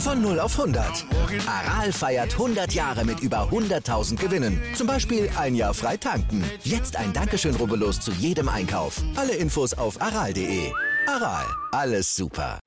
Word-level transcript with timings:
Von 0.00 0.22
0 0.22 0.40
auf 0.40 0.58
100. 0.58 1.04
Aral 1.46 1.92
feiert 1.92 2.32
100 2.32 2.72
Jahre 2.72 3.04
mit 3.04 3.20
über 3.20 3.50
100.000 3.50 4.16
Gewinnen. 4.18 4.58
Zum 4.74 4.86
Beispiel 4.86 5.28
ein 5.36 5.54
Jahr 5.54 5.74
frei 5.74 5.98
tanken. 5.98 6.42
Jetzt 6.64 6.96
ein 6.96 7.12
Dankeschön, 7.12 7.54
rubbellos 7.54 8.00
zu 8.00 8.10
jedem 8.12 8.48
Einkauf. 8.48 9.02
Alle 9.14 9.34
Infos 9.36 9.74
auf 9.74 10.00
aral.de. 10.00 10.72
Aral, 11.06 11.44
alles 11.72 12.16
super. 12.16 12.58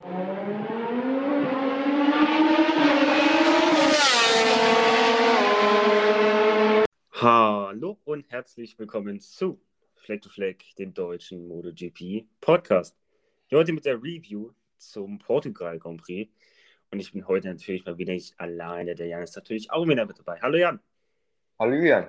Hallo 7.14 7.98
und 8.04 8.30
herzlich 8.30 8.78
willkommen 8.78 9.18
zu 9.18 9.60
Fleck 9.96 10.22
to 10.22 10.30
Fleck, 10.30 10.64
dem 10.78 10.94
deutschen 10.94 11.48
MotoGP 11.48 12.26
Podcast. 12.40 12.96
Heute 13.50 13.72
mit 13.72 13.84
der 13.84 13.96
Review 14.00 14.50
zum 14.78 15.18
Portugal 15.18 15.80
Grand 15.80 16.00
Prix. 16.00 16.30
Und 16.94 17.00
ich 17.00 17.10
bin 17.10 17.26
heute 17.26 17.48
natürlich 17.48 17.84
mal 17.84 17.98
wieder 17.98 18.12
nicht 18.12 18.38
alleine. 18.38 18.94
Der 18.94 19.08
Jan 19.08 19.24
ist 19.24 19.34
natürlich 19.34 19.68
auch 19.72 19.84
wieder 19.84 20.06
mit 20.06 20.16
dabei. 20.16 20.38
Hallo 20.40 20.56
Jan. 20.56 20.78
Hallo 21.58 21.74
Jan. 21.74 22.08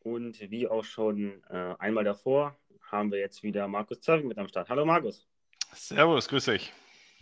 Und 0.00 0.50
wie 0.50 0.66
auch 0.66 0.84
schon 0.84 1.44
äh, 1.50 1.74
einmal 1.78 2.02
davor, 2.02 2.56
haben 2.90 3.12
wir 3.12 3.18
jetzt 3.18 3.42
wieder 3.42 3.68
Markus 3.68 4.00
Zerving 4.00 4.26
mit 4.26 4.38
am 4.38 4.48
Start. 4.48 4.70
Hallo 4.70 4.86
Markus. 4.86 5.28
Servus, 5.74 6.28
grüß 6.28 6.48
euch. 6.48 6.72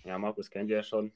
Ja, 0.04 0.18
Markus 0.18 0.48
kennt 0.48 0.70
ihr 0.70 0.76
ja 0.76 0.82
schon. 0.84 1.12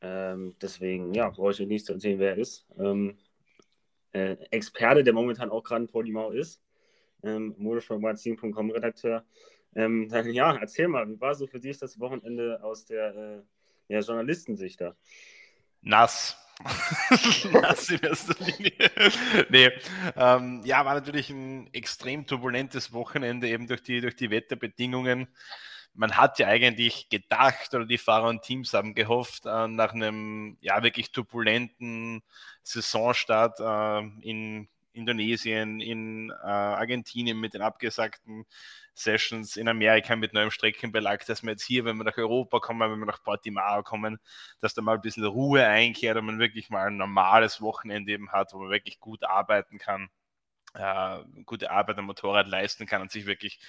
Ähm, 0.00 0.56
deswegen, 0.62 1.12
ja, 1.12 1.28
brauche 1.28 1.50
ich 1.50 1.60
nicht 1.60 1.84
zu 1.84 1.92
erzählen, 1.92 2.18
wer 2.18 2.30
er 2.30 2.38
ist. 2.38 2.66
Ähm, 2.78 3.18
äh, 4.12 4.38
Experte, 4.50 5.04
der 5.04 5.12
momentan 5.12 5.50
auch 5.50 5.62
gerade 5.62 5.82
in 5.82 5.88
Podimau 5.88 6.30
ist. 6.30 6.62
Ähm, 7.22 7.54
Motorsportmagazin.com 7.58 8.70
Redakteur. 8.70 9.26
Ähm, 9.74 10.08
dann, 10.08 10.30
ja, 10.30 10.56
erzähl 10.56 10.88
mal, 10.88 11.06
wie 11.06 11.20
war 11.20 11.34
so 11.34 11.46
für 11.46 11.60
dich 11.60 11.76
das 11.76 12.00
Wochenende 12.00 12.62
aus 12.62 12.86
der 12.86 13.14
äh, 13.14 13.42
ja, 13.88 14.00
Journalistensicht 14.00 14.80
da. 14.80 14.96
Nass. 15.82 16.36
Nass 17.52 17.90
in 17.90 18.00
erster 18.00 18.34
Linie. 18.42 18.72
nee, 19.50 19.70
ähm, 20.16 20.62
ja, 20.64 20.84
war 20.84 20.94
natürlich 20.94 21.30
ein 21.30 21.72
extrem 21.72 22.26
turbulentes 22.26 22.92
Wochenende, 22.92 23.48
eben 23.48 23.66
durch 23.66 23.82
die, 23.82 24.00
durch 24.00 24.16
die 24.16 24.30
Wetterbedingungen. 24.30 25.28
Man 25.92 26.16
hat 26.16 26.38
ja 26.38 26.48
eigentlich 26.48 27.08
gedacht, 27.08 27.74
oder 27.74 27.86
die 27.86 27.98
Fahrer 27.98 28.28
und 28.28 28.42
Teams 28.42 28.74
haben 28.74 28.94
gehofft, 28.94 29.46
äh, 29.46 29.68
nach 29.68 29.92
einem 29.92 30.56
ja 30.60 30.82
wirklich 30.82 31.12
turbulenten 31.12 32.22
Saisonstart 32.62 33.60
äh, 33.60 34.00
in 34.22 34.68
Indonesien, 34.96 35.80
in 35.80 36.30
äh, 36.30 36.34
Argentinien 36.46 37.38
mit 37.38 37.54
den 37.54 37.62
abgesagten 37.62 38.44
Sessions, 38.94 39.56
in 39.56 39.68
Amerika 39.68 40.16
mit 40.16 40.32
neuem 40.32 40.50
Streckenbelag, 40.50 41.24
dass 41.26 41.42
wir 41.42 41.50
jetzt 41.50 41.64
hier, 41.64 41.84
wenn 41.84 41.98
wir 41.98 42.04
nach 42.04 42.16
Europa 42.16 42.60
kommen, 42.60 42.90
wenn 42.90 42.98
wir 42.98 43.06
nach 43.06 43.22
Portimao 43.22 43.82
kommen, 43.82 44.18
dass 44.60 44.74
da 44.74 44.82
mal 44.82 44.94
ein 44.94 45.02
bisschen 45.02 45.24
Ruhe 45.24 45.66
einkehrt 45.66 46.16
und 46.16 46.26
man 46.26 46.38
wirklich 46.38 46.70
mal 46.70 46.86
ein 46.86 46.96
normales 46.96 47.60
Wochenende 47.60 48.12
eben 48.12 48.32
hat, 48.32 48.52
wo 48.54 48.58
man 48.58 48.70
wirklich 48.70 48.98
gut 49.00 49.22
arbeiten 49.24 49.78
kann, 49.78 50.08
äh, 50.74 51.18
gute 51.44 51.70
Arbeit 51.70 51.98
am 51.98 52.06
Motorrad 52.06 52.48
leisten 52.48 52.86
kann 52.86 53.02
und 53.02 53.10
sich 53.10 53.26
wirklich 53.26 53.60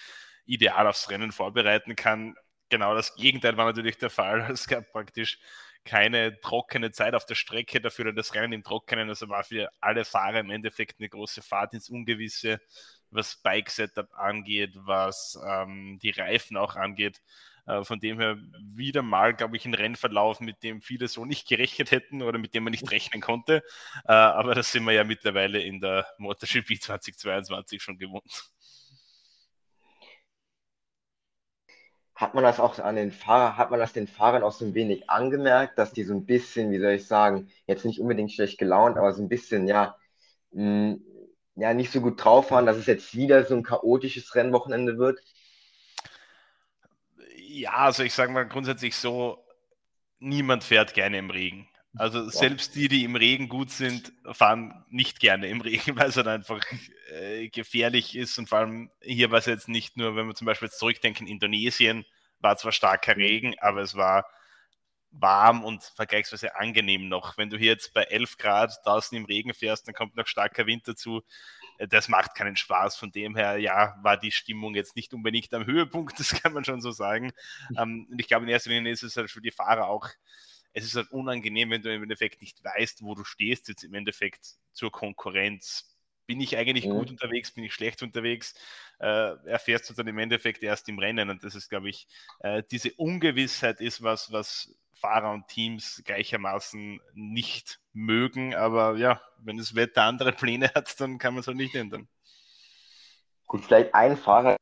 ideal 0.46 0.88
aufs 0.88 1.10
Rennen 1.10 1.32
vorbereiten 1.32 1.96
kann. 1.96 2.36
Genau 2.70 2.96
das 2.96 3.16
Gegenteil 3.16 3.58
war 3.58 3.66
natürlich 3.66 3.98
der 3.98 4.10
Fall. 4.10 4.48
Es 4.52 4.68
gab 4.68 4.92
praktisch 4.92 5.40
keine 5.86 6.40
trockene 6.42 6.92
Zeit 6.92 7.14
auf 7.16 7.26
der 7.26 7.36
Strecke, 7.36 7.82
dafür 7.82 8.12
das 8.14 8.34
Rennen 8.34 8.54
im 8.54 8.64
Trockenen. 8.64 9.10
Also 9.10 9.30
war 9.30 9.44
für 9.44 9.70
alle 9.80 10.06
Fahrer 10.06 10.40
im 10.40 10.50
Endeffekt 10.50 11.00
eine 11.00 11.10
große 11.10 11.42
Fahrt 11.42 11.74
ins 11.74 11.90
Ungewisse, 11.90 12.60
was 13.10 13.38
Bike-Setup 13.38 14.14
angeht, 14.14 14.72
was 14.76 15.40
ähm, 15.46 16.00
die 16.02 16.12
Reifen 16.12 16.58
auch 16.58 16.76
angeht. 16.76 17.22
Äh, 17.68 17.84
von 17.84 18.00
dem 18.00 18.20
her 18.20 18.38
wieder 18.62 19.02
mal, 19.02 19.34
glaube 19.34 19.58
ich, 19.58 19.66
ein 19.66 19.74
Rennverlauf, 19.74 20.40
mit 20.40 20.64
dem 20.64 20.82
viele 20.82 21.08
so 21.08 21.26
nicht 21.26 21.48
gerechnet 21.48 21.92
hätten 21.92 22.22
oder 22.22 22.40
mit 22.40 22.54
dem 22.54 22.64
man 22.64 22.72
nicht 22.72 22.90
rechnen 22.92 23.22
konnte. 23.22 23.62
Äh, 24.06 24.14
aber 24.14 24.56
das 24.56 24.72
sind 24.72 24.86
wir 24.86 24.94
ja 24.94 25.04
mittlerweile 25.04 25.62
in 25.62 25.82
der 25.82 26.08
MotoGP 26.18 26.82
2022 26.82 27.82
schon 27.84 27.98
gewohnt. 27.98 28.52
Hat 32.18 32.34
man 32.34 32.44
das 32.44 32.60
auch 32.60 32.80
an 32.80 32.96
den 32.96 33.12
Fahrer, 33.12 33.58
hat 33.58 33.70
man 33.70 33.80
das 33.80 33.94
den 33.94 34.08
Fahrern 34.08 34.42
auch 34.42 34.52
so 34.52 34.66
ein 34.66 34.74
wenig 34.74 35.08
angemerkt, 35.08 35.78
dass 35.78 35.94
die 35.94 36.04
so 36.04 36.16
ein 36.16 36.26
bisschen, 36.26 36.72
wie 36.72 36.80
soll 36.80 36.94
ich 36.94 37.06
sagen, 37.06 37.48
jetzt 37.68 37.86
nicht 37.86 38.02
unbedingt 38.02 38.32
schlecht 38.32 38.58
gelaunt, 38.58 38.98
aber 38.98 39.14
so 39.14 39.22
ein 39.22 39.30
bisschen, 39.30 39.68
ja, 39.68 39.96
mh, 40.52 40.64
mm, 40.96 41.02
ja, 41.58 41.74
nicht 41.76 41.92
so 41.92 42.02
gut 42.02 42.24
drauf 42.24 42.50
waren, 42.50 42.66
dass 42.66 42.78
es 42.78 42.88
jetzt 42.88 43.16
wieder 43.16 43.46
so 43.46 43.56
ein 43.56 43.64
chaotisches 43.64 44.34
Rennwochenende 44.34 44.98
wird? 44.98 45.20
Ja, 47.36 47.74
also 47.74 48.02
ich 48.02 48.14
sage 48.14 48.32
mal 48.32 48.48
grundsätzlich 48.48 48.96
so, 48.96 49.46
niemand 50.20 50.64
fährt 50.64 50.96
gerne 50.96 51.20
im 51.20 51.30
Regen. 51.30 51.68
Also 51.98 52.24
ja. 52.24 52.30
selbst 52.30 52.76
die, 52.76 52.88
die 52.88 53.04
im 53.04 53.16
Regen 53.16 53.50
gut 53.50 53.72
sind, 53.72 54.12
fahren 54.32 54.86
nicht 54.90 55.20
gerne 55.20 55.48
im 55.48 55.62
Regen, 55.62 55.96
weil 55.98 56.10
es 56.10 56.16
dann 56.16 56.28
einfach 56.28 56.62
äh, 57.12 57.50
gefährlich 57.50 58.16
ist. 58.16 58.38
Und 58.38 58.50
vor 58.50 58.60
allem 58.60 58.92
hier 59.02 59.32
war 59.32 59.40
es 59.40 59.46
jetzt 59.46 59.70
nicht 59.70 59.98
nur, 59.98 60.16
wenn 60.16 60.28
wir 60.28 60.36
zum 60.36 60.46
Beispiel 60.46 60.68
jetzt 60.68 60.80
zurückdenken, 60.80 61.28
Indonesien 61.28 62.06
war 62.40 62.58
zwar 62.58 62.72
starker 62.72 63.16
mhm. 63.16 63.22
Regen, 63.22 63.56
aber 63.60 63.82
es 63.82 63.96
war 63.96 64.26
warm 65.12 65.64
und 65.64 65.84
vergleichsweise 65.84 66.56
angenehm 66.56 67.08
noch. 67.08 67.38
Wenn 67.38 67.50
du 67.50 67.58
hier 67.58 67.72
jetzt 67.72 67.94
bei 67.94 68.04
11 68.04 68.38
Grad 68.38 68.74
draußen 68.86 69.18
im 69.18 69.26
Regen 69.26 69.54
fährst, 69.54 69.88
dann 69.88 69.96
kommt 69.96 70.16
noch 70.16 70.28
starker 70.28 70.66
Wind 70.66 70.88
dazu. 70.88 71.22
Äh, 71.78 71.88
das 71.88 72.08
macht 72.08 72.36
keinen 72.36 72.56
Spaß. 72.56 72.98
Von 72.98 73.12
dem 73.12 73.36
her, 73.36 73.58
ja, 73.58 73.96
war 74.02 74.18
die 74.18 74.32
Stimmung 74.32 74.76
jetzt 74.76 74.96
nicht 74.96 75.14
unbedingt 75.14 75.54
am 75.54 75.66
Höhepunkt, 75.66 76.20
das 76.20 76.42
kann 76.42 76.54
man 76.54 76.66
schon 76.66 76.82
so 76.82 76.92
sagen. 76.92 77.32
Mhm. 77.70 77.78
Ähm, 77.78 78.08
und 78.12 78.20
ich 78.20 78.28
glaube, 78.28 78.46
in 78.46 78.52
erster 78.52 78.70
Linie 78.70 78.92
ist 78.92 79.04
es 79.04 79.18
halt 79.18 79.32
für 79.32 79.42
die 79.42 79.52
Fahrer 79.52 79.88
auch 79.88 80.08
es 80.78 80.86
ist 80.86 80.96
halt 80.96 81.12
unangenehm, 81.12 81.72
wenn 81.72 81.82
du 81.82 81.92
im 81.92 82.04
Endeffekt 82.04 82.40
nicht 82.40 82.64
weißt, 82.64 83.02
wo 83.02 83.16
du 83.16 83.24
stehst, 83.24 83.68
jetzt 83.68 83.84
im 83.84 83.96
Endeffekt 83.96 84.46
zur 84.74 84.92
Konkurrenz. 84.92 85.98
Bin 86.28 86.40
ich 86.40 86.56
eigentlich 86.56 86.86
mhm. 86.86 86.92
gut 86.92 87.10
unterwegs, 87.10 87.52
bin 87.52 87.64
ich 87.64 87.74
schlecht 87.74 88.04
unterwegs? 88.04 88.54
Äh, 89.00 89.36
erfährst 89.48 89.90
du 89.90 89.96
dann 89.96 90.06
im 90.06 90.20
Endeffekt 90.20 90.62
erst 90.62 90.88
im 90.88 91.00
Rennen. 91.00 91.32
Und 91.32 91.44
das 91.44 91.56
ist, 91.56 91.70
glaube 91.70 91.90
ich, 91.90 92.08
äh, 92.42 92.62
diese 92.70 92.94
Ungewissheit 92.94 93.82
ist 93.82 94.04
was, 94.04 94.32
was 94.32 94.76
Fahrer 94.94 95.32
und 95.32 95.48
Teams 95.48 96.04
gleichermaßen 96.06 97.00
nicht 97.16 97.80
mögen. 97.94 98.54
Aber 98.54 98.98
ja, 98.98 99.20
wenn 99.40 99.58
das 99.58 99.74
Wetter 99.74 100.04
andere 100.04 100.32
Pläne 100.32 100.70
hat, 100.76 101.00
dann 101.02 101.18
kann 101.18 101.34
man 101.34 101.42
es 101.42 101.48
halt 101.48 101.58
nicht 101.58 101.74
ändern. 101.74 102.08
Gut, 103.48 103.66
vielleicht 103.66 103.96
ein 103.96 104.16
Fahrer 104.16 104.58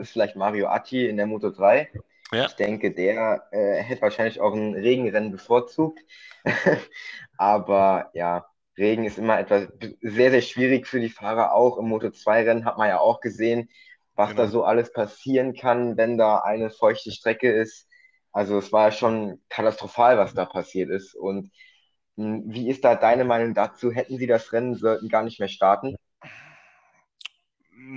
ist 0.00 0.10
vielleicht 0.10 0.34
Mario 0.34 0.66
Atti 0.66 1.06
in 1.06 1.18
der 1.18 1.26
Moto 1.26 1.50
3. 1.50 1.92
Ja. 2.34 2.46
Ich 2.46 2.54
denke, 2.54 2.92
der 2.92 3.46
äh, 3.52 3.82
hätte 3.82 4.02
wahrscheinlich 4.02 4.40
auch 4.40 4.54
ein 4.54 4.74
Regenrennen 4.74 5.30
bevorzugt. 5.30 6.00
Aber 7.36 8.10
ja, 8.14 8.46
Regen 8.76 9.04
ist 9.04 9.18
immer 9.18 9.38
etwas 9.38 9.68
sehr, 10.00 10.30
sehr 10.30 10.42
schwierig 10.42 10.86
für 10.86 11.00
die 11.00 11.10
Fahrer. 11.10 11.54
Auch 11.54 11.78
im 11.78 11.86
Moto2-Rennen 11.86 12.64
hat 12.64 12.78
man 12.78 12.88
ja 12.88 12.98
auch 12.98 13.20
gesehen, 13.20 13.70
was 14.14 14.30
genau. 14.30 14.42
da 14.42 14.48
so 14.48 14.64
alles 14.64 14.92
passieren 14.92 15.54
kann, 15.54 15.96
wenn 15.96 16.18
da 16.18 16.38
eine 16.38 16.70
feuchte 16.70 17.12
Strecke 17.12 17.52
ist. 17.52 17.88
Also 18.32 18.58
es 18.58 18.72
war 18.72 18.90
schon 18.90 19.40
katastrophal, 19.48 20.18
was 20.18 20.34
da 20.34 20.44
passiert 20.44 20.90
ist. 20.90 21.14
Und 21.14 21.52
hm, 22.16 22.44
wie 22.46 22.68
ist 22.68 22.84
da 22.84 22.96
deine 22.96 23.24
Meinung 23.24 23.54
dazu? 23.54 23.92
Hätten 23.92 24.18
sie 24.18 24.26
das 24.26 24.52
Rennen, 24.52 24.74
sollten 24.74 25.08
gar 25.08 25.22
nicht 25.22 25.38
mehr 25.40 25.48
starten? 25.48 25.96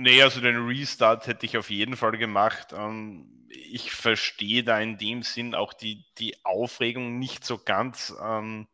Nee, 0.00 0.22
also 0.22 0.40
den 0.40 0.64
Restart 0.64 1.26
hätte 1.26 1.44
ich 1.44 1.58
auf 1.58 1.70
jeden 1.70 1.96
Fall 1.96 2.16
gemacht. 2.18 2.68
Ähm, 2.72 3.48
ich 3.48 3.90
verstehe 3.90 4.62
da 4.62 4.78
in 4.78 4.96
dem 4.96 5.24
Sinn 5.24 5.56
auch 5.56 5.72
die, 5.72 6.04
die 6.18 6.36
Aufregung 6.44 7.18
nicht 7.18 7.44
so 7.44 7.58
ganz. 7.58 8.14
Ähm, 8.22 8.68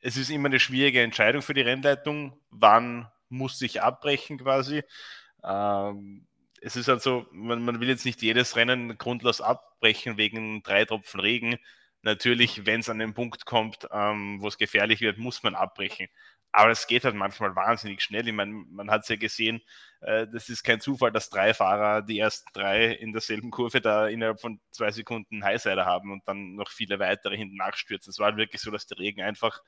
es 0.00 0.16
ist 0.16 0.30
immer 0.30 0.48
eine 0.48 0.58
schwierige 0.58 1.00
Entscheidung 1.00 1.42
für 1.42 1.54
die 1.54 1.60
Rennleitung. 1.60 2.40
Wann 2.50 3.06
muss 3.28 3.62
ich 3.62 3.82
abbrechen 3.82 4.38
quasi? 4.38 4.82
Ähm, 5.44 6.26
es 6.60 6.74
ist 6.74 6.88
also, 6.88 7.26
man, 7.30 7.62
man, 7.64 7.78
will 7.80 7.88
jetzt 7.88 8.04
nicht 8.04 8.20
jedes 8.20 8.56
Rennen 8.56 8.98
grundlos 8.98 9.40
abbrechen 9.40 10.16
wegen 10.16 10.64
drei 10.64 10.84
Tropfen 10.84 11.20
Regen. 11.20 11.58
Natürlich, 12.02 12.66
wenn 12.66 12.80
es 12.80 12.88
an 12.88 12.98
den 12.98 13.14
Punkt 13.14 13.44
kommt, 13.44 13.84
wo 13.84 14.48
es 14.48 14.58
gefährlich 14.58 15.00
wird, 15.00 15.18
muss 15.18 15.42
man 15.42 15.54
abbrechen. 15.54 16.08
Aber 16.52 16.70
es 16.70 16.86
geht 16.86 17.04
halt 17.04 17.14
manchmal 17.14 17.54
wahnsinnig 17.54 18.02
schnell. 18.02 18.26
Ich 18.26 18.34
meine, 18.34 18.52
man 18.52 18.90
hat 18.90 19.02
es 19.02 19.08
ja 19.08 19.16
gesehen, 19.16 19.60
äh, 20.00 20.26
das 20.32 20.48
ist 20.48 20.62
kein 20.62 20.80
Zufall, 20.80 21.12
dass 21.12 21.30
drei 21.30 21.54
Fahrer 21.54 22.02
die 22.02 22.18
ersten 22.18 22.48
drei 22.52 22.92
in 22.92 23.12
derselben 23.12 23.50
Kurve 23.50 23.80
da 23.80 24.08
innerhalb 24.08 24.40
von 24.40 24.60
zwei 24.70 24.90
Sekunden 24.90 25.44
Highsider 25.44 25.84
haben 25.86 26.12
und 26.12 26.26
dann 26.26 26.54
noch 26.54 26.70
viele 26.70 26.98
weitere 26.98 27.36
hinten 27.36 27.56
nachstürzen. 27.56 28.10
Es 28.10 28.18
war 28.18 28.26
halt 28.26 28.36
wirklich 28.36 28.62
so, 28.62 28.70
dass 28.70 28.86
der 28.86 28.98
Regen 28.98 29.22
einfach 29.22 29.60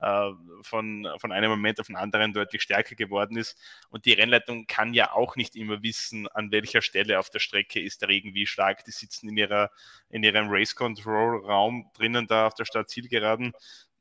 äh, 0.00 0.30
von, 0.62 1.08
von 1.18 1.32
einem 1.32 1.50
Moment 1.50 1.80
auf 1.80 1.86
den 1.86 1.96
anderen 1.96 2.32
deutlich 2.32 2.62
stärker 2.62 2.94
geworden 2.94 3.36
ist. 3.36 3.58
Und 3.90 4.06
die 4.06 4.12
Rennleitung 4.12 4.66
kann 4.66 4.94
ja 4.94 5.12
auch 5.12 5.36
nicht 5.36 5.56
immer 5.56 5.82
wissen, 5.82 6.28
an 6.28 6.50
welcher 6.50 6.82
Stelle 6.82 7.18
auf 7.18 7.30
der 7.30 7.38
Strecke 7.38 7.80
ist 7.80 8.02
der 8.02 8.08
Regen 8.08 8.34
wie 8.34 8.46
stark. 8.46 8.84
Die 8.84 8.90
sitzen 8.90 9.28
in, 9.28 9.36
ihrer, 9.36 9.70
in 10.10 10.22
ihrem 10.22 10.48
Race 10.50 10.74
Control 10.74 11.44
Raum 11.44 11.90
drinnen 11.94 12.26
da 12.26 12.46
auf 12.46 12.54
der 12.54 12.64
Startzielgeraden 12.64 13.52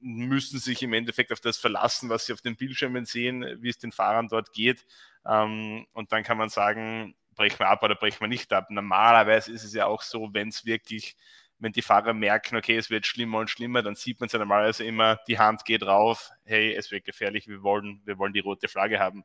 müssen 0.04 0.60
sich 0.60 0.84
im 0.84 0.94
Endeffekt 0.94 1.32
auf 1.32 1.40
das 1.40 1.58
verlassen, 1.58 2.10
was 2.10 2.26
sie 2.26 2.34
auf 2.34 2.42
den 2.42 2.56
Bildschirmen 2.56 3.06
sehen, 3.06 3.46
wie 3.62 3.70
es 3.70 3.78
den 3.80 3.92
Fahrern 3.92 4.28
dort 4.28 4.54
geht. 4.54 4.86
Ähm, 5.26 5.88
und 5.94 6.12
dann 6.12 6.24
kann 6.24 6.38
man 6.38 6.50
sagen, 6.50 7.16
brechen 7.36 7.60
wir 7.60 7.70
ab 7.70 7.82
oder 7.84 7.96
brechen 7.96 8.22
wir 8.22 8.28
nicht 8.28 8.52
ab. 8.54 8.70
Normalerweise 8.70 9.52
ist 9.52 9.64
es 9.64 9.74
ja 9.74 9.86
auch 9.86 10.02
so, 10.02 10.34
wenn 10.34 10.50
es 10.50 10.66
wirklich 10.66 11.16
wenn 11.64 11.72
die 11.72 11.82
Fahrer 11.82 12.14
merken, 12.14 12.58
okay, 12.58 12.76
es 12.76 12.90
wird 12.90 13.06
schlimmer 13.08 13.40
und 13.40 13.50
schlimmer, 13.50 13.82
dann 13.82 13.96
sieht 13.96 14.20
man 14.20 14.28
es 14.28 14.34
ja 14.34 14.40
normalerweise 14.40 14.84
immer, 14.84 15.20
die 15.28 15.40
Hand 15.40 15.64
geht 15.64 15.84
rauf, 15.84 16.30
hey, 16.44 16.74
es 16.74 16.92
wird 16.92 17.06
gefährlich, 17.06 17.48
wir 17.48 17.64
wollen, 17.64 18.02
wir 18.06 18.18
wollen 18.18 18.34
die 18.34 18.42
rote 18.42 18.68
Flagge 18.68 19.00
haben. 19.00 19.24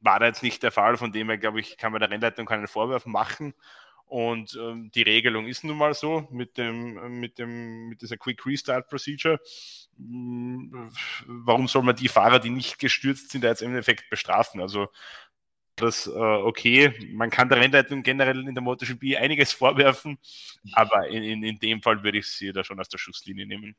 War 0.00 0.18
da 0.18 0.26
jetzt 0.26 0.42
nicht 0.42 0.62
der 0.62 0.70
Fall, 0.70 0.98
von 0.98 1.12
dem 1.12 1.28
her, 1.28 1.38
glaube 1.38 1.60
ich, 1.60 1.78
kann 1.78 1.92
man 1.92 2.00
der 2.00 2.10
Rennleitung 2.10 2.46
keinen 2.46 2.68
Vorwurf 2.68 3.06
machen. 3.06 3.54
Und 4.10 4.58
ähm, 4.60 4.90
die 4.92 5.02
Regelung 5.02 5.46
ist 5.46 5.62
nun 5.62 5.78
mal 5.78 5.94
so 5.94 6.26
mit 6.32 6.58
dem, 6.58 7.20
mit 7.20 7.38
dem, 7.38 7.90
mit 7.90 8.02
dieser 8.02 8.16
Quick 8.16 8.44
Restart 8.44 8.88
Procedure. 8.88 9.38
Hm, 9.96 10.90
warum 11.26 11.68
soll 11.68 11.84
man 11.84 11.94
die 11.94 12.08
Fahrer, 12.08 12.40
die 12.40 12.50
nicht 12.50 12.80
gestürzt 12.80 13.30
sind, 13.30 13.44
da 13.44 13.50
jetzt 13.50 13.62
im 13.62 13.68
Endeffekt 13.68 14.10
bestrafen? 14.10 14.60
Also 14.60 14.88
das 15.76 16.08
äh, 16.08 16.10
okay. 16.10 16.92
Man 17.12 17.30
kann 17.30 17.48
der 17.48 17.58
Rennleitung 17.58 18.02
generell 18.02 18.48
in 18.48 18.52
der 18.56 18.64
MotoGP 18.64 19.16
einiges 19.16 19.52
vorwerfen, 19.52 20.18
aber 20.72 21.06
in, 21.06 21.22
in, 21.22 21.44
in 21.44 21.58
dem 21.60 21.80
Fall 21.80 22.02
würde 22.02 22.18
ich 22.18 22.26
sie 22.26 22.52
da 22.52 22.64
schon 22.64 22.80
aus 22.80 22.88
der 22.88 22.98
Schusslinie 22.98 23.46
nehmen. 23.46 23.76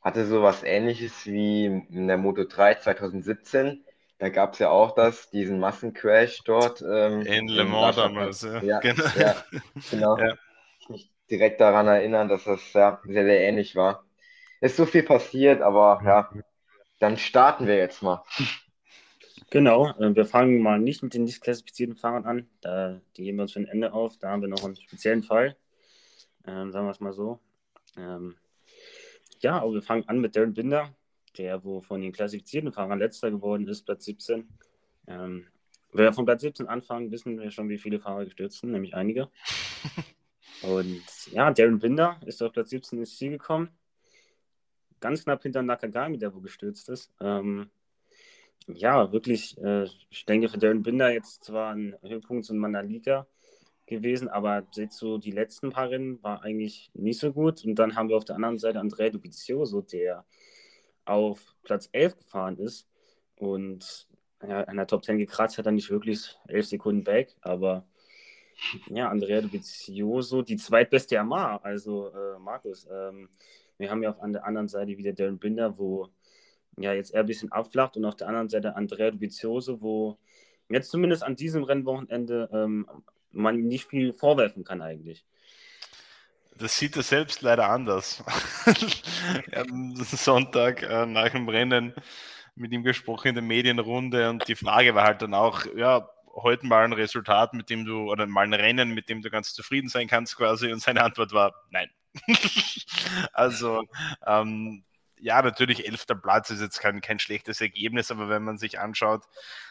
Hatte 0.00 0.26
so 0.26 0.42
was 0.42 0.64
ähnliches 0.64 1.26
wie 1.26 1.66
in 1.66 2.08
der 2.08 2.18
Moto 2.18 2.42
3 2.42 2.74
2017. 2.74 3.84
Da 4.18 4.30
gab 4.30 4.54
es 4.54 4.60
ja 4.60 4.70
auch 4.70 4.94
das, 4.94 5.30
diesen 5.30 5.58
Massencrash 5.58 6.42
dort. 6.44 6.82
Ähm, 6.82 7.22
in 7.22 7.48
Le 7.48 7.64
Mans 7.64 7.96
damals, 7.96 8.42
ja. 8.42 8.62
Ja, 8.62 8.80
genau. 8.80 9.04
Ja, 9.18 9.44
genau. 9.90 10.18
Ja. 10.18 10.34
Ich 10.80 10.88
mich 10.88 11.12
direkt 11.30 11.60
daran 11.60 11.86
erinnern, 11.86 12.28
dass 12.28 12.44
das 12.44 12.72
ja 12.72 13.00
sehr, 13.04 13.24
sehr 13.24 13.40
ähnlich 13.40 13.76
war. 13.76 14.04
Es 14.60 14.72
ist 14.72 14.78
so 14.78 14.86
viel 14.86 15.02
passiert, 15.02 15.60
aber 15.60 16.00
ja, 16.04 16.30
dann 16.98 17.18
starten 17.18 17.66
wir 17.66 17.76
jetzt 17.76 18.02
mal. 18.02 18.24
Genau, 19.50 19.90
äh, 19.98 20.14
wir 20.14 20.24
fangen 20.24 20.60
mal 20.60 20.78
nicht 20.78 21.02
mit 21.02 21.14
den 21.14 21.24
nicht 21.24 21.42
klassifizierten 21.42 21.96
Fahrern 21.96 22.24
an. 22.24 22.48
Da, 22.62 23.00
die 23.16 23.24
geben 23.24 23.38
wir 23.38 23.42
uns 23.42 23.52
für 23.52 23.60
ein 23.60 23.68
Ende 23.68 23.92
auf. 23.92 24.16
Da 24.18 24.30
haben 24.30 24.40
wir 24.40 24.48
noch 24.48 24.64
einen 24.64 24.76
speziellen 24.76 25.22
Fall. 25.22 25.56
Ähm, 26.46 26.72
sagen 26.72 26.86
wir 26.86 26.90
es 26.90 27.00
mal 27.00 27.12
so. 27.12 27.38
Ähm, 27.96 28.36
ja, 29.40 29.60
aber 29.60 29.74
wir 29.74 29.82
fangen 29.82 30.08
an 30.08 30.20
mit 30.20 30.34
Darren 30.36 30.54
Binder, 30.54 30.94
der 31.38 31.64
wo 31.64 31.80
von 31.80 32.00
den 32.00 32.12
klassifizierten 32.12 32.72
Fahrern 32.72 32.98
letzter 32.98 33.30
geworden 33.30 33.66
ist, 33.68 33.84
Platz 33.84 34.04
17. 34.04 34.48
Ähm, 35.06 35.46
wenn 35.92 36.04
wir 36.04 36.12
von 36.12 36.26
Platz 36.26 36.42
17 36.42 36.68
anfangen, 36.68 37.10
wissen 37.10 37.38
wir 37.40 37.50
schon, 37.50 37.68
wie 37.68 37.78
viele 37.78 37.98
Fahrer 37.98 38.24
gestürzt 38.24 38.60
sind, 38.60 38.72
nämlich 38.72 38.94
einige. 38.94 39.30
Und 40.62 41.02
ja, 41.30 41.50
Darren 41.50 41.78
Binder 41.78 42.18
ist 42.26 42.42
auf 42.42 42.52
Platz 42.52 42.70
17 42.70 42.98
ins 42.98 43.16
Ziel 43.16 43.32
gekommen. 43.32 43.70
Ganz 45.00 45.24
knapp 45.24 45.42
hinter 45.42 45.62
Nakagami, 45.62 46.18
der 46.18 46.34
wo 46.34 46.40
gestürzt 46.40 46.88
ist. 46.88 47.12
Ähm, 47.20 47.70
ja, 48.66 49.12
wirklich, 49.12 49.56
äh, 49.58 49.84
ich 50.10 50.24
denke 50.26 50.48
für 50.48 50.58
Darren 50.58 50.82
Binder 50.82 51.12
jetzt 51.12 51.44
zwar 51.44 51.74
ein 51.74 51.96
Höhepunkt 52.02 52.48
in 52.50 52.88
Liga 52.88 53.26
gewesen, 53.86 54.28
aber 54.28 54.66
jetzt 54.74 54.98
so 54.98 55.18
die 55.18 55.30
letzten 55.30 55.70
paar 55.70 55.90
Rennen 55.90 56.22
war 56.22 56.42
eigentlich 56.42 56.90
nicht 56.94 57.20
so 57.20 57.32
gut. 57.32 57.64
Und 57.64 57.76
dann 57.76 57.94
haben 57.94 58.08
wir 58.08 58.16
auf 58.16 58.24
der 58.24 58.36
anderen 58.36 58.58
Seite 58.58 58.80
Andrea 58.80 59.10
Dovizioso, 59.10 59.82
der 59.82 60.24
auf 61.06 61.54
Platz 61.62 61.88
11 61.92 62.16
gefahren 62.18 62.58
ist 62.58 62.88
und 63.36 64.06
ja, 64.46 64.62
an 64.62 64.76
der 64.76 64.86
Top 64.86 65.04
10 65.04 65.18
gekratzt 65.18 65.58
hat, 65.58 65.66
dann 65.66 65.76
nicht 65.76 65.90
wirklich 65.90 66.36
11 66.48 66.66
Sekunden 66.66 67.04
back, 67.04 67.34
aber 67.40 67.86
ja, 68.88 69.08
Andrea 69.08 69.40
Dovizioso, 69.40 70.42
die 70.42 70.56
zweitbeste 70.56 71.16
Yamaha, 71.16 71.56
also 71.62 72.08
äh, 72.08 72.38
Markus. 72.38 72.86
Ähm, 72.90 73.28
wir 73.78 73.90
haben 73.90 74.02
ja 74.02 74.10
auf 74.10 74.16
der 74.32 74.44
anderen 74.44 74.68
Seite 74.68 74.96
wieder 74.96 75.12
Darren 75.12 75.38
Binder, 75.38 75.78
wo 75.78 76.08
ja 76.78 76.92
jetzt 76.92 77.12
eher 77.12 77.20
ein 77.20 77.26
bisschen 77.26 77.52
abflacht 77.52 77.96
und 77.96 78.04
auf 78.04 78.16
der 78.16 78.28
anderen 78.28 78.48
Seite 78.48 78.76
Andrea 78.76 79.10
Dovizioso, 79.10 79.82
wo 79.82 80.18
jetzt 80.68 80.90
zumindest 80.90 81.22
an 81.22 81.36
diesem 81.36 81.64
Rennwochenende 81.64 82.48
ähm, 82.52 82.86
man 83.30 83.60
nicht 83.60 83.86
viel 83.86 84.12
vorwerfen 84.12 84.64
kann 84.64 84.80
eigentlich. 84.80 85.24
Das 86.58 86.76
sieht 86.76 86.96
er 86.96 87.02
selbst 87.02 87.42
leider 87.42 87.68
anders. 87.68 88.24
Sonntag 89.94 90.82
äh, 90.82 91.06
nach 91.06 91.30
dem 91.30 91.48
Rennen 91.48 91.94
mit 92.54 92.72
ihm 92.72 92.82
gesprochen 92.82 93.28
in 93.28 93.34
der 93.34 93.44
Medienrunde 93.44 94.30
und 94.30 94.48
die 94.48 94.54
Frage 94.54 94.94
war 94.94 95.04
halt 95.04 95.20
dann 95.20 95.34
auch, 95.34 95.66
ja, 95.76 96.08
heute 96.34 96.66
mal 96.66 96.84
ein 96.84 96.92
Resultat, 96.92 97.52
mit 97.52 97.68
dem 97.68 97.84
du, 97.84 98.10
oder 98.10 98.26
mal 98.26 98.44
ein 98.44 98.54
Rennen, 98.54 98.94
mit 98.94 99.08
dem 99.08 99.22
du 99.22 99.30
ganz 99.30 99.52
zufrieden 99.52 99.88
sein 99.88 100.08
kannst 100.08 100.36
quasi 100.36 100.72
und 100.72 100.80
seine 100.80 101.02
Antwort 101.02 101.32
war 101.32 101.54
nein. 101.70 101.90
also 103.32 103.84
ähm, 104.26 104.84
ja, 105.18 105.40
natürlich, 105.42 105.86
elfter 105.86 106.14
Platz 106.14 106.50
ist 106.50 106.60
jetzt 106.60 106.80
kein, 106.80 107.00
kein 107.00 107.18
schlechtes 107.18 107.60
Ergebnis, 107.60 108.10
aber 108.10 108.28
wenn 108.28 108.44
man 108.44 108.58
sich 108.58 108.78
anschaut, 108.78 109.24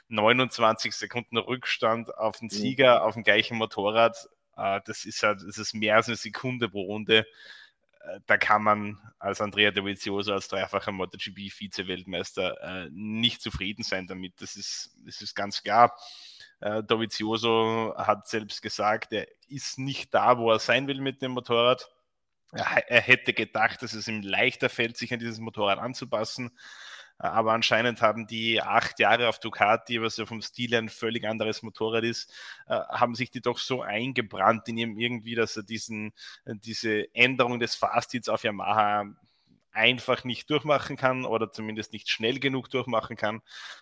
29 0.08 0.94
Sekunden 0.94 1.38
Rückstand 1.38 2.16
auf 2.18 2.38
den 2.38 2.48
mhm. 2.48 2.50
Sieger 2.52 3.04
auf 3.04 3.14
dem 3.14 3.24
gleichen 3.24 3.58
Motorrad, 3.58 4.28
das 4.56 5.06
ist 5.06 5.24
halt, 5.24 5.42
das 5.46 5.58
ist 5.58 5.74
mehr 5.74 5.96
als 5.96 6.08
eine 6.08 6.18
Sekunde 6.18 6.70
pro 6.70 6.84
Runde. 6.84 7.26
Äh, 8.02 8.20
da 8.26 8.38
kann 8.38 8.64
man 8.64 9.00
als 9.20 9.42
Andrea 9.42 9.72
Dovizioso, 9.72 10.34
als 10.34 10.48
dreifacher 10.48 10.92
MotoGP-Vize-Weltmeister, 10.92 12.86
äh, 12.86 12.90
nicht 12.92 13.42
zufrieden 13.42 13.84
sein 13.84 14.08
damit. 14.08 14.42
Das 14.42 14.56
ist, 14.56 14.96
das 15.06 15.22
ist 15.22 15.36
ganz 15.36 15.64
klar. 15.64 15.98
Äh, 16.62 16.84
Dovizioso 16.84 17.94
hat 17.98 18.28
selbst 18.28 18.62
gesagt, 18.62 19.14
er 19.14 19.28
ist 19.48 19.78
nicht 19.80 20.14
da, 20.14 20.38
wo 20.38 20.52
er 20.52 20.60
sein 20.60 20.88
will 20.88 21.02
mit 21.02 21.22
dem 21.22 21.32
Motorrad 21.32 21.90
er 22.52 23.02
hätte 23.02 23.34
gedacht, 23.34 23.82
dass 23.82 23.94
es 23.94 24.08
ihm 24.08 24.22
leichter 24.22 24.70
fällt, 24.70 24.98
sich 24.98 25.12
an 25.14 25.20
dieses 25.20 25.40
Motorrad 25.40 25.80
anzupassen. 25.80 26.52
Aber 27.18 27.54
anscheinend 27.54 28.02
haben 28.02 28.28
die 28.28 28.62
acht 28.62 29.00
Jahre 29.00 29.30
auf 29.30 29.40
Ducati, 29.40 30.02
was 30.02 30.18
ja 30.18 30.26
vom 30.26 30.42
Stil 30.42 30.76
ein 30.76 30.90
völlig 30.90 31.26
anderes 31.26 31.62
Motorrad 31.64 32.04
ist, 32.04 32.32
äh, 32.68 32.74
haben 32.74 33.16
sich 33.16 33.32
die 33.32 33.42
doch 33.42 33.58
so 33.58 33.82
eingebrannt 33.82 34.68
in 34.68 34.78
ihm 34.78 34.98
irgendwie, 35.00 35.36
dass 35.36 35.56
er 35.56 35.64
diesen, 35.64 36.14
diese 36.46 37.14
Änderung 37.16 37.60
des 37.60 37.76
Fastits 37.76 38.28
auf 38.30 38.44
Yamaha 38.44 39.06
einfach 39.76 40.24
nicht 40.24 40.50
durchmachen 40.50 40.96
kann 40.96 41.26
oder 41.26 41.52
zumindest 41.52 41.94
nicht 41.94 42.10
schnell 42.10 42.40
genug 42.40 42.70
durchmachen 42.70 43.18
kann. 43.18 43.42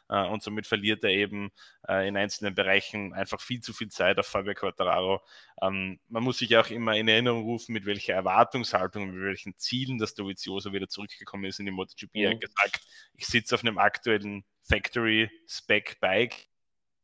Äh, 0.10 0.26
und 0.28 0.42
somit 0.42 0.68
verliert 0.68 1.04
er 1.04 1.12
eben 1.12 1.52
äh, 1.88 2.08
in 2.08 2.18
einzelnen 2.18 2.56
Bereichen 2.56 3.14
einfach 3.14 3.40
viel 3.40 3.62
zu 3.62 3.74
viel 3.74 3.90
Zeit 3.90 4.18
auf 4.20 4.28
Fabio 4.28 4.56
Quattararo. 4.56 5.22
Ähm, 5.62 6.00
man 6.10 6.24
muss 6.24 6.40
sich 6.40 6.58
auch 6.58 6.70
immer 6.70 6.96
in 6.96 7.08
Erinnerung 7.08 7.44
rufen, 7.44 7.74
mit 7.74 7.86
welcher 7.86 8.14
Erwartungshaltung, 8.14 9.12
mit 9.12 9.24
welchen 9.24 9.56
Zielen 9.58 10.00
das 10.00 10.16
Dovizioso 10.16 10.74
wieder 10.74 10.90
zurückgekommen 10.90 11.46
ist 11.46 11.60
in 11.60 11.68
die 11.68 11.72
MotoGP. 11.72 12.16
Mhm. 12.16 12.22
Er 12.22 12.32
hat 12.32 12.42
gesagt, 12.42 12.82
ich 13.14 13.28
sitze 13.28 13.56
auf 13.56 13.64
einem 13.64 13.78
aktuellen 13.78 14.44
Factory 14.64 15.30
Spec 15.48 16.00
Bike, 16.00 16.48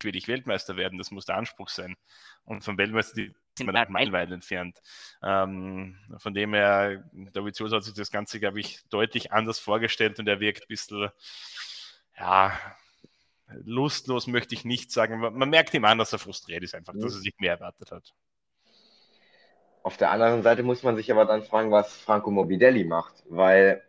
will 0.01 0.15
ich 0.15 0.27
Weltmeister 0.27 0.77
werden, 0.77 0.97
das 0.97 1.11
muss 1.11 1.25
der 1.25 1.35
Anspruch 1.35 1.69
sein. 1.69 1.95
Und 2.43 2.63
vom 2.63 2.77
Weltmeister 2.77 3.21
meilenweit 3.57 4.31
entfernt. 4.31 4.81
Ähm, 5.23 5.97
von 6.17 6.33
dem 6.33 6.53
her, 6.53 7.03
Dovizioso 7.33 7.75
hat 7.75 7.83
sich 7.83 7.93
das 7.93 8.11
Ganze, 8.11 8.39
glaube 8.39 8.59
ich, 8.59 8.81
deutlich 8.89 9.31
anders 9.31 9.59
vorgestellt 9.59 10.19
und 10.19 10.27
er 10.27 10.39
wirkt 10.39 10.63
ein 10.63 10.67
bisschen, 10.67 11.09
ja, 12.17 12.57
lustlos 13.63 14.27
möchte 14.27 14.55
ich 14.55 14.65
nicht 14.65 14.91
sagen. 14.91 15.19
Man 15.19 15.49
merkt 15.49 15.73
ihm 15.73 15.85
an, 15.85 15.97
dass 15.97 16.13
er 16.13 16.19
frustriert 16.19 16.63
ist, 16.63 16.75
einfach, 16.75 16.93
mhm. 16.93 17.01
dass 17.01 17.13
er 17.13 17.21
sich 17.21 17.33
mehr 17.39 17.53
erwartet 17.53 17.91
hat. 17.91 18.13
Auf 19.81 19.97
der 19.97 20.11
anderen 20.11 20.43
Seite 20.43 20.63
muss 20.63 20.83
man 20.83 20.95
sich 20.95 21.11
aber 21.11 21.25
dann 21.25 21.43
fragen, 21.43 21.71
was 21.71 21.93
Franco 21.93 22.31
Morbidelli 22.31 22.83
macht, 22.83 23.23
weil 23.27 23.81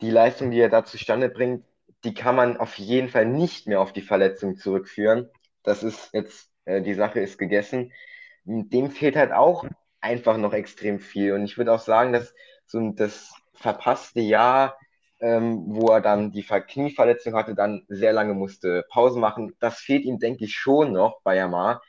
die 0.00 0.10
Leistung, 0.10 0.50
die 0.50 0.60
er 0.60 0.68
da 0.68 0.84
zustande 0.84 1.28
bringt, 1.28 1.64
die 2.04 2.14
kann 2.14 2.36
man 2.36 2.58
auf 2.58 2.78
jeden 2.78 3.08
Fall 3.08 3.24
nicht 3.24 3.66
mehr 3.66 3.80
auf 3.80 3.92
die 3.92 4.02
Verletzung 4.02 4.56
zurückführen. 4.56 5.30
Das 5.62 5.82
ist 5.82 6.12
jetzt, 6.12 6.50
äh, 6.66 6.82
die 6.82 6.94
Sache 6.94 7.20
ist 7.20 7.38
gegessen 7.38 7.92
dem 8.44 8.90
fehlt 8.90 9.16
halt 9.16 9.32
auch 9.32 9.64
einfach 10.00 10.36
noch 10.36 10.52
extrem 10.52 11.00
viel. 11.00 11.32
Und 11.32 11.44
ich 11.44 11.56
würde 11.58 11.72
auch 11.72 11.80
sagen, 11.80 12.12
dass 12.12 12.34
so 12.66 12.90
das 12.90 13.32
verpasste 13.54 14.20
Jahr, 14.20 14.78
ähm, 15.20 15.64
wo 15.68 15.88
er 15.88 16.00
dann 16.00 16.32
die 16.32 16.42
Knieverletzung 16.44 17.34
hatte, 17.34 17.54
dann 17.54 17.84
sehr 17.88 18.12
lange 18.12 18.34
musste 18.34 18.84
Pause 18.90 19.18
machen, 19.18 19.54
das 19.60 19.78
fehlt 19.78 20.04
ihm, 20.04 20.18
denke 20.18 20.44
ich, 20.44 20.54
schon 20.54 20.92
noch 20.92 21.20
bei 21.22 21.36
Yamaha. 21.36 21.80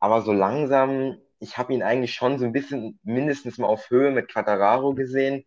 Aber 0.00 0.22
so 0.22 0.32
langsam, 0.32 1.18
ich 1.38 1.56
habe 1.58 1.72
ihn 1.74 1.82
eigentlich 1.82 2.14
schon 2.14 2.38
so 2.38 2.44
ein 2.44 2.52
bisschen 2.52 2.98
mindestens 3.04 3.58
mal 3.58 3.68
auf 3.68 3.90
Höhe 3.90 4.10
mit 4.10 4.28
Quattararo 4.28 4.94
gesehen. 4.94 5.44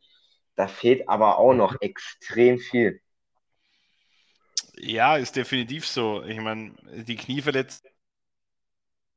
Da 0.55 0.67
fehlt 0.67 1.09
aber 1.09 1.37
auch 1.37 1.53
noch 1.53 1.81
extrem 1.81 2.57
viel. 2.59 3.01
Ja, 4.79 5.17
ist 5.17 5.35
definitiv 5.35 5.85
so. 5.87 6.23
Ich 6.23 6.39
meine, 6.39 6.73
die 7.07 7.15
Knieverletzung 7.15 7.89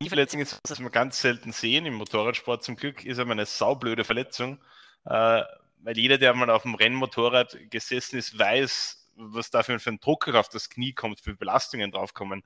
Knieverletzung 0.01 0.39
ist 0.39 0.59
was, 0.63 0.71
was 0.71 0.79
wir 0.79 0.89
ganz 0.89 1.21
selten 1.21 1.51
sehen 1.51 1.85
im 1.85 1.93
Motorradsport 1.93 2.63
zum 2.63 2.75
Glück, 2.75 3.05
ist 3.05 3.19
aber 3.19 3.33
eine 3.33 3.45
saublöde 3.45 4.03
Verletzung, 4.03 4.57
äh, 5.05 5.43
weil 5.83 5.95
jeder, 5.97 6.17
der 6.17 6.33
mal 6.33 6.49
auf 6.49 6.63
dem 6.63 6.73
Rennmotorrad 6.73 7.55
gesessen 7.69 8.17
ist, 8.17 8.37
weiß, 8.37 9.11
was 9.15 9.51
da 9.51 9.61
für 9.61 9.73
ein 9.73 9.99
Druck 9.99 10.27
auf 10.29 10.49
das 10.49 10.71
Knie 10.71 10.93
kommt, 10.93 11.19
für 11.19 11.35
Belastungen 11.35 11.91
draufkommen. 11.91 12.41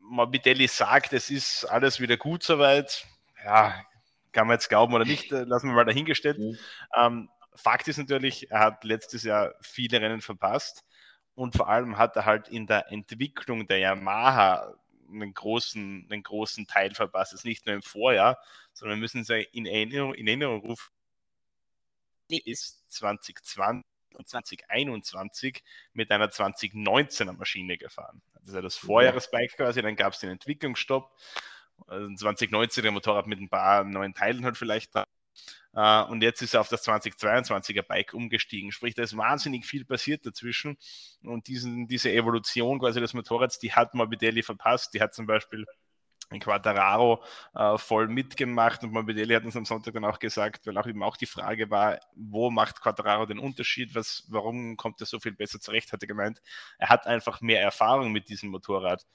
Morbidelli 0.00 0.68
sagt, 0.68 1.14
es 1.14 1.30
ist 1.30 1.64
alles 1.64 2.00
wieder 2.00 2.18
gut 2.18 2.42
soweit. 2.42 3.06
Ja, 3.42 3.82
kann 4.32 4.46
man 4.46 4.56
jetzt 4.56 4.68
glauben 4.68 4.92
oder 4.92 5.06
nicht, 5.06 5.32
äh, 5.32 5.44
lassen 5.44 5.68
wir 5.68 5.74
mal 5.74 5.86
dahingestellt. 5.86 6.38
Mhm. 6.38 6.58
Ähm, 6.94 7.30
Fakt 7.54 7.88
ist 7.88 7.96
natürlich, 7.96 8.50
er 8.50 8.60
hat 8.60 8.84
letztes 8.84 9.22
Jahr 9.22 9.54
viele 9.62 10.02
Rennen 10.02 10.20
verpasst 10.20 10.84
und 11.34 11.56
vor 11.56 11.70
allem 11.70 11.96
hat 11.96 12.14
er 12.16 12.26
halt 12.26 12.48
in 12.48 12.66
der 12.66 12.92
Entwicklung 12.92 13.66
der 13.66 13.78
Yamaha 13.78 14.74
einen 15.10 15.34
großen, 15.34 16.06
einen 16.10 16.22
großen 16.22 16.66
Teil 16.66 16.94
verpasst. 16.94 17.32
Ist 17.32 17.44
nicht 17.44 17.66
nur 17.66 17.74
im 17.74 17.82
Vorjahr, 17.82 18.38
sondern 18.72 18.98
wir 18.98 19.02
müssen 19.02 19.22
es 19.22 19.30
in 19.52 19.66
Erinnerung, 19.66 20.14
in 20.14 20.26
Erinnerung 20.26 20.60
rufen, 20.60 20.90
ist 22.28 22.90
2020 22.92 23.84
und 24.14 24.28
2021 24.28 25.62
mit 25.92 26.10
einer 26.10 26.28
2019er 26.28 27.32
Maschine 27.32 27.78
gefahren. 27.78 28.22
Das 28.34 28.48
ist 28.48 28.54
ja 28.54 28.60
das 28.60 28.76
Vorjahresbike 28.76 29.56
quasi, 29.56 29.82
dann 29.82 29.96
gab 29.96 30.12
es 30.12 30.20
den 30.20 30.30
Entwicklungsstopp. 30.30 31.12
Also 31.86 32.14
2019 32.14 32.82
der 32.82 32.92
Motorrad 32.92 33.26
mit 33.26 33.40
ein 33.40 33.48
paar 33.48 33.84
neuen 33.84 34.14
Teilen 34.14 34.44
halt 34.44 34.56
vielleicht 34.56 34.94
da. 34.94 35.04
Uh, 35.74 36.04
und 36.10 36.22
jetzt 36.22 36.42
ist 36.42 36.54
er 36.54 36.60
auf 36.60 36.68
das 36.68 36.84
2022er 36.86 37.82
Bike 37.82 38.14
umgestiegen. 38.14 38.72
Sprich, 38.72 38.94
da 38.94 39.02
ist 39.02 39.16
wahnsinnig 39.16 39.66
viel 39.66 39.84
passiert 39.84 40.26
dazwischen. 40.26 40.76
Und 41.22 41.46
diesen, 41.46 41.86
diese 41.86 42.10
Evolution 42.10 42.80
quasi 42.80 43.00
des 43.00 43.14
Motorrads, 43.14 43.58
die 43.58 43.72
hat 43.72 43.94
Morbidelli 43.94 44.42
verpasst. 44.42 44.94
Die 44.94 45.00
hat 45.00 45.14
zum 45.14 45.26
Beispiel 45.26 45.66
in 46.30 46.40
Quattararo 46.40 47.22
uh, 47.54 47.78
voll 47.78 48.08
mitgemacht 48.08 48.82
und 48.82 48.92
Morbidelli 48.92 49.34
hat 49.34 49.44
uns 49.44 49.56
am 49.56 49.64
Sonntag 49.64 49.94
dann 49.94 50.04
auch 50.04 50.18
gesagt, 50.18 50.66
weil 50.66 50.76
auch 50.76 50.86
eben 50.86 51.02
auch 51.02 51.16
die 51.16 51.26
Frage 51.26 51.70
war, 51.70 52.00
wo 52.14 52.50
macht 52.50 52.80
Quattararo 52.80 53.26
den 53.26 53.38
Unterschied, 53.38 53.94
was, 53.94 54.24
warum 54.28 54.76
kommt 54.76 55.00
er 55.00 55.06
so 55.06 55.20
viel 55.20 55.32
besser 55.32 55.60
zurecht, 55.60 55.92
hat 55.92 56.02
er 56.02 56.08
gemeint, 56.08 56.42
er 56.78 56.90
hat 56.90 57.06
einfach 57.06 57.40
mehr 57.40 57.62
Erfahrung 57.62 58.12
mit 58.12 58.28
diesem 58.28 58.50
Motorrad. 58.50 59.06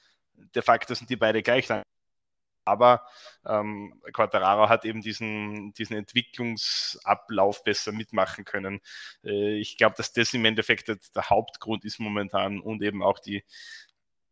De 0.55 0.63
facto 0.63 0.95
sind 0.95 1.09
die 1.09 1.15
beide 1.15 1.43
gleich 1.43 1.67
lang 1.67 1.83
aber 2.65 3.05
ähm, 3.46 4.01
Quattararo 4.13 4.70
hat 4.70 4.86
eben 4.86 5.01
diesen, 5.01 5.74
diesen 5.74 5.98
Entwicklungsablauf 5.98 7.63
besser 7.63 7.91
mitmachen 7.91 8.46
können. 8.46 8.82
Äh, 9.24 9.58
ich 9.60 9.77
glaube, 9.77 9.96
dass 9.98 10.13
das 10.13 10.34
im 10.34 10.46
Endeffekt 10.46 10.88
der 10.88 11.29
Hauptgrund 11.29 11.86
ist 11.86 12.00
momentan 12.00 12.60
und 12.60 12.82
eben 12.82 13.03
auch 13.03 13.20
die, 13.20 13.43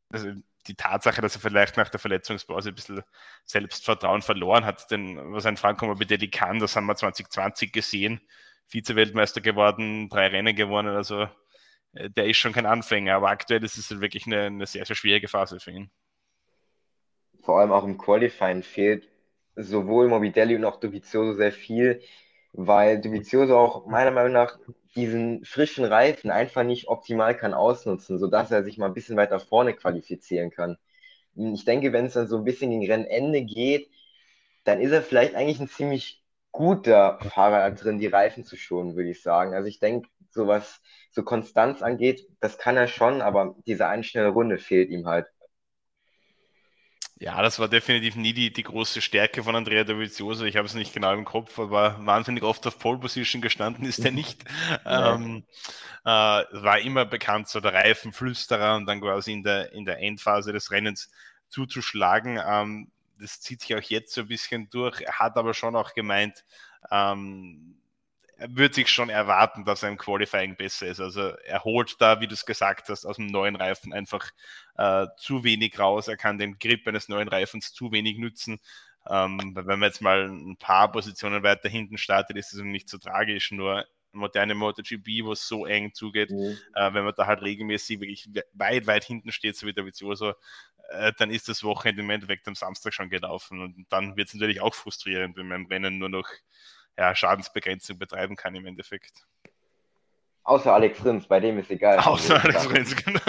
also 0.09 0.31
die 0.67 0.75
Tatsache, 0.75 1.21
dass 1.21 1.35
er 1.35 1.41
vielleicht 1.41 1.77
nach 1.77 1.89
der 1.89 1.99
Verletzungspause 1.99 2.69
ein 2.69 2.75
bisschen 2.75 3.03
Selbstvertrauen 3.45 4.21
verloren 4.21 4.65
hat. 4.65 4.91
Denn 4.91 5.33
was 5.33 5.45
ein 5.45 5.57
Franco 5.57 5.85
Morbidelli 5.87 6.29
kann, 6.29 6.59
das 6.59 6.75
haben 6.75 6.85
wir 6.85 6.95
2020 6.95 7.71
gesehen. 7.71 8.21
Vize-Weltmeister 8.67 9.41
geworden, 9.41 10.09
drei 10.09 10.27
Rennen 10.27 10.55
gewonnen. 10.55 10.95
Also 10.95 11.27
äh, 11.93 12.09
der 12.09 12.27
ist 12.27 12.37
schon 12.37 12.53
kein 12.53 12.65
Anfänger, 12.65 13.15
aber 13.15 13.29
aktuell 13.29 13.63
ist 13.63 13.77
es 13.77 14.01
wirklich 14.01 14.27
eine, 14.27 14.43
eine 14.43 14.67
sehr, 14.67 14.85
sehr 14.85 14.95
schwierige 14.95 15.27
Phase 15.27 15.59
für 15.59 15.71
ihn 15.71 15.91
vor 17.43 17.59
allem 17.59 17.71
auch 17.71 17.83
im 17.83 17.97
Qualifying 17.97 18.63
fehlt 18.63 19.07
sowohl 19.55 20.07
Morbidelli 20.07 20.55
und 20.55 20.65
auch 20.65 20.79
Dovizioso 20.79 21.33
sehr 21.35 21.51
viel, 21.51 22.01
weil 22.53 23.01
Dovizioso 23.01 23.57
auch 23.57 23.85
meiner 23.87 24.11
Meinung 24.11 24.33
nach 24.33 24.59
diesen 24.95 25.45
frischen 25.45 25.85
Reifen 25.85 26.31
einfach 26.31 26.63
nicht 26.63 26.87
optimal 26.87 27.35
kann 27.37 27.53
ausnutzen, 27.53 28.17
sodass 28.19 28.51
er 28.51 28.63
sich 28.63 28.77
mal 28.77 28.87
ein 28.87 28.93
bisschen 28.93 29.17
weiter 29.17 29.39
vorne 29.39 29.73
qualifizieren 29.73 30.51
kann. 30.51 30.77
Ich 31.35 31.65
denke, 31.65 31.93
wenn 31.93 32.05
es 32.07 32.13
dann 32.13 32.27
so 32.27 32.37
ein 32.37 32.43
bisschen 32.45 32.71
gegen 32.71 32.91
Rennende 32.91 33.43
geht, 33.43 33.89
dann 34.63 34.81
ist 34.81 34.91
er 34.91 35.01
vielleicht 35.01 35.35
eigentlich 35.35 35.59
ein 35.59 35.67
ziemlich 35.69 36.23
guter 36.51 37.19
Fahrer 37.21 37.71
drin, 37.71 37.99
die 37.99 38.07
Reifen 38.07 38.43
zu 38.43 38.57
schonen, 38.57 38.95
würde 38.95 39.09
ich 39.11 39.21
sagen. 39.23 39.53
Also 39.53 39.67
ich 39.67 39.79
denke, 39.79 40.09
so 40.31 40.47
was 40.47 40.81
so 41.11 41.23
Konstanz 41.23 41.81
angeht, 41.81 42.27
das 42.41 42.57
kann 42.57 42.77
er 42.77 42.87
schon, 42.87 43.21
aber 43.21 43.55
diese 43.67 43.87
eine 43.87 44.03
schnelle 44.03 44.29
Runde 44.29 44.57
fehlt 44.57 44.89
ihm 44.89 45.07
halt. 45.07 45.27
Ja, 47.21 47.39
das 47.43 47.59
war 47.59 47.67
definitiv 47.67 48.15
nie 48.15 48.33
die, 48.33 48.51
die 48.51 48.63
große 48.63 48.99
Stärke 48.99 49.43
von 49.43 49.55
Andrea 49.55 49.83
Dovizioso. 49.83 50.43
Ich 50.43 50.57
habe 50.57 50.65
es 50.65 50.73
nicht 50.73 50.91
genau 50.91 51.13
im 51.13 51.23
Kopf, 51.23 51.59
aber 51.59 52.03
wahnsinnig 52.03 52.41
oft 52.41 52.65
auf 52.65 52.79
Pole 52.79 52.97
Position 52.97 53.43
gestanden 53.43 53.85
ist 53.85 54.03
er 54.03 54.11
nicht. 54.11 54.43
Ähm, 54.85 55.43
äh, 56.03 56.09
war 56.09 56.79
immer 56.79 57.05
bekannt, 57.05 57.47
so 57.47 57.59
der 57.59 57.75
Reifenflüsterer 57.75 58.75
und 58.75 58.87
dann 58.87 59.01
quasi 59.01 59.33
in 59.33 59.43
der, 59.43 59.71
in 59.71 59.85
der 59.85 59.99
Endphase 59.99 60.51
des 60.51 60.71
Rennens 60.71 61.11
zuzuschlagen. 61.47 62.39
Ähm, 62.43 62.91
das 63.19 63.39
zieht 63.39 63.61
sich 63.61 63.75
auch 63.75 63.81
jetzt 63.81 64.15
so 64.15 64.21
ein 64.21 64.27
bisschen 64.27 64.71
durch. 64.71 65.01
Er 65.01 65.19
hat 65.19 65.37
aber 65.37 65.53
schon 65.53 65.75
auch 65.75 65.93
gemeint, 65.93 66.43
ähm, 66.89 67.80
würde 68.47 68.73
sich 68.73 68.87
schon 68.87 69.09
erwarten, 69.09 69.65
dass 69.65 69.83
er 69.83 69.89
im 69.89 69.97
Qualifying 69.97 70.55
besser 70.55 70.87
ist. 70.87 70.99
Also 70.99 71.29
er 71.29 71.63
holt 71.63 71.99
da, 71.99 72.19
wie 72.21 72.27
du 72.27 72.33
es 72.33 72.45
gesagt 72.45 72.89
hast, 72.89 73.05
aus 73.05 73.17
dem 73.17 73.27
neuen 73.27 73.55
Reifen 73.55 73.93
einfach 73.93 74.29
äh, 74.77 75.07
zu 75.17 75.43
wenig 75.43 75.77
raus. 75.79 76.07
Er 76.07 76.17
kann 76.17 76.37
den 76.37 76.57
Grip 76.59 76.87
eines 76.87 77.09
neuen 77.09 77.27
Reifens 77.27 77.73
zu 77.73 77.91
wenig 77.91 78.17
nutzen. 78.17 78.59
Ähm, 79.09 79.51
wenn 79.55 79.79
man 79.79 79.83
jetzt 79.83 80.01
mal 80.01 80.29
ein 80.29 80.57
paar 80.57 80.91
Positionen 80.91 81.43
weiter 81.43 81.69
hinten 81.69 81.97
startet, 81.97 82.37
ist 82.37 82.53
es 82.53 82.61
nicht 82.61 82.89
so 82.89 82.97
tragisch. 82.97 83.51
Nur 83.51 83.85
moderne 84.13 84.55
MotoGP, 84.55 85.23
wo 85.23 85.33
es 85.33 85.47
so 85.47 85.65
eng 85.65 85.93
zugeht, 85.93 86.31
mhm. 86.31 86.57
äh, 86.75 86.93
wenn 86.93 87.03
man 87.03 87.13
da 87.15 87.27
halt 87.27 87.41
regelmäßig 87.41 87.99
wirklich 87.99 88.29
weit, 88.53 88.87
weit 88.87 89.03
hinten 89.03 89.31
steht, 89.31 89.55
so 89.55 89.65
wie 89.67 89.73
der 89.73 89.85
Vizioso, 89.85 90.33
äh, 90.89 91.13
dann 91.17 91.31
ist 91.31 91.47
das 91.47 91.63
Wochenende 91.63 92.01
im 92.01 92.09
Endeffekt 92.09 92.47
am 92.47 92.55
Samstag 92.55 92.93
schon 92.93 93.09
gelaufen. 93.09 93.61
Und 93.61 93.85
dann 93.89 94.17
wird 94.17 94.27
es 94.27 94.33
natürlich 94.33 94.61
auch 94.61 94.75
frustrierend, 94.75 95.37
wenn 95.37 95.47
man 95.47 95.61
im 95.61 95.67
Rennen 95.67 95.97
nur 95.97 96.09
noch 96.09 96.27
ja, 96.97 97.15
Schadensbegrenzung 97.15 97.97
betreiben 97.97 98.35
kann 98.35 98.55
im 98.55 98.65
Endeffekt. 98.65 99.25
Außer 100.43 100.73
Alex 100.73 101.05
Rins, 101.05 101.27
bei 101.27 101.39
dem 101.39 101.59
ist 101.59 101.69
egal. 101.69 101.99
Außer 101.99 102.43
Alex 102.43 102.69
Rins, 102.69 102.95
genau. 102.95 103.19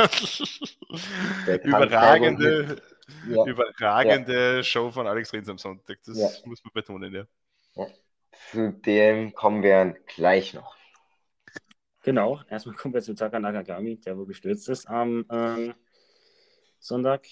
Überragende, 1.63 2.83
ja. 3.29 3.45
überragende 3.45 4.57
ja. 4.57 4.63
Show 4.63 4.91
von 4.91 5.07
Alex 5.07 5.33
Rins 5.33 5.49
am 5.49 5.59
Sonntag. 5.59 5.99
Das 6.05 6.19
ja. 6.19 6.29
muss 6.47 6.65
man 6.65 6.73
betonen, 6.73 7.15
ja. 7.15 7.27
Zu 8.51 8.73
dem 8.73 9.35
kommen 9.35 9.63
wir 9.63 9.95
gleich 10.07 10.55
noch. 10.55 10.75
Genau, 12.03 12.41
erstmal 12.49 12.75
kommen 12.75 12.95
wir 12.95 13.03
zu 13.03 13.15
Taka 13.15 13.39
Nakagami, 13.39 14.01
der 14.01 14.17
wo 14.17 14.25
gestürzt 14.25 14.69
ist 14.69 14.89
am 14.89 15.25
ähm, 15.31 15.75
Sonntag. 16.81 17.27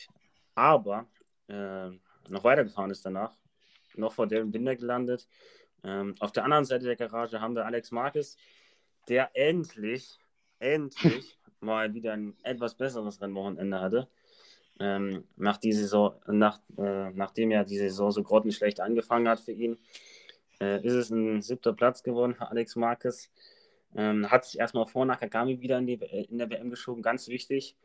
Aber 0.55 1.07
äh, 1.49 1.89
noch 2.29 2.45
weitergefahren 2.45 2.91
ist 2.91 3.05
danach, 3.05 3.35
noch 3.95 4.13
vor 4.13 4.27
dem 4.27 4.51
Binder 4.53 4.77
gelandet 4.77 5.27
ähm, 5.85 6.15
auf 6.21 6.33
der 6.33 6.45
anderen 6.45 6.65
Seite 6.65 6.87
der 6.87 6.97
Garage 6.97 7.41
haben 7.41 7.55
wir 7.55 7.67
Alex 7.67 7.91
Marquez, 7.91 8.37
der 9.09 9.31
endlich, 9.35 10.19
endlich 10.59 11.39
mal 11.61 11.95
wieder 11.95 12.13
ein 12.13 12.37
etwas 12.43 12.75
besseres 12.75 13.21
Rennwochenende 13.21 13.81
hatte. 13.81 14.09
Ähm, 14.79 15.25
nach 15.37 15.59
die 15.59 15.73
Saison, 15.73 16.15
nach, 16.27 16.61
äh, 16.79 17.11
nachdem 17.11 17.51
ja 17.51 17.65
die 17.65 17.77
Saison 17.77 18.11
so 18.11 18.23
grottenschlecht 18.23 18.81
angefangen 18.81 19.29
hat 19.29 19.41
für 19.41 19.53
ihn, 19.53 19.79
äh, 20.61 20.85
ist 20.85 20.95
es 20.95 21.11
ein 21.11 21.43
siebter 21.43 21.73
Platz 21.73 22.03
geworden 22.03 22.35
für 22.35 22.49
Alex 22.49 22.77
Marquez. 22.77 23.31
Ähm, 23.95 24.31
hat 24.31 24.45
sich 24.45 24.59
erstmal 24.59 24.87
vor 24.87 25.05
Nakagami 25.05 25.61
wieder 25.61 25.79
in, 25.79 25.87
die, 25.87 25.95
in 25.95 26.39
der 26.39 26.49
WM 26.49 26.71
geschoben, 26.71 27.03
ganz 27.03 27.29
wichtig. 27.29 27.77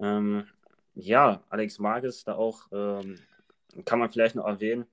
Ähm, 0.00 0.46
ja, 0.94 1.42
Alex 1.48 1.78
Marquez 1.78 2.24
da 2.24 2.34
auch, 2.34 2.66
ähm, 2.72 3.18
kann 3.84 3.98
man 3.98 4.10
vielleicht 4.10 4.34
noch 4.34 4.46
erwähnen, 4.46 4.86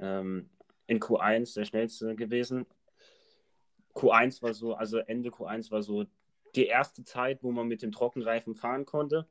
ähm, 0.00 0.50
in 0.88 0.98
Q1 0.98 1.54
der 1.54 1.64
schnellste 1.64 2.16
gewesen. 2.16 2.66
Q1 3.94 4.42
war 4.42 4.54
so, 4.54 4.74
also 4.74 4.98
Ende 4.98 5.30
Q1 5.30 5.70
war 5.70 5.82
so 5.82 6.06
die 6.54 6.66
erste 6.66 7.04
Zeit, 7.04 7.42
wo 7.42 7.52
man 7.52 7.68
mit 7.68 7.82
dem 7.82 7.92
Trockenreifen 7.92 8.54
fahren 8.54 8.84
konnte. 8.84 9.28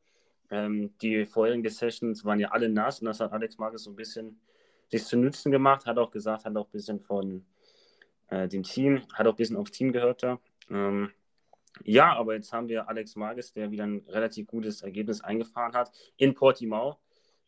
Ähm, 0.49 0.93
die 1.01 1.25
vorherigen 1.25 1.67
Sessions 1.69 2.23
waren 2.23 2.39
ja 2.39 2.51
alle 2.51 2.69
nass 2.69 3.01
und 3.01 3.05
das 3.07 3.19
hat 3.19 3.33
Alex 3.33 3.57
Marquez 3.57 3.83
so 3.83 3.89
ein 3.89 3.95
bisschen 3.95 4.39
sich 4.89 5.03
zu 5.03 5.17
Nützen 5.17 5.51
gemacht, 5.51 5.85
hat 5.85 5.97
auch 5.97 6.11
gesagt, 6.11 6.45
hat 6.45 6.55
auch 6.55 6.67
ein 6.67 6.71
bisschen 6.71 6.99
von 6.99 7.45
äh, 8.29 8.47
dem 8.47 8.63
Team, 8.63 9.01
hat 9.13 9.27
auch 9.27 9.33
ein 9.33 9.35
bisschen 9.35 9.57
aufs 9.57 9.71
Team 9.71 9.91
gehört 9.91 10.23
da. 10.23 10.39
Ähm, 10.69 11.11
ja, 11.83 12.15
aber 12.15 12.35
jetzt 12.35 12.53
haben 12.53 12.69
wir 12.69 12.87
Alex 12.87 13.15
Marquez, 13.15 13.51
der 13.51 13.71
wieder 13.71 13.85
ein 13.85 14.03
relativ 14.07 14.47
gutes 14.47 14.81
Ergebnis 14.81 15.21
eingefahren 15.21 15.73
hat 15.73 15.91
in 16.17 16.33
Portimao. 16.33 16.97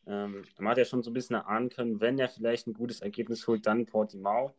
Ähm, 0.09 0.43
man 0.57 0.71
hat 0.71 0.79
ja 0.79 0.85
schon 0.85 1.03
so 1.03 1.11
ein 1.11 1.13
bisschen 1.13 1.35
erahnen 1.35 1.69
können, 1.69 2.01
wenn 2.01 2.17
er 2.17 2.29
vielleicht 2.29 2.65
ein 2.67 2.73
gutes 2.73 3.01
Ergebnis 3.01 3.47
holt, 3.47 3.67
dann 3.67 3.85
Portimao, 3.85 4.53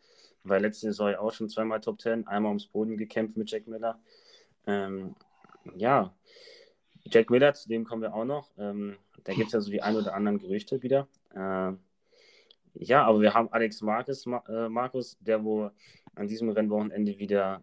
weil 0.44 0.62
letzte 0.62 0.86
Saison 0.86 1.14
auch 1.16 1.32
schon 1.32 1.48
zweimal 1.48 1.80
Top 1.80 2.00
10, 2.00 2.28
einmal 2.28 2.50
ums 2.50 2.68
Boden 2.68 2.96
gekämpft 2.96 3.36
mit 3.36 3.50
Jack 3.50 3.66
Miller. 3.66 3.98
Ähm, 4.66 5.16
ja, 5.74 6.14
Jack 7.04 7.30
Miller, 7.30 7.52
zu 7.52 7.68
dem 7.68 7.84
kommen 7.84 8.02
wir 8.02 8.14
auch 8.14 8.24
noch. 8.24 8.48
Ähm, 8.58 8.96
da 9.24 9.34
gibt 9.34 9.48
es 9.48 9.52
ja 9.52 9.60
so 9.60 9.72
die 9.72 9.82
ein 9.82 9.96
oder 9.96 10.14
anderen 10.14 10.38
Gerüchte 10.38 10.82
wieder. 10.84 11.08
Äh, 11.34 11.72
ja, 12.74 13.04
aber 13.04 13.20
wir 13.20 13.34
haben 13.34 13.52
Alex 13.52 13.82
Marcus, 13.82 14.24
äh, 14.26 14.68
Markus, 14.68 15.18
der 15.20 15.42
wo 15.42 15.70
an 16.14 16.28
diesem 16.28 16.50
Rennwochenende 16.50 17.18
wieder, 17.18 17.60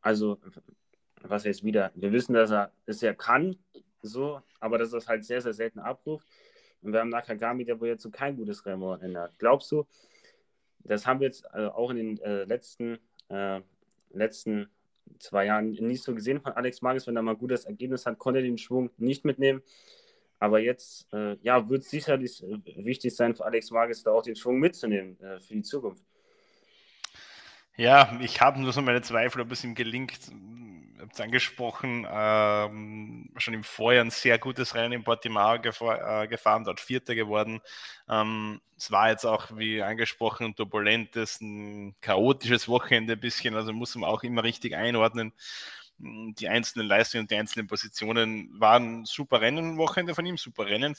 also 0.00 0.38
was 1.22 1.44
heißt 1.44 1.62
wieder, 1.62 1.92
wir 1.94 2.10
wissen, 2.10 2.32
dass 2.34 2.50
er 2.50 2.72
es 2.86 3.00
ja 3.00 3.14
kann, 3.14 3.56
so, 4.02 4.40
aber 4.58 4.78
das 4.78 4.92
ist 4.92 5.08
halt 5.08 5.24
sehr, 5.24 5.40
sehr 5.40 5.52
selten 5.52 5.78
Abruf. 5.78 6.24
Und 6.82 6.92
wir 6.92 7.00
haben 7.00 7.08
Nakagami, 7.08 7.64
der 7.64 7.80
wohl 7.80 7.88
jetzt 7.88 8.02
so 8.02 8.10
kein 8.10 8.36
gutes 8.36 8.64
Rennwochenende 8.66 9.20
hat. 9.20 9.38
Glaubst 9.38 9.70
du, 9.72 9.86
das 10.80 11.06
haben 11.06 11.20
wir 11.20 11.28
jetzt 11.28 11.44
äh, 11.54 11.66
auch 11.66 11.90
in 11.90 11.96
den 11.96 12.20
äh, 12.20 12.44
letzten, 12.44 12.98
äh, 13.28 13.60
letzten 14.10 14.68
zwei 15.18 15.46
Jahren 15.46 15.70
nicht 15.70 16.02
so 16.02 16.14
gesehen 16.14 16.40
von 16.40 16.52
Alex 16.52 16.82
Magis, 16.82 17.06
wenn 17.06 17.16
er 17.16 17.22
mal 17.22 17.32
ein 17.32 17.38
gutes 17.38 17.64
Ergebnis 17.64 18.06
hat, 18.06 18.18
konnte 18.18 18.40
er 18.40 18.44
den 18.44 18.58
Schwung 18.58 18.90
nicht 18.98 19.24
mitnehmen. 19.24 19.62
Aber 20.38 20.58
jetzt 20.58 21.06
äh, 21.12 21.36
ja, 21.42 21.68
wird 21.68 21.82
es 21.82 21.90
sicherlich 21.90 22.42
äh, 22.42 22.84
wichtig 22.84 23.14
sein 23.14 23.34
für 23.34 23.44
Alex 23.44 23.70
Magis, 23.70 24.02
da 24.02 24.10
auch 24.10 24.22
den 24.22 24.34
Schwung 24.34 24.58
mitzunehmen 24.58 25.20
äh, 25.20 25.38
für 25.40 25.54
die 25.54 25.62
Zukunft. 25.62 26.02
Ja, 27.76 28.18
ich 28.20 28.40
habe 28.40 28.60
nur 28.60 28.72
so 28.72 28.82
meine 28.82 29.02
Zweifel, 29.02 29.40
ob 29.40 29.52
es 29.52 29.64
ihm 29.64 29.74
gelingt. 29.74 30.18
Habe 31.02 31.12
es 31.12 31.20
angesprochen, 31.20 32.06
ähm, 32.08 33.28
schon 33.36 33.54
im 33.54 33.64
Vorjahr 33.64 34.04
ein 34.04 34.10
sehr 34.10 34.38
gutes 34.38 34.76
Rennen 34.76 34.92
in 34.92 35.02
Portimao 35.02 35.60
gefahr, 35.60 36.22
äh, 36.22 36.28
gefahren, 36.28 36.62
dort 36.62 36.78
Vierter 36.78 37.16
geworden. 37.16 37.60
Ähm, 38.08 38.60
es 38.76 38.92
war 38.92 39.10
jetzt 39.10 39.24
auch, 39.24 39.48
wie 39.56 39.82
angesprochen, 39.82 40.46
ein 40.46 40.54
turbulentes, 40.54 41.40
ein 41.40 41.96
chaotisches 42.00 42.68
Wochenende 42.68 43.14
ein 43.14 43.20
bisschen, 43.20 43.56
also 43.56 43.72
muss 43.72 43.96
man 43.96 44.08
auch 44.08 44.22
immer 44.22 44.44
richtig 44.44 44.76
einordnen. 44.76 45.32
Die 45.98 46.48
einzelnen 46.48 46.86
Leistungen 46.86 47.22
und 47.22 47.32
die 47.32 47.36
einzelnen 47.36 47.66
Positionen 47.66 48.48
waren 48.60 49.04
super 49.04 49.40
Rennen 49.40 49.78
Wochenende 49.78 50.14
von 50.14 50.24
ihm, 50.24 50.36
super 50.36 50.66
Rennen 50.66 50.94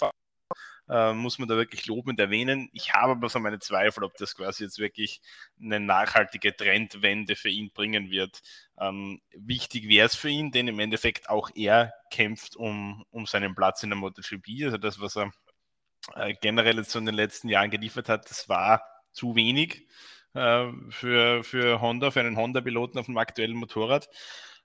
äh, 0.89 1.13
muss 1.13 1.39
man 1.39 1.47
da 1.47 1.55
wirklich 1.55 1.85
lobend 1.87 2.19
erwähnen. 2.19 2.69
Ich 2.73 2.93
habe 2.93 3.13
aber 3.13 3.29
so 3.29 3.39
meine 3.39 3.59
Zweifel, 3.59 4.03
ob 4.03 4.15
das 4.17 4.35
quasi 4.35 4.63
jetzt 4.63 4.79
wirklich 4.79 5.21
eine 5.61 5.79
nachhaltige 5.79 6.55
Trendwende 6.55 7.35
für 7.35 7.49
ihn 7.49 7.71
bringen 7.71 8.09
wird. 8.09 8.41
Ähm, 8.79 9.21
wichtig 9.31 9.87
wäre 9.87 10.07
es 10.07 10.15
für 10.15 10.29
ihn, 10.29 10.51
denn 10.51 10.67
im 10.67 10.79
Endeffekt 10.79 11.29
auch 11.29 11.49
er 11.55 11.93
kämpft 12.11 12.55
um, 12.55 13.05
um 13.11 13.25
seinen 13.25 13.55
Platz 13.55 13.83
in 13.83 13.89
der 13.89 13.97
MotoGP. 13.97 14.65
Also 14.65 14.77
das, 14.77 14.99
was 14.99 15.17
er 15.17 15.31
äh, 16.15 16.33
generell 16.41 16.77
jetzt 16.77 16.91
so 16.91 16.99
in 16.99 17.05
den 17.05 17.15
letzten 17.15 17.49
Jahren 17.49 17.71
geliefert 17.71 18.09
hat, 18.09 18.29
das 18.29 18.49
war 18.49 18.83
zu 19.13 19.35
wenig 19.35 19.87
äh, 20.33 20.67
für, 20.89 21.43
für 21.43 21.81
Honda, 21.81 22.11
für 22.11 22.19
einen 22.19 22.37
Honda-Piloten 22.37 22.99
auf 22.99 23.05
dem 23.05 23.17
aktuellen 23.17 23.55
Motorrad. 23.55 24.09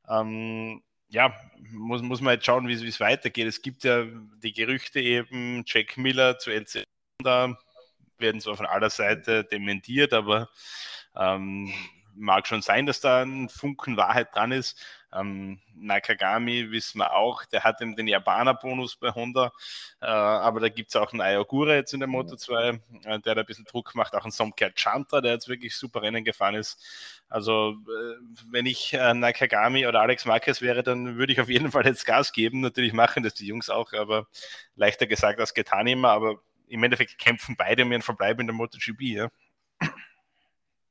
Ähm, 0.09 0.83
ja, 1.09 1.35
muss, 1.71 2.03
muss 2.03 2.21
man 2.21 2.35
jetzt 2.35 2.47
schauen, 2.47 2.69
wie 2.69 2.73
es 2.75 3.01
weitergeht. 3.01 3.47
Es 3.47 3.63
gibt 3.63 3.85
ja 3.85 4.05
die 4.43 4.53
Gerüchte 4.53 5.01
eben, 5.01 5.65
Jack 5.67 5.97
Miller 5.97 6.39
zu 6.39 6.51
LC 6.51 6.85
da 7.23 7.59
werden 8.19 8.41
zwar 8.41 8.57
von 8.57 8.67
aller 8.67 8.91
Seite 8.91 9.45
dementiert, 9.45 10.13
aber 10.13 10.49
ähm, 11.17 11.73
mag 12.19 12.47
schon 12.47 12.63
sein, 12.63 12.87
dass 12.87 13.01
da 13.01 13.23
ein 13.23 13.49
Funken 13.49 13.97
Wahrheit 13.97 14.35
dran 14.35 14.53
ist. 14.53 14.81
Ähm, 15.13 15.61
Nakagami 15.75 16.71
wissen 16.71 16.99
wir 16.99 17.15
auch, 17.15 17.45
der 17.47 17.65
hat 17.65 17.81
eben 17.81 17.97
den 17.97 18.09
Japaner-Bonus 18.09 18.97
bei 18.97 19.11
Honda, 19.11 19.53
äh, 20.03 20.07
aber 20.07 20.61
da 20.61 20.69
gibt 20.69 20.91
es 20.91 20.97
auch 20.97 21.13
einen 21.13 21.23
Ayogura 21.23 21.75
jetzt 21.75 21.95
in 21.95 22.01
der 22.01 22.09
Moto 22.09 22.37
2, 22.37 22.81
äh, 23.05 23.21
der 23.21 23.35
da 23.35 23.41
ein 23.41 23.47
bisschen 23.47 23.65
Druck 23.65 23.95
macht, 23.95 24.15
auch 24.15 24.25
einen 24.25 24.33
Somker 24.33 24.71
Chantra, 24.75 25.23
der 25.23 25.33
jetzt 25.33 25.49
wirklich 25.49 25.77
super 25.77 26.03
Rennen 26.03 26.25
gefahren 26.25 26.57
ist. 26.57 26.85
Also 27.29 27.71
äh, 27.71 28.17
wenn 28.51 28.67
ich 28.67 28.93
äh, 28.93 29.15
Nakagami 29.15 29.87
oder 29.87 30.01
Alex 30.03 30.27
Marquez 30.27 30.61
wäre, 30.61 30.83
dann 30.83 31.17
würde 31.17 31.33
ich 31.33 31.41
auf 31.41 31.49
jeden 31.49 31.71
Fall 31.73 31.87
jetzt 31.87 32.05
Gas 32.05 32.33
geben. 32.33 32.61
Natürlich 32.61 32.93
machen 32.93 33.23
das 33.23 33.35
die 33.35 33.47
Jungs 33.47 33.71
auch, 33.71 33.93
aber 33.95 34.27
leichter 34.75 35.07
gesagt 35.07 35.41
als 35.41 35.55
getan 35.55 35.87
immer, 35.87 36.11
aber 36.11 36.37
im 36.67 36.83
Endeffekt 36.83 37.19
kämpfen 37.19 37.57
beide 37.57 37.85
um 37.85 37.93
ihren 37.93 38.03
Verbleib 38.03 38.41
in 38.41 38.47
der 38.47 38.55
MotoGP, 38.55 39.01
ja. 39.01 39.29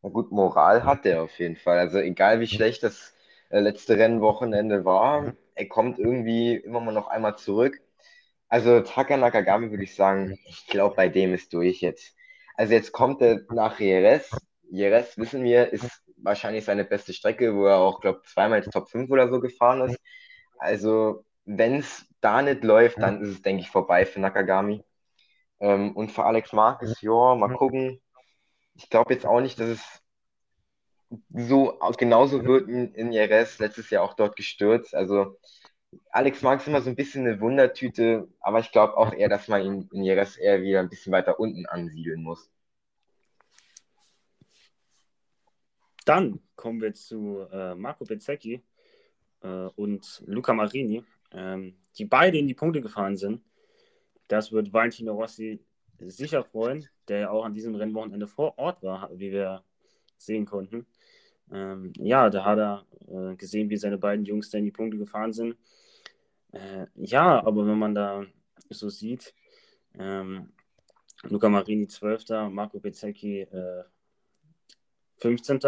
Na 0.08 0.14
gut, 0.14 0.32
Moral 0.32 0.86
hat 0.86 1.06
er 1.06 1.22
auf 1.24 1.38
jeden 1.38 1.58
Fall. 1.58 1.80
Also 1.80 1.98
egal 2.00 2.40
wie 2.40 2.48
schlecht 2.48 2.82
das 2.82 3.14
äh, 3.50 3.60
letzte 3.60 3.98
Rennwochenende 3.98 4.86
war, 4.86 5.34
er 5.54 5.68
kommt 5.68 6.00
irgendwie 6.00 6.56
immer 6.56 6.80
mal 6.80 6.94
noch 6.94 7.08
einmal 7.10 7.38
zurück. 7.38 7.82
Also 8.48 8.80
Taka 8.82 9.18
Nakagami 9.18 9.70
würde 9.72 9.84
ich 9.84 9.96
sagen, 9.96 10.40
ich 10.46 10.66
glaube, 10.68 10.96
bei 10.96 11.10
dem 11.10 11.34
ist 11.34 11.52
durch 11.54 11.82
jetzt. 11.82 12.16
Also 12.56 12.74
jetzt 12.74 12.94
kommt 12.94 13.22
er 13.22 13.42
nach 13.52 13.82
Jerez. 13.82 14.32
Jerez, 14.72 15.18
wissen 15.18 15.44
wir, 15.44 15.74
ist 15.74 15.90
wahrscheinlich 16.18 16.64
seine 16.64 16.86
beste 16.86 17.12
Strecke, 17.14 17.54
wo 17.54 17.66
er 17.66 17.78
auch, 17.80 18.00
glaube 18.00 18.22
zweimal 18.24 18.62
Top 18.64 18.90
5 18.90 19.12
oder 19.12 19.30
so 19.30 19.42
gefahren 19.42 19.82
ist. 19.90 20.00
Also 20.58 21.26
wenn 21.46 21.80
es 21.80 22.06
da 22.22 22.42
nicht 22.42 22.64
läuft, 22.64 23.04
dann 23.04 23.22
ist 23.22 23.30
es, 23.30 23.42
denke 23.42 23.62
ich, 23.64 23.70
vorbei 23.70 24.06
für 24.06 24.22
Nakagami. 24.22 24.86
Ähm, 25.60 25.96
und 25.96 26.12
für 26.12 26.26
Alex 26.26 26.54
Marquez, 26.54 27.02
ja, 27.02 27.36
mal 27.36 27.50
gucken. 27.50 28.02
Ich 28.78 28.90
glaube 28.90 29.14
jetzt 29.14 29.26
auch 29.26 29.42
nicht, 29.42 29.60
dass 29.60 29.70
es 29.70 30.04
so 31.34 31.80
genauso 31.98 32.46
wird 32.46 32.70
in, 32.70 32.94
in 32.94 33.12
Jerez 33.12 33.58
letztes 33.60 33.90
Jahr 33.90 34.04
auch 34.04 34.14
dort 34.14 34.36
gestürzt. 34.36 34.94
Also 34.94 35.40
Alex 36.12 36.42
Marx 36.44 36.64
ist 36.64 36.68
immer 36.68 36.82
so 36.82 36.90
ein 36.90 36.96
bisschen 36.96 37.26
eine 37.26 37.40
Wundertüte, 37.42 38.28
aber 38.40 38.60
ich 38.60 38.72
glaube 38.72 38.96
auch 38.98 39.14
eher, 39.14 39.30
dass 39.30 39.48
man 39.48 39.64
ihn 39.64 39.90
in 39.92 40.04
Jerez 40.04 40.38
eher 40.38 40.62
wieder 40.62 40.80
ein 40.80 40.90
bisschen 40.90 41.12
weiter 41.12 41.40
unten 41.40 41.66
ansiedeln 41.66 42.22
muss. 42.22 42.52
Dann 46.06 46.40
kommen 46.56 46.82
wir 46.82 46.94
zu 46.94 47.48
äh, 47.52 47.74
Marco 47.76 48.06
Bezzecchi 48.06 48.62
äh, 49.42 49.48
und 49.48 50.24
Luca 50.28 50.54
Marini, 50.54 51.04
ähm, 51.32 51.76
die 51.98 52.06
beide 52.06 52.38
in 52.38 52.48
die 52.48 52.54
Punkte 52.54 52.82
gefahren 52.82 53.18
sind. 53.18 53.42
Das 54.28 54.52
wird 54.52 54.72
Valentino 54.72 55.14
Rossi 55.14 55.60
sicher 56.00 56.44
freuen, 56.44 56.88
der 57.08 57.20
ja 57.20 57.30
auch 57.30 57.44
an 57.44 57.54
diesem 57.54 57.76
Rennwochenende 57.76 58.28
vor 58.28 58.58
Ort 58.58 58.84
war, 58.84 59.10
wie 59.14 59.32
wir 59.32 59.64
sehen 60.18 60.46
konnten. 60.46 60.86
Ähm, 61.52 61.94
ja, 61.98 62.30
da 62.30 62.44
hat 62.44 62.60
er 62.60 62.86
äh, 63.08 63.36
gesehen, 63.36 63.70
wie 63.70 63.78
seine 63.78 63.98
beiden 63.98 64.26
Jungs 64.26 64.50
da 64.50 64.58
in 64.58 64.66
die 64.66 64.72
Punkte 64.72 64.98
gefahren 64.98 65.34
sind. 65.34 65.56
Äh, 66.52 66.88
ja, 66.96 67.44
aber 67.46 67.66
wenn 67.68 67.80
man 67.80 67.96
da 67.96 68.26
so 68.70 68.90
sieht, 68.90 69.34
ähm, 69.98 70.50
Luca 71.24 71.50
Marini 71.50 71.88
12., 71.88 72.50
Marco 72.50 72.80
Bezzecchi 72.80 73.42
äh, 73.42 73.84
15. 75.18 75.60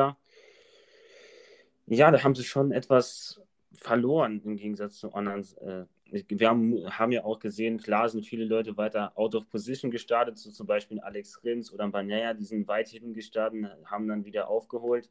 Ja, 1.87 2.11
da 2.11 2.23
haben 2.23 2.35
sie 2.35 2.43
schon 2.43 2.71
etwas 2.71 3.41
verloren 3.73 4.41
im 4.43 4.57
Gegensatz 4.57 4.97
zu 4.97 5.13
anderen. 5.13 5.41
Äh, 5.61 5.85
wir 6.11 6.49
haben, 6.49 6.85
haben, 6.97 7.11
ja 7.11 7.23
auch 7.23 7.39
gesehen, 7.39 7.77
klar 7.77 8.09
sind 8.09 8.25
viele 8.25 8.45
Leute 8.45 8.77
weiter 8.77 9.11
out 9.17 9.35
of 9.35 9.49
position 9.49 9.91
gestartet, 9.91 10.37
so 10.37 10.51
zum 10.51 10.67
Beispiel 10.67 10.99
Alex 10.99 11.43
Rins 11.43 11.71
oder 11.71 11.87
Banaya, 11.87 12.33
die 12.33 12.45
sind 12.45 12.67
weit 12.67 12.89
hinten 12.89 13.13
gestartet, 13.13 13.65
haben 13.85 14.07
dann 14.07 14.25
wieder 14.25 14.47
aufgeholt. 14.47 15.09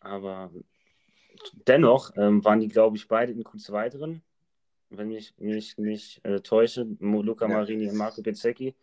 Aber 0.00 0.50
dennoch 1.66 2.10
ähm, 2.16 2.44
waren 2.44 2.60
die, 2.60 2.68
glaube 2.68 2.96
ich, 2.96 3.08
beide 3.08 3.32
in 3.32 3.44
Q2 3.44 3.88
drin, 3.88 4.22
wenn 4.90 5.10
ich 5.10 5.34
mich 5.38 5.78
nicht 5.78 6.24
äh, 6.24 6.40
täusche, 6.40 6.86
Luca 7.00 7.48
ja. 7.48 7.54
Marini 7.54 7.88
und 7.88 7.96
Marco 7.96 8.22
Bezzecchi. 8.22 8.74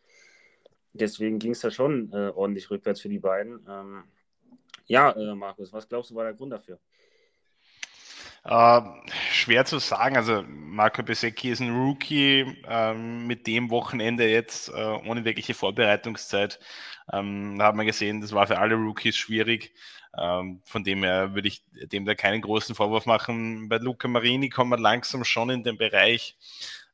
Deswegen 0.94 1.39
ging 1.39 1.52
es 1.52 1.60
da 1.60 1.70
schon 1.70 2.12
äh, 2.12 2.32
ordentlich 2.34 2.70
rückwärts 2.72 3.02
für 3.02 3.10
die 3.10 3.20
beiden. 3.20 3.65
Ähm, 3.70 4.04
ja, 4.86 5.12
äh, 5.12 5.36
Markus, 5.36 5.72
was 5.72 5.88
glaubst 5.88 6.12
du 6.12 6.15
war 6.15 6.24
der 6.24 6.34
Grund 6.34 6.52
dafür? 6.52 6.80
Äh, 8.45 8.82
schwer 9.32 9.65
zu 9.65 9.80
sagen. 9.80 10.15
Also 10.15 10.43
Marco 10.47 11.04
Besecchi 11.04 11.49
ist 11.49 11.60
ein 11.62 11.75
Rookie 11.75 12.58
ähm, 12.67 13.28
mit 13.28 13.47
dem 13.47 13.69
Wochenende 13.69 14.30
jetzt 14.30 14.69
äh, 14.69 14.73
ohne 14.73 15.25
wirkliche 15.25 15.54
Vorbereitungszeit. 15.54 16.60
Ähm, 17.12 17.58
da 17.60 17.67
hat 17.67 17.75
man 17.75 17.86
gesehen, 17.86 18.21
das 18.21 18.32
war 18.34 18.47
für 18.47 18.58
alle 18.60 18.75
Rookies 18.75 19.17
schwierig. 19.17 19.73
Ähm, 20.17 20.62
von 20.65 20.84
dem 20.84 21.04
her 21.04 21.36
würde 21.36 21.47
ich 21.49 21.63
dem 21.73 22.06
da 22.06 22.15
keinen 22.15 22.41
großen 22.41 22.75
Vorwurf 22.75 23.06
machen. 23.06 23.69
Bei 23.69 23.78
Luca 23.78 24.08
Marini 24.08 24.49
kommen 24.49 24.71
wir 24.71 24.80
langsam 24.80 25.23
schon 25.23 25.49
in 25.49 25.63
den 25.63 25.78
Bereich, 25.78 26.36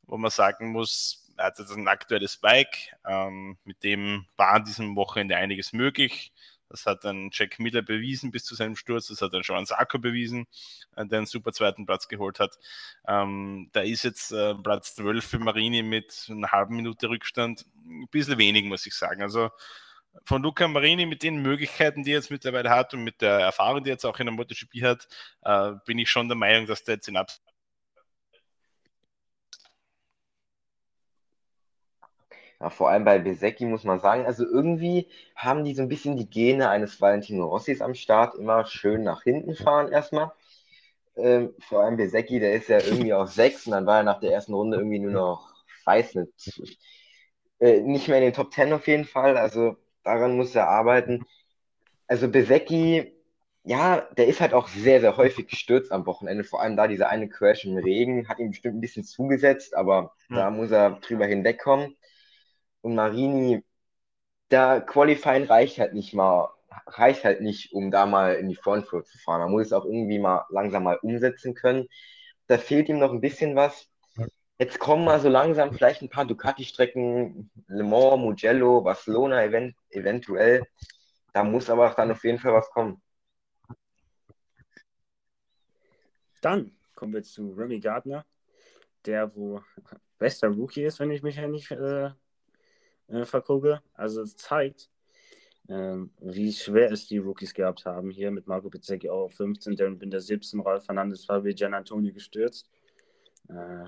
wo 0.03 0.17
man 0.17 0.31
sagen 0.31 0.71
muss, 0.71 1.31
er 1.37 1.45
hat 1.45 1.59
jetzt 1.59 1.71
ein 1.71 1.87
aktuelles 1.87 2.37
Bike. 2.37 2.95
Ähm, 3.07 3.57
mit 3.63 3.83
dem 3.83 4.25
war 4.37 4.51
an 4.53 4.65
diesem 4.65 4.95
Wochenende 4.95 5.37
einiges 5.37 5.73
möglich. 5.73 6.33
Das 6.69 6.85
hat 6.85 7.03
dann 7.05 7.29
Jack 7.31 7.59
Miller 7.59 7.81
bewiesen 7.81 8.31
bis 8.31 8.43
zu 8.43 8.55
seinem 8.55 8.75
Sturz. 8.75 9.07
Das 9.07 9.21
hat 9.21 9.33
dann 9.33 9.41
Joan 9.41 9.65
Sarko 9.65 9.99
bewiesen, 9.99 10.47
äh, 10.95 11.05
der 11.05 11.19
einen 11.19 11.27
super 11.27 11.51
zweiten 11.51 11.85
Platz 11.85 12.07
geholt 12.07 12.39
hat. 12.39 12.57
Ähm, 13.07 13.69
da 13.73 13.81
ist 13.81 14.03
jetzt 14.03 14.31
äh, 14.31 14.55
Platz 14.55 14.95
12 14.95 15.25
für 15.25 15.39
Marini 15.39 15.83
mit 15.83 16.27
einer 16.29 16.51
halben 16.51 16.75
Minute 16.75 17.09
Rückstand 17.09 17.65
ein 17.85 18.07
bisschen 18.09 18.37
wenig, 18.37 18.65
muss 18.65 18.85
ich 18.85 18.95
sagen. 18.95 19.21
Also 19.21 19.51
von 20.23 20.41
Luca 20.41 20.67
Marini 20.67 21.05
mit 21.05 21.23
den 21.23 21.41
Möglichkeiten, 21.41 22.03
die 22.03 22.11
er 22.11 22.17
jetzt 22.17 22.31
mittlerweile 22.31 22.69
hat 22.69 22.93
und 22.93 23.03
mit 23.03 23.21
der 23.21 23.39
Erfahrung, 23.39 23.83
die 23.83 23.89
er 23.89 23.93
jetzt 23.93 24.05
auch 24.05 24.19
in 24.19 24.27
der 24.27 24.35
MotoGP 24.35 24.81
hat, 24.81 25.07
äh, 25.41 25.73
bin 25.85 25.99
ich 25.99 26.09
schon 26.09 26.29
der 26.29 26.37
Meinung, 26.37 26.67
dass 26.67 26.83
der 26.83 26.95
jetzt 26.95 27.07
in 27.07 27.17
Abs 27.17 27.41
Ja, 32.65 32.71
vor 32.71 32.89
allem 32.89 33.05
bei 33.05 33.19
Besecchi 33.19 33.65
muss 33.65 33.83
man 33.83 33.99
sagen, 33.99 34.25
also 34.25 34.43
irgendwie 34.43 35.07
haben 35.35 35.63
die 35.63 35.75
so 35.75 35.83
ein 35.83 35.87
bisschen 35.87 36.17
die 36.17 36.27
Gene 36.27 36.67
eines 36.67 36.99
Valentino 36.99 37.45
Rossis 37.45 37.79
am 37.79 37.93
Start, 37.93 38.33
immer 38.33 38.65
schön 38.65 39.03
nach 39.03 39.21
hinten 39.21 39.53
fahren 39.55 39.91
erstmal. 39.91 40.31
Ähm, 41.15 41.53
vor 41.59 41.83
allem 41.83 41.95
Besecchi, 41.95 42.39
der 42.39 42.55
ist 42.55 42.67
ja 42.67 42.79
irgendwie 42.79 43.13
auf 43.13 43.31
6 43.31 43.67
und 43.67 43.73
dann 43.73 43.85
war 43.85 43.97
er 43.97 44.03
nach 44.03 44.19
der 44.19 44.31
ersten 44.31 44.55
Runde 44.55 44.77
irgendwie 44.77 44.97
nur 44.97 45.11
noch, 45.11 45.53
weiß 45.85 46.15
nicht, 46.15 46.59
äh, 47.59 47.81
nicht 47.81 48.07
mehr 48.07 48.17
in 48.17 48.23
den 48.23 48.33
Top 48.33 48.51
10 48.51 48.73
auf 48.73 48.87
jeden 48.87 49.05
Fall. 49.05 49.37
Also 49.37 49.77
daran 50.03 50.35
muss 50.35 50.55
er 50.55 50.67
arbeiten. 50.67 51.23
Also 52.07 52.27
Besecchi 52.29 53.13
ja, 53.63 54.01
der 54.17 54.27
ist 54.27 54.41
halt 54.41 54.53
auch 54.53 54.67
sehr, 54.67 55.01
sehr 55.01 55.17
häufig 55.17 55.47
gestürzt 55.47 55.91
am 55.91 56.05
Wochenende. 56.05 56.43
Vor 56.43 56.61
allem 56.61 56.77
da 56.77 56.87
dieser 56.87 57.09
eine 57.09 57.27
Crash 57.27 57.65
im 57.65 57.77
Regen 57.77 58.27
hat 58.27 58.39
ihm 58.39 58.49
bestimmt 58.49 58.77
ein 58.77 58.81
bisschen 58.81 59.03
zugesetzt, 59.03 59.75
aber 59.75 60.13
mhm. 60.29 60.35
da 60.35 60.49
muss 60.51 60.71
er 60.71 60.91
drüber 61.01 61.25
hinwegkommen. 61.25 61.95
Und 62.85 62.93
Marini, 62.93 63.63
da 64.49 64.79
Qualifying 64.79 65.45
reicht 65.45 65.79
halt 65.79 65.95
nicht 65.95 66.13
mal, 66.13 66.53
reicht 66.85 67.23
halt 67.23 67.41
nicht, 67.41 67.73
um 67.73 67.89
da 67.89 68.05
mal 68.05 68.35
in 68.35 68.47
die 68.47 68.55
Frontfield 68.55 69.07
zu 69.07 69.17
fahren. 69.17 69.41
Man 69.41 69.51
muss 69.53 69.65
es 69.65 69.73
auch 69.73 69.85
irgendwie 69.85 70.19
mal 70.19 70.45
langsam 70.49 70.83
mal 70.83 70.99
umsetzen 71.01 71.55
können. 71.55 71.87
Da 72.45 72.59
fehlt 72.59 72.87
ihm 72.87 72.99
noch 72.99 73.11
ein 73.11 73.21
bisschen 73.21 73.55
was. 73.55 73.89
Jetzt 74.59 74.77
kommen 74.77 75.03
mal 75.03 75.19
so 75.19 75.29
langsam 75.29 75.73
vielleicht 75.73 76.03
ein 76.03 76.09
paar 76.09 76.25
Ducati-Strecken, 76.25 77.49
Le 77.69 77.83
Mans, 77.83 78.21
Mugello, 78.21 78.81
Barcelona 78.81 79.43
event 79.43 79.75
eventuell. 79.89 80.63
Da 81.33 81.43
muss 81.43 81.71
aber 81.71 81.89
auch 81.89 81.95
dann 81.95 82.11
auf 82.11 82.23
jeden 82.23 82.37
Fall 82.37 82.53
was 82.53 82.69
kommen. 82.69 83.01
Dann 86.39 86.77
kommen 86.93 87.13
wir 87.13 87.23
zu 87.23 87.51
Remy 87.53 87.79
Gardner, 87.79 88.27
der 89.05 89.35
wo 89.35 89.63
bester 90.19 90.49
Rookie 90.49 90.83
ist, 90.83 90.99
wenn 90.99 91.09
ich 91.09 91.23
mich 91.23 91.37
ja 91.37 91.47
nicht 91.47 91.71
äh, 91.71 92.11
äh, 93.07 93.25
vergucke. 93.25 93.81
Also 93.93 94.21
es 94.21 94.35
zeigt, 94.35 94.89
ähm, 95.67 96.11
wie 96.19 96.51
schwer 96.53 96.91
es 96.91 97.07
die 97.07 97.17
Rookies 97.17 97.53
gehabt 97.53 97.85
haben. 97.85 98.09
Hier 98.11 98.31
mit 98.31 98.47
Marco 98.47 98.69
Pizzecchi 98.69 99.09
auch 99.09 99.31
15, 99.31 99.75
Darren 99.75 99.97
Binder 99.97 100.19
17, 100.19 100.59
Ralf 100.59 100.85
Fernandes, 100.85 101.25
Fabio 101.25 101.53
Gian 101.53 101.73
Antonio 101.73 102.13
gestürzt. 102.13 102.69
Äh, 103.49 103.85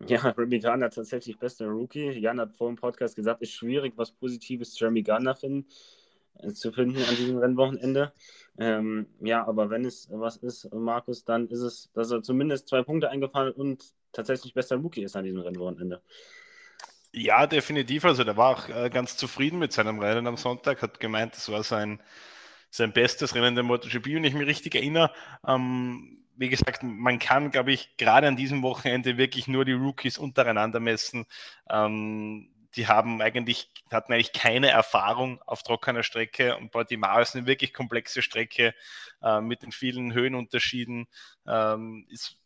ja, 0.08 0.20
Remy 0.30 0.58
Gardner 0.58 0.90
tatsächlich 0.90 1.38
bester 1.38 1.66
Rookie. 1.66 2.10
Jan 2.10 2.40
hat 2.40 2.52
vor 2.52 2.68
dem 2.68 2.76
Podcast 2.76 3.16
gesagt, 3.16 3.42
es 3.42 3.50
ist 3.50 3.54
schwierig, 3.54 3.94
was 3.96 4.12
Positives 4.12 4.74
zu 4.74 4.84
Remy 4.84 5.02
Gardner 5.02 5.34
finden. 5.34 5.66
Äh, 6.38 6.52
zu 6.52 6.72
finden 6.72 7.02
an 7.02 7.16
diesem 7.16 7.38
Rennwochenende. 7.38 8.12
Ähm, 8.58 9.06
ja, 9.20 9.46
aber 9.46 9.70
wenn 9.70 9.84
es 9.84 10.08
was 10.10 10.36
ist, 10.36 10.72
Markus, 10.72 11.24
dann 11.24 11.48
ist 11.48 11.60
es, 11.60 11.90
dass 11.92 12.10
er 12.10 12.22
zumindest 12.22 12.68
zwei 12.68 12.82
Punkte 12.82 13.10
eingefallen 13.10 13.52
und 13.52 13.94
tatsächlich 14.12 14.54
bester 14.54 14.76
Rookie 14.76 15.02
ist 15.02 15.16
an 15.16 15.24
diesem 15.24 15.40
Rennwochenende. 15.40 16.02
Ja, 17.14 17.46
definitiv. 17.46 18.04
Also 18.04 18.24
der 18.24 18.36
war 18.36 18.56
auch 18.56 18.68
äh, 18.68 18.88
ganz 18.90 19.16
zufrieden 19.16 19.58
mit 19.58 19.72
seinem 19.72 19.98
Rennen 19.98 20.26
am 20.26 20.36
Sonntag, 20.38 20.80
hat 20.80 20.98
gemeint, 20.98 21.34
das 21.36 21.50
war 21.50 21.62
sein, 21.62 22.00
sein 22.70 22.92
bestes 22.92 23.34
Rennen 23.34 23.54
der 23.54 23.64
MotoGP, 23.64 24.06
wenn 24.14 24.24
ich 24.24 24.34
mich 24.34 24.46
richtig 24.46 24.74
erinnere. 24.74 25.12
Ähm, 25.46 26.24
wie 26.36 26.48
gesagt, 26.48 26.82
man 26.82 27.18
kann, 27.18 27.50
glaube 27.50 27.72
ich, 27.72 27.96
gerade 27.98 28.28
an 28.28 28.36
diesem 28.36 28.62
Wochenende 28.62 29.18
wirklich 29.18 29.46
nur 29.46 29.64
die 29.66 29.72
Rookies 29.72 30.16
untereinander 30.18 30.80
messen. 30.80 31.26
Ähm, 31.70 32.48
die 32.76 32.86
haben 32.88 33.20
eigentlich, 33.20 33.70
hatten 33.90 34.14
eigentlich 34.14 34.32
keine 34.32 34.70
Erfahrung 34.70 35.42
auf 35.42 35.62
trockener 35.62 36.02
Strecke 36.02 36.56
und 36.56 36.70
Portimao 36.70 37.20
ist 37.20 37.36
eine 37.36 37.46
wirklich 37.46 37.74
komplexe 37.74 38.22
Strecke 38.22 38.74
äh, 39.22 39.40
mit 39.42 39.62
den 39.62 39.72
vielen 39.72 40.14
Höhenunterschieden. 40.14 41.06
Ähm, 41.46 42.06
ist 42.08 42.38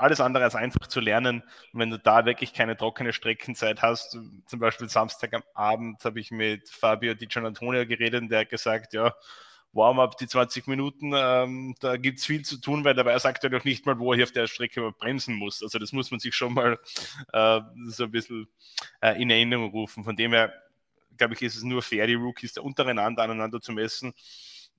alles 0.00 0.20
andere 0.20 0.44
als 0.44 0.54
einfach 0.54 0.86
zu 0.86 1.00
lernen. 1.00 1.42
Und 1.72 1.80
wenn 1.80 1.90
du 1.90 1.98
da 1.98 2.24
wirklich 2.24 2.52
keine 2.52 2.76
trockene 2.76 3.12
Streckenzeit 3.12 3.82
hast, 3.82 4.18
zum 4.46 4.58
Beispiel 4.58 4.88
Samstagabend 4.88 6.04
habe 6.04 6.20
ich 6.20 6.30
mit 6.30 6.68
Fabio 6.68 7.14
Di 7.14 7.28
Antonio 7.34 7.86
geredet 7.86 8.22
und 8.22 8.28
der 8.28 8.40
hat 8.40 8.50
gesagt, 8.50 8.92
ja, 8.92 9.14
Warm-up, 9.72 10.18
die 10.18 10.26
20 10.26 10.66
Minuten, 10.66 11.12
ähm, 11.14 11.76
da 11.78 11.96
gibt 11.96 12.18
es 12.18 12.26
viel 12.26 12.44
zu 12.44 12.60
tun, 12.60 12.84
weil 12.84 12.94
dabei 12.94 13.16
sagt 13.20 13.44
er 13.44 13.50
doch 13.50 13.64
nicht 13.64 13.86
mal, 13.86 13.98
wo 14.00 14.12
er 14.12 14.16
hier 14.16 14.24
auf 14.24 14.32
der 14.32 14.48
Strecke 14.48 14.90
bremsen 14.98 15.36
muss. 15.36 15.62
Also 15.62 15.78
das 15.78 15.92
muss 15.92 16.10
man 16.10 16.18
sich 16.18 16.34
schon 16.34 16.54
mal 16.54 16.78
äh, 17.32 17.60
so 17.86 18.04
ein 18.04 18.10
bisschen 18.10 18.48
äh, 19.00 19.20
in 19.22 19.30
Erinnerung 19.30 19.70
rufen. 19.70 20.02
Von 20.02 20.16
dem 20.16 20.32
her, 20.32 20.52
glaube 21.16 21.34
ich, 21.34 21.42
ist 21.42 21.56
es 21.56 21.62
nur 21.62 21.82
fair, 21.82 22.08
die 22.08 22.14
Rookies 22.14 22.54
da 22.54 22.62
untereinander 22.62 23.22
aneinander 23.22 23.60
zu 23.60 23.70
messen. 23.70 24.12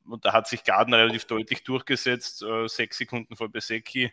Und 0.06 0.26
da 0.26 0.34
hat 0.34 0.48
sich 0.48 0.64
Gardner 0.64 0.98
relativ 0.98 1.26
deutlich 1.26 1.64
durchgesetzt, 1.64 2.44
äh, 2.44 2.68
sechs 2.68 2.98
Sekunden 2.98 3.38
vor 3.38 3.50
Besecki, 3.50 4.12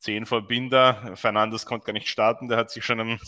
zehn 0.00 0.26
vor 0.26 0.42
Binder. 0.42 1.16
Fernandes 1.16 1.64
konnte 1.64 1.86
gar 1.86 1.92
nicht 1.92 2.08
starten, 2.08 2.48
der 2.48 2.58
hat 2.58 2.70
sich 2.70 2.84
schon 2.84 3.00
am 3.00 3.20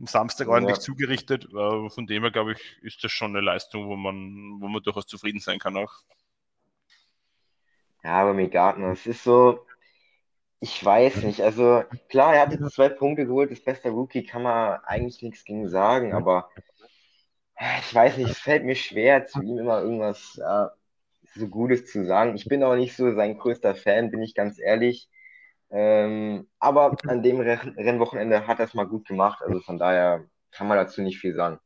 am 0.00 0.06
Samstag 0.06 0.48
ordentlich 0.48 0.76
ja. 0.76 0.82
zugerichtet. 0.82 1.46
Äh, 1.46 1.90
von 1.90 2.06
dem 2.06 2.22
her, 2.22 2.30
glaube 2.30 2.52
ich, 2.52 2.78
ist 2.82 3.02
das 3.02 3.12
schon 3.12 3.34
eine 3.34 3.44
Leistung, 3.44 3.88
wo 3.88 3.96
man, 3.96 4.60
wo 4.60 4.68
man 4.68 4.82
durchaus 4.82 5.06
zufrieden 5.06 5.40
sein 5.40 5.58
kann 5.58 5.76
auch. 5.76 5.92
Ja, 8.04 8.12
aber 8.12 8.32
mit 8.32 8.52
Gartner, 8.52 8.92
es 8.92 9.06
ist 9.06 9.24
so, 9.24 9.66
ich 10.60 10.84
weiß 10.84 11.22
nicht. 11.24 11.40
Also 11.40 11.82
klar, 12.08 12.34
er 12.34 12.42
hat 12.42 12.52
jetzt 12.52 12.74
zwei 12.74 12.88
Punkte 12.88 13.26
geholt, 13.26 13.50
das 13.50 13.60
beste 13.60 13.90
Rookie 13.90 14.24
kann 14.24 14.42
man 14.42 14.80
eigentlich 14.84 15.20
nichts 15.22 15.44
gegen 15.44 15.68
sagen, 15.68 16.14
aber 16.14 16.48
ich 17.80 17.92
weiß 17.92 18.18
nicht, 18.18 18.30
es 18.30 18.38
fällt 18.38 18.64
mir 18.64 18.76
schwer, 18.76 19.26
zu 19.26 19.42
ihm 19.42 19.58
immer 19.58 19.80
irgendwas 19.82 20.36
ja, 20.36 20.70
so 21.34 21.48
Gutes 21.48 21.90
zu 21.90 22.06
sagen. 22.06 22.36
Ich 22.36 22.46
bin 22.46 22.62
auch 22.62 22.76
nicht 22.76 22.94
so 22.94 23.12
sein 23.14 23.36
größter 23.36 23.74
Fan, 23.74 24.12
bin 24.12 24.22
ich 24.22 24.36
ganz 24.36 24.60
ehrlich. 24.60 25.08
Ähm, 25.70 26.48
aber 26.58 26.96
an 27.06 27.22
dem 27.22 27.40
Rennwochenende 27.40 28.46
hat 28.46 28.58
er 28.58 28.64
es 28.66 28.74
mal 28.74 28.86
gut 28.86 29.06
gemacht. 29.06 29.42
Also 29.42 29.60
von 29.60 29.78
daher 29.78 30.24
kann 30.50 30.66
man 30.66 30.78
dazu 30.78 31.02
nicht 31.02 31.18
viel 31.18 31.34
sagen. 31.34 31.58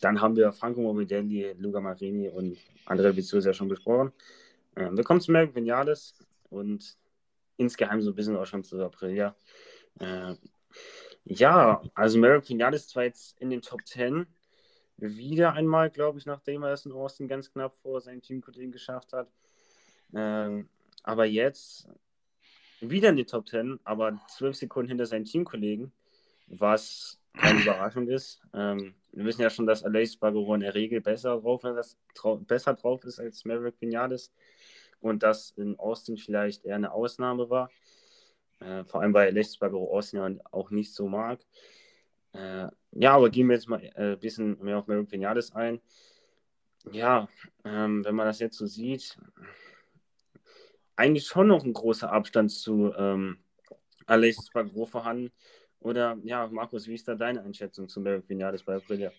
Dann 0.00 0.20
haben 0.20 0.36
wir 0.36 0.52
Franco 0.52 0.80
Morbidelli, 0.80 1.54
Luca 1.58 1.80
Marini 1.80 2.28
und 2.28 2.56
Andrea 2.86 3.14
Vizioso 3.14 3.48
ja 3.48 3.52
schon 3.52 3.68
besprochen. 3.68 4.12
Ähm, 4.76 4.96
wir 4.96 5.04
kommen 5.04 5.20
zu 5.20 5.30
Merck 5.30 5.54
Vinales 5.54 6.14
und 6.48 6.96
insgeheim 7.58 8.00
so 8.00 8.10
ein 8.10 8.14
bisschen 8.14 8.36
auch 8.36 8.46
schon 8.46 8.64
zu 8.64 8.82
Aprilia. 8.82 9.36
Äh, 9.98 10.34
ja, 11.24 11.82
also 11.94 12.18
Merrick 12.18 12.48
Vinales 12.48 12.88
zwar 12.88 13.04
jetzt 13.04 13.38
in 13.40 13.50
den 13.50 13.62
Top 13.62 13.86
10 13.86 14.26
wieder 14.96 15.52
einmal, 15.54 15.90
glaube 15.90 16.18
ich, 16.18 16.26
nachdem 16.26 16.62
er 16.62 16.72
es 16.72 16.86
in 16.86 16.92
Austin 16.92 17.28
ganz 17.28 17.52
knapp 17.52 17.74
vor 17.76 18.00
seinem 18.00 18.22
Teamkollegen 18.22 18.72
geschafft 18.72 19.12
hat. 19.12 19.30
Ähm, 20.14 20.68
aber 21.02 21.24
jetzt 21.24 21.88
wieder 22.80 23.10
in 23.10 23.16
die 23.16 23.26
Top 23.26 23.48
10, 23.48 23.78
aber 23.84 24.20
zwölf 24.28 24.56
Sekunden 24.56 24.88
hinter 24.88 25.06
seinen 25.06 25.24
Teamkollegen, 25.24 25.92
was 26.46 27.20
keine 27.34 27.60
Überraschung 27.62 28.08
ist. 28.08 28.40
Ähm, 28.54 28.94
wir 29.12 29.24
wissen 29.24 29.42
ja 29.42 29.50
schon, 29.50 29.66
dass 29.66 29.84
Aleix 29.84 30.14
Spargaro 30.14 30.54
in 30.54 30.60
der 30.60 30.74
Regel 30.74 31.00
besser 31.00 31.40
drauf, 31.40 31.64
ist, 31.64 31.98
besser 32.46 32.74
drauf 32.74 33.04
ist 33.04 33.20
als 33.20 33.44
Maverick 33.44 33.80
Vinales 33.80 34.32
und 35.00 35.22
das 35.22 35.52
in 35.56 35.78
Austin 35.78 36.16
vielleicht 36.16 36.64
eher 36.64 36.76
eine 36.76 36.92
Ausnahme 36.92 37.50
war. 37.50 37.70
Äh, 38.60 38.84
vor 38.84 39.00
allem, 39.00 39.14
weil 39.14 39.28
Aleix 39.28 39.54
Spargaro 39.54 39.96
Austin 39.96 40.20
ja 40.20 40.44
auch 40.50 40.70
nicht 40.70 40.94
so 40.94 41.08
mag. 41.08 41.40
Äh, 42.32 42.68
ja, 42.92 43.14
aber 43.14 43.30
gehen 43.30 43.48
wir 43.48 43.54
jetzt 43.56 43.68
mal 43.68 43.80
ein 43.94 44.12
äh, 44.12 44.16
bisschen 44.16 44.62
mehr 44.62 44.78
auf 44.78 44.86
Maverick 44.86 45.10
Vinales 45.10 45.52
ein. 45.54 45.80
Ja, 46.92 47.28
ähm, 47.64 48.04
wenn 48.04 48.14
man 48.14 48.26
das 48.26 48.38
jetzt 48.38 48.56
so 48.56 48.66
sieht, 48.66 49.18
eigentlich 50.96 51.26
schon 51.26 51.48
noch 51.48 51.64
ein 51.64 51.72
großer 51.72 52.12
Abstand 52.12 52.50
zu 52.50 52.92
ähm, 52.96 53.38
Alexis 54.06 54.50
Bagro 54.50 54.86
vorhanden. 54.86 55.32
Oder 55.80 56.18
ja, 56.24 56.46
Markus, 56.48 56.86
wie 56.86 56.94
ist 56.94 57.08
da 57.08 57.14
deine 57.14 57.42
Einschätzung 57.42 57.88
zum 57.88 58.02
Merrick 58.02 58.28
Vinales 58.28 58.62
bei 58.62 58.76
Aprilia? 58.76 59.12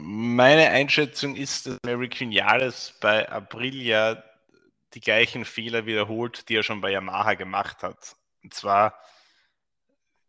Meine 0.00 0.68
Einschätzung 0.68 1.34
ist, 1.34 1.66
dass 1.66 1.78
Merrick 1.84 2.20
Vinales 2.20 2.94
bei 3.00 3.28
Aprilia 3.28 4.22
die 4.94 5.00
gleichen 5.00 5.44
Fehler 5.44 5.86
wiederholt, 5.86 6.48
die 6.48 6.56
er 6.56 6.62
schon 6.62 6.80
bei 6.80 6.90
Yamaha 6.90 7.34
gemacht 7.34 7.82
hat. 7.82 8.16
Und 8.42 8.52
zwar 8.52 8.98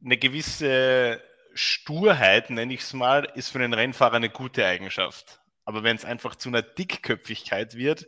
eine 0.04 0.18
gewisse 0.18 1.22
Sturheit, 1.54 2.50
nenne 2.50 2.74
ich 2.74 2.82
es 2.82 2.94
mal, 2.94 3.26
ist 3.36 3.50
für 3.50 3.60
einen 3.60 3.74
Rennfahrer 3.74 4.16
eine 4.16 4.30
gute 4.30 4.66
Eigenschaft. 4.66 5.42
Aber 5.66 5.84
wenn 5.84 5.96
es 5.96 6.06
einfach 6.06 6.36
zu 6.36 6.50
einer 6.50 6.62
Dickköpfigkeit 6.62 7.76
wird, 7.76 8.08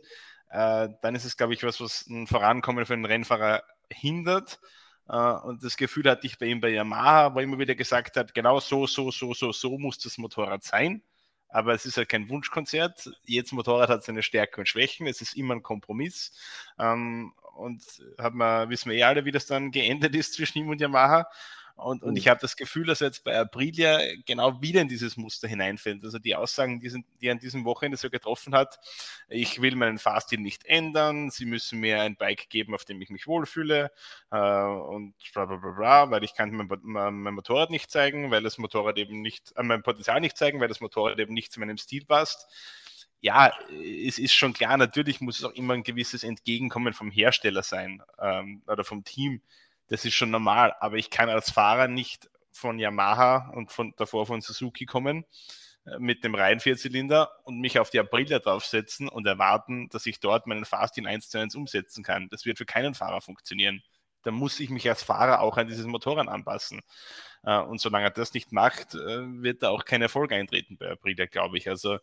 äh, 0.52 0.90
dann 1.00 1.14
ist 1.14 1.24
es, 1.24 1.36
glaube 1.36 1.54
ich, 1.54 1.62
was, 1.62 1.80
was 1.80 2.06
ein 2.08 2.26
Vorankommen 2.26 2.84
für 2.84 2.92
einen 2.92 3.06
Rennfahrer 3.06 3.62
hindert. 3.90 4.60
Äh, 5.08 5.16
und 5.16 5.64
das 5.64 5.76
Gefühl 5.78 6.08
hatte 6.10 6.26
ich 6.26 6.38
bei 6.38 6.46
ihm 6.46 6.60
bei 6.60 6.68
Yamaha, 6.68 7.34
wo 7.34 7.38
er 7.38 7.44
immer 7.44 7.58
wieder 7.58 7.74
gesagt 7.74 8.16
hat, 8.16 8.34
genau 8.34 8.60
so, 8.60 8.86
so, 8.86 9.10
so, 9.10 9.32
so, 9.32 9.50
so 9.52 9.78
muss 9.78 9.98
das 9.98 10.18
Motorrad 10.18 10.62
sein. 10.62 11.02
Aber 11.48 11.74
es 11.74 11.86
ist 11.86 11.96
halt 11.96 12.08
kein 12.10 12.28
Wunschkonzert. 12.28 13.10
Jedes 13.24 13.52
Motorrad 13.52 13.88
hat 13.88 14.04
seine 14.04 14.22
Stärken 14.22 14.60
und 14.60 14.68
Schwächen. 14.68 15.06
Es 15.06 15.22
ist 15.22 15.36
immer 15.36 15.54
ein 15.54 15.62
Kompromiss. 15.62 16.32
Ähm, 16.78 17.32
und 17.54 17.82
hat 18.18 18.34
man, 18.34 18.68
wissen 18.68 18.90
wir 18.90 18.98
eh 18.98 19.04
alle, 19.04 19.24
wie 19.24 19.32
das 19.32 19.46
dann 19.46 19.70
geendet 19.70 20.14
ist 20.14 20.34
zwischen 20.34 20.58
ihm 20.58 20.68
und 20.68 20.80
Yamaha. 20.80 21.28
Und, 21.76 22.02
und 22.02 22.16
ich 22.16 22.28
habe 22.28 22.40
das 22.40 22.56
Gefühl, 22.56 22.86
dass 22.86 23.00
er 23.00 23.08
jetzt 23.08 23.24
bei 23.24 23.38
Aprilia 23.38 23.98
genau 24.26 24.60
wieder 24.62 24.80
in 24.80 24.88
dieses 24.88 25.16
Muster 25.16 25.48
hineinfällt. 25.48 26.04
Also 26.04 26.18
die 26.18 26.36
Aussagen, 26.36 26.80
die, 26.80 26.88
sind, 26.88 27.06
die 27.20 27.26
er 27.26 27.32
an 27.32 27.38
diesem 27.38 27.64
Wochenende 27.64 27.96
so 27.96 28.10
getroffen 28.10 28.54
hat, 28.54 28.78
ich 29.28 29.60
will 29.60 29.74
meinen 29.76 29.98
Fahrstil 29.98 30.40
nicht 30.40 30.64
ändern, 30.64 31.30
sie 31.30 31.44
müssen 31.44 31.80
mir 31.80 32.02
ein 32.02 32.16
Bike 32.16 32.48
geben, 32.50 32.74
auf 32.74 32.84
dem 32.84 33.00
ich 33.00 33.10
mich 33.10 33.26
wohlfühle 33.26 33.90
äh, 34.30 34.36
und 34.36 35.14
bla 35.32 35.46
bla 35.46 35.56
bla 35.56 35.70
bla, 35.70 36.10
weil 36.10 36.24
ich 36.24 36.34
kann 36.34 36.50
mein, 36.52 36.68
mein, 36.82 37.34
Motorrad 37.34 37.70
nicht 37.70 37.90
zeigen, 37.90 38.30
weil 38.30 38.42
das 38.42 38.58
Motorrad 38.58 38.98
eben 38.98 39.22
nicht, 39.22 39.52
äh, 39.56 39.62
mein 39.62 39.82
Potenzial 39.82 40.20
nicht 40.20 40.36
zeigen, 40.36 40.60
weil 40.60 40.68
das 40.68 40.80
Motorrad 40.80 41.18
eben 41.18 41.34
nicht 41.34 41.52
zu 41.52 41.60
meinem 41.60 41.78
Stil 41.78 42.04
passt. 42.04 42.48
Ja, 43.20 43.52
es 43.70 44.18
ist 44.18 44.34
schon 44.34 44.52
klar, 44.52 44.76
natürlich 44.76 45.20
muss 45.20 45.38
es 45.38 45.44
auch 45.44 45.52
immer 45.52 45.74
ein 45.74 45.84
gewisses 45.84 46.24
Entgegenkommen 46.24 46.92
vom 46.92 47.10
Hersteller 47.10 47.62
sein 47.62 48.02
ähm, 48.18 48.62
oder 48.66 48.82
vom 48.82 49.04
Team 49.04 49.40
das 49.92 50.06
ist 50.06 50.14
schon 50.14 50.30
normal. 50.30 50.74
Aber 50.80 50.96
ich 50.96 51.10
kann 51.10 51.28
als 51.28 51.50
Fahrer 51.50 51.86
nicht 51.86 52.30
von 52.50 52.78
Yamaha 52.78 53.50
und 53.54 53.70
von 53.70 53.92
davor 53.98 54.26
von 54.26 54.40
Suzuki 54.40 54.86
kommen 54.86 55.26
äh, 55.86 55.98
mit 55.98 56.24
dem 56.24 56.34
reinen 56.34 56.60
Vierzylinder 56.60 57.30
und 57.44 57.60
mich 57.60 57.78
auf 57.78 57.90
die 57.90 58.00
Aprilia 58.00 58.38
draufsetzen 58.38 59.08
und 59.08 59.26
erwarten, 59.26 59.90
dass 59.90 60.06
ich 60.06 60.18
dort 60.18 60.46
meinen 60.46 60.64
Fast 60.64 60.96
in 60.96 61.06
1 61.06 61.28
zu 61.28 61.38
1 61.38 61.54
umsetzen 61.56 62.02
kann. 62.02 62.28
Das 62.30 62.46
wird 62.46 62.56
für 62.56 62.64
keinen 62.64 62.94
Fahrer 62.94 63.20
funktionieren. 63.20 63.82
Da 64.22 64.30
muss 64.30 64.60
ich 64.60 64.70
mich 64.70 64.88
als 64.88 65.02
Fahrer 65.02 65.40
auch 65.40 65.58
an 65.58 65.68
dieses 65.68 65.86
Motorrad 65.86 66.28
anpassen. 66.28 66.80
Äh, 67.44 67.58
und 67.58 67.78
solange 67.78 68.06
er 68.06 68.10
das 68.12 68.32
nicht 68.32 68.50
macht, 68.50 68.94
äh, 68.94 69.42
wird 69.42 69.62
da 69.62 69.68
auch 69.68 69.84
kein 69.84 70.00
Erfolg 70.00 70.32
eintreten 70.32 70.78
bei 70.78 70.90
Aprilia, 70.90 71.26
glaube 71.26 71.58
ich. 71.58 71.68
Also 71.68 71.98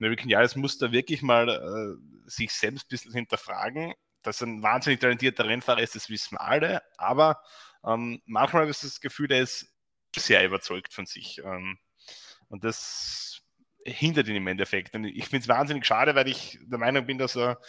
American 0.00 0.30
Jales 0.30 0.56
muss 0.56 0.78
da 0.78 0.92
wirklich 0.92 1.20
mal 1.20 1.98
sich 2.26 2.52
selbst 2.52 2.86
ein 2.86 2.88
bisschen 2.88 3.12
hinterfragen. 3.12 3.92
Dass 4.24 4.40
er 4.40 4.48
ein 4.48 4.62
wahnsinnig 4.62 5.00
talentierter 5.00 5.46
Rennfahrer 5.46 5.80
ist, 5.80 5.94
das 5.94 6.10
wissen 6.10 6.36
alle. 6.36 6.82
Aber 6.96 7.40
ähm, 7.84 8.20
manchmal 8.26 8.62
habe 8.62 8.70
ich 8.70 8.80
das 8.80 9.00
Gefühl, 9.00 9.30
er 9.30 9.40
ist 9.40 9.72
sehr 10.16 10.44
überzeugt 10.44 10.92
von 10.92 11.06
sich. 11.06 11.40
Ähm, 11.44 11.78
und 12.48 12.64
das 12.64 13.42
hindert 13.84 14.28
ihn 14.28 14.36
im 14.36 14.46
Endeffekt. 14.46 14.94
Und 14.94 15.04
ich 15.04 15.26
finde 15.28 15.42
es 15.42 15.48
wahnsinnig 15.48 15.86
schade, 15.86 16.14
weil 16.14 16.28
ich 16.28 16.58
der 16.62 16.78
Meinung 16.78 17.06
bin, 17.06 17.18
dass 17.18 17.36
er, 17.36 17.60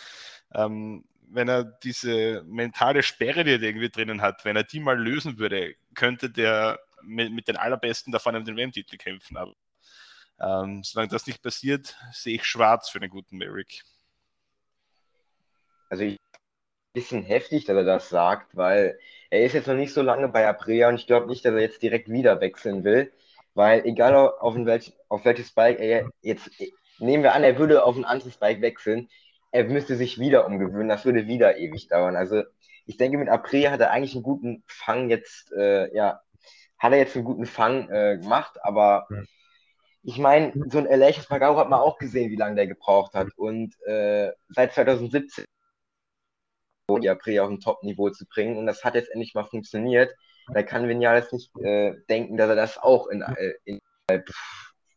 ähm, 0.54 1.06
wenn 1.28 1.50
er 1.50 1.64
diese 1.64 2.44
mentale 2.44 3.04
Sperre, 3.04 3.44
die 3.44 3.52
er 3.52 3.62
irgendwie 3.62 3.90
drinnen 3.90 4.22
hat, 4.22 4.46
wenn 4.46 4.56
er 4.56 4.64
die 4.64 4.80
mal 4.80 5.00
lösen 5.00 5.38
würde, 5.38 5.76
könnte 5.94 6.30
der 6.30 6.80
mit, 7.02 7.32
mit 7.32 7.48
den 7.48 7.58
Allerbesten 7.58 8.12
davon 8.12 8.36
um 8.36 8.46
den 8.46 8.56
WM-Titel 8.56 8.98
kämpfen. 8.98 9.38
Aber 9.38 9.54
ähm, 10.40 10.84
solange 10.84 11.10
das 11.10 11.28
nicht 11.28 11.42
passiert, 11.42 11.98
sehe 12.14 12.36
ich 12.36 12.46
schwarz 12.46 12.90
für 12.90 13.00
den 13.00 13.10
guten 13.10 13.38
Merrick. 13.38 13.84
Also 15.90 16.04
ich 16.04 16.20
bisschen 16.96 17.22
heftig, 17.24 17.66
dass 17.66 17.76
er 17.76 17.84
das 17.84 18.10
sagt, 18.10 18.56
weil 18.58 18.98
er 19.30 19.46
ist 19.46 19.54
jetzt 19.54 19.68
noch 19.68 19.76
nicht 19.76 19.94
so 19.94 20.02
lange 20.02 20.30
bei 20.30 20.48
Aprilia 20.48 20.90
und 20.90 20.96
ich 20.96 21.06
glaube 21.06 21.28
nicht, 21.28 21.46
dass 21.46 21.54
er 21.54 21.62
jetzt 21.62 21.84
direkt 21.84 22.10
wieder 22.10 22.42
wechseln 22.42 22.84
will, 22.84 23.12
weil 23.54 23.86
egal 23.86 24.16
auf, 24.16 24.56
welch, 24.56 24.94
auf 25.10 25.24
welches 25.26 25.52
Bike 25.52 25.80
er 25.80 26.10
jetzt, 26.22 26.50
nehmen 27.00 27.24
wir 27.24 27.36
an, 27.36 27.44
er 27.44 27.60
würde 27.60 27.84
auf 27.84 27.96
ein 27.96 28.06
anderes 28.06 28.38
Bike 28.38 28.62
wechseln, 28.62 29.10
er 29.52 29.66
müsste 29.66 29.96
sich 29.96 30.20
wieder 30.20 30.48
umgewöhnen, 30.48 30.90
das 30.90 31.06
würde 31.06 31.28
wieder 31.28 31.58
ewig 31.58 31.88
dauern. 31.88 32.16
Also 32.16 32.44
ich 32.88 32.98
denke, 32.98 33.18
mit 33.18 33.30
Aprilia 33.30 33.72
hat 33.72 33.80
er 33.80 33.92
eigentlich 33.92 34.16
einen 34.16 34.24
guten 34.24 34.64
Fang 34.68 35.10
jetzt, 35.10 35.52
äh, 35.54 35.94
ja, 35.96 36.22
hat 36.78 36.92
er 36.92 37.00
jetzt 37.00 37.16
einen 37.16 37.26
guten 37.26 37.46
Fang 37.46 37.90
äh, 37.90 38.18
gemacht, 38.18 38.58
aber 38.64 39.08
ich 40.04 40.18
meine, 40.20 40.54
so 40.70 40.78
ein 40.78 40.88
Aleix 40.88 41.26
Pagaro 41.26 41.58
hat 41.58 41.70
man 41.70 41.80
auch 41.80 41.98
gesehen, 41.98 42.32
wie 42.32 42.36
lange 42.36 42.56
der 42.56 42.68
gebraucht 42.68 43.14
hat 43.16 43.30
und 43.38 43.74
äh, 43.86 44.32
seit 44.50 44.74
2017 44.74 45.46
die 46.90 47.10
April 47.10 47.40
auf 47.40 47.50
ein 47.50 47.60
Top-Niveau 47.60 48.10
zu 48.10 48.26
bringen. 48.26 48.58
Und 48.58 48.68
das 48.68 48.84
hat 48.84 48.96
jetzt 48.96 49.10
endlich 49.10 49.34
mal 49.34 49.44
funktioniert. 49.44 50.14
Da 50.54 50.62
kann 50.64 50.88
Vinales 50.88 51.32
nicht 51.32 51.50
äh, 51.58 51.96
denken, 52.10 52.38
dass 52.38 52.50
er 52.50 52.56
das 52.56 52.78
auch 52.78 53.08
in, 53.08 53.22
äh, 53.22 53.54
in 53.66 53.80
äh, 54.08 54.22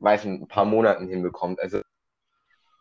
weiß 0.00 0.24
ein 0.24 0.48
paar 0.48 0.66
Monaten 0.66 1.08
hinbekommt. 1.08 1.60
Also, 1.60 1.80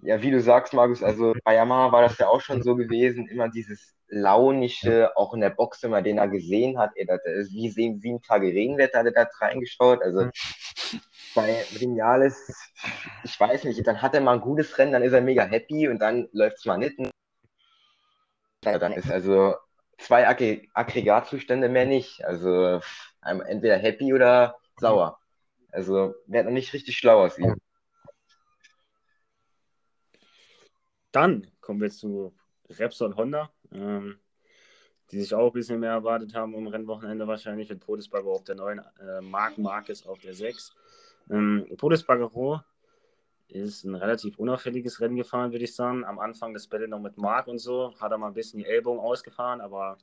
ja, 0.01 0.21
wie 0.21 0.31
du 0.31 0.41
sagst, 0.41 0.73
Markus, 0.73 1.01
also 1.01 1.33
bei 1.43 1.55
Yamaha 1.55 1.91
war 1.91 2.01
das 2.01 2.17
ja 2.17 2.27
auch 2.27 2.41
schon 2.41 2.61
so 2.61 2.75
gewesen, 2.75 3.27
immer 3.27 3.49
dieses 3.49 3.95
launische, 4.09 5.15
auch 5.17 5.33
in 5.33 5.41
der 5.41 5.49
Box 5.49 5.83
immer, 5.83 6.01
den 6.01 6.17
er 6.17 6.27
gesehen 6.27 6.77
hat, 6.77 6.91
er, 6.95 7.05
das, 7.05 7.51
wie 7.51 7.69
sehen 7.69 7.99
sieben 7.99 8.21
Tage 8.21 8.47
Regenwetter, 8.47 8.99
hat 8.99 9.05
er 9.07 9.11
da 9.11 9.29
reingeschaut. 9.39 10.01
Also 10.03 10.29
bei 11.33 11.63
Vinales, 11.71 12.53
ich 13.23 13.39
weiß 13.39 13.63
nicht, 13.63 13.85
dann 13.87 14.01
hat 14.01 14.13
er 14.13 14.21
mal 14.21 14.35
ein 14.35 14.41
gutes 14.41 14.77
Rennen, 14.77 14.91
dann 14.91 15.03
ist 15.03 15.13
er 15.13 15.21
mega 15.21 15.43
happy 15.45 15.87
und 15.87 15.99
dann 15.99 16.27
läuft 16.31 16.57
es 16.57 16.65
mal 16.65 16.77
nicht 16.77 16.99
ja, 18.63 18.79
dann 18.79 18.93
ist 18.93 19.11
also 19.11 19.55
zwei 19.97 20.27
Aggr 20.27 20.61
Aggregatzustände 20.73 21.69
mehr 21.69 21.85
nicht. 21.85 22.23
Also 22.25 22.81
entweder 23.21 23.77
happy 23.77 24.13
oder 24.13 24.57
sauer. 24.79 25.19
Also 25.71 26.15
wird 26.27 26.45
noch 26.45 26.51
nicht 26.51 26.73
richtig 26.73 26.97
schlau 26.97 27.23
aus 27.25 27.37
ihm. 27.37 27.55
Dann 31.11 31.47
kommen 31.61 31.81
wir 31.81 31.89
zu 31.89 32.35
Repsol 32.69 33.15
Honda, 33.15 33.49
ähm, 33.71 34.19
die 35.11 35.19
sich 35.19 35.33
auch 35.33 35.47
ein 35.47 35.53
bisschen 35.53 35.79
mehr 35.79 35.91
erwartet 35.91 36.35
haben 36.35 36.53
um 36.53 36.67
Rennwochenende 36.67 37.27
wahrscheinlich 37.27 37.69
mit 37.69 37.79
Podesbagger 37.79 38.27
auf 38.27 38.43
der 38.43 38.55
neuen 38.55 38.79
äh, 38.99 39.21
Mark 39.21 39.57
Marquez 39.57 40.05
auf 40.05 40.19
der 40.19 40.33
6. 40.33 40.75
Ähm, 41.29 41.65
Podesbagger 41.77 42.29
ist 43.47 43.83
ein 43.83 43.95
relativ 43.95 44.37
unauffälliges 44.37 44.99
Rennen 44.99 45.15
gefahren, 45.15 45.51
würde 45.51 45.65
ich 45.65 45.75
sagen. 45.75 46.03
Am 46.03 46.19
Anfang 46.19 46.53
das 46.53 46.67
Battle 46.67 46.87
noch 46.87 46.99
mit 46.99 47.17
Mark 47.17 47.47
und 47.47 47.59
so, 47.59 47.93
hat 47.99 48.11
er 48.11 48.17
mal 48.17 48.27
ein 48.27 48.33
bisschen 48.33 48.59
die 48.59 48.65
Ellbogen 48.65 48.99
ausgefahren, 48.99 49.61
aber 49.61 49.97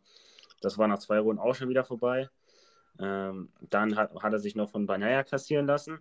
das 0.61 0.79
war 0.79 0.89
nach 0.89 0.99
zwei 0.99 1.19
Runden 1.19 1.41
auch 1.41 1.55
schon 1.55 1.69
wieder 1.69 1.85
vorbei. 1.85 2.29
Ähm, 2.99 3.51
dann 3.71 3.97
hat, 3.97 4.15
hat, 4.15 4.33
er 4.33 4.39
sich 4.39 4.55
noch 4.55 4.71
von 4.71 4.87
Banaya 4.87 5.25
kassieren 5.25 5.67
lassen. 5.67 5.99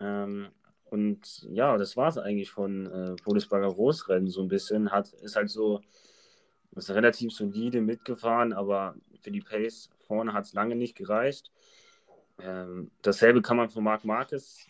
Ähm, 0.00 0.48
und 0.84 1.46
ja, 1.50 1.76
das 1.76 1.96
war 1.96 2.08
es 2.08 2.18
eigentlich 2.18 2.50
von 2.50 2.86
äh, 2.86 3.16
Bundesberger 3.24 3.72
Großrennen 3.72 4.28
so 4.28 4.42
ein 4.42 4.48
bisschen. 4.48 4.90
Hat, 4.92 5.12
ist 5.12 5.36
halt 5.36 5.50
so, 5.50 5.80
ist 6.76 6.90
relativ 6.90 7.32
solide 7.32 7.80
mitgefahren, 7.80 8.52
aber 8.52 8.94
für 9.20 9.30
die 9.30 9.40
Pace 9.40 9.90
vorne 10.06 10.32
hat 10.32 10.44
es 10.44 10.54
lange 10.54 10.76
nicht 10.76 10.96
gereicht. 10.96 11.50
Ähm, 12.38 12.90
dasselbe 13.02 13.42
kann 13.42 13.56
man 13.56 13.70
von 13.70 13.84
Marc 13.84 14.04
Marquez 14.04 14.66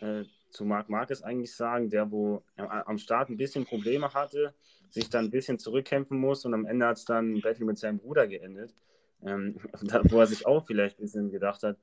äh, 0.00 0.24
zu 0.50 0.64
Marc 0.64 0.88
Marquez 0.88 1.22
eigentlich 1.22 1.54
sagen, 1.54 1.90
der 1.90 2.10
wo 2.10 2.42
am 2.56 2.98
Start 2.98 3.28
ein 3.28 3.36
bisschen 3.36 3.64
Probleme 3.64 4.12
hatte, 4.12 4.54
sich 4.90 5.08
dann 5.08 5.26
ein 5.26 5.30
bisschen 5.30 5.58
zurückkämpfen 5.58 6.18
muss 6.18 6.44
und 6.44 6.54
am 6.54 6.66
Ende 6.66 6.86
hat 6.86 6.98
es 6.98 7.04
dann 7.04 7.34
ein 7.34 7.40
Battle 7.40 7.64
mit 7.64 7.78
seinem 7.78 7.98
Bruder 7.98 8.26
geendet, 8.26 8.74
ähm, 9.22 9.56
wo 10.10 10.20
er 10.20 10.26
sich 10.26 10.46
auch 10.46 10.66
vielleicht 10.66 10.98
ein 10.98 11.02
bisschen 11.02 11.30
gedacht 11.30 11.62
hat, 11.62 11.76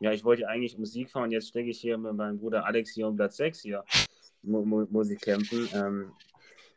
ja, 0.00 0.12
ich 0.12 0.24
wollte 0.24 0.48
eigentlich 0.48 0.76
um 0.76 0.84
Sieg 0.84 1.10
fahren, 1.10 1.30
jetzt 1.30 1.48
stecke 1.48 1.70
ich 1.70 1.80
hier 1.80 1.96
mit 1.98 2.14
meinem 2.14 2.38
Bruder 2.38 2.66
Alex 2.66 2.90
hier 2.90 3.08
um 3.08 3.16
Platz 3.16 3.36
6 3.36 3.60
hier, 3.60 3.84
mu 4.42 4.64
mu 4.64 4.86
muss 4.90 5.10
ich 5.10 5.20
kämpfen. 5.20 5.68
Ähm, 5.72 6.12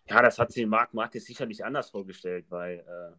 ja, 0.10 0.22
das 0.22 0.40
hat 0.40 0.52
sich 0.52 0.66
Marc 0.66 0.94
Marquez 0.94 1.26
sicherlich 1.26 1.66
anders 1.66 1.90
vorgestellt, 1.90 2.46
weil 2.50 2.80
äh, 2.80 3.16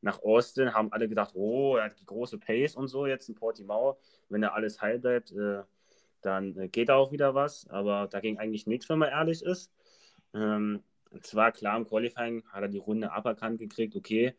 nach 0.00 0.22
Austin 0.22 0.72
haben 0.74 0.92
alle 0.92 1.08
gedacht, 1.08 1.32
oh, 1.34 1.76
er 1.76 1.86
hat 1.86 1.98
die 1.98 2.06
große 2.06 2.38
Pace 2.38 2.76
und 2.76 2.88
so 2.88 3.06
jetzt 3.06 3.28
in 3.28 3.34
Portimao, 3.34 3.98
wenn 4.28 4.42
er 4.42 4.54
alles 4.54 4.80
heil 4.80 4.98
bleibt, 4.98 5.32
äh, 5.32 5.62
dann 6.22 6.56
äh, 6.56 6.68
geht 6.68 6.90
auch 6.90 7.12
wieder 7.12 7.34
was, 7.34 7.68
aber 7.68 8.08
da 8.08 8.20
ging 8.20 8.38
eigentlich 8.38 8.66
nichts, 8.66 8.88
wenn 8.88 8.98
man 8.98 9.10
ehrlich 9.10 9.42
ist. 9.42 9.72
Ähm, 10.34 10.82
zwar 11.22 11.52
klar, 11.52 11.76
im 11.76 11.86
Qualifying 11.86 12.44
hat 12.48 12.62
er 12.62 12.68
die 12.68 12.78
Runde 12.78 13.12
aberkannt 13.12 13.58
gekriegt, 13.58 13.96
okay, 13.96 14.34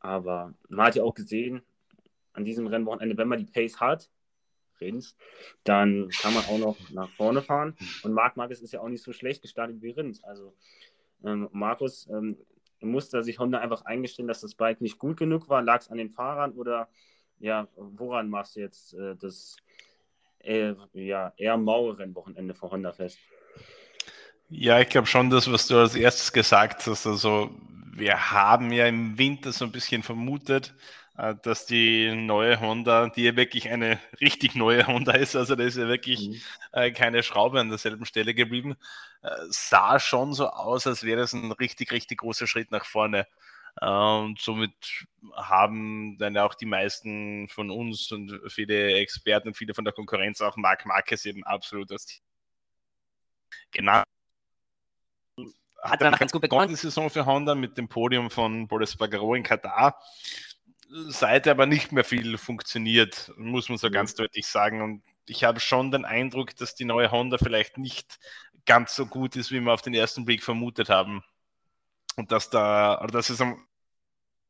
aber 0.00 0.54
man 0.68 0.86
hat 0.86 0.96
ja 0.96 1.02
auch 1.02 1.14
gesehen, 1.14 1.62
an 2.32 2.44
diesem 2.44 2.66
Rennwochenende, 2.66 3.16
wenn 3.16 3.28
man 3.28 3.38
die 3.38 3.50
Pace 3.50 3.80
hat, 3.80 4.10
Rins, 4.80 5.16
dann 5.64 6.08
kann 6.08 6.34
man 6.34 6.44
auch 6.46 6.58
noch 6.58 6.90
nach 6.90 7.10
vorne 7.10 7.42
fahren. 7.42 7.76
Und 8.02 8.12
Marc 8.12 8.36
Marquez 8.36 8.60
ist 8.60 8.72
ja 8.72 8.80
auch 8.80 8.88
nicht 8.88 9.02
so 9.02 9.12
schlecht 9.12 9.42
gestartet 9.42 9.82
wie 9.82 9.90
Rins. 9.90 10.24
Also 10.24 10.54
ähm, 11.22 11.48
Markus 11.52 12.08
ähm, 12.08 12.38
musste 12.80 13.22
sich 13.22 13.38
Honda 13.38 13.58
einfach 13.58 13.84
eingestehen, 13.84 14.26
dass 14.26 14.40
das 14.40 14.54
Bike 14.54 14.80
nicht 14.80 14.98
gut 14.98 15.18
genug 15.18 15.48
war. 15.48 15.62
Lag 15.62 15.80
es 15.80 15.90
an 15.90 15.98
den 15.98 16.10
Fahrern 16.10 16.52
oder 16.52 16.88
ja, 17.38 17.68
woran 17.76 18.28
machst 18.28 18.56
du 18.56 18.60
jetzt 18.60 18.94
äh, 18.94 19.16
das 19.16 19.56
eher, 20.40 20.76
ja, 20.92 21.32
eher 21.36 21.56
maue 21.56 21.98
Rennwochenende 21.98 22.54
von 22.54 22.70
Honda 22.70 22.92
fest. 22.92 23.18
Ja, 24.48 24.80
ich 24.80 24.88
glaube 24.88 25.06
schon, 25.06 25.30
das, 25.30 25.50
was 25.50 25.68
du 25.68 25.78
als 25.78 25.94
erstes 25.94 26.32
gesagt 26.32 26.86
hast. 26.86 27.06
Also, 27.06 27.50
wir 27.92 28.32
haben 28.32 28.72
ja 28.72 28.86
im 28.86 29.16
Winter 29.18 29.52
so 29.52 29.64
ein 29.64 29.72
bisschen 29.72 30.02
vermutet, 30.02 30.74
äh, 31.16 31.34
dass 31.42 31.66
die 31.66 32.14
neue 32.14 32.60
Honda, 32.60 33.08
die 33.10 33.24
ja 33.24 33.36
wirklich 33.36 33.68
eine 33.70 33.98
richtig 34.20 34.54
neue 34.54 34.86
Honda 34.86 35.12
ist, 35.12 35.36
also 35.36 35.54
da 35.54 35.64
ist 35.64 35.76
ja 35.76 35.86
wirklich 35.86 36.28
mhm. 36.28 36.40
Äh, 36.72 36.92
keine 36.92 37.24
Schraube 37.24 37.58
an 37.58 37.68
derselben 37.68 38.06
Stelle 38.06 38.32
geblieben, 38.32 38.76
äh, 39.22 39.30
sah 39.48 39.98
schon 39.98 40.32
so 40.32 40.48
aus, 40.48 40.86
als 40.86 41.02
wäre 41.02 41.20
das 41.20 41.32
ein 41.32 41.50
richtig, 41.52 41.90
richtig 41.90 42.18
großer 42.18 42.46
Schritt 42.46 42.70
nach 42.70 42.84
vorne. 42.84 43.26
Und 43.80 44.38
somit 44.40 45.06
haben 45.34 46.18
dann 46.18 46.36
auch 46.36 46.54
die 46.54 46.66
meisten 46.66 47.48
von 47.48 47.70
uns 47.70 48.10
und 48.12 48.40
viele 48.48 48.94
Experten 48.94 49.48
und 49.48 49.56
viele 49.56 49.74
von 49.74 49.84
der 49.84 49.94
Konkurrenz 49.94 50.40
auch 50.40 50.56
Marc 50.56 50.86
Marquez 50.86 51.24
eben 51.24 51.44
absolut 51.44 51.92
als 51.92 52.20
genau 53.70 54.02
hat 55.82 56.00
dann 56.00 56.14
ganz 56.14 56.32
gut 56.32 56.42
begonnen 56.42 56.68
die 56.68 56.76
Saison 56.76 57.10
für 57.10 57.26
Honda 57.26 57.54
mit 57.54 57.78
dem 57.78 57.88
Podium 57.88 58.30
von 58.30 58.68
Boris 58.68 58.96
Bagaro 58.96 59.34
in 59.34 59.42
Katar. 59.42 60.00
Seit 61.08 61.46
aber 61.48 61.66
nicht 61.66 61.92
mehr 61.92 62.04
viel 62.04 62.36
funktioniert, 62.36 63.32
muss 63.36 63.68
man 63.68 63.78
so 63.78 63.88
mhm. 63.88 63.92
ganz 63.92 64.14
deutlich 64.14 64.46
sagen. 64.46 64.82
Und 64.82 65.02
ich 65.26 65.44
habe 65.44 65.60
schon 65.60 65.90
den 65.90 66.04
Eindruck, 66.04 66.56
dass 66.56 66.74
die 66.74 66.84
neue 66.84 67.10
Honda 67.10 67.38
vielleicht 67.38 67.78
nicht 67.78 68.18
ganz 68.66 68.94
so 68.94 69.06
gut 69.06 69.36
ist, 69.36 69.50
wie 69.52 69.60
wir 69.60 69.72
auf 69.72 69.82
den 69.82 69.94
ersten 69.94 70.24
Blick 70.24 70.42
vermutet 70.42 70.88
haben. 70.88 71.22
Und 72.20 72.32
dass 72.32 72.50
da, 72.50 73.00
oder 73.00 73.12
dass 73.12 73.30
es 73.30 73.42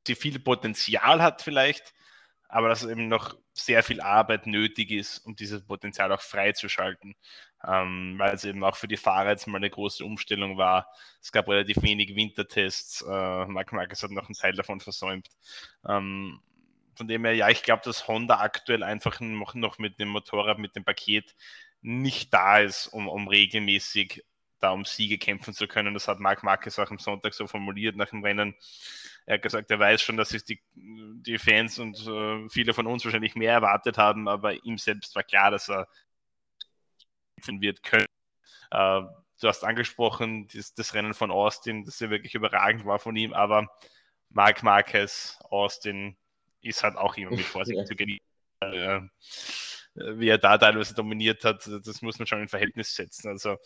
die 0.09 0.17
viel 0.17 0.41
Potenzial 0.41 1.23
hat 1.23 1.41
vielleicht, 1.41 1.95
aber 2.49 2.69
dass 2.69 2.85
eben 2.85 3.07
noch 3.07 3.37
sehr 3.53 3.85
viel 3.85 4.01
Arbeit 4.01 4.49
nötig 4.49 4.91
ist, 4.91 5.19
um 5.19 5.37
dieses 5.37 5.65
Potenzial 5.65 6.11
auch 6.11 6.21
freizuschalten, 6.21 7.15
ähm, 7.65 8.17
weil 8.19 8.35
es 8.35 8.45
eben 8.45 8.65
auch 8.65 8.75
für 8.75 8.89
die 8.89 8.97
Fahrer 8.97 9.31
jetzt 9.31 9.47
mal 9.47 9.59
eine 9.59 9.71
große 9.71 10.05
Umstellung 10.05 10.59
war. 10.59 10.93
Es 11.23 11.31
gab 11.31 11.47
relativ 11.47 11.81
wenig 11.83 12.17
Wintertests. 12.17 13.03
Äh, 13.03 13.47
Marc 13.47 13.71
Marquez 13.73 14.03
hat 14.03 14.11
noch 14.11 14.27
einen 14.27 14.35
Teil 14.35 14.55
davon 14.55 14.81
versäumt. 14.81 15.29
Ähm, 15.89 16.41
von 16.97 17.07
dem 17.07 17.25
her, 17.25 17.37
ja, 17.37 17.51
ich 17.51 17.63
glaube, 17.63 17.83
dass 17.85 18.09
Honda 18.09 18.41
aktuell 18.41 18.83
einfach 18.83 19.21
noch, 19.21 19.79
mit 19.79 20.01
dem 20.01 20.09
Motorrad, 20.09 20.59
mit 20.59 20.75
dem 20.75 20.85
Paket 20.85 21.37
nicht 21.83 22.35
da 22.35 22.59
ist, 22.59 22.89
um, 22.89 23.09
um 23.09 23.29
regelmäßig 23.29 24.25
da 24.61 24.71
um 24.71 24.85
Siege 24.85 25.19
kämpfen 25.19 25.55
zu 25.55 25.67
können. 25.67 25.95
Das 25.95 26.09
hat 26.09 26.21
Marc 26.21 26.43
Marquez 26.43 26.79
auch 26.79 26.91
am 26.91 26.99
Sonntag 26.99 27.35
so 27.35 27.47
formuliert 27.47 27.97
nach 27.97 28.11
dem 28.11 28.23
Rennen. 28.23 28.55
Er 29.27 29.35
hat 29.35 29.43
gesagt, 29.43 29.71
er 29.71 29.79
weiß 29.79 30.03
schon, 30.03 30.17
dass 30.17 30.33
es 30.35 30.45
die, 30.45 30.61
die 30.75 31.39
Fans 31.39 31.79
und 31.79 32.07
äh, 32.07 32.49
viele 32.49 32.75
von 32.75 32.87
uns 32.87 33.05
wahrscheinlich 33.05 33.35
mehr 33.35 33.53
erwartet 33.53 33.99
haben, 33.99 34.29
aber 34.29 34.65
ihm 34.65 34.79
selbst 34.79 35.15
war 35.15 35.23
klar, 35.23 35.51
dass 35.51 35.69
er 35.69 35.89
kämpfen 37.37 37.61
wird 37.61 37.83
können. 37.83 38.07
Äh, 38.71 39.03
du 39.41 39.49
hast 39.49 39.65
angesprochen, 39.65 40.49
das, 40.53 40.75
das, 40.75 40.95
Rennen 40.95 41.15
von 41.15 41.31
Austin, 41.31 41.85
das 41.85 42.01
ja 42.01 42.11
wirklich 42.11 42.35
überragend 42.35 42.85
war 42.85 42.99
von 42.99 43.17
ihm, 43.17 43.33
aber 43.33 43.69
Marc 44.29 44.63
Marquez, 44.63 45.39
Austin 45.51 46.17
ist 46.61 46.83
halt 46.83 46.97
auch 46.97 47.17
immer 47.17 47.31
mit 47.31 47.41
Vorsicht 47.41 47.87
zu 47.87 47.97
genießen. 47.97 48.25
Äh, 48.61 49.01
wie 49.95 50.29
er 50.29 50.39
da 50.39 50.57
teilweise 50.57 50.95
dominiert 50.95 51.45
hat, 51.45 51.69
das 51.85 52.03
muss 52.03 52.19
man 52.19 52.27
schon 52.27 52.41
in 52.41 52.49
Verhältnis 52.49 52.95
setzen. 52.95 53.29
Also 53.29 53.57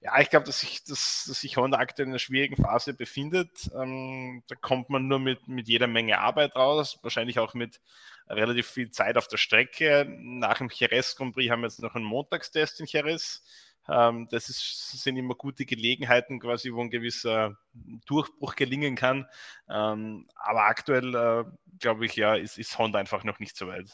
ja, 0.00 0.20
ich 0.20 0.30
glaube, 0.30 0.46
dass 0.46 0.60
sich, 0.60 0.84
dass, 0.84 1.24
dass 1.26 1.40
sich 1.40 1.56
Honda 1.56 1.78
aktuell 1.78 2.06
in 2.06 2.12
einer 2.12 2.18
schwierigen 2.18 2.56
Phase 2.56 2.94
befindet. 2.94 3.70
Ähm, 3.74 4.42
da 4.46 4.54
kommt 4.54 4.90
man 4.90 5.08
nur 5.08 5.18
mit, 5.18 5.48
mit 5.48 5.68
jeder 5.68 5.88
Menge 5.88 6.18
Arbeit 6.18 6.54
raus, 6.54 6.98
wahrscheinlich 7.02 7.38
auch 7.38 7.54
mit 7.54 7.80
relativ 8.28 8.68
viel 8.68 8.90
Zeit 8.90 9.16
auf 9.16 9.28
der 9.28 9.38
Strecke. 9.38 10.06
Nach 10.08 10.58
dem 10.58 10.70
Jerez 10.72 11.16
Grand 11.16 11.34
Prix 11.34 11.50
haben 11.50 11.60
wir 11.60 11.68
jetzt 11.68 11.82
noch 11.82 11.94
einen 11.94 12.04
Montagstest 12.04 12.80
in 12.80 12.86
Jerez. 12.86 13.42
Ähm, 13.88 14.28
das 14.30 14.48
ist, 14.48 15.02
sind 15.02 15.16
immer 15.16 15.34
gute 15.34 15.66
Gelegenheiten, 15.66 16.38
quasi, 16.38 16.72
wo 16.72 16.80
ein 16.80 16.90
gewisser 16.90 17.58
Durchbruch 18.06 18.54
gelingen 18.54 18.94
kann. 18.94 19.26
Ähm, 19.68 20.28
aber 20.36 20.64
aktuell, 20.64 21.14
äh, 21.14 21.44
glaube 21.80 22.06
ich, 22.06 22.14
ja, 22.14 22.36
ist, 22.36 22.58
ist 22.58 22.78
Honda 22.78 23.00
einfach 23.00 23.24
noch 23.24 23.40
nicht 23.40 23.56
so 23.56 23.66
weit. 23.66 23.90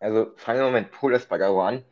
Also 0.00 0.32
fangen 0.36 0.60
wir 0.62 0.70
mit 0.70 0.90
Paul 0.90 1.14
Espargaro 1.14 1.62
an. 1.62 1.84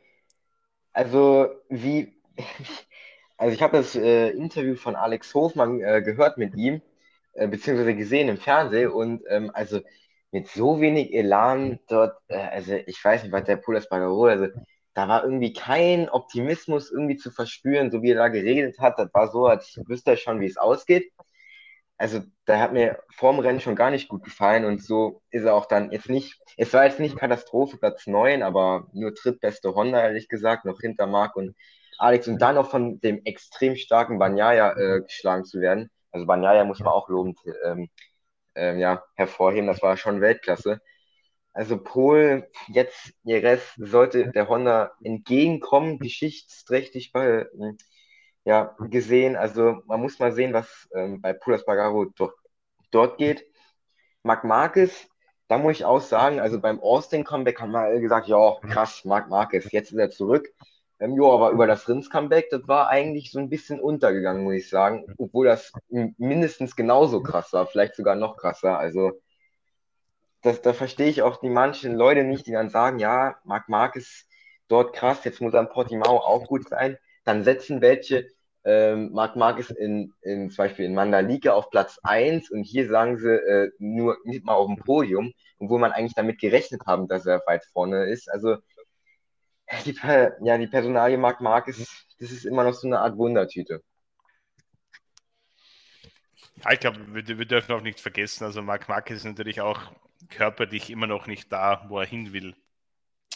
Also 0.93 1.49
wie, 1.69 2.15
also 3.37 3.55
ich 3.55 3.63
habe 3.63 3.77
das 3.79 3.95
äh, 3.97 4.31
Interview 4.31 4.77
von 4.77 4.97
Alex 4.97 5.35
Hofmann 5.35 5.81
äh, 5.81 6.03
gehört 6.03 6.39
mit 6.39 6.55
ihm, 6.55 6.83
äh, 7.35 7.49
beziehungsweise 7.49 7.95
gesehen 7.95 8.29
im 8.29 8.39
Fernsehen 8.39 8.91
und 8.91 9.23
ähm, 9.29 9.51
also 9.55 9.81
mit 10.31 10.49
so 10.49 10.81
wenig 10.81 11.13
Elan 11.15 11.81
dort, 11.89 12.17
äh, 12.29 12.37
also 12.37 12.75
ich 12.75 13.03
weiß 13.05 13.23
nicht, 13.25 13.33
was 13.33 13.45
der 13.45 13.57
Paul 13.57 13.77
Espargaro, 13.77 14.27
also 14.27 14.49
da 14.95 15.09
war 15.09 15.25
irgendwie 15.25 15.53
kein 15.53 16.09
Optimismus 16.09 16.91
irgendwie 16.93 17.17
zu 17.17 17.31
verspüren, 17.33 17.91
so 17.91 18.03
wie 18.03 18.11
er 18.13 18.17
da 18.17 18.29
geredet 18.29 18.79
hat, 18.79 18.99
das 18.99 19.13
war 19.13 19.31
so, 19.31 19.47
als 19.47 19.81
wüsste 19.87 20.13
er 20.13 20.17
schon, 20.17 20.41
wie 20.41 20.47
es 20.47 20.57
ausgeht 20.57 21.13
also 21.97 22.21
da 22.45 22.59
hat 22.59 22.73
mir 22.73 22.99
vorm 23.11 23.39
Rennen 23.39 23.61
schon 23.61 23.77
gar 23.77 23.91
nicht 23.91 24.09
gut 24.09 24.25
gefallen 24.25 24.65
und 24.65 24.83
so 24.83 25.23
ist 25.31 25.45
er 25.45 25.55
auch 25.55 25.67
dann 25.67 25.93
jetzt 25.93 26.09
nicht, 26.09 26.41
es 26.57 26.73
war 26.73 26.85
jetzt 26.85 27.01
nicht 27.01 27.17
Katastrophe, 27.17 27.77
Platz 27.79 28.07
9, 28.07 28.43
aber 28.43 28.89
nur 28.93 29.13
drittbeste 29.13 29.75
Honda, 29.75 30.03
ehrlich 30.03 30.29
gesagt, 30.29 30.65
noch 30.65 30.81
hinter 30.81 31.07
Marc 31.07 31.37
und 31.37 31.57
Alex 31.99 32.29
und 32.29 32.41
dann 32.43 32.57
noch 32.57 32.71
von 32.71 33.01
dem 33.01 33.25
extrem 33.25 33.77
starken 33.77 34.19
Banyaya 34.19 34.73
äh, 34.77 35.03
geschlagen 35.03 35.45
zu 35.45 35.61
werden. 35.61 35.91
Also 36.11 36.27
Banyaya 36.27 36.65
muss 36.65 36.81
man 36.81 36.89
auch 36.89 37.09
lobend 37.09 37.39
ähm, 37.65 37.89
ähm, 38.55 38.79
ja, 38.79 39.05
hervorheben, 39.17 39.67
das 39.67 39.83
war 39.83 39.97
schon 39.97 40.21
Weltklasse. 40.21 40.81
Also 41.53 41.79
Pol, 41.83 42.49
jetzt 42.69 43.15
Jerez 43.23 43.63
sollte 43.77 44.33
der 44.33 44.49
Honda 44.49 44.93
entgegenkommen, 45.03 46.01
geschichtsträchtig 46.01 47.13
bei, 47.13 47.47
ja, 48.45 48.77
gesehen. 48.79 49.37
Also 49.37 49.83
man 49.87 50.01
muss 50.01 50.19
mal 50.19 50.33
sehen, 50.33 50.53
was 50.53 50.89
ähm, 50.95 51.21
bei 51.21 51.33
Pulas 51.33 51.65
Bagaro 51.65 52.07
dort, 52.17 52.35
dort 52.91 53.19
geht. 53.19 53.47
Marc 54.23 54.45
Marquez, 54.45 55.07
da 55.49 55.59
muss 55.59 55.77
ich 55.77 55.85
auch 55.85 56.01
sagen, 56.01 56.41
also 56.41 56.61
beim 56.61 56.81
Austin-Comeback 56.81 57.61
haben 57.61 57.73
wir 57.73 58.01
gesagt, 58.01 58.29
ja, 58.29 58.57
krass, 58.71 59.05
Marc 59.05 59.29
Marquez, 59.29 59.71
jetzt 59.73 59.93
ist 59.93 59.99
er 59.99 60.11
zurück. 60.11 60.49
Ähm, 61.01 61.21
ja, 61.21 61.29
aber 61.29 61.51
über 61.51 61.67
das 61.67 61.89
Rins-Comeback, 61.89 62.51
das 62.51 62.67
war 62.69 62.89
eigentlich 62.89 63.31
so 63.33 63.39
ein 63.39 63.51
bisschen 63.51 63.81
untergegangen, 63.81 64.45
muss 64.45 64.55
ich 64.55 64.69
sagen, 64.69 65.05
obwohl 65.19 65.47
das 65.47 65.73
mindestens 65.89 66.77
genauso 66.77 67.23
krass 67.23 67.53
war, 67.53 67.67
vielleicht 67.67 67.97
sogar 67.97 68.15
noch 68.15 68.37
krasser. 68.37 68.79
Also 68.79 69.21
das, 70.43 70.63
da 70.63 70.73
verstehe 70.73 71.09
ich 71.09 71.23
auch 71.23 71.41
die 71.41 71.49
manchen 71.51 71.95
Leute 71.95 72.25
nicht, 72.25 72.47
die 72.47 72.53
dann 72.53 72.71
sagen, 72.71 72.99
ja, 72.99 73.37
Marc 73.45 73.69
Marquez 73.69 74.27
dort 74.69 74.95
krass, 74.95 75.25
jetzt 75.25 75.41
muss 75.41 75.55
er 75.55 75.61
in 75.61 75.69
Portimao 75.69 76.19
auch 76.19 76.47
gut 76.47 76.69
sein. 76.69 76.99
Dann 77.25 77.45
setzen 77.45 77.81
welche 77.81 78.29
ähm, 78.65 79.13
Marc 79.13 79.37
Marquez 79.37 79.71
in, 79.71 80.13
in, 80.23 80.51
zum 80.51 80.65
Beispiel 80.65 80.87
in 80.87 80.95
Mandalika 80.95 81.53
auf 81.53 81.71
Platz 81.71 81.99
1 82.03 82.51
und 82.51 82.65
hier 82.65 82.89
sagen 82.89 83.19
sie 83.19 83.35
äh, 83.35 83.71
nur 83.79 84.17
nicht 84.25 84.45
mal 84.45 84.55
auf 84.55 84.67
dem 84.67 84.77
Podium, 84.77 85.33
obwohl 85.59 85.79
man 85.79 85.93
eigentlich 85.93 86.15
damit 86.15 86.41
gerechnet 86.41 86.83
haben, 86.87 87.07
dass 87.07 87.27
er 87.27 87.43
weit 87.47 87.65
vorne 87.67 88.05
ist. 88.07 88.31
Also 88.31 88.57
die, 89.85 89.95
ja, 90.43 90.59
die 90.59 90.67
Personalie 90.67 91.19
Marc 91.19 91.41
Marquez, 91.41 92.07
das 92.19 92.31
ist 92.31 92.45
immer 92.45 92.65
noch 92.65 92.75
so 92.75 92.87
eine 92.87 93.01
Art 93.01 93.17
Wundertüte. 93.17 93.83
Ja, 96.65 96.73
ich 96.73 96.81
glaube, 96.81 96.99
wir, 97.09 97.39
wir, 97.39 97.47
dürfen 97.47 97.73
auch 97.73 97.83
nicht 97.83 98.01
vergessen, 98.01 98.45
also 98.45 98.63
Marc 98.63 98.89
Marquez 98.89 99.19
ist 99.19 99.25
natürlich 99.25 99.61
auch 99.61 99.93
körperlich 100.31 100.91
immer 100.91 101.07
noch 101.07 101.27
nicht 101.27 101.53
da, 101.53 101.85
wo 101.89 101.99
er 101.99 102.07
hin 102.07 102.33
will. 102.33 102.55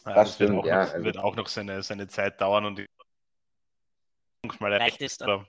Das, 0.04 0.14
das 0.14 0.34
stimmt, 0.36 0.50
wird, 0.50 0.60
auch 0.60 0.66
ja, 0.66 0.84
noch, 0.84 0.92
also 0.94 1.04
wird 1.04 1.18
auch 1.18 1.36
noch 1.36 1.48
seine, 1.48 1.82
seine 1.82 2.08
Zeit 2.08 2.40
dauern 2.40 2.64
und 2.64 2.86
mal 4.60 4.72
erreicht 4.72 5.00
ist. 5.00 5.22
Oder 5.22 5.46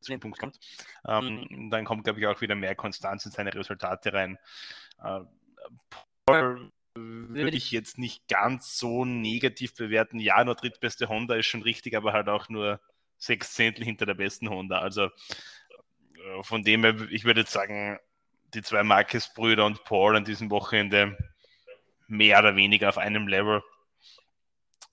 zu 0.00 0.12
dem 0.12 0.20
Punkt 0.20 0.38
kommt. 0.38 0.58
Ähm, 1.06 1.46
mhm. 1.48 1.70
Dann 1.70 1.84
kommt, 1.84 2.04
glaube 2.04 2.20
ich, 2.20 2.26
auch 2.26 2.40
wieder 2.40 2.54
mehr 2.54 2.74
Konstanz 2.74 3.26
in 3.26 3.32
seine 3.32 3.54
Resultate 3.54 4.12
rein. 4.12 4.38
Äh, 5.02 5.20
Paul 6.26 6.70
würde 6.94 7.56
ich 7.56 7.70
jetzt 7.70 7.98
nicht 7.98 8.26
ganz 8.28 8.78
so 8.78 9.04
negativ 9.04 9.74
bewerten. 9.74 10.18
Ja, 10.18 10.42
nur 10.44 10.54
drittbeste 10.54 11.08
Honda 11.08 11.36
ist 11.36 11.46
schon 11.46 11.62
richtig, 11.62 11.96
aber 11.96 12.12
halt 12.12 12.28
auch 12.28 12.48
nur 12.48 12.80
sechs 13.16 13.52
Zehntel 13.54 13.84
hinter 13.84 14.06
der 14.06 14.14
besten 14.14 14.48
Honda. 14.48 14.78
Also 14.78 15.04
äh, 15.04 16.42
von 16.42 16.62
dem 16.62 16.84
her, 16.84 16.96
ich 17.10 17.24
würde 17.24 17.40
jetzt 17.40 17.52
sagen, 17.52 17.98
die 18.54 18.62
zwei 18.62 18.82
Marquez-Brüder 18.82 19.66
und 19.66 19.84
Paul 19.84 20.16
an 20.16 20.24
diesem 20.24 20.50
Wochenende 20.50 21.16
mehr 22.06 22.38
oder 22.38 22.56
weniger 22.56 22.88
auf 22.88 22.98
einem 22.98 23.28
Level 23.28 23.62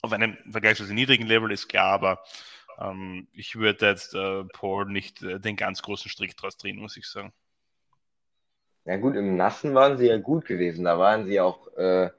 auf 0.05 0.13
einem 0.13 0.37
vergleichsweise 0.49 0.93
niedrigen 0.93 1.27
Level, 1.27 1.51
ist 1.51 1.67
klar, 1.67 1.91
aber 1.91 2.19
ähm, 2.79 3.27
ich 3.33 3.55
würde 3.55 3.87
jetzt 3.87 4.13
äh, 4.13 4.43
Paul 4.53 4.85
nicht 4.85 5.21
äh, 5.23 5.39
den 5.39 5.55
ganz 5.55 5.81
großen 5.81 6.09
Strick 6.09 6.35
draus 6.37 6.57
drehen, 6.57 6.79
muss 6.79 6.97
ich 6.97 7.07
sagen. 7.07 7.33
Ja 8.85 8.97
gut, 8.97 9.15
im 9.15 9.35
Nassen 9.35 9.73
waren 9.73 9.97
sie 9.97 10.07
ja 10.07 10.17
gut 10.17 10.45
gewesen. 10.45 10.85
Da 10.85 10.99
waren 10.99 11.25
sie 11.25 11.39
auch 11.39 11.67
äh, 11.75 12.09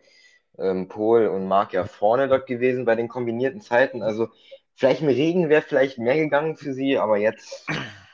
ähm, 0.59 0.89
Paul 0.89 1.27
und 1.29 1.47
Marc 1.47 1.73
ja 1.73 1.85
vorne 1.85 2.29
dort 2.29 2.47
gewesen 2.47 2.85
bei 2.85 2.97
den 2.97 3.09
kombinierten 3.09 3.61
Zeiten. 3.61 4.03
Also 4.03 4.29
vielleicht 4.75 5.03
im 5.03 5.09
Regen 5.09 5.49
wäre 5.49 5.63
vielleicht 5.63 5.99
mehr 5.99 6.17
gegangen 6.17 6.57
für 6.57 6.73
sie, 6.75 6.99
aber 6.99 7.19
jetzt 7.19 7.67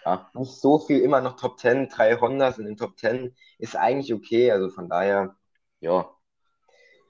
ja, 0.05 0.31
nicht 0.35 0.53
so 0.53 0.79
viel, 0.79 1.01
immer 1.01 1.21
noch 1.21 1.37
Top 1.37 1.59
10, 1.59 1.89
drei 1.89 2.17
Hondas 2.17 2.59
in 2.59 2.67
den 2.67 2.77
Top 2.77 2.99
10 2.99 3.35
ist 3.59 3.77
eigentlich 3.77 4.13
okay. 4.13 4.51
Also 4.53 4.69
von 4.69 4.89
daher, 4.89 5.37
ja, 5.81 6.12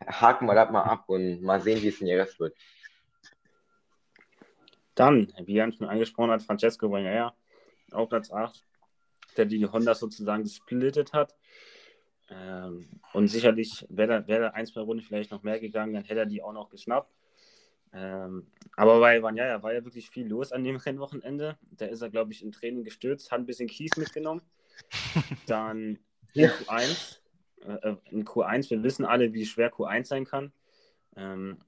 haken 0.07 0.47
wir 0.47 0.55
das 0.55 0.71
mal 0.71 0.83
ab 0.83 1.05
und 1.09 1.43
mal 1.43 1.61
sehen, 1.61 1.83
wie 1.83 1.89
es 1.89 2.01
in 2.01 2.07
ihr 2.07 2.19
Rest 2.19 2.39
wird. 2.41 2.57
Dann, 4.95 5.33
wie 5.45 5.55
Jan 5.55 5.73
schon 5.73 5.89
angesprochen 5.89 6.31
hat, 6.31 6.43
Francesco 6.43 6.89
Bagnaia 6.89 7.35
auf 7.93 8.09
Platz 8.09 8.31
8, 8.31 8.65
der 9.37 9.47
die 9.47 9.67
Honda 9.67 9.95
sozusagen 9.95 10.43
gesplittet 10.43 11.13
hat. 11.13 11.35
Ähm, 12.31 12.89
und 13.13 13.29
sicherlich 13.29 13.87
wäre 13.89 14.09
da, 14.09 14.27
wär 14.27 14.41
da 14.41 14.49
ein, 14.49 14.67
zwei 14.67 14.83
Runden 14.83 15.03
vielleicht 15.03 15.31
noch 15.31 15.43
mehr 15.43 15.61
gegangen, 15.61 15.95
dann 15.95 16.05
hätte 16.05 16.21
er 16.21 16.27
die 16.27 16.43
auch 16.43 16.53
noch 16.53 16.71
geschnappt. 16.71 17.13
Ähm, 17.95 18.47
aber 18.75 19.01
bei 19.01 19.21
Bagnaia 19.21 19.63
war 19.63 19.75
ja 19.75 19.85
wirklich 19.85 20.09
viel 20.09 20.27
los 20.27 20.53
an 20.53 20.65
dem 20.65 20.77
Rennwochenende. 20.87 21.59
Da 21.73 21.87
ist 21.87 22.03
er, 22.03 22.11
glaube 22.11 22.33
ich, 22.33 22.43
im 22.43 22.53
Training 22.53 22.85
gestürzt, 22.85 23.31
hat 23.31 23.41
ein 23.41 23.47
bisschen 23.47 23.69
Kies 23.69 23.97
mitgenommen. 23.97 24.43
Dann 25.47 25.99
Q1 26.35 27.19
äh, 27.67 27.97
in 28.11 28.25
Q1. 28.25 28.71
Wir 28.71 28.83
wissen 28.83 29.05
alle, 29.05 29.33
wie 29.33 29.47
schwer 29.47 29.73
Q1 29.73 30.07
sein 30.07 30.25
kann. 30.25 30.53
Ähm, 31.17 31.59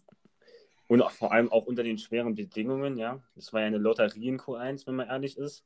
und 0.88 1.02
auch, 1.02 1.11
vor 1.11 1.33
allem 1.33 1.50
auch 1.50 1.66
unter 1.66 1.83
den 1.83 1.98
schweren 1.98 2.35
Bedingungen, 2.35 2.96
ja. 2.96 3.20
Es 3.37 3.52
war 3.52 3.61
ja 3.61 3.66
eine 3.66 3.78
Lotterie 3.78 4.28
in 4.28 4.38
Q1, 4.38 4.87
wenn 4.87 4.96
man 4.96 5.09
ehrlich 5.09 5.38
ist. 5.38 5.64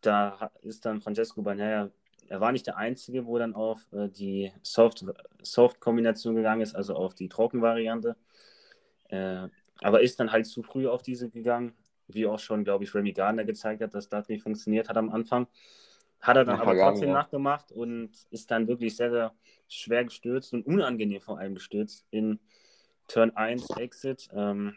Da 0.00 0.50
ist 0.62 0.84
dann 0.84 1.00
Francesco 1.00 1.42
Bagnaia, 1.42 1.90
er 2.28 2.40
war 2.40 2.52
nicht 2.52 2.66
der 2.66 2.76
Einzige, 2.76 3.26
wo 3.26 3.38
dann 3.38 3.54
auf 3.54 3.80
äh, 3.92 4.08
die 4.08 4.52
Soft-Kombination 4.62 6.34
Soft 6.34 6.36
gegangen 6.36 6.60
ist, 6.60 6.74
also 6.74 6.94
auf 6.94 7.14
die 7.14 7.28
Trockenvariante. 7.28 8.16
Äh, 9.08 9.48
aber 9.80 10.00
ist 10.00 10.18
dann 10.20 10.32
halt 10.32 10.46
zu 10.46 10.62
früh 10.62 10.88
auf 10.88 11.02
diese 11.02 11.28
gegangen, 11.28 11.72
wie 12.08 12.26
auch 12.26 12.38
schon, 12.38 12.64
glaube 12.64 12.84
ich, 12.84 12.94
Remy 12.94 13.12
Gardner 13.12 13.44
gezeigt 13.44 13.82
hat, 13.82 13.94
dass 13.94 14.08
das 14.08 14.28
nicht 14.28 14.42
funktioniert 14.42 14.88
hat 14.88 14.96
am 14.96 15.10
Anfang. 15.10 15.46
Hat 16.26 16.36
er 16.36 16.44
dann 16.44 16.60
aber 16.60 16.76
trotzdem 16.76 17.10
ja. 17.10 17.14
nachgemacht 17.14 17.70
und 17.70 18.10
ist 18.30 18.50
dann 18.50 18.66
wirklich 18.66 18.96
sehr, 18.96 19.10
sehr 19.10 19.32
schwer 19.68 20.04
gestürzt 20.04 20.52
und 20.52 20.66
unangenehm 20.66 21.20
vor 21.20 21.38
allem 21.38 21.54
gestürzt 21.54 22.04
in 22.10 22.40
Turn 23.06 23.30
1 23.36 23.70
Exit. 23.76 24.28
Ähm, 24.32 24.76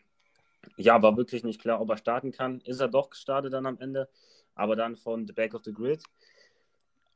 ja, 0.78 1.02
war 1.02 1.18
wirklich 1.18 1.44
nicht 1.44 1.60
klar, 1.60 1.82
ob 1.82 1.90
er 1.90 1.98
starten 1.98 2.32
kann. 2.32 2.62
Ist 2.62 2.82
er 2.82 2.88
doch 2.88 3.10
gestartet 3.10 3.52
dann 3.54 3.66
am 3.66 3.80
Ende, 3.80 4.10
aber 4.54 4.76
dann 4.76 4.96
von 4.96 5.26
the 5.26 5.34
back 5.34 5.56
of 5.56 5.64
the 5.64 5.74
grid. 5.74 6.04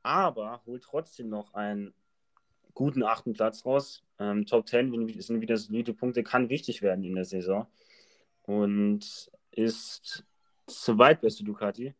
Aber 0.02 0.62
holt 0.66 0.82
trotzdem 0.82 1.28
noch 1.28 1.54
ein 1.54 1.94
guten 2.74 3.04
achten 3.04 3.34
Platz 3.34 3.64
raus. 3.64 4.02
Ähm, 4.18 4.46
Top 4.46 4.66
10 4.66 5.20
sind 5.20 5.42
wieder 5.42 5.56
solide 5.56 5.94
Punkte, 5.94 6.24
kann 6.24 6.48
wichtig 6.48 6.82
werden 6.82 7.04
in 7.04 7.14
der 7.14 7.24
Saison. 7.24 7.68
Und 8.42 9.30
ist 9.52 10.24
zweitbeste 10.66 11.44
Ducati. 11.44 11.94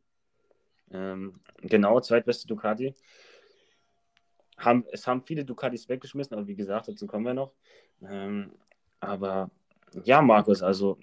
Ähm, 0.94 1.40
genau, 1.60 2.00
zweitbeste 2.00 2.46
Ducati. 2.46 2.94
Haben, 4.56 4.84
es 4.92 5.06
haben 5.06 5.22
viele 5.22 5.44
Ducatis 5.44 5.88
weggeschmissen, 5.88 6.36
aber 6.36 6.46
wie 6.46 6.54
gesagt, 6.54 6.88
dazu 6.88 7.06
kommen 7.06 7.26
wir 7.26 7.34
noch. 7.34 7.52
Ähm, 8.02 8.52
aber 9.00 9.50
ja, 10.04 10.22
Markus, 10.22 10.62
also 10.62 10.98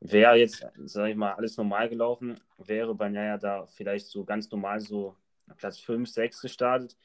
wäre 0.00 0.36
jetzt, 0.36 0.64
sage 0.84 1.10
ich 1.10 1.16
mal, 1.16 1.32
alles 1.32 1.56
normal 1.56 1.88
gelaufen, 1.88 2.38
wäre 2.58 2.94
Banyaya 2.94 3.38
da 3.38 3.66
vielleicht 3.66 4.06
so 4.06 4.24
ganz 4.24 4.50
normal 4.50 4.80
so 4.80 5.16
Platz 5.56 5.78
5, 5.78 6.08
6 6.08 6.42
gestartet, 6.42 6.96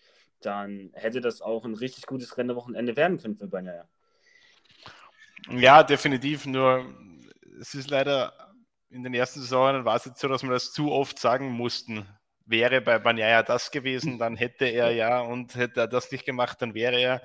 dann 0.41 0.91
hätte 0.93 1.21
das 1.21 1.41
auch 1.41 1.63
ein 1.63 1.73
richtig 1.73 2.05
gutes 2.05 2.37
Rennwochenende 2.37 2.95
werden 2.95 3.17
können 3.17 3.37
für 3.37 3.47
Banyaya. 3.47 3.87
Ja, 5.49 5.83
definitiv. 5.83 6.45
Nur 6.45 6.85
es 7.59 7.73
ist 7.73 7.89
leider 7.89 8.33
in 8.89 9.03
den 9.03 9.13
ersten 9.13 9.41
Saisonen 9.41 9.85
war 9.85 9.95
es 9.95 10.05
jetzt 10.05 10.19
so, 10.19 10.27
dass 10.27 10.43
wir 10.43 10.49
das 10.49 10.71
zu 10.71 10.91
oft 10.91 11.19
sagen 11.19 11.51
mussten. 11.51 12.05
Wäre 12.45 12.81
bei 12.81 12.99
Banyaya 12.99 13.43
das 13.43 13.71
gewesen, 13.71 14.19
dann 14.19 14.35
hätte 14.35 14.65
er 14.65 14.91
ja 14.91 15.19
und 15.21 15.55
hätte 15.55 15.81
er 15.81 15.87
das 15.87 16.11
nicht 16.11 16.25
gemacht, 16.25 16.61
dann 16.61 16.73
wäre 16.73 16.99
er. 16.99 17.21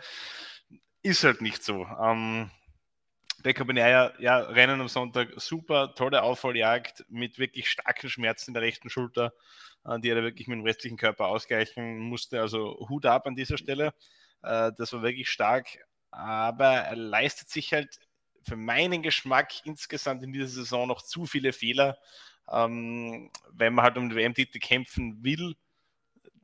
Ist 1.03 1.25
halt 1.25 1.43
nicht 1.43 1.63
so. 1.63 1.87
Ähm, 2.03 2.51
Becker 3.43 3.65
Banyaya, 3.65 4.13
ja, 4.19 4.39
Rennen 4.39 4.81
am 4.81 4.89
Sonntag, 4.89 5.29
super, 5.37 5.95
tolle 5.95 6.23
Aufholjagd 6.23 7.05
mit 7.09 7.39
wirklich 7.39 7.71
starken 7.71 8.11
Schmerzen 8.11 8.51
in 8.51 8.55
der 8.55 8.63
rechten 8.63 8.91
Schulter, 8.91 9.33
äh, 9.85 9.99
die 9.99 10.11
er 10.11 10.23
wirklich 10.23 10.47
mit 10.47 10.59
dem 10.59 10.65
restlichen 10.65 10.99
Körper 10.99 11.27
ausgleichen 11.27 11.99
musste. 11.99 12.41
Also 12.41 12.87
Hut 12.89 13.07
ab 13.07 13.27
an 13.27 13.37
dieser 13.37 13.57
Stelle. 13.57 13.95
Äh, 14.43 14.73
das 14.77 14.93
war 14.93 15.03
wirklich 15.03 15.31
stark, 15.31 15.69
aber 16.11 16.67
er 16.67 16.97
leistet 16.97 17.49
sich 17.49 17.73
halt 17.73 17.99
für 18.43 18.57
meinen 18.57 19.03
Geschmack 19.03 19.53
insgesamt 19.65 20.23
in 20.23 20.33
dieser 20.33 20.49
Saison 20.49 20.89
noch 20.89 21.03
zu 21.03 21.27
viele 21.27 21.53
Fehler. 21.53 21.99
Ähm, 22.51 23.31
wenn 23.53 23.75
man 23.75 23.85
halt 23.85 23.97
um 23.97 24.09
den 24.09 24.17
WM-Titel 24.17 24.59
kämpfen 24.59 25.23
will, 25.23 25.55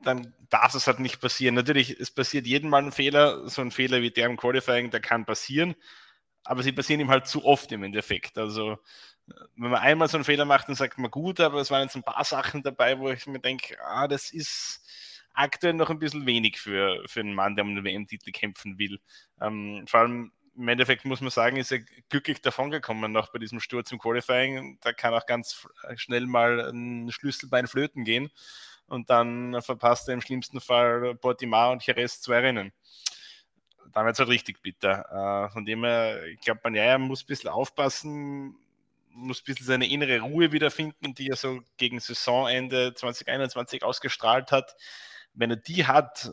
dann 0.03 0.33
darf 0.49 0.73
es 0.75 0.87
halt 0.87 0.99
nicht 0.99 1.19
passieren. 1.19 1.55
Natürlich, 1.55 1.99
es 1.99 2.11
passiert 2.11 2.47
jedem 2.47 2.69
mal 2.69 2.83
ein 2.83 2.91
Fehler. 2.91 3.49
So 3.49 3.61
ein 3.61 3.71
Fehler 3.71 4.01
wie 4.01 4.11
der 4.11 4.27
im 4.27 4.37
Qualifying, 4.37 4.91
der 4.91 4.99
kann 5.01 5.25
passieren. 5.25 5.75
Aber 6.43 6.63
sie 6.63 6.71
passieren 6.71 7.01
ihm 7.01 7.09
halt 7.09 7.27
zu 7.27 7.43
oft 7.45 7.71
im 7.71 7.83
Endeffekt. 7.83 8.37
Also, 8.37 8.77
wenn 9.55 9.71
man 9.71 9.81
einmal 9.81 10.07
so 10.07 10.17
einen 10.17 10.23
Fehler 10.23 10.45
macht, 10.45 10.69
dann 10.69 10.75
sagt 10.75 10.97
man 10.97 11.11
gut, 11.11 11.39
aber 11.39 11.59
es 11.59 11.71
waren 11.71 11.83
jetzt 11.83 11.95
ein 11.95 12.03
paar 12.03 12.23
Sachen 12.23 12.63
dabei, 12.63 12.99
wo 12.99 13.09
ich 13.09 13.27
mir 13.27 13.39
denke, 13.39 13.77
ah, 13.83 14.07
das 14.07 14.31
ist 14.31 14.81
aktuell 15.33 15.73
noch 15.73 15.89
ein 15.89 15.99
bisschen 15.99 16.25
wenig 16.25 16.59
für, 16.59 17.03
für 17.07 17.19
einen 17.19 17.33
Mann, 17.33 17.55
der 17.55 17.65
um 17.65 17.75
den 17.75 17.83
WM-Titel 17.83 18.31
kämpfen 18.31 18.79
will. 18.79 18.99
Ähm, 19.41 19.85
vor 19.87 20.01
allem 20.01 20.31
im 20.57 20.67
Endeffekt 20.67 21.05
muss 21.05 21.21
man 21.21 21.29
sagen, 21.29 21.57
ist 21.57 21.71
er 21.71 21.79
glücklich 22.09 22.41
davongekommen 22.41 23.11
noch 23.11 23.31
bei 23.31 23.39
diesem 23.39 23.59
Sturz 23.59 23.91
im 23.91 23.99
Qualifying. 23.99 24.79
Da 24.81 24.91
kann 24.91 25.13
auch 25.13 25.25
ganz 25.25 25.67
schnell 25.95 26.25
mal 26.25 26.71
ein 26.71 27.11
Schlüsselbein 27.11 27.67
flöten 27.67 28.03
gehen 28.03 28.31
und 28.87 29.09
dann 29.09 29.61
verpasst 29.61 30.07
er 30.07 30.15
im 30.15 30.21
schlimmsten 30.21 30.59
Fall 30.59 31.15
Portimao 31.15 31.71
und 31.71 31.85
Jerez 31.85 32.21
zwei 32.21 32.39
Rennen. 32.39 32.73
Es 33.93 34.19
halt 34.19 34.29
richtig 34.29 34.61
bitter. 34.61 35.47
Äh, 35.47 35.51
von 35.51 35.65
dem 35.65 35.83
her, 35.83 36.23
ich 36.25 36.41
glaube, 36.41 36.61
Banyaya 36.61 36.97
muss 36.97 37.23
ein 37.23 37.27
bisschen 37.27 37.49
aufpassen, 37.49 38.55
muss 39.09 39.41
ein 39.41 39.45
bisschen 39.45 39.65
seine 39.65 39.87
innere 39.87 40.19
Ruhe 40.19 40.51
wiederfinden, 40.51 41.15
die 41.15 41.29
er 41.29 41.35
so 41.35 41.61
gegen 41.77 41.99
Saisonende 41.99 42.93
2021 42.93 43.83
ausgestrahlt 43.83 44.51
hat. 44.51 44.75
Wenn 45.33 45.49
er 45.49 45.55
die 45.55 45.87
hat, 45.87 46.31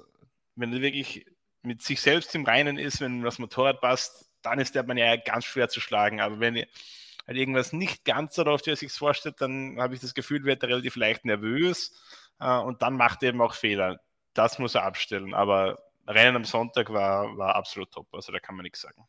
wenn 0.57 0.73
er 0.75 0.83
wirklich 0.83 1.25
mit 1.65 1.83
sich 1.83 2.01
selbst 2.01 2.35
im 2.35 2.45
Reinen 2.45 2.79
ist, 2.79 3.01
wenn 3.01 3.23
das 3.23 3.39
Motorrad 3.39 3.81
passt, 3.81 4.29
dann 4.43 4.59
ist 4.59 4.75
der 4.75 4.85
man 4.85 4.97
ja 4.97 5.17
ganz 5.17 5.45
schwer 5.45 5.69
zu 5.69 5.81
schlagen. 5.81 6.21
Aber 6.21 6.41
wenn 6.41 6.57
halt 6.57 7.39
irgendwas 7.39 7.73
nicht 7.73 8.05
ganz 8.05 8.35
so 8.35 8.45
läuft, 8.45 8.67
wie 8.67 8.71
er 8.71 8.77
sich 8.77 8.93
vorstellt, 8.93 9.41
dann 9.41 9.81
habe 9.81 9.95
ich 9.95 10.01
das 10.01 10.15
Gefühl, 10.15 10.45
wird 10.45 10.63
er 10.63 10.69
relativ 10.69 10.97
leicht 10.97 11.25
nervös 11.25 11.93
äh, 12.41 12.59
und 12.59 12.83
dann 12.83 12.97
macht 12.97 13.23
er 13.23 13.31
eben 13.31 13.41
auch 13.41 13.55
Fehler. 13.55 14.01
Das 14.35 14.59
muss 14.59 14.75
er 14.75 14.85
abstellen. 14.85 15.35
Aber 15.35 15.79
Rennen 16.07 16.37
am 16.37 16.45
Sonntag 16.45 16.93
war, 16.93 17.37
war 17.39 17.55
absolut 17.55 17.91
top. 17.93 18.13
Also 18.13 18.33
da 18.33 18.41
kann 18.41 18.57
man 18.57 18.65
nichts 18.65 18.81
sagen. 18.81 19.07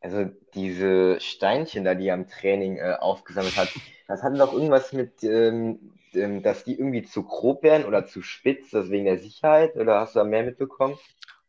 Also 0.00 0.24
diese 0.54 1.20
Steinchen 1.20 1.84
da, 1.84 1.94
die 1.94 2.08
er 2.08 2.14
am 2.14 2.28
Training 2.28 2.76
äh, 2.78 2.96
aufgesammelt 2.98 3.56
hat, 3.56 3.68
das 4.08 4.22
hatte 4.22 4.38
doch 4.38 4.52
irgendwas 4.52 4.92
mit 4.92 5.22
ähm, 5.24 5.92
ähm, 6.14 6.42
dass 6.42 6.64
die 6.64 6.78
irgendwie 6.78 7.02
zu 7.02 7.22
grob 7.22 7.62
werden 7.62 7.86
oder 7.86 8.06
zu 8.06 8.22
spitz, 8.22 8.70
das 8.70 8.90
wegen 8.90 9.04
der 9.04 9.18
Sicherheit? 9.18 9.76
Oder 9.76 10.00
hast 10.00 10.14
du 10.14 10.20
da 10.20 10.24
mehr 10.24 10.42
mitbekommen? 10.42 10.98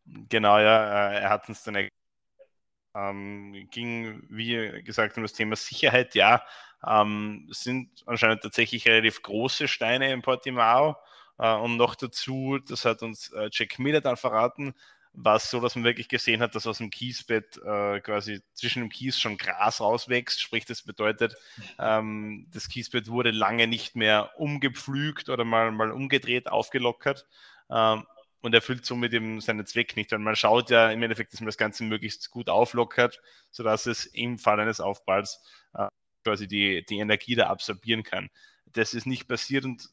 Genau, 0.05 0.57
ja, 0.59 1.11
äh, 1.11 1.21
er 1.21 1.29
hat 1.29 1.47
uns 1.47 1.63
dann 1.63 1.87
ähm, 2.95 3.67
ging, 3.71 4.23
wie 4.29 4.81
gesagt, 4.83 5.15
um 5.17 5.23
das 5.23 5.33
Thema 5.33 5.55
Sicherheit, 5.55 6.15
ja, 6.15 6.43
ähm, 6.85 7.47
sind 7.51 8.03
anscheinend 8.05 8.41
tatsächlich 8.41 8.87
relativ 8.87 9.21
große 9.21 9.67
Steine 9.67 10.11
im 10.11 10.21
Portimao. 10.21 10.97
Äh, 11.37 11.53
und 11.55 11.77
noch 11.77 11.95
dazu, 11.95 12.59
das 12.67 12.85
hat 12.85 13.03
uns 13.03 13.31
äh, 13.31 13.49
Jack 13.51 13.79
Miller 13.79 14.01
dann 14.01 14.17
verraten, 14.17 14.73
war 15.13 15.35
es 15.35 15.49
so, 15.49 15.59
dass 15.59 15.75
man 15.75 15.83
wirklich 15.83 16.07
gesehen 16.07 16.41
hat, 16.41 16.55
dass 16.55 16.67
aus 16.67 16.77
dem 16.77 16.89
Kiesbett 16.89 17.57
äh, 17.57 17.99
quasi 18.01 18.41
zwischen 18.53 18.81
dem 18.81 18.89
Kies 18.89 19.19
schon 19.19 19.37
Gras 19.37 19.81
rauswächst. 19.81 20.41
Sprich, 20.41 20.65
das 20.65 20.83
bedeutet, 20.83 21.35
ähm, 21.79 22.47
das 22.51 22.69
Kiesbett 22.69 23.09
wurde 23.09 23.31
lange 23.31 23.67
nicht 23.67 23.95
mehr 23.95 24.31
umgepflügt 24.37 25.29
oder 25.29 25.43
mal, 25.43 25.71
mal 25.71 25.91
umgedreht, 25.91 26.49
aufgelockert. 26.49 27.25
Ähm, 27.69 28.05
und 28.41 28.53
erfüllt 28.53 28.85
somit 28.85 29.13
eben 29.13 29.41
seinen 29.41 29.65
Zweck 29.65 29.95
nicht. 29.95 30.11
Weil 30.11 30.19
man 30.19 30.35
schaut 30.35 30.69
ja 30.69 30.91
im 30.91 31.03
Endeffekt, 31.03 31.33
dass 31.33 31.41
man 31.41 31.47
das 31.47 31.57
Ganze 31.57 31.83
möglichst 31.83 32.31
gut 32.31 32.49
auflockert, 32.49 33.21
sodass 33.51 33.85
es 33.85 34.05
im 34.05 34.37
Fall 34.37 34.59
eines 34.59 34.79
Aufpralls 34.79 35.41
äh, 35.73 35.87
quasi 36.23 36.47
die, 36.47 36.85
die 36.85 36.99
Energie 36.99 37.35
da 37.35 37.47
absorbieren 37.47 38.03
kann. 38.03 38.29
Das 38.65 38.93
ist 38.93 39.05
nicht 39.05 39.27
passiert 39.27 39.65
und 39.65 39.89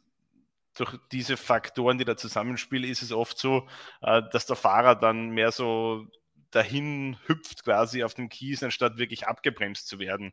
durch 0.77 0.97
diese 1.11 1.37
Faktoren, 1.37 1.99
die 1.99 2.05
da 2.05 2.17
zusammenspielen, 2.17 2.89
ist 2.89 3.03
es 3.03 3.13
oft 3.13 3.39
so, 3.39 3.69
äh, 4.03 4.23
dass 4.33 4.47
der 4.47 4.57
Fahrer 4.57 4.95
dann 4.95 5.31
mehr 5.31 5.53
so 5.53 6.07
dahin 6.51 7.19
hüpft 7.27 7.65
quasi 7.65 8.03
auf 8.05 8.15
dem 8.15 8.29
Kies, 8.29 8.63
anstatt 8.63 8.99
wirklich 8.99 9.27
abgebremst 9.27 9.89
zu 9.89 9.99
werden. 9.99 10.33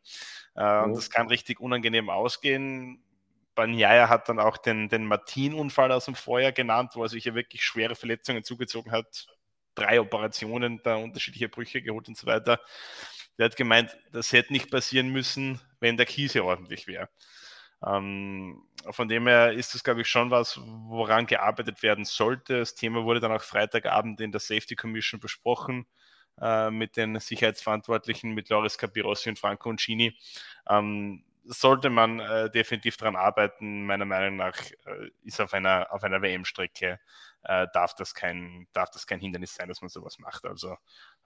Äh, 0.55 0.83
und 0.83 0.95
das 0.95 1.09
kann 1.09 1.27
richtig 1.27 1.59
unangenehm 1.59 2.09
ausgehen. 2.09 3.03
Banyaya 3.55 4.09
hat 4.09 4.29
dann 4.29 4.39
auch 4.39 4.57
den, 4.57 4.89
den 4.89 5.05
Martin-Unfall 5.05 5.91
aus 5.91 6.05
dem 6.05 6.15
Vorjahr 6.15 6.51
genannt, 6.51 6.91
wo 6.95 7.03
er 7.03 7.09
sich 7.09 7.25
ja 7.25 7.35
wirklich 7.35 7.63
schwere 7.63 7.95
Verletzungen 7.95 8.43
zugezogen 8.43 8.91
hat. 8.91 9.27
Drei 9.75 9.99
Operationen, 9.99 10.81
da 10.83 10.95
unterschiedliche 10.95 11.49
Brüche 11.49 11.81
geholt 11.81 12.07
und 12.07 12.17
so 12.17 12.27
weiter. 12.27 12.59
Der 13.37 13.45
hat 13.45 13.55
gemeint, 13.55 13.95
das 14.11 14.31
hätte 14.31 14.53
nicht 14.53 14.71
passieren 14.71 15.09
müssen, 15.09 15.59
wenn 15.79 15.97
der 15.97 16.05
Kies 16.05 16.33
ja 16.33 16.43
ordentlich 16.43 16.87
wäre. 16.87 17.09
Ähm, 17.85 18.63
von 18.91 19.07
dem 19.07 19.27
her 19.27 19.53
ist 19.53 19.73
das, 19.73 19.84
glaube 19.84 20.01
ich, 20.01 20.07
schon 20.07 20.31
was, 20.31 20.59
woran 20.63 21.25
gearbeitet 21.25 21.84
werden 21.84 22.05
sollte. 22.05 22.59
Das 22.59 22.75
Thema 22.75 23.03
wurde 23.03 23.19
dann 23.19 23.31
auch 23.31 23.41
Freitagabend 23.41 24.21
in 24.21 24.31
der 24.31 24.41
Safety 24.41 24.75
Commission 24.75 25.19
besprochen 25.19 25.86
äh, 26.41 26.69
mit 26.71 26.97
den 26.97 27.19
Sicherheitsverantwortlichen, 27.19 28.34
mit 28.34 28.49
Loris 28.49 28.77
Capirossi 28.77 29.29
und 29.29 29.39
Franco 29.39 29.69
Uncini. 29.69 30.17
Ähm, 30.69 31.23
sollte 31.45 31.89
man 31.89 32.19
äh, 32.19 32.49
definitiv 32.49 32.97
daran 32.97 33.15
arbeiten. 33.15 33.86
Meiner 33.86 34.05
Meinung 34.05 34.38
nach 34.38 34.57
äh, 34.86 35.09
ist 35.23 35.41
auf 35.41 35.53
einer, 35.53 35.91
auf 35.91 36.03
einer 36.03 36.21
WM-Strecke 36.21 36.99
äh, 37.43 37.67
darf, 37.73 37.95
das 37.95 38.13
kein, 38.13 38.67
darf 38.73 38.89
das 38.91 39.07
kein 39.07 39.19
Hindernis 39.19 39.55
sein, 39.55 39.67
dass 39.67 39.81
man 39.81 39.89
sowas 39.89 40.19
macht. 40.19 40.45
Also 40.45 40.77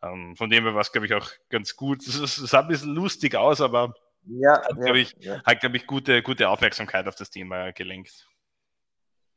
ähm, 0.02 0.36
von 0.36 0.50
dem 0.50 0.64
her 0.64 0.74
war 0.74 0.82
es, 0.82 0.92
glaube 0.92 1.06
ich, 1.06 1.14
auch 1.14 1.30
ganz 1.50 1.76
gut. 1.76 2.06
Es 2.08 2.36
sah 2.36 2.62
ein 2.62 2.68
bisschen 2.68 2.96
lustig 2.96 3.36
aus, 3.36 3.62
aber 3.62 3.94
ja, 4.30 4.62
hat, 4.62 4.70
ja, 4.70 4.76
glaube 4.76 5.00
ich, 5.00 5.16
ja. 5.20 5.42
Hat, 5.44 5.60
glaub 5.60 5.74
ich 5.76 5.88
gute, 5.88 6.22
gute 6.22 6.50
Aufmerksamkeit 6.50 7.08
auf 7.08 7.16
das 7.16 7.30
Thema 7.30 7.72
gelenkt. 7.72 8.28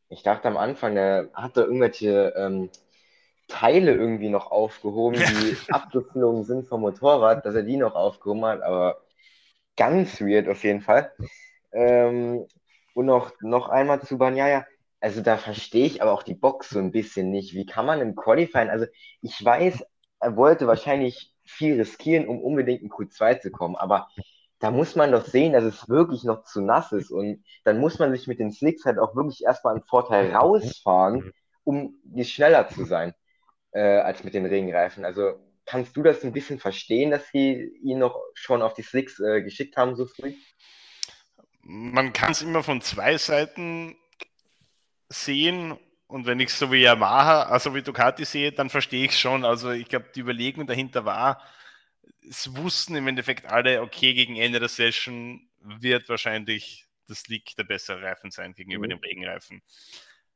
Ich 0.08 0.22
dachte 0.22 0.48
am 0.48 0.56
Anfang, 0.56 0.96
er 0.96 1.30
hat 1.34 1.56
da 1.56 1.62
irgendwelche 1.62 2.34
ähm, 2.36 2.70
Teile 3.46 3.94
irgendwie 3.94 4.28
noch 4.28 4.50
aufgehoben, 4.50 5.20
die 5.20 5.56
abgeflogen 5.72 6.44
sind 6.44 6.66
vom 6.66 6.80
Motorrad, 6.80 7.44
dass 7.44 7.54
er 7.54 7.62
die 7.62 7.76
noch 7.76 7.94
aufgehoben 7.94 8.44
hat, 8.44 8.62
aber 8.62 9.02
ganz 9.76 10.20
weird 10.20 10.48
auf 10.48 10.64
jeden 10.64 10.80
Fall. 10.80 11.12
Ähm, 11.72 12.46
und 12.94 13.06
noch, 13.06 13.32
noch 13.40 13.68
einmal 13.68 14.02
zu 14.02 14.18
Banyaya. 14.18 14.66
Also 15.00 15.22
da 15.22 15.36
verstehe 15.38 15.86
ich 15.86 16.02
aber 16.02 16.12
auch 16.12 16.22
die 16.22 16.34
Box 16.34 16.70
so 16.70 16.78
ein 16.78 16.90
bisschen 16.90 17.30
nicht. 17.30 17.54
Wie 17.54 17.64
kann 17.66 17.86
man 17.86 18.00
im 18.00 18.14
Qualifying, 18.14 18.68
also 18.68 18.86
ich 19.22 19.42
weiß, 19.42 19.84
er 20.20 20.36
wollte 20.36 20.66
wahrscheinlich 20.66 21.32
viel 21.44 21.76
riskieren, 21.76 22.28
um 22.28 22.40
unbedingt 22.40 22.82
in 22.82 22.90
Q2 22.90 23.40
zu 23.40 23.50
kommen, 23.50 23.76
aber 23.76 24.08
da 24.60 24.72
muss 24.72 24.96
man 24.96 25.12
doch 25.12 25.26
sehen, 25.26 25.54
dass 25.54 25.64
es 25.64 25.88
wirklich 25.88 26.24
noch 26.24 26.44
zu 26.44 26.62
nass 26.62 26.92
ist. 26.92 27.10
Und 27.12 27.44
dann 27.64 27.80
muss 27.80 27.98
man 28.00 28.12
sich 28.12 28.28
mit 28.28 28.40
den 28.40 28.52
Slicks 28.52 28.86
halt 28.86 28.98
auch 29.00 29.16
wirklich 29.16 29.44
erstmal 29.44 29.74
einen 29.74 29.84
Vorteil 29.84 30.32
rausfahren, 30.34 31.32
um 31.64 31.96
schneller 32.22 32.68
zu 32.68 32.84
sein, 32.86 33.14
äh, 33.72 33.80
als 34.00 34.24
mit 34.24 34.34
den 34.34 34.46
Regenreifen. 34.46 35.04
Also 35.04 35.34
kannst 35.66 35.96
du 35.96 36.02
das 36.04 36.24
ein 36.24 36.32
bisschen 36.32 36.60
verstehen, 36.60 37.10
dass 37.12 37.28
sie 37.30 37.72
ihn 37.82 37.98
noch 38.00 38.18
schon 38.34 38.62
auf 38.62 38.74
die 38.74 38.82
Slicks 38.82 39.20
äh, 39.20 39.42
geschickt 39.42 39.76
haben 39.76 39.96
so 39.96 40.06
früh? 40.06 40.34
Man 41.62 42.12
kann 42.12 42.32
es 42.32 42.42
immer 42.42 42.62
von 42.62 42.82
zwei 42.82 43.16
Seiten 43.16 43.96
sehen 45.08 45.78
Und 46.08 46.26
wenn 46.26 46.40
ich 46.40 46.52
so 46.52 46.72
wie 46.72 46.82
Yamaha, 46.82 47.44
also 47.44 47.74
wie 47.74 47.82
Ducati 47.82 48.24
sehe, 48.24 48.52
dann 48.52 48.70
verstehe 48.70 49.04
ich 49.06 49.18
schon. 49.18 49.44
Also 49.44 49.70
ich 49.70 49.88
glaube, 49.88 50.06
die 50.14 50.20
Überlegung 50.20 50.66
dahinter 50.66 51.04
war, 51.04 51.40
es 52.30 52.56
wussten 52.56 52.94
im 52.94 53.08
Endeffekt 53.08 53.46
alle, 53.46 53.82
okay, 53.82 54.14
gegen 54.14 54.36
Ende 54.36 54.60
der 54.60 54.68
Session 54.68 55.48
wird 55.58 56.08
wahrscheinlich 56.08 56.86
das 57.08 57.22
Slick 57.22 57.56
der 57.56 57.64
bessere 57.64 58.00
Reifen 58.02 58.30
sein 58.30 58.54
gegenüber 58.54 58.86
mhm. 58.86 58.90
dem 58.90 58.98
Regenreifen. 59.00 59.62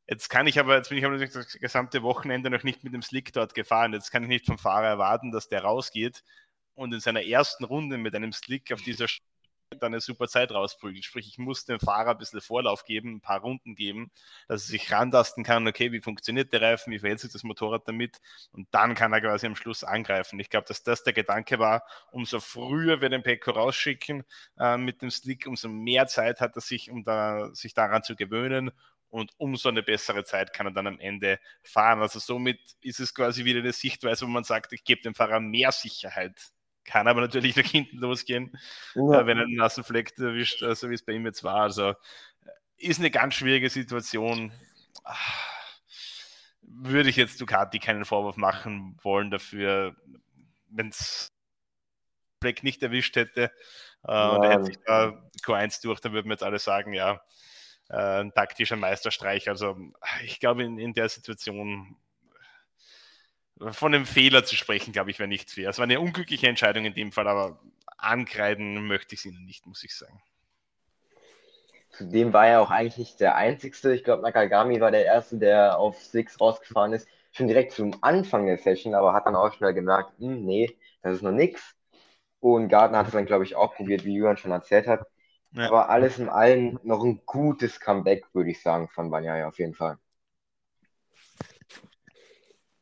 Jetzt 0.09 0.29
kann 0.29 0.49
ich 0.49 0.59
aber, 0.59 0.77
jetzt 0.77 0.89
bin 0.89 0.99
ich 0.99 1.05
aber 1.05 1.17
das 1.17 1.53
gesamte 1.53 2.03
Wochenende 2.03 2.51
noch 2.51 2.65
nicht 2.65 2.83
mit 2.83 2.93
dem 2.93 3.01
Slick 3.01 3.33
dort 3.33 3.55
gefahren. 3.55 3.93
Jetzt 3.93 4.11
kann 4.11 4.25
ich 4.25 4.29
nicht 4.29 4.45
vom 4.45 4.59
Fahrer 4.59 4.89
erwarten, 4.89 5.31
dass 5.31 5.49
der 5.49 5.63
rausgeht 5.63 6.25
und 6.75 6.93
in 6.93 7.01
seiner 7.01 7.25
ersten 7.25 7.65
Runde 7.65 7.97
mit 7.97 8.15
einem 8.15 8.33
Slick 8.33 8.73
auf 8.73 8.83
dieser 8.83 9.07
dann 9.71 9.93
eine 9.93 10.01
super 10.01 10.29
Zeit 10.29 10.53
rausprügelt. 10.53 11.05
Sprich, 11.05 11.29
ich 11.29 11.39
muss 11.39 11.65
dem 11.65 11.81
Fahrer 11.81 12.13
ein 12.13 12.19
bisschen 12.19 12.41
Vorlauf 12.41 12.85
geben, 12.85 13.17
ein 13.17 13.21
paar 13.21 13.41
Runden 13.41 13.75
geben, 13.75 14.11
dass 14.49 14.65
er 14.65 14.69
sich 14.69 14.93
rantasten 14.93 15.45
kann, 15.45 15.67
okay, 15.67 15.93
wie 15.93 16.01
funktioniert 16.01 16.53
der 16.53 16.63
Reifen, 16.63 16.93
wie 16.93 16.99
verhält 16.99 17.21
sich 17.21 17.33
das 17.33 17.43
Motorrad 17.45 17.87
damit 17.89 18.21
und 18.53 18.69
dann 18.71 18.95
kann 18.95 19.13
er 19.13 19.21
quasi 19.21 19.47
am 19.47 19.57
Schluss 19.57 19.85
angreifen. 19.85 20.39
Ich 20.41 20.51
glaube, 20.51 20.67
dass 20.67 20.83
das 20.83 21.03
der 21.03 21.13
Gedanke 21.13 21.59
war, 21.59 21.85
umso 22.11 22.41
früher 22.41 23.01
wir 23.01 23.09
den 23.09 23.23
Pecco 23.23 23.53
rausschicken 23.53 24.25
äh, 24.59 24.77
mit 24.77 25.03
dem 25.03 25.11
Slick, 25.11 25.47
umso 25.47 25.69
mehr 25.69 26.07
Zeit 26.07 26.41
hat 26.41 26.57
er 26.57 26.63
sich, 26.63 26.91
um 26.91 27.05
da, 27.05 27.55
sich 27.55 27.75
daran 27.75 28.03
zu 28.03 28.17
gewöhnen 28.17 28.71
und 29.15 29.33
umso 29.37 29.69
eine 29.69 29.83
bessere 29.83 30.25
Zeit 30.25 30.53
kann 30.53 30.67
er 30.67 30.73
dann 30.73 30.89
am 30.89 30.99
Ende 30.99 31.39
fahren. 31.63 32.01
Also 32.01 32.19
somit 32.19 32.59
ist 32.81 32.99
es 32.99 33.15
quasi 33.15 33.45
wieder 33.45 33.61
eine 33.61 33.73
Sichtweise, 33.73 34.27
wo 34.27 34.31
man 34.31 34.43
sagt, 34.43 34.73
ich 34.73 34.83
gebe 34.83 35.03
dem 35.03 35.15
Fahrer 35.15 35.39
mehr 35.39 35.71
Sicherheit. 35.71 36.35
Kann 36.85 37.09
aber 37.09 37.21
natürlich 37.21 37.57
nach 37.57 37.65
hinten 37.65 37.99
losgehen, 37.99 38.57
ja. 38.95 39.21
äh, 39.21 39.27
wenn 39.27 39.39
er 39.39 39.45
einen 39.45 39.57
nassen 39.57 39.85
Fleck 39.85 40.17
erwischt, 40.19 40.61
so 40.61 40.67
also 40.67 40.91
wie 40.91 40.95
es 40.95 41.05
bei 41.05 41.13
ihm 41.13 41.27
jetzt 41.27 41.45
war. 41.45 41.63
Also 41.63 41.91
äh, 41.91 41.95
ist 42.77 43.01
eine 43.01 43.11
ganz 43.11 43.35
schwierige 43.35 43.71
Situation. 43.71 44.53
Würde 46.63 47.09
ich 47.09 47.17
jetzt 47.17 47.41
Ducati 47.41 47.79
keinen 47.79 48.05
Vorwurf 48.05 48.37
machen 48.37 48.99
wollen 49.03 49.31
dafür, 49.31 49.95
wenn 50.71 50.89
es 50.89 51.33
Fleck 52.41 52.63
nicht 52.63 52.83
erwischt 52.83 53.17
hätte 53.17 53.51
äh, 54.07 54.13
ja. 54.13 54.29
und 54.31 54.45
er 54.45 54.51
hätte 54.51 54.65
sich 54.65 54.79
da 54.85 55.23
Q1 55.45 55.83
durch, 55.83 56.01
dann 56.01 56.13
würden 56.13 56.27
wir 56.27 56.35
jetzt 56.35 56.43
alle 56.43 56.59
sagen, 56.59 56.93
ja, 56.93 57.21
äh, 57.89 58.21
ein 58.21 58.33
taktischer 58.35 58.77
Meisterstreich. 58.77 59.49
Also 59.49 59.77
ich 60.25 60.41
glaube, 60.41 60.65
in, 60.65 60.79
in 60.79 60.95
der 60.95 61.09
Situation 61.09 61.97
von 63.59 63.95
einem 63.95 64.07
Fehler 64.07 64.45
zu 64.45 64.57
sprechen, 64.57 64.93
glaube 64.93 65.11
ich, 65.11 65.19
wäre 65.19 65.29
nicht 65.29 65.51
fair. 65.51 65.71
Es 65.71 65.79
war 65.79 65.85
eine 65.85 66.01
unglückliche 66.01 66.49
Entscheidung 66.49 66.85
in 66.85 66.95
dem 66.95 67.13
Fall, 67.13 67.29
aber 67.29 67.61
ankreiden 67.99 68.87
möchte 68.87 69.15
ich 69.15 69.21
es 69.21 69.27
ihnen 69.27 69.45
nicht, 69.45 69.67
muss 69.67 69.85
ich 69.85 69.95
sagen. 69.95 70.21
Zudem 71.91 72.33
war 72.33 72.47
er 72.49 72.61
auch 72.61 72.71
eigentlich 72.71 72.99
nicht 72.99 73.21
der 73.21 73.37
Einzige. 73.37 73.93
Ich 73.93 74.03
glaube, 74.03 74.23
Nakagami 74.23 74.81
war 74.81 74.91
der 74.91 75.05
Erste, 75.05 75.39
der 75.39 75.79
auf 75.79 76.03
Six 76.03 76.41
rausgefahren 76.41 76.93
ist. 76.93 77.07
Schon 77.31 77.47
direkt 77.47 77.73
zum 77.73 77.97
Anfang 78.01 78.47
der 78.47 78.59
Session, 78.59 78.95
aber 78.95 79.13
hat 79.13 79.27
dann 79.27 79.37
auch 79.37 79.53
schnell 79.53 79.75
gemerkt, 79.75 80.13
hm, 80.19 80.45
nee, 80.45 80.77
das 81.03 81.17
ist 81.17 81.23
noch 81.23 81.33
nichts. 81.33 81.77
Und 82.41 82.69
Gardner 82.69 82.99
hat 82.99 83.07
es 83.07 83.13
dann, 83.13 83.27
glaube 83.27 83.45
ich, 83.45 83.55
auch 83.55 83.75
probiert, 83.75 84.05
wie 84.05 84.15
Jürgen 84.15 84.37
schon 84.37 84.51
erzählt 84.51 84.87
hat. 84.87 85.07
Ja. 85.53 85.69
Aber 85.69 85.89
alles 85.89 86.19
in 86.19 86.29
allem 86.29 86.81
noch 86.83 87.03
ein 87.05 87.23
gutes 87.27 87.79
Comeback, 87.79 88.25
würde 88.33 88.51
ich 88.51 88.61
sagen, 88.61 88.89
von 88.89 89.11
Banyaya 89.11 89.47
auf 89.47 89.59
jeden 89.59 89.75
Fall. 89.75 89.99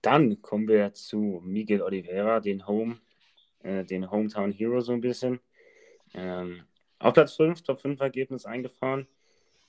Dann 0.03 0.42
kommen 0.42 0.68
wir 0.68 0.92
zu 0.92 1.40
Miguel 1.44 1.82
Oliveira, 1.82 2.40
den 2.40 2.66
Home, 2.66 2.98
äh, 3.62 3.84
den 3.84 4.11
Hometown 4.11 4.53
Hero 4.53 4.80
so 4.80 4.92
ein 4.92 5.00
bisschen. 5.00 5.40
Ähm, 6.14 6.64
auf 6.98 7.14
Platz 7.14 7.34
5, 7.36 7.62
Top 7.62 7.80
5 7.80 8.00
Ergebnis 8.00 8.44
eingefahren. 8.44 9.07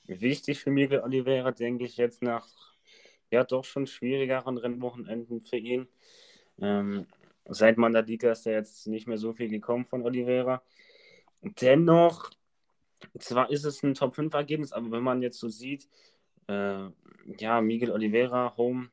Wichtig 0.05 0.59
für 0.59 0.71
Miguel 0.71 0.99
Oliveira, 1.01 1.51
denke 1.51 1.85
ich, 1.85 1.97
jetzt 1.97 2.21
nach 2.21 2.47
ja 3.31 3.43
doch 3.43 3.63
schon 3.63 3.87
schwierigeren 3.87 4.57
Rennwochenenden 4.57 5.41
für 5.41 5.57
ihn. 5.57 5.87
Ähm, 6.59 7.07
seit 7.45 7.77
Mandalika 7.77 8.31
ist 8.31 8.45
er 8.45 8.53
jetzt 8.53 8.87
nicht 8.87 9.07
mehr 9.07 9.17
so 9.17 9.33
viel 9.33 9.49
gekommen 9.49 9.85
von 9.85 10.03
Oliveira. 10.03 10.63
Dennoch 11.41 12.29
zwar 13.19 13.49
ist 13.49 13.65
es 13.65 13.83
ein 13.83 13.95
Top 13.95 14.15
5 14.15 14.33
Ergebnis, 14.33 14.71
aber 14.71 14.91
wenn 14.91 15.03
man 15.03 15.21
jetzt 15.21 15.39
so 15.39 15.49
sieht, 15.49 15.87
äh, 16.47 16.89
ja, 17.39 17.61
Miguel 17.61 17.91
Oliveira, 17.91 18.55
Home, 18.57 18.89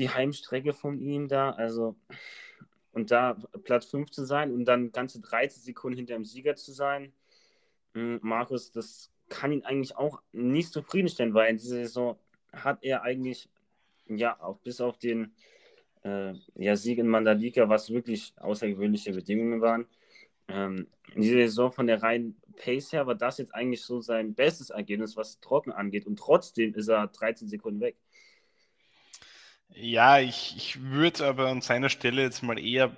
die 0.00 0.10
Heimstrecke 0.10 0.72
von 0.72 0.98
ihm 0.98 1.28
da, 1.28 1.50
also 1.50 1.96
und 2.92 3.10
da 3.10 3.36
Platz 3.64 3.86
5 3.86 4.10
zu 4.10 4.24
sein 4.24 4.52
und 4.52 4.64
dann 4.64 4.92
ganze 4.92 5.20
13 5.20 5.62
Sekunden 5.62 5.98
hinter 5.98 6.14
dem 6.14 6.24
Sieger 6.24 6.56
zu 6.56 6.72
sein, 6.72 7.12
hm, 7.94 8.18
Markus, 8.22 8.72
das 8.72 9.12
kann 9.28 9.52
ihn 9.52 9.64
eigentlich 9.64 9.96
auch 9.96 10.22
nicht 10.32 10.72
zufriedenstellen, 10.72 11.34
weil 11.34 11.50
in 11.50 11.58
dieser 11.58 11.76
Saison 11.76 12.18
hat 12.52 12.82
er 12.82 13.02
eigentlich, 13.02 13.48
ja, 14.06 14.40
auch 14.40 14.58
bis 14.58 14.80
auf 14.80 14.98
den 14.98 15.32
äh, 16.02 16.32
ja, 16.56 16.74
Sieg 16.76 16.98
in 16.98 17.06
Mandalika, 17.06 17.68
was 17.68 17.90
wirklich 17.90 18.32
außergewöhnliche 18.38 19.12
Bedingungen 19.12 19.60
waren, 19.60 19.86
ähm, 20.48 20.88
in 21.14 21.22
dieser 21.22 21.38
Saison 21.38 21.72
von 21.72 21.86
der 21.86 22.02
reinen 22.02 22.36
Pace 22.56 22.92
her 22.92 23.06
war 23.06 23.14
das 23.14 23.38
jetzt 23.38 23.54
eigentlich 23.54 23.82
so 23.82 24.00
sein 24.00 24.34
bestes 24.34 24.70
Ergebnis, 24.70 25.16
was 25.16 25.40
Trocken 25.40 25.72
angeht. 25.72 26.06
Und 26.06 26.18
trotzdem 26.18 26.74
ist 26.74 26.88
er 26.88 27.06
13 27.06 27.48
Sekunden 27.48 27.80
weg. 27.80 27.96
Ja, 29.74 30.18
ich, 30.18 30.54
ich 30.56 30.82
würde 30.82 31.26
aber 31.26 31.48
an 31.48 31.60
seiner 31.62 31.88
Stelle 31.88 32.22
jetzt 32.22 32.42
mal 32.42 32.58
eher 32.58 32.96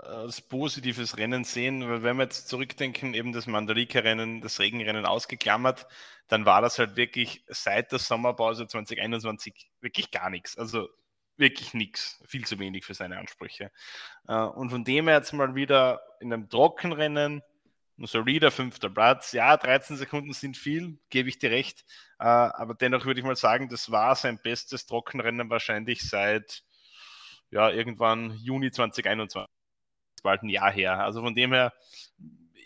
als 0.00 0.40
positives 0.40 1.18
Rennen 1.18 1.44
sehen, 1.44 1.88
weil 1.88 2.02
wenn 2.02 2.16
wir 2.16 2.24
jetzt 2.24 2.48
zurückdenken, 2.48 3.14
eben 3.14 3.32
das 3.32 3.46
Mandalika-Rennen, 3.46 4.40
das 4.40 4.58
Regenrennen 4.58 5.04
ausgeklammert, 5.04 5.86
dann 6.28 6.46
war 6.46 6.62
das 6.62 6.78
halt 6.78 6.96
wirklich 6.96 7.44
seit 7.48 7.92
der 7.92 7.98
Sommerpause 7.98 8.66
2021 8.66 9.70
wirklich 9.80 10.10
gar 10.10 10.30
nichts. 10.30 10.56
Also 10.56 10.88
wirklich 11.36 11.74
nichts, 11.74 12.22
viel 12.26 12.46
zu 12.46 12.58
wenig 12.58 12.84
für 12.84 12.94
seine 12.94 13.18
Ansprüche. 13.18 13.70
Äh, 14.28 14.34
und 14.34 14.70
von 14.70 14.84
dem 14.84 15.08
her 15.08 15.18
jetzt 15.18 15.32
mal 15.32 15.54
wieder 15.54 16.00
in 16.20 16.32
einem 16.32 16.48
Trockenrennen, 16.48 17.42
solider 18.06 18.50
fünfter 18.50 18.90
Platz. 18.90 19.32
Ja, 19.32 19.56
13 19.56 19.96
Sekunden 19.96 20.32
sind 20.32 20.56
viel, 20.56 20.98
gebe 21.10 21.28
ich 21.28 21.38
dir 21.38 21.50
recht. 21.50 21.84
Äh, 22.18 22.24
aber 22.24 22.74
dennoch 22.74 23.04
würde 23.04 23.20
ich 23.20 23.26
mal 23.26 23.36
sagen, 23.36 23.68
das 23.68 23.90
war 23.90 24.16
sein 24.16 24.38
bestes 24.42 24.86
Trockenrennen 24.86 25.50
wahrscheinlich 25.50 26.08
seit 26.08 26.62
ja, 27.50 27.70
irgendwann 27.70 28.36
Juni 28.38 28.70
2021. 28.70 29.48
Bald 30.22 30.42
ein 30.42 30.48
Jahr 30.48 30.72
her. 30.72 30.98
Also 31.00 31.20
von 31.20 31.34
dem 31.34 31.52
her, 31.52 31.72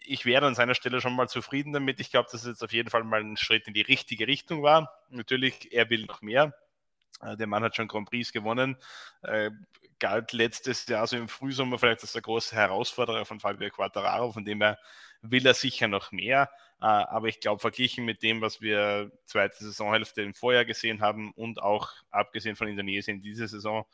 ich 0.07 0.25
wäre 0.25 0.47
an 0.47 0.55
seiner 0.55 0.75
Stelle 0.75 1.01
schon 1.01 1.17
mal 1.17 1.29
zufrieden 1.29 1.73
damit. 1.73 2.01
Ich 2.01 2.11
glaube, 2.11 2.29
dass 2.31 2.43
es 2.43 2.49
jetzt 2.49 2.63
auf 2.63 2.73
jeden 2.73 2.91
Fall 2.91 3.03
mal 3.03 3.21
ein 3.21 3.37
Schritt 3.37 3.67
in 3.67 3.75
die 3.75 3.83
richtige 3.83 4.27
Richtung 4.27 4.63
war. 4.63 4.91
Natürlich, 5.11 5.73
er 5.73 5.91
will 5.91 6.07
noch 6.07 6.23
mehr. 6.23 6.55
Äh, 7.21 7.37
der 7.37 7.47
Mann 7.47 7.63
hat 7.63 7.77
schon 7.77 7.89
Grand 7.89 8.09
Prix 8.09 8.33
gewonnen. 8.33 8.77
Äh, 9.23 9.51
galt 9.99 10.33
letztes 10.33 10.87
Jahr, 10.87 11.07
so 11.07 11.17
im 11.17 11.29
Frühsommer, 11.29 11.79
vielleicht 11.79 12.03
als 12.03 12.13
der 12.13 12.23
große 12.23 12.55
Herausforderer 12.55 13.25
von 13.25 13.41
Fabio 13.41 13.71
Quattararo, 13.71 14.33
von 14.33 14.45
dem 14.45 14.61
her 14.61 14.79
will 15.23 15.47
er 15.47 15.55
sicher 15.55 15.89
noch 15.89 16.13
mehr. 16.13 16.51
Äh, 16.81 16.87
aber 16.87 17.29
ich 17.29 17.41
glaube, 17.41 17.61
verglichen 17.61 18.05
mit 18.05 18.23
dem, 18.23 18.41
was 18.41 18.61
wir 18.61 19.11
zweite 19.25 19.65
Saisonhälfte 19.65 20.23
im 20.23 20.35
Vorjahr 20.35 20.65
gesehen 20.65 21.01
haben 21.01 21.33
und 21.33 21.63
auch 21.63 21.91
abgesehen 22.11 22.57
von 22.57 22.69
Indonesien 22.69 23.23
diese 23.23 23.49
Saison, 23.49 23.85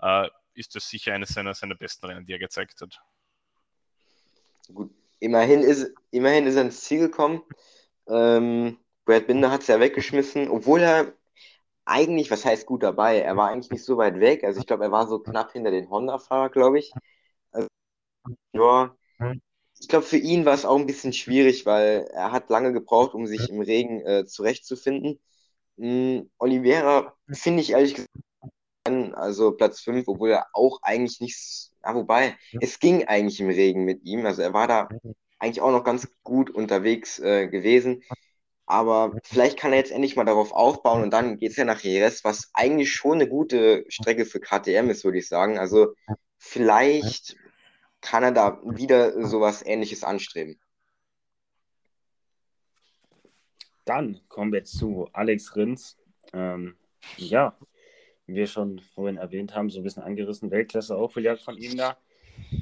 äh, 0.00 0.28
ist 0.54 0.74
das 0.74 0.88
sicher 0.88 1.14
eines 1.14 1.30
seiner, 1.30 1.54
seiner 1.54 1.74
besten 1.74 2.06
Rennen, 2.06 2.26
die 2.26 2.32
er 2.32 2.38
gezeigt 2.38 2.80
hat. 2.80 3.00
Gut, 4.72 4.92
immerhin 5.20 5.62
ist, 5.62 5.92
immerhin 6.10 6.46
ist 6.46 6.56
er 6.56 6.62
ins 6.62 6.82
Ziel 6.82 7.00
gekommen. 7.00 7.42
Ähm, 8.08 8.78
Brad 9.04 9.26
Binder 9.26 9.50
hat 9.50 9.62
es 9.62 9.68
ja 9.68 9.80
weggeschmissen, 9.80 10.48
obwohl 10.48 10.80
er 10.80 11.12
eigentlich, 11.84 12.30
was 12.30 12.44
heißt 12.44 12.66
gut 12.66 12.82
dabei? 12.82 13.20
Er 13.20 13.36
war 13.36 13.48
eigentlich 13.50 13.70
nicht 13.70 13.84
so 13.84 13.96
weit 13.96 14.20
weg. 14.20 14.44
Also 14.44 14.60
ich 14.60 14.66
glaube, 14.66 14.84
er 14.84 14.92
war 14.92 15.06
so 15.08 15.18
knapp 15.20 15.52
hinter 15.52 15.70
den 15.70 15.88
Honda-Fahrer, 15.88 16.50
glaube 16.50 16.78
ich. 16.78 16.92
Also, 17.50 17.68
ja, 18.52 18.94
ich 19.80 19.88
glaube, 19.88 20.04
für 20.04 20.16
ihn 20.16 20.44
war 20.44 20.54
es 20.54 20.64
auch 20.64 20.76
ein 20.76 20.86
bisschen 20.86 21.12
schwierig, 21.12 21.66
weil 21.66 22.08
er 22.12 22.32
hat 22.32 22.50
lange 22.50 22.72
gebraucht, 22.72 23.14
um 23.14 23.26
sich 23.26 23.48
im 23.48 23.60
Regen 23.60 24.00
äh, 24.04 24.26
zurechtzufinden. 24.26 25.20
Mhm, 25.76 26.30
Oliveira 26.38 27.14
finde 27.30 27.62
ich 27.62 27.70
ehrlich 27.70 27.94
gesagt, 27.94 28.08
also 29.14 29.52
Platz 29.52 29.80
5, 29.80 30.08
obwohl 30.08 30.30
er 30.30 30.46
auch 30.52 30.80
eigentlich 30.82 31.20
nichts, 31.20 31.72
ja, 31.84 31.94
wobei, 31.94 32.36
es 32.60 32.78
ging 32.78 33.04
eigentlich 33.06 33.40
im 33.40 33.48
Regen 33.48 33.84
mit 33.84 34.02
ihm. 34.04 34.24
Also 34.26 34.42
er 34.42 34.54
war 34.54 34.66
da 34.66 34.88
eigentlich 35.38 35.60
auch 35.60 35.70
noch 35.70 35.84
ganz 35.84 36.08
gut 36.22 36.50
unterwegs 36.50 37.18
äh, 37.18 37.48
gewesen. 37.48 38.02
Aber 38.66 39.12
vielleicht 39.24 39.58
kann 39.58 39.72
er 39.72 39.78
jetzt 39.78 39.92
endlich 39.92 40.16
mal 40.16 40.24
darauf 40.24 40.52
aufbauen 40.52 41.02
und 41.02 41.10
dann 41.10 41.38
geht 41.38 41.52
es 41.52 41.56
ja 41.56 41.64
nach 41.64 41.80
Jerez, 41.80 42.22
was 42.24 42.50
eigentlich 42.52 42.92
schon 42.92 43.14
eine 43.14 43.28
gute 43.28 43.84
Strecke 43.88 44.26
für 44.26 44.40
KTM 44.40 44.90
ist, 44.90 45.04
würde 45.04 45.18
ich 45.18 45.28
sagen. 45.28 45.58
Also 45.58 45.94
vielleicht 46.36 47.36
kann 48.08 48.22
er 48.22 48.32
da 48.32 48.58
wieder 48.64 49.26
sowas 49.26 49.62
ähnliches 49.64 50.02
anstreben. 50.02 50.58
Dann 53.84 54.20
kommen 54.28 54.50
wir 54.50 54.64
zu 54.64 55.10
Alex 55.12 55.54
Rins. 55.54 55.98
Ähm, 56.32 56.78
ja, 57.18 57.54
wie 58.24 58.34
wir 58.34 58.46
schon 58.46 58.80
vorhin 58.80 59.18
erwähnt 59.18 59.54
haben, 59.54 59.68
so 59.68 59.80
ein 59.80 59.82
bisschen 59.82 60.02
angerissen, 60.02 60.50
Weltklasse 60.50 60.96
auch 60.96 61.12
verjagt 61.12 61.42
von 61.42 61.58
ihm 61.58 61.76
da. 61.76 61.98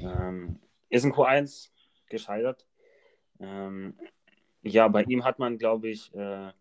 Ähm, 0.01 0.59
ist 0.89 1.05
ein 1.05 1.13
Q1 1.13 1.69
gescheitert. 2.09 2.67
Ähm, 3.39 3.97
ja, 4.63 4.89
bei 4.89 5.03
ihm 5.03 5.23
hat 5.23 5.39
man, 5.39 5.57
glaube 5.57 5.87
ich, 5.87 6.13
äh, 6.13 6.51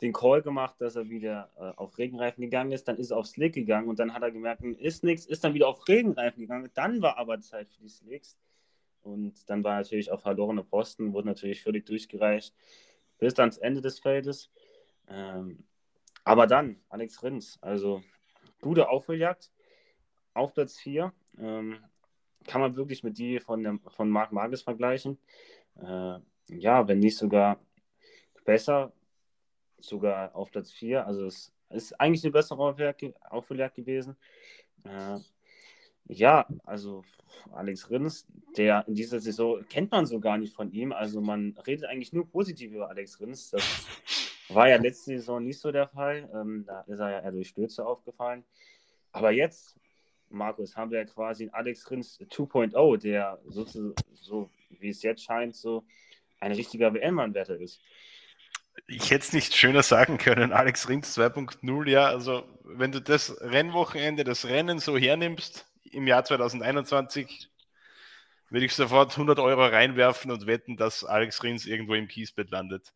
den 0.00 0.12
Call 0.12 0.42
gemacht, 0.42 0.76
dass 0.80 0.96
er 0.96 1.08
wieder 1.08 1.50
äh, 1.56 1.76
auf 1.76 1.98
Regenreifen 1.98 2.42
gegangen 2.42 2.72
ist. 2.72 2.88
Dann 2.88 2.96
ist 2.96 3.10
er 3.10 3.18
auf 3.18 3.26
Slick 3.26 3.54
gegangen 3.54 3.88
und 3.88 3.98
dann 3.98 4.12
hat 4.12 4.22
er 4.22 4.30
gemerkt, 4.30 4.62
hm, 4.62 4.76
ist 4.78 5.04
nichts, 5.04 5.26
ist 5.26 5.44
dann 5.44 5.54
wieder 5.54 5.68
auf 5.68 5.86
Regenreifen 5.88 6.40
gegangen. 6.40 6.70
Dann 6.74 7.00
war 7.00 7.16
aber 7.18 7.40
Zeit 7.40 7.70
für 7.70 7.82
die 7.82 7.88
Slicks. 7.88 8.36
Und 9.02 9.48
dann 9.50 9.62
war 9.62 9.76
natürlich 9.76 10.10
auf 10.10 10.22
verlorene 10.22 10.64
Posten, 10.64 11.12
wurde 11.12 11.28
natürlich 11.28 11.62
völlig 11.62 11.84
durchgereicht 11.86 12.54
bis 13.18 13.38
ans 13.38 13.58
Ende 13.58 13.80
des 13.80 14.00
Feldes. 14.00 14.50
Ähm, 15.08 15.64
aber 16.24 16.46
dann, 16.46 16.80
Alex 16.88 17.22
Rins, 17.22 17.58
also 17.60 18.02
gute 18.60 18.88
Aufholjagd 18.88 19.52
auf 20.32 20.54
Platz 20.54 20.78
4. 20.78 21.12
Ähm, 21.38 21.78
kann 22.46 22.60
man 22.60 22.76
wirklich 22.76 23.02
mit 23.02 23.18
die 23.18 23.40
von, 23.40 23.62
dem, 23.62 23.80
von 23.80 24.08
Marc 24.08 24.32
Marquez 24.32 24.62
vergleichen. 24.62 25.18
Äh, 25.76 26.18
ja, 26.48 26.88
wenn 26.88 26.98
nicht 26.98 27.16
sogar 27.16 27.58
besser, 28.44 28.92
sogar 29.86 30.34
auf 30.34 30.50
Platz 30.50 30.72
4. 30.72 31.06
Also 31.06 31.26
es 31.26 31.52
ist 31.70 32.00
eigentlich 32.00 32.24
eine 32.24 32.32
bessere 32.32 32.58
Aufholjagd 33.30 33.76
gewesen. 33.76 34.16
Äh, 34.84 35.18
ja, 36.06 36.46
also 36.64 37.02
Alex 37.52 37.90
Rins, 37.90 38.26
der 38.56 38.86
in 38.86 38.94
dieser 38.94 39.20
Saison 39.20 39.64
kennt 39.68 39.90
man 39.90 40.06
so 40.06 40.20
gar 40.20 40.36
nicht 40.36 40.54
von 40.54 40.70
ihm. 40.70 40.92
Also 40.92 41.20
man 41.20 41.56
redet 41.66 41.86
eigentlich 41.86 42.12
nur 42.12 42.28
positiv 42.28 42.72
über 42.72 42.90
Alex 42.90 43.20
Rins. 43.20 43.50
Das 43.50 43.86
war 44.48 44.68
ja 44.68 44.76
letzte 44.76 45.16
Saison 45.16 45.42
nicht 45.42 45.58
so 45.58 45.72
der 45.72 45.88
Fall. 45.88 46.28
Ähm, 46.34 46.64
da 46.66 46.82
ist 46.82 47.00
er 47.00 47.10
ja 47.10 47.20
eher 47.20 47.32
durch 47.32 47.48
Stürze 47.48 47.86
aufgefallen. 47.86 48.44
Aber 49.12 49.30
jetzt, 49.30 49.78
Markus, 50.28 50.76
haben 50.76 50.90
wir 50.90 50.98
ja 50.98 51.04
quasi 51.04 51.44
einen 51.44 51.54
Alex 51.54 51.90
Rins 51.90 52.20
2.0, 52.20 52.98
der 52.98 53.40
so, 53.46 53.64
so 54.12 54.50
wie 54.68 54.88
es 54.90 55.02
jetzt 55.02 55.22
scheint, 55.22 55.54
so 55.54 55.84
ein 56.40 56.52
richtiger 56.52 56.92
WM-Anwärter 56.92 57.58
ist. 57.58 57.80
Ich 58.86 59.10
hätte 59.10 59.24
es 59.24 59.32
nicht 59.32 59.54
schöner 59.54 59.82
sagen 59.82 60.18
können, 60.18 60.52
Alex 60.52 60.88
Rins 60.88 61.16
2.0, 61.16 61.88
ja. 61.88 62.06
Also, 62.06 62.44
wenn 62.64 62.92
du 62.92 63.00
das 63.00 63.40
Rennwochenende, 63.40 64.24
das 64.24 64.44
Rennen 64.44 64.78
so 64.78 64.98
hernimmst, 64.98 65.66
im 65.84 66.06
Jahr 66.06 66.24
2021 66.24 67.48
würde 68.50 68.66
ich 68.66 68.74
sofort 68.74 69.12
100 69.12 69.38
Euro 69.38 69.66
reinwerfen 69.66 70.30
und 70.30 70.46
wetten, 70.46 70.76
dass 70.76 71.02
Alex 71.02 71.42
Rins 71.42 71.66
irgendwo 71.66 71.94
im 71.94 72.08
Kiesbett 72.08 72.50
landet 72.50 72.92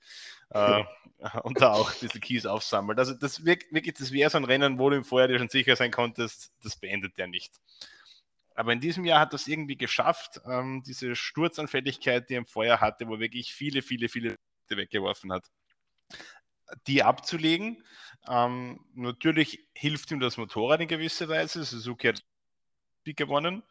äh, 0.51 0.85
und 1.43 1.61
da 1.61 1.73
auch 1.73 1.91
diese 1.93 2.21
Kies 2.21 2.47
aufsammelt. 2.47 2.99
Also 2.99 3.15
das 3.15 3.45
wirklich, 3.45 3.95
das 3.95 4.13
wäre 4.13 4.31
so 4.31 4.39
ein 4.39 4.45
Rennen, 4.45 4.79
wo 4.79 4.91
du 4.91 4.97
im 4.97 5.05
Vorjahr 5.05 5.29
dir 5.29 5.39
schon 5.39 5.49
sicher 5.49 5.75
sein 5.75 5.91
konntest, 5.91 6.53
das 6.63 6.77
beendet 6.77 7.19
er 7.19 7.27
nicht. 7.27 7.53
Aber 8.55 8.73
in 8.73 8.81
diesem 8.81 9.05
Jahr 9.05 9.21
hat 9.21 9.33
das 9.33 9.47
irgendwie 9.47 9.77
geschafft, 9.77 10.41
ähm, 10.45 10.83
diese 10.87 11.15
Sturzanfälligkeit, 11.17 12.29
die 12.29 12.35
er 12.35 12.39
im 12.39 12.47
Vorjahr 12.47 12.81
hatte, 12.81 13.09
wo 13.09 13.19
wirklich 13.19 13.53
viele, 13.55 13.83
viele, 13.83 14.09
viele 14.09 14.37
weggeworfen 14.69 15.33
hat, 15.33 15.45
die 16.87 17.03
abzulegen. 17.03 17.85
Ähm, 18.29 18.81
natürlich 18.95 19.67
hilft 19.75 20.11
ihm 20.11 20.21
das 20.21 20.37
Motorrad 20.37 20.81
in 20.81 20.89
gewisser 20.89 21.29
Weise. 21.29 21.65
Suzuki 21.65 22.09
hat 22.09 22.23
gewonnen. 23.05 23.63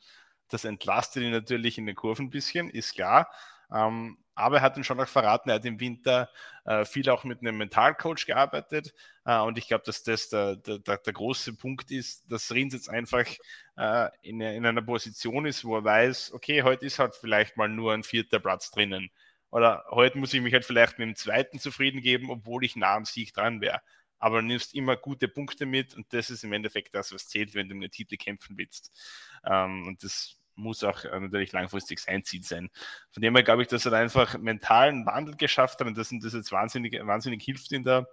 Das 0.50 0.66
entlastet 0.66 1.24
ihn 1.24 1.32
natürlich 1.32 1.78
in 1.78 1.86
den 1.86 1.96
Kurven 1.96 2.28
ein 2.28 2.30
bisschen, 2.30 2.70
ist 2.70 2.96
klar. 2.96 3.30
Ähm, 3.72 4.18
aber 4.34 4.58
er 4.58 4.62
hat 4.62 4.78
ihn 4.78 4.84
schon 4.84 5.00
auch 5.00 5.08
verraten, 5.08 5.50
er 5.50 5.56
hat 5.56 5.66
im 5.66 5.80
Winter 5.80 6.30
äh, 6.66 6.86
viel 6.86 7.10
auch 7.10 7.24
mit 7.24 7.42
einem 7.42 7.58
Mentalcoach 7.58 8.26
gearbeitet. 8.26 8.94
Äh, 9.26 9.40
und 9.40 9.58
ich 9.58 9.68
glaube, 9.68 9.84
dass 9.86 10.04
das 10.04 10.30
der, 10.30 10.56
der, 10.56 10.80
der, 10.80 11.14
große 11.14 11.54
Punkt 11.54 11.92
ist, 11.92 12.32
dass 12.32 12.52
Rins 12.52 12.74
jetzt 12.74 12.90
einfach 12.90 13.26
äh, 13.78 14.10
in, 14.22 14.40
in, 14.40 14.66
einer 14.66 14.84
Position 14.84 15.46
ist, 15.46 15.66
wo 15.66 15.76
er 15.76 15.84
weiß, 15.84 16.34
okay, 16.34 16.64
heute 16.64 16.86
ist 16.86 17.00
halt 17.00 17.16
vielleicht 17.16 17.58
mal 17.58 17.68
nur 17.68 17.94
ein 17.94 18.04
vierter 18.04 18.40
Platz 18.40 18.72
drinnen. 18.72 19.10
Oder 19.52 19.86
heute 19.90 20.18
muss 20.18 20.34
ich 20.34 20.42
mich 20.42 20.54
halt 20.54 20.66
vielleicht 20.66 21.00
mit 21.00 21.08
dem 21.08 21.16
zweiten 21.16 21.60
zufrieden 21.60 22.02
geben, 22.02 22.30
obwohl 22.30 22.64
ich 22.64 22.76
nah 22.76 22.96
am 22.96 23.06
Sieg 23.06 23.34
dran 23.34 23.62
wäre 23.62 23.82
aber 24.20 24.42
du 24.42 24.48
nimmst 24.48 24.74
immer 24.74 24.98
gute 24.98 25.28
Punkte 25.28 25.66
mit 25.66 25.96
und 25.96 26.12
das 26.14 26.30
ist 26.30 26.44
im 26.44 26.54
Endeffekt 26.54 26.96
das, 26.96 27.14
was 27.14 27.28
zählt, 27.28 27.54
wenn 27.54 27.70
du 27.70 27.76
um 27.76 27.82
den 27.82 27.92
Titel 27.92 28.18
kämpfen 28.18 28.58
willst. 28.58 28.92
Ähm, 29.46 29.88
und 29.88 30.04
das 30.04 30.40
muss 30.56 30.84
auch 30.84 31.04
äh, 31.06 31.20
natürlich 31.20 31.52
langfristig 31.52 32.00
sein 32.00 32.24
Ziel 32.24 32.44
sein. 32.44 32.70
Von 33.12 33.22
dem 33.22 33.36
her 33.36 33.44
glaube 33.44 33.62
ich, 33.62 33.68
dass 33.68 33.86
er 33.86 33.94
einfach 33.94 34.38
mentalen 34.40 35.06
Wandel 35.06 35.36
geschafft 35.36 35.80
hat 35.80 35.88
und 35.88 35.98
das, 35.98 36.12
das 36.12 36.34
jetzt 36.34 36.52
wahnsinnig, 36.52 37.00
wahnsinnig 37.06 37.44
hilft 37.44 37.72
in 37.72 37.84
der, 37.84 38.08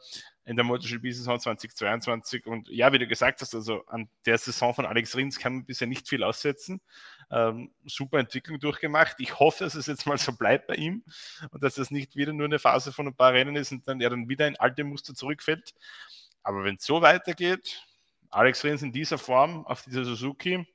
in 0.45 0.57
der 0.57 0.65
MotoGP-Saison 0.65 1.41
2022. 1.41 2.47
Und 2.47 2.69
ja, 2.69 2.93
wie 2.93 2.99
du 2.99 3.07
gesagt 3.07 3.41
hast, 3.41 3.55
also 3.55 3.85
an 3.87 4.09
der 4.27 4.39
Saison 4.39 4.75
von 4.75 4.87
Alex 4.87 5.17
Rins 5.17 5.39
kann 5.39 5.55
man 5.55 5.65
bisher 5.65 5.87
nicht 5.87 6.09
viel 6.09 6.23
aussetzen. 6.23 6.81
Ähm, 7.31 7.71
super 7.87 8.19
Entwicklung 8.19 8.59
durchgemacht. 8.61 9.17
Ich 9.19 9.39
hoffe, 9.39 9.65
dass 9.65 9.75
es 9.75 9.87
jetzt 9.87 10.07
mal 10.07 10.19
so 10.19 10.33
bleibt 10.33 10.67
bei 10.67 10.75
ihm 10.75 11.03
und 11.51 11.63
dass 11.63 11.77
das 11.77 11.91
nicht 11.91 12.17
wieder 12.17 12.33
nur 12.33 12.47
eine 12.47 12.59
Phase 12.59 12.93
von 12.93 13.07
ein 13.07 13.15
paar 13.15 13.33
Rennen 13.33 13.57
ist 13.57 13.73
und 13.73 13.89
dann 13.89 14.01
er 14.01 14.11
dann 14.11 14.29
wieder 14.29 14.47
in 14.47 14.57
alte 14.57 14.85
Muster 14.85 15.15
zurückfällt. 15.15 15.75
Aber 16.43 16.65
wenn 16.65 16.77
es 16.77 16.85
so 16.85 17.01
weitergeht, 17.01 17.83
Alex 18.31 18.65
Rins 18.65 18.83
in 18.83 18.93
dieser 18.93 19.17
Form 19.17 19.67
auf 19.67 19.83
dieser 19.83 20.05
Suzuki, 20.05 20.67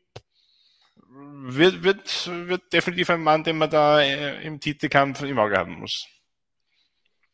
wird, 1.12 1.84
wird, 1.84 2.28
wird 2.48 2.74
definitiv 2.74 3.10
ein 3.10 3.22
Mann, 3.22 3.44
den 3.44 3.58
man 3.58 3.70
da 3.70 4.02
äh, 4.02 4.44
im 4.44 4.60
Titelkampf 4.60 5.22
im 5.24 5.40
Auge 5.40 5.58
haben 5.58 5.80
muss. 5.80 6.08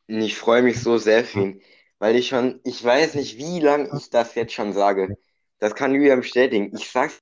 Ich 0.07 0.35
freue 0.35 0.61
mich 0.61 0.81
so 0.81 0.97
sehr 0.97 1.25
für 1.25 1.41
ihn, 1.41 1.61
weil 1.99 2.15
ich 2.15 2.27
schon, 2.27 2.59
ich 2.63 2.83
weiß 2.83 3.15
nicht, 3.15 3.37
wie 3.37 3.59
lange 3.59 3.89
ich 3.97 4.09
das 4.09 4.35
jetzt 4.35 4.53
schon 4.53 4.73
sage. 4.73 5.17
Das 5.59 5.75
kann 5.75 5.93
Julian 5.93 6.19
bestätigen. 6.19 6.71
Ich 6.75 6.91
sage 6.91 7.13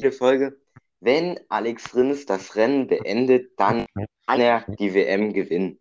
jede 0.00 0.12
Folge, 0.12 0.56
wenn 1.00 1.38
Alex 1.48 1.94
Rins 1.94 2.26
das 2.26 2.56
Rennen 2.56 2.86
beendet, 2.86 3.52
dann 3.58 3.86
kann 4.26 4.40
er 4.40 4.64
die 4.78 4.94
WM 4.94 5.32
gewinnen. 5.32 5.80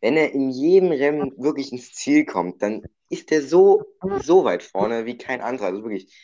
Wenn 0.00 0.16
er 0.16 0.32
in 0.32 0.50
jedem 0.50 0.92
Rennen 0.92 1.32
wirklich 1.36 1.72
ins 1.72 1.92
Ziel 1.92 2.24
kommt, 2.24 2.62
dann 2.62 2.82
ist 3.08 3.32
er 3.32 3.42
so, 3.42 3.84
so 4.22 4.44
weit 4.44 4.62
vorne 4.62 5.04
wie 5.06 5.18
kein 5.18 5.40
anderer. 5.40 5.66
Also 5.66 5.82
wirklich, 5.82 6.14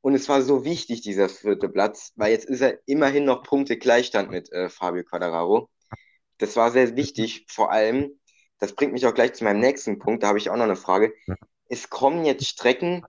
und 0.00 0.14
es 0.14 0.28
war 0.28 0.42
so 0.42 0.64
wichtig, 0.64 1.00
dieser 1.02 1.28
vierte 1.28 1.68
Platz, 1.68 2.12
weil 2.16 2.32
jetzt 2.32 2.46
ist 2.46 2.60
er 2.60 2.78
immerhin 2.86 3.24
noch 3.24 3.42
Punkte 3.42 3.78
Gleichstand 3.78 4.30
mit 4.30 4.52
äh, 4.52 4.68
Fabio 4.68 5.04
Quadraro. 5.04 5.70
Das 6.38 6.56
war 6.56 6.72
sehr 6.72 6.96
wichtig, 6.96 7.46
vor 7.48 7.70
allem, 7.70 8.18
das 8.64 8.74
bringt 8.74 8.92
mich 8.92 9.06
auch 9.06 9.14
gleich 9.14 9.34
zu 9.34 9.44
meinem 9.44 9.60
nächsten 9.60 9.98
Punkt, 9.98 10.22
da 10.22 10.28
habe 10.28 10.38
ich 10.38 10.50
auch 10.50 10.56
noch 10.56 10.64
eine 10.64 10.76
Frage. 10.76 11.14
Es 11.68 11.90
kommen 11.90 12.24
jetzt 12.24 12.46
Strecken, 12.46 13.04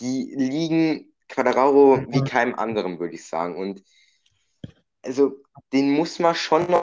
die 0.00 0.32
liegen 0.36 1.12
Quadraro 1.28 2.02
wie 2.08 2.24
keinem 2.24 2.54
anderen, 2.54 2.98
würde 2.98 3.14
ich 3.14 3.26
sagen. 3.26 3.56
Und 3.56 3.82
also 5.02 5.42
den 5.72 5.92
muss 5.92 6.18
man 6.18 6.34
schon 6.34 6.70
noch 6.70 6.82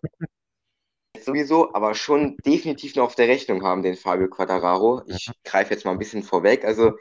sowieso, 1.19 1.73
aber 1.73 1.93
schon 1.95 2.37
definitiv 2.45 2.95
noch 2.95 3.05
auf 3.05 3.15
der 3.15 3.27
Rechnung 3.27 3.63
haben, 3.63 3.81
den 3.81 3.95
Fabio 3.95 4.29
Quadraro. 4.29 5.03
Ich 5.07 5.29
greife 5.43 5.73
jetzt 5.73 5.83
mal 5.83 5.91
ein 5.91 5.99
bisschen 5.99 6.23
vorweg. 6.23 6.63
Also 6.63 6.93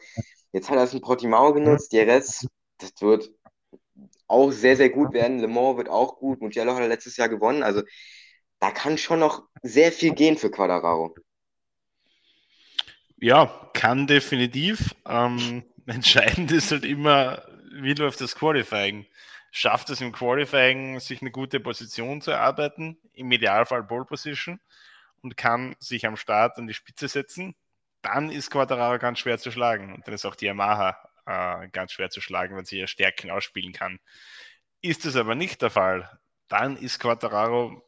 Jetzt 0.57 0.71
hat 0.71 0.79
er 0.79 0.85
es 0.85 0.95
in 0.95 1.03
Portimao 1.03 1.53
genutzt, 1.53 1.93
DRS, 1.93 2.47
das 2.79 2.93
wird 3.01 3.31
auch 4.27 4.51
sehr, 4.51 4.75
sehr 4.75 4.89
gut 4.89 5.13
werden. 5.13 5.39
Le 5.39 5.49
Mans 5.49 5.77
wird 5.77 5.91
auch 5.91 6.17
gut. 6.17 6.41
Mugello 6.41 6.75
hat 6.75 6.81
er 6.81 6.89
letztes 6.89 7.19
Jahr 7.19 7.29
gewonnen. 7.29 7.63
Also 7.63 7.83
da 8.67 8.73
kann 8.73 8.99
schon 8.99 9.21
noch 9.21 9.45
sehr 9.63 9.93
viel 9.93 10.15
gehen 10.15 10.37
für 10.37 10.51
Quadraro. 10.51 11.15
Ja, 13.19 13.71
kann 13.73 14.07
definitiv. 14.07 14.95
Ähm, 15.07 15.65
entscheidend 15.87 16.53
ist 16.53 16.71
halt 16.71 16.85
immer, 16.85 17.43
wie 17.73 17.95
läuft 17.95 18.21
das 18.21 18.35
Qualifying? 18.35 19.07
Schafft 19.51 19.91
es 19.91 20.01
im 20.01 20.13
Qualifying, 20.13 21.01
sich 21.01 21.23
eine 21.23 21.31
gute 21.31 21.61
Position 21.61 22.21
zu 22.21 22.31
erarbeiten, 22.31 22.99
im 23.15 23.33
Idealfall 23.33 23.85
Pole 23.85 24.05
Position 24.05 24.61
und 25.23 25.37
kann 25.37 25.77
sich 25.79 26.07
am 26.07 26.17
Start 26.17 26.59
an 26.59 26.67
die 26.67 26.75
Spitze 26.75 27.09
setzen 27.09 27.55
dann 28.07 28.31
ist 28.31 28.51
Quattararo 28.51 28.99
ganz 28.99 29.19
schwer 29.19 29.39
zu 29.39 29.51
schlagen. 29.51 29.93
Und 29.95 30.07
dann 30.07 30.15
ist 30.15 30.25
auch 30.25 30.37
die 30.37 30.47
Yamaha 30.47 30.97
äh, 31.27 31.69
ganz 31.69 31.93
schwer 31.93 32.11
zu 32.11 32.21
schlagen, 32.21 32.57
weil 32.57 32.65
sie 32.65 32.79
ihre 32.79 32.89
Stärken 32.89 33.31
ausspielen 33.31 33.73
kann. 33.73 33.99
Ist 34.81 35.05
es 35.07 35.17
aber 35.17 35.35
nicht 35.35 35.63
der 35.63 35.71
Fall, 35.71 36.09
dann 36.49 36.77
ist 36.77 37.01
Quattararo, 37.01 37.83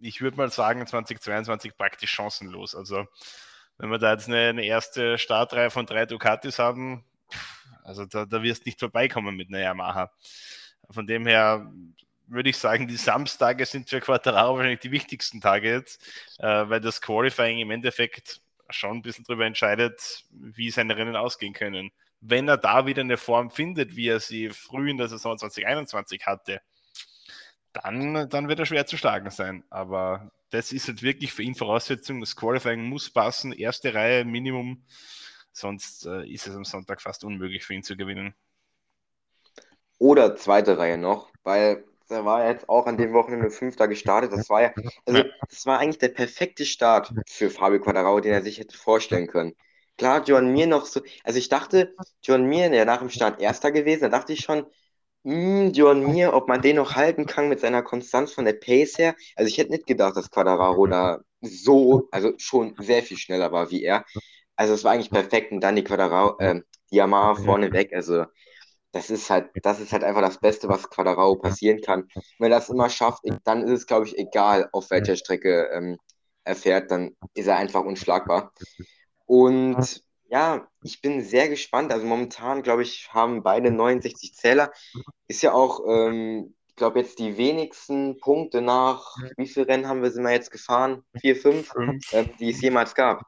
ich 0.00 0.20
würde 0.20 0.36
mal 0.36 0.50
sagen, 0.50 0.86
2022 0.86 1.76
praktisch 1.76 2.10
chancenlos. 2.10 2.74
Also, 2.74 3.06
wenn 3.78 3.90
wir 3.90 3.98
da 3.98 4.12
jetzt 4.12 4.28
eine, 4.28 4.48
eine 4.48 4.64
erste 4.64 5.18
Startreihe 5.18 5.70
von 5.70 5.86
drei 5.86 6.06
Ducatis 6.06 6.58
haben, 6.58 7.04
also 7.84 8.06
da, 8.06 8.26
da 8.26 8.42
wirst 8.42 8.66
nicht 8.66 8.78
vorbeikommen 8.78 9.36
mit 9.36 9.48
einer 9.48 9.60
Yamaha. 9.60 10.12
Von 10.90 11.06
dem 11.06 11.26
her 11.26 11.70
würde 12.26 12.50
ich 12.50 12.58
sagen, 12.58 12.86
die 12.86 12.96
Samstage 12.96 13.66
sind 13.66 13.88
für 13.88 14.00
Quattararo 14.00 14.56
wahrscheinlich 14.56 14.80
die 14.80 14.92
wichtigsten 14.92 15.40
Tage 15.40 15.70
jetzt, 15.70 16.02
äh, 16.38 16.68
weil 16.68 16.80
das 16.80 17.00
Qualifying 17.00 17.58
im 17.58 17.70
Endeffekt 17.70 18.40
schon 18.70 18.98
ein 18.98 19.02
bisschen 19.02 19.24
darüber 19.26 19.46
entscheidet, 19.46 20.24
wie 20.30 20.70
seine 20.70 20.96
Rennen 20.96 21.16
ausgehen 21.16 21.52
können. 21.52 21.90
Wenn 22.20 22.48
er 22.48 22.56
da 22.56 22.86
wieder 22.86 23.00
eine 23.00 23.16
Form 23.16 23.50
findet, 23.50 23.96
wie 23.96 24.08
er 24.08 24.20
sie 24.20 24.50
früh 24.50 24.90
in 24.90 24.98
der 24.98 25.08
Saison 25.08 25.38
2021 25.38 26.26
hatte, 26.26 26.60
dann, 27.72 28.28
dann 28.28 28.48
wird 28.48 28.58
er 28.58 28.66
schwer 28.66 28.86
zu 28.86 28.96
schlagen 28.96 29.30
sein. 29.30 29.64
Aber 29.70 30.30
das 30.50 30.72
ist 30.72 30.88
halt 30.88 31.02
wirklich 31.02 31.32
für 31.32 31.42
ihn 31.42 31.54
Voraussetzung. 31.54 32.20
Das 32.20 32.36
Qualifying 32.36 32.82
muss 32.84 33.10
passen, 33.10 33.52
erste 33.52 33.94
Reihe 33.94 34.24
Minimum, 34.24 34.84
sonst 35.52 36.06
äh, 36.06 36.26
ist 36.28 36.46
es 36.46 36.56
am 36.56 36.64
Sonntag 36.64 37.00
fast 37.00 37.24
unmöglich 37.24 37.64
für 37.64 37.74
ihn 37.74 37.82
zu 37.82 37.96
gewinnen. 37.96 38.34
Oder 39.98 40.36
zweite 40.36 40.78
Reihe 40.78 40.98
noch, 40.98 41.30
weil 41.42 41.84
der 42.08 42.24
war 42.24 42.48
jetzt 42.48 42.68
auch 42.68 42.86
an 42.86 42.96
dem 42.96 43.12
Wochenende 43.12 43.50
Fünfter 43.50 43.86
gestartet. 43.88 44.32
Das 44.32 44.50
war 44.50 44.62
ja, 44.62 44.72
also 45.06 45.24
das 45.48 45.66
war 45.66 45.78
eigentlich 45.78 45.98
der 45.98 46.08
perfekte 46.08 46.64
Start 46.66 47.12
für 47.26 47.50
Fabio 47.50 47.80
Quadraro, 47.80 48.20
den 48.20 48.32
er 48.32 48.42
sich 48.42 48.58
hätte 48.58 48.76
vorstellen 48.76 49.28
können. 49.28 49.54
klar, 49.96 50.24
John 50.24 50.52
Mir 50.52 50.66
noch 50.66 50.86
so, 50.86 51.02
also 51.24 51.38
ich 51.38 51.48
dachte, 51.48 51.94
John 52.22 52.46
Mir, 52.46 52.70
der 52.70 52.84
nach 52.86 53.00
dem 53.00 53.10
Start 53.10 53.40
Erster 53.40 53.70
gewesen, 53.72 54.02
da 54.02 54.08
dachte 54.08 54.32
ich 54.32 54.40
schon, 54.40 54.66
mh, 55.24 55.32
hm, 55.34 55.72
John 55.72 56.12
Mir, 56.12 56.34
ob 56.34 56.48
man 56.48 56.62
den 56.62 56.76
noch 56.76 56.94
halten 56.94 57.26
kann 57.26 57.48
mit 57.48 57.60
seiner 57.60 57.82
Konstanz 57.82 58.32
von 58.32 58.44
der 58.44 58.54
Pace 58.54 58.98
her. 58.98 59.14
Also 59.36 59.48
ich 59.48 59.58
hätte 59.58 59.72
nicht 59.72 59.86
gedacht, 59.86 60.16
dass 60.16 60.30
Quadraro 60.30 60.86
da 60.86 61.18
so, 61.40 62.08
also 62.10 62.32
schon 62.38 62.74
sehr 62.78 63.02
viel 63.02 63.16
schneller 63.16 63.52
war 63.52 63.70
wie 63.70 63.82
er. 63.82 64.04
Also 64.56 64.74
es 64.74 64.84
war 64.84 64.92
eigentlich 64.92 65.10
perfekt 65.10 65.52
und 65.52 65.60
dann 65.60 65.76
die 65.76 65.84
Quadraro, 65.84 66.38
äh, 66.38 66.60
die 66.90 66.96
Yamaha 66.96 67.34
vorne 67.34 67.72
weg, 67.72 67.92
also 67.94 68.24
das 68.92 69.10
ist 69.10 69.30
halt, 69.30 69.50
das 69.62 69.80
ist 69.80 69.92
halt 69.92 70.04
einfach 70.04 70.20
das 70.20 70.40
Beste, 70.40 70.68
was 70.68 70.90
Quadraro 70.90 71.36
passieren 71.36 71.80
kann. 71.80 72.08
Wenn 72.38 72.50
er 72.50 72.58
das 72.58 72.68
immer 72.68 72.88
schafft, 72.90 73.22
dann 73.44 73.62
ist 73.62 73.70
es, 73.70 73.86
glaube 73.86 74.06
ich, 74.06 74.18
egal, 74.18 74.68
auf 74.72 74.90
welcher 74.90 75.16
Strecke 75.16 75.70
ähm, 75.72 75.96
er 76.44 76.56
fährt, 76.56 76.90
dann 76.90 77.16
ist 77.34 77.46
er 77.46 77.56
einfach 77.56 77.84
unschlagbar. 77.84 78.52
Und 79.26 80.02
ja, 80.30 80.68
ich 80.82 81.02
bin 81.02 81.22
sehr 81.22 81.48
gespannt. 81.48 81.92
Also 81.92 82.06
momentan, 82.06 82.62
glaube 82.62 82.82
ich, 82.82 83.12
haben 83.12 83.42
beide 83.42 83.70
69 83.70 84.34
Zähler. 84.34 84.72
Ist 85.26 85.42
ja 85.42 85.52
auch, 85.52 85.80
ähm, 85.88 86.54
ich 86.68 86.76
glaube, 86.76 87.00
jetzt 87.00 87.18
die 87.18 87.36
wenigsten 87.36 88.18
Punkte 88.18 88.62
nach, 88.62 89.16
wie 89.36 89.48
viele 89.48 89.68
Rennen 89.68 89.88
haben 89.88 90.02
wir, 90.02 90.10
sind 90.10 90.22
wir 90.22 90.32
jetzt 90.32 90.52
gefahren? 90.52 91.02
Vier, 91.20 91.36
fünf, 91.36 91.72
äh, 92.12 92.26
die 92.38 92.50
es 92.50 92.60
jemals 92.60 92.94
gab. 92.94 93.22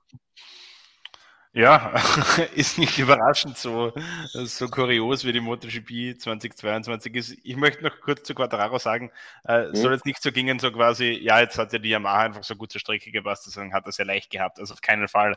Ja, 1.55 1.93
ist 2.55 2.79
nicht 2.79 2.99
überraschend 2.99 3.59
so, 3.59 3.93
so 4.33 4.69
kurios 4.69 5.25
wie 5.25 5.33
die 5.33 5.41
MotoGP 5.41 6.19
2022 6.19 7.15
ist. 7.15 7.37
Ich 7.43 7.57
möchte 7.57 7.85
noch 7.85 8.01
kurz 8.01 8.23
zu 8.23 8.35
Quattararo 8.35 8.79
sagen, 8.79 9.11
äh, 9.45 9.67
mhm. 9.67 9.75
soll 9.75 9.93
jetzt 9.93 10.07
nicht 10.07 10.23
so 10.23 10.33
gingen, 10.33 10.59
so 10.61 10.73
quasi, 10.73 11.11
ja, 11.11 11.41
jetzt 11.41 11.59
hat 11.59 11.75
ja 11.75 11.79
die 11.79 11.91
Yamaha 11.91 12.21
einfach 12.21 12.45
so 12.45 12.57
gut 12.57 12.73
zur 12.73 12.81
Strecke 12.81 13.11
gepasst, 13.11 13.45
deswegen 13.47 13.75
hat 13.75 13.87
es 13.87 13.99
ja 13.99 14.05
leicht 14.07 14.31
gehabt. 14.31 14.61
Also 14.61 14.73
auf 14.73 14.81
keinen 14.81 15.09
Fall. 15.09 15.37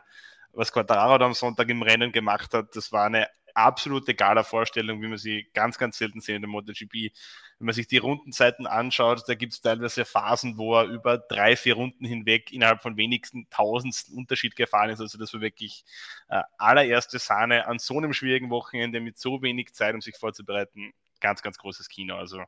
Was 0.56 0.72
Quattararo 0.72 1.22
am 1.22 1.34
Sonntag 1.34 1.68
im 1.68 1.82
Rennen 1.82 2.12
gemacht 2.12 2.54
hat, 2.54 2.74
das 2.74 2.90
war 2.90 3.04
eine 3.04 3.28
absolute 3.52 4.14
Gala-Vorstellung, 4.14 5.02
wie 5.02 5.08
man 5.08 5.18
sie 5.18 5.48
ganz, 5.52 5.76
ganz 5.76 5.98
selten 5.98 6.22
sehen 6.22 6.36
in 6.36 6.42
der 6.42 6.48
MotoGP. 6.48 7.12
Wenn 7.58 7.66
man 7.66 7.74
sich 7.74 7.86
die 7.86 7.98
Rundenzeiten 7.98 8.66
anschaut, 8.66 9.22
da 9.26 9.34
gibt 9.34 9.52
es 9.52 9.60
teilweise 9.60 10.06
Phasen, 10.06 10.56
wo 10.56 10.76
er 10.78 10.84
über 10.84 11.18
drei, 11.18 11.56
vier 11.56 11.74
Runden 11.74 12.06
hinweg 12.06 12.52
innerhalb 12.52 12.80
von 12.80 12.96
wenigsten 12.96 13.48
Tausendstel 13.50 14.14
Unterschied 14.14 14.56
gefahren 14.56 14.88
ist. 14.88 15.00
Also 15.00 15.18
das 15.18 15.34
war 15.34 15.42
wirklich 15.42 15.84
äh, 16.28 16.42
allererste 16.56 17.18
Sahne 17.18 17.66
an 17.66 17.78
so 17.78 17.98
einem 17.98 18.14
schwierigen 18.14 18.48
Wochenende 18.48 19.00
mit 19.00 19.18
so 19.18 19.42
wenig 19.42 19.74
Zeit, 19.74 19.94
um 19.94 20.00
sich 20.00 20.16
vorzubereiten. 20.16 20.94
Ganz, 21.20 21.42
ganz 21.42 21.58
großes 21.58 21.88
Kino. 21.90 22.16
Also 22.16 22.42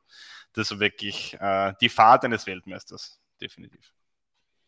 das 0.55 0.71
war 0.71 0.81
wirklich 0.81 1.35
äh, 1.41 1.75
die 1.81 1.91
Fahrt 1.91 2.25
eines 2.25 2.47
Weltmeisters, 2.47 3.21
definitiv. 3.41 3.93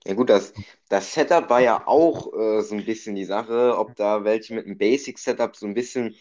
Ja 0.06 0.14
gut, 0.14 0.30
das, 0.30 0.52
das 0.88 1.12
Setup 1.12 1.50
war 1.50 1.60
ja 1.60 1.86
auch 1.86 2.32
äh, 2.32 2.62
so 2.62 2.74
ein 2.74 2.84
bisschen 2.84 3.14
die 3.16 3.24
Sache, 3.26 3.76
ob 3.78 3.94
da 3.96 4.24
welche 4.24 4.54
mit 4.54 4.66
einem 4.66 4.78
Basic-Setup 4.78 5.54
so 5.56 5.66
ein 5.66 5.74
bisschen 5.74 6.16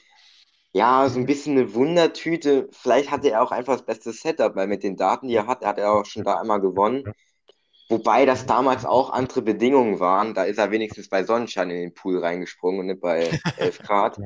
ja, 0.73 1.09
so 1.09 1.19
ein 1.19 1.25
bisschen 1.25 1.57
eine 1.57 1.73
Wundertüte. 1.73 2.69
Vielleicht 2.71 3.11
hatte 3.11 3.32
er 3.32 3.43
auch 3.43 3.51
einfach 3.51 3.73
das 3.75 3.86
beste 3.86 4.13
Setup, 4.13 4.55
weil 4.55 4.67
mit 4.67 4.84
den 4.84 4.97
Daten, 4.97 5.27
die 5.27 5.36
er 5.36 5.47
hat, 5.47 5.65
hat 5.65 5.80
er 5.80 5.93
auch 5.93 6.05
schon 6.05 6.23
da 6.25 6.39
einmal 6.39 6.61
gewonnen. 6.61 7.05
Wobei 7.89 8.25
das 8.25 8.45
damals 8.47 8.86
auch 8.86 9.11
andere 9.11 9.41
Bedingungen 9.43 9.99
waren. 9.99 10.34
Da 10.36 10.43
ist 10.45 10.59
er 10.59 10.71
wenigstens 10.71 11.09
bei 11.09 11.23
Sonnenschein 11.25 11.69
in 11.71 11.77
den 11.82 11.93
Pool 11.95 12.19
reingesprungen 12.19 12.82
und 12.82 12.88
nicht 12.88 13.01
bei 13.01 13.39
11 13.57 13.82
Grad. 13.82 14.19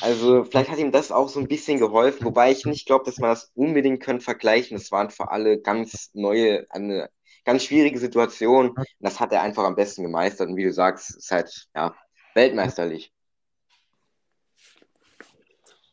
Also 0.00 0.44
vielleicht 0.44 0.70
hat 0.70 0.78
ihm 0.78 0.92
das 0.92 1.12
auch 1.12 1.28
so 1.28 1.40
ein 1.40 1.48
bisschen 1.48 1.78
geholfen, 1.78 2.24
wobei 2.24 2.50
ich 2.52 2.64
nicht 2.64 2.86
glaube, 2.86 3.04
dass 3.04 3.18
man 3.18 3.30
das 3.30 3.50
unbedingt 3.54 4.02
können 4.02 4.20
vergleichen. 4.20 4.76
Das 4.76 4.90
waren 4.92 5.10
für 5.10 5.30
alle 5.30 5.60
ganz 5.60 6.10
neue, 6.14 6.66
eine 6.70 7.10
ganz 7.44 7.64
schwierige 7.64 7.98
Situation. 7.98 8.74
Das 9.00 9.20
hat 9.20 9.32
er 9.32 9.42
einfach 9.42 9.64
am 9.64 9.76
besten 9.76 10.02
gemeistert. 10.02 10.48
Und 10.48 10.56
wie 10.56 10.64
du 10.64 10.72
sagst, 10.72 11.16
ist 11.16 11.30
halt 11.30 11.68
ja, 11.74 11.94
weltmeisterlich. 12.34 13.12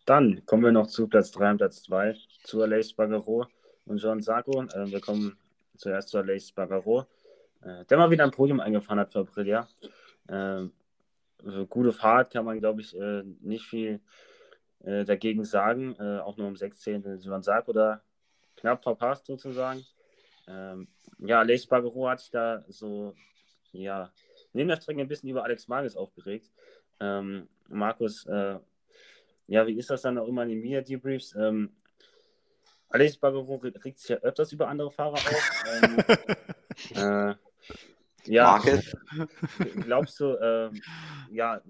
Dann 0.05 0.45
kommen 0.45 0.63
wir 0.63 0.71
noch 0.71 0.87
zu 0.87 1.07
Platz 1.07 1.31
3 1.31 1.51
und 1.51 1.57
Platz 1.57 1.83
2, 1.83 2.15
zu 2.43 2.61
Aleix 2.61 2.93
Bagaro 2.93 3.45
und 3.85 3.99
Jean 3.99 4.21
Sarko. 4.21 4.63
Äh, 4.63 4.89
wir 4.89 5.01
kommen 5.01 5.37
zuerst 5.75 6.09
zu 6.09 6.17
Aleix 6.17 6.51
Bagaro, 6.53 7.05
äh, 7.61 7.83
der 7.85 7.97
mal 7.97 8.09
wieder 8.09 8.23
ein 8.23 8.31
Podium 8.31 8.61
eingefahren 8.61 9.01
hat 9.01 9.11
für 9.11 9.19
Aprilia. 9.19 9.67
Äh, 10.27 10.67
gute 11.69 11.91
Fahrt 11.91 12.31
kann 12.31 12.45
man, 12.45 12.59
glaube 12.59 12.81
ich, 12.81 12.97
äh, 12.97 13.23
nicht 13.41 13.65
viel 13.65 13.99
äh, 14.83 15.03
dagegen 15.03 15.43
sagen. 15.43 15.95
Äh, 15.99 16.19
auch 16.19 16.37
nur 16.37 16.47
um 16.47 16.55
16. 16.55 17.19
Jean 17.19 17.43
Sarko 17.43 17.73
da 17.73 18.01
knapp 18.55 18.83
verpasst 18.83 19.25
sozusagen. 19.25 19.85
Ähm, 20.47 20.87
ja, 21.19 21.39
Aleix 21.39 21.65
Bagaro 21.65 22.09
hat 22.09 22.19
sich 22.19 22.31
da 22.31 22.63
so, 22.67 23.15
ja, 23.71 24.11
neben 24.53 24.69
der 24.69 24.77
Strecke 24.77 25.01
ein 25.01 25.07
bisschen 25.07 25.29
über 25.29 25.43
Alex 25.43 25.67
Magis 25.67 25.95
aufgeregt. 25.95 26.51
Ähm, 26.99 27.47
Markus 27.67 28.25
ja, 29.47 29.65
wie 29.65 29.77
ist 29.77 29.89
das 29.89 30.01
dann 30.01 30.17
auch 30.17 30.27
immer 30.27 30.43
in 30.43 30.49
den 30.49 30.61
Media-Debriefs? 30.61 31.33
Ähm, 31.35 31.71
Alex 32.89 33.17
Bagaro 33.17 33.55
regt 33.55 33.97
sich 33.97 34.09
ja 34.09 34.17
öfters 34.17 34.51
über 34.51 34.67
andere 34.67 34.91
Fahrer 34.91 35.13
auf. 35.13 35.63
ähm, 35.81 35.97
äh, 36.95 37.35
ja, 38.25 38.61
glaubst 39.81 40.19
du, 40.19 40.35
äh, 40.35 40.69
ja, 41.31 41.61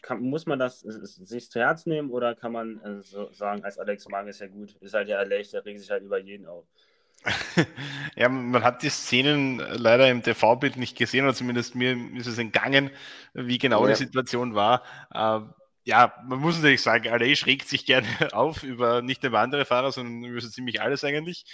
kann, 0.00 0.22
muss 0.22 0.46
man 0.46 0.58
das 0.58 0.80
sich 0.80 1.50
zu 1.50 1.60
Herz 1.60 1.84
nehmen 1.84 2.10
oder 2.10 2.34
kann 2.34 2.52
man 2.52 2.80
äh, 2.80 3.02
so 3.02 3.30
sagen, 3.32 3.62
als 3.62 3.78
Alex 3.78 4.08
Mag 4.08 4.26
ist 4.26 4.40
ja 4.40 4.46
gut, 4.46 4.74
ist 4.80 4.94
halt 4.94 5.08
ja 5.08 5.18
Alex, 5.18 5.50
der 5.50 5.64
regt 5.64 5.80
sich 5.80 5.90
halt 5.90 6.02
über 6.02 6.18
jeden 6.18 6.46
auf. 6.46 6.66
ja, 8.16 8.28
man 8.28 8.62
hat 8.62 8.82
die 8.82 8.90
Szenen 8.90 9.58
leider 9.58 10.10
im 10.10 10.22
TV-Bild 10.22 10.76
nicht 10.76 10.96
gesehen, 10.96 11.24
oder 11.24 11.34
zumindest 11.34 11.74
mir 11.74 11.96
ist 12.16 12.26
es 12.26 12.38
entgangen, 12.38 12.90
wie 13.32 13.58
genau 13.58 13.86
ja. 13.86 13.92
die 13.92 13.98
Situation 13.98 14.54
war. 14.54 14.82
Äh, 15.12 15.40
ja, 15.86 16.14
man 16.24 16.40
muss 16.40 16.56
natürlich 16.56 16.82
sagen, 16.82 17.08
Aleix 17.08 17.46
regt 17.46 17.68
sich 17.68 17.84
gerne 17.84 18.06
auf 18.32 18.62
über 18.62 19.02
nicht 19.02 19.22
nur 19.22 19.38
andere 19.38 19.64
Fahrer, 19.64 19.92
sondern 19.92 20.24
über 20.24 20.40
so 20.40 20.48
ziemlich 20.48 20.80
alles 20.80 21.04
eigentlich. 21.04 21.44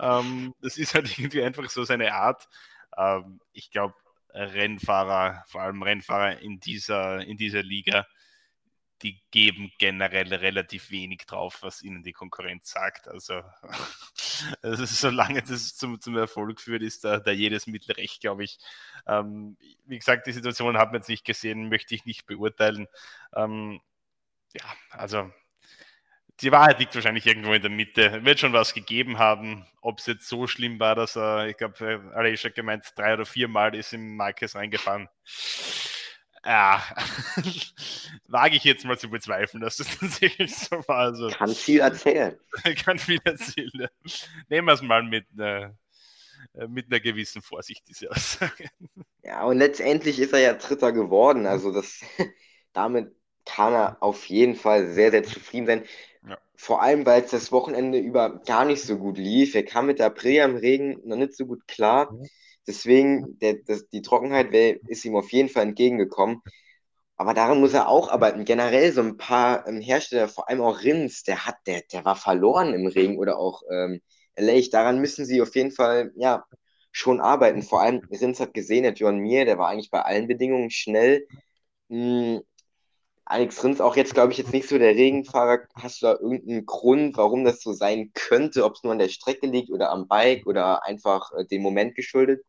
Ähm, 0.00 0.54
das 0.60 0.76
ist 0.76 0.94
halt 0.94 1.06
irgendwie 1.18 1.42
einfach 1.42 1.68
so 1.70 1.84
seine 1.84 2.14
Art. 2.14 2.48
Ähm, 2.96 3.40
ich 3.52 3.70
glaube, 3.70 3.94
Rennfahrer, 4.30 5.44
vor 5.46 5.62
allem 5.62 5.82
Rennfahrer 5.82 6.40
in 6.40 6.60
dieser, 6.60 7.24
in 7.24 7.36
dieser 7.38 7.62
Liga, 7.62 8.06
die 9.02 9.20
geben 9.30 9.72
generell 9.78 10.32
relativ 10.34 10.90
wenig 10.90 11.26
drauf, 11.26 11.58
was 11.62 11.82
ihnen 11.82 12.02
die 12.02 12.12
Konkurrenz 12.12 12.70
sagt. 12.70 13.08
Also, 13.08 13.42
also 14.62 14.84
solange 14.86 15.42
das 15.42 15.76
zum, 15.76 16.00
zum 16.00 16.16
Erfolg 16.16 16.60
führt, 16.60 16.82
ist 16.82 17.04
da, 17.04 17.18
da 17.18 17.30
jedes 17.30 17.66
Mittel 17.66 17.92
recht, 17.92 18.20
glaube 18.20 18.44
ich. 18.44 18.58
Ähm, 19.06 19.56
wie 19.84 19.98
gesagt, 19.98 20.26
die 20.26 20.32
Situation 20.32 20.78
hat 20.78 20.92
man 20.92 21.00
jetzt 21.00 21.08
nicht 21.08 21.24
gesehen, 21.24 21.68
möchte 21.68 21.94
ich 21.94 22.06
nicht 22.06 22.26
beurteilen. 22.26 22.86
Ähm, 23.34 23.80
ja, 24.54 24.64
also 24.90 25.30
die 26.40 26.52
Wahrheit 26.52 26.78
liegt 26.78 26.94
wahrscheinlich 26.94 27.26
irgendwo 27.26 27.52
in 27.52 27.62
der 27.62 27.70
Mitte. 27.70 28.24
Wird 28.24 28.40
schon 28.40 28.52
was 28.52 28.74
gegeben 28.74 29.18
haben. 29.18 29.66
Ob 29.80 30.00
es 30.00 30.06
jetzt 30.06 30.28
so 30.28 30.46
schlimm 30.46 30.78
war, 30.80 30.94
dass 30.94 31.16
er, 31.16 31.48
ich 31.48 31.56
glaube, 31.56 32.12
Aleix 32.14 32.44
hat 32.44 32.54
gemeint, 32.54 32.92
drei 32.94 33.14
oder 33.14 33.24
vier 33.24 33.48
Mal 33.48 33.74
ist 33.74 33.92
im 33.92 34.16
Marquez 34.16 34.54
reingefahren 34.54 35.08
ja, 36.46 36.80
wage 38.28 38.56
ich 38.56 38.64
jetzt 38.64 38.84
mal 38.84 38.96
zu 38.96 39.10
bezweifeln, 39.10 39.60
dass 39.60 39.78
das 39.78 39.98
tatsächlich 39.98 40.56
so 40.56 40.76
war. 40.86 40.98
Also, 40.98 41.28
kann 41.28 41.54
viel 41.54 41.80
erzählen. 41.80 42.38
kann 42.84 42.98
viel 42.98 43.18
erzählen. 43.24 43.88
Nehmen 44.48 44.68
wir 44.68 44.74
es 44.74 44.82
mal 44.82 45.02
mit 45.02 45.26
einer, 45.36 45.76
äh, 46.54 46.68
mit 46.68 46.86
einer 46.86 47.00
gewissen 47.00 47.42
Vorsicht, 47.42 47.82
diese 47.88 48.10
Aussage. 48.10 48.68
Ja, 49.24 49.44
und 49.44 49.58
letztendlich 49.58 50.20
ist 50.20 50.32
er 50.32 50.38
ja 50.38 50.54
Dritter 50.54 50.92
geworden. 50.92 51.46
Also 51.46 51.72
das, 51.72 52.00
damit 52.72 53.12
kann 53.44 53.72
er 53.72 53.96
auf 54.00 54.26
jeden 54.26 54.54
Fall 54.54 54.92
sehr, 54.92 55.10
sehr 55.10 55.24
zufrieden 55.24 55.66
sein. 55.66 55.84
Ja. 56.28 56.38
Vor 56.54 56.80
allem, 56.80 57.04
weil 57.06 57.22
es 57.22 57.32
das 57.32 57.50
Wochenende 57.50 57.98
über 57.98 58.40
gar 58.44 58.64
nicht 58.64 58.82
so 58.82 58.98
gut 58.98 59.18
lief. 59.18 59.56
Er 59.56 59.64
kam 59.64 59.86
mit 59.86 59.98
der 59.98 60.06
Aprilia 60.06 60.44
im 60.44 60.56
Regen 60.56 61.00
noch 61.04 61.16
nicht 61.16 61.34
so 61.34 61.44
gut 61.46 61.66
klar. 61.66 62.12
Mhm. 62.12 62.28
Deswegen, 62.66 63.38
der, 63.40 63.54
das, 63.66 63.88
die 63.88 64.02
Trockenheit 64.02 64.52
wär, 64.52 64.78
ist 64.88 65.04
ihm 65.04 65.16
auf 65.16 65.30
jeden 65.32 65.48
Fall 65.48 65.64
entgegengekommen. 65.64 66.42
Aber 67.16 67.34
daran 67.34 67.60
muss 67.60 67.72
er 67.74 67.88
auch 67.88 68.10
arbeiten. 68.10 68.44
Generell 68.44 68.92
so 68.92 69.00
ein 69.02 69.16
paar 69.16 69.66
ähm, 69.66 69.80
Hersteller, 69.80 70.28
vor 70.28 70.48
allem 70.48 70.60
auch 70.60 70.82
Rins, 70.82 71.22
der 71.24 71.46
hat, 71.46 71.56
der, 71.66 71.82
der 71.92 72.04
war 72.04 72.16
verloren 72.16 72.74
im 72.74 72.86
Regen 72.86 73.18
oder 73.18 73.38
auch 73.38 73.62
ähm, 73.70 74.00
LA. 74.34 74.60
Daran 74.70 75.00
müssen 75.00 75.24
sie 75.24 75.40
auf 75.40 75.54
jeden 75.54 75.70
Fall, 75.72 76.12
ja, 76.16 76.44
schon 76.92 77.20
arbeiten. 77.20 77.62
Vor 77.62 77.80
allem, 77.82 78.02
Rins 78.10 78.40
hat 78.40 78.54
gesehen, 78.54 78.82
der 78.84 78.92
John 78.94 79.18
Mir, 79.18 79.44
der 79.46 79.58
war 79.58 79.68
eigentlich 79.68 79.90
bei 79.90 80.02
allen 80.02 80.28
Bedingungen 80.28 80.70
schnell. 80.70 81.26
Hm, 81.90 82.42
Alex 83.24 83.62
Rins 83.64 83.80
auch 83.80 83.96
jetzt, 83.96 84.14
glaube 84.14 84.32
ich, 84.32 84.38
jetzt 84.38 84.52
nicht 84.52 84.68
so 84.68 84.78
der 84.78 84.94
Regenfahrer. 84.94 85.60
Hast 85.74 86.02
du 86.02 86.06
da 86.06 86.12
irgendeinen 86.14 86.64
Grund, 86.66 87.16
warum 87.16 87.44
das 87.44 87.60
so 87.60 87.72
sein 87.72 88.12
könnte? 88.14 88.64
Ob 88.64 88.74
es 88.74 88.82
nur 88.84 88.92
an 88.92 88.98
der 88.98 89.08
Strecke 89.08 89.46
liegt 89.46 89.70
oder 89.70 89.90
am 89.90 90.08
Bike 90.08 90.46
oder 90.46 90.84
einfach 90.84 91.32
äh, 91.32 91.44
dem 91.46 91.62
Moment 91.62 91.94
geschuldet? 91.96 92.44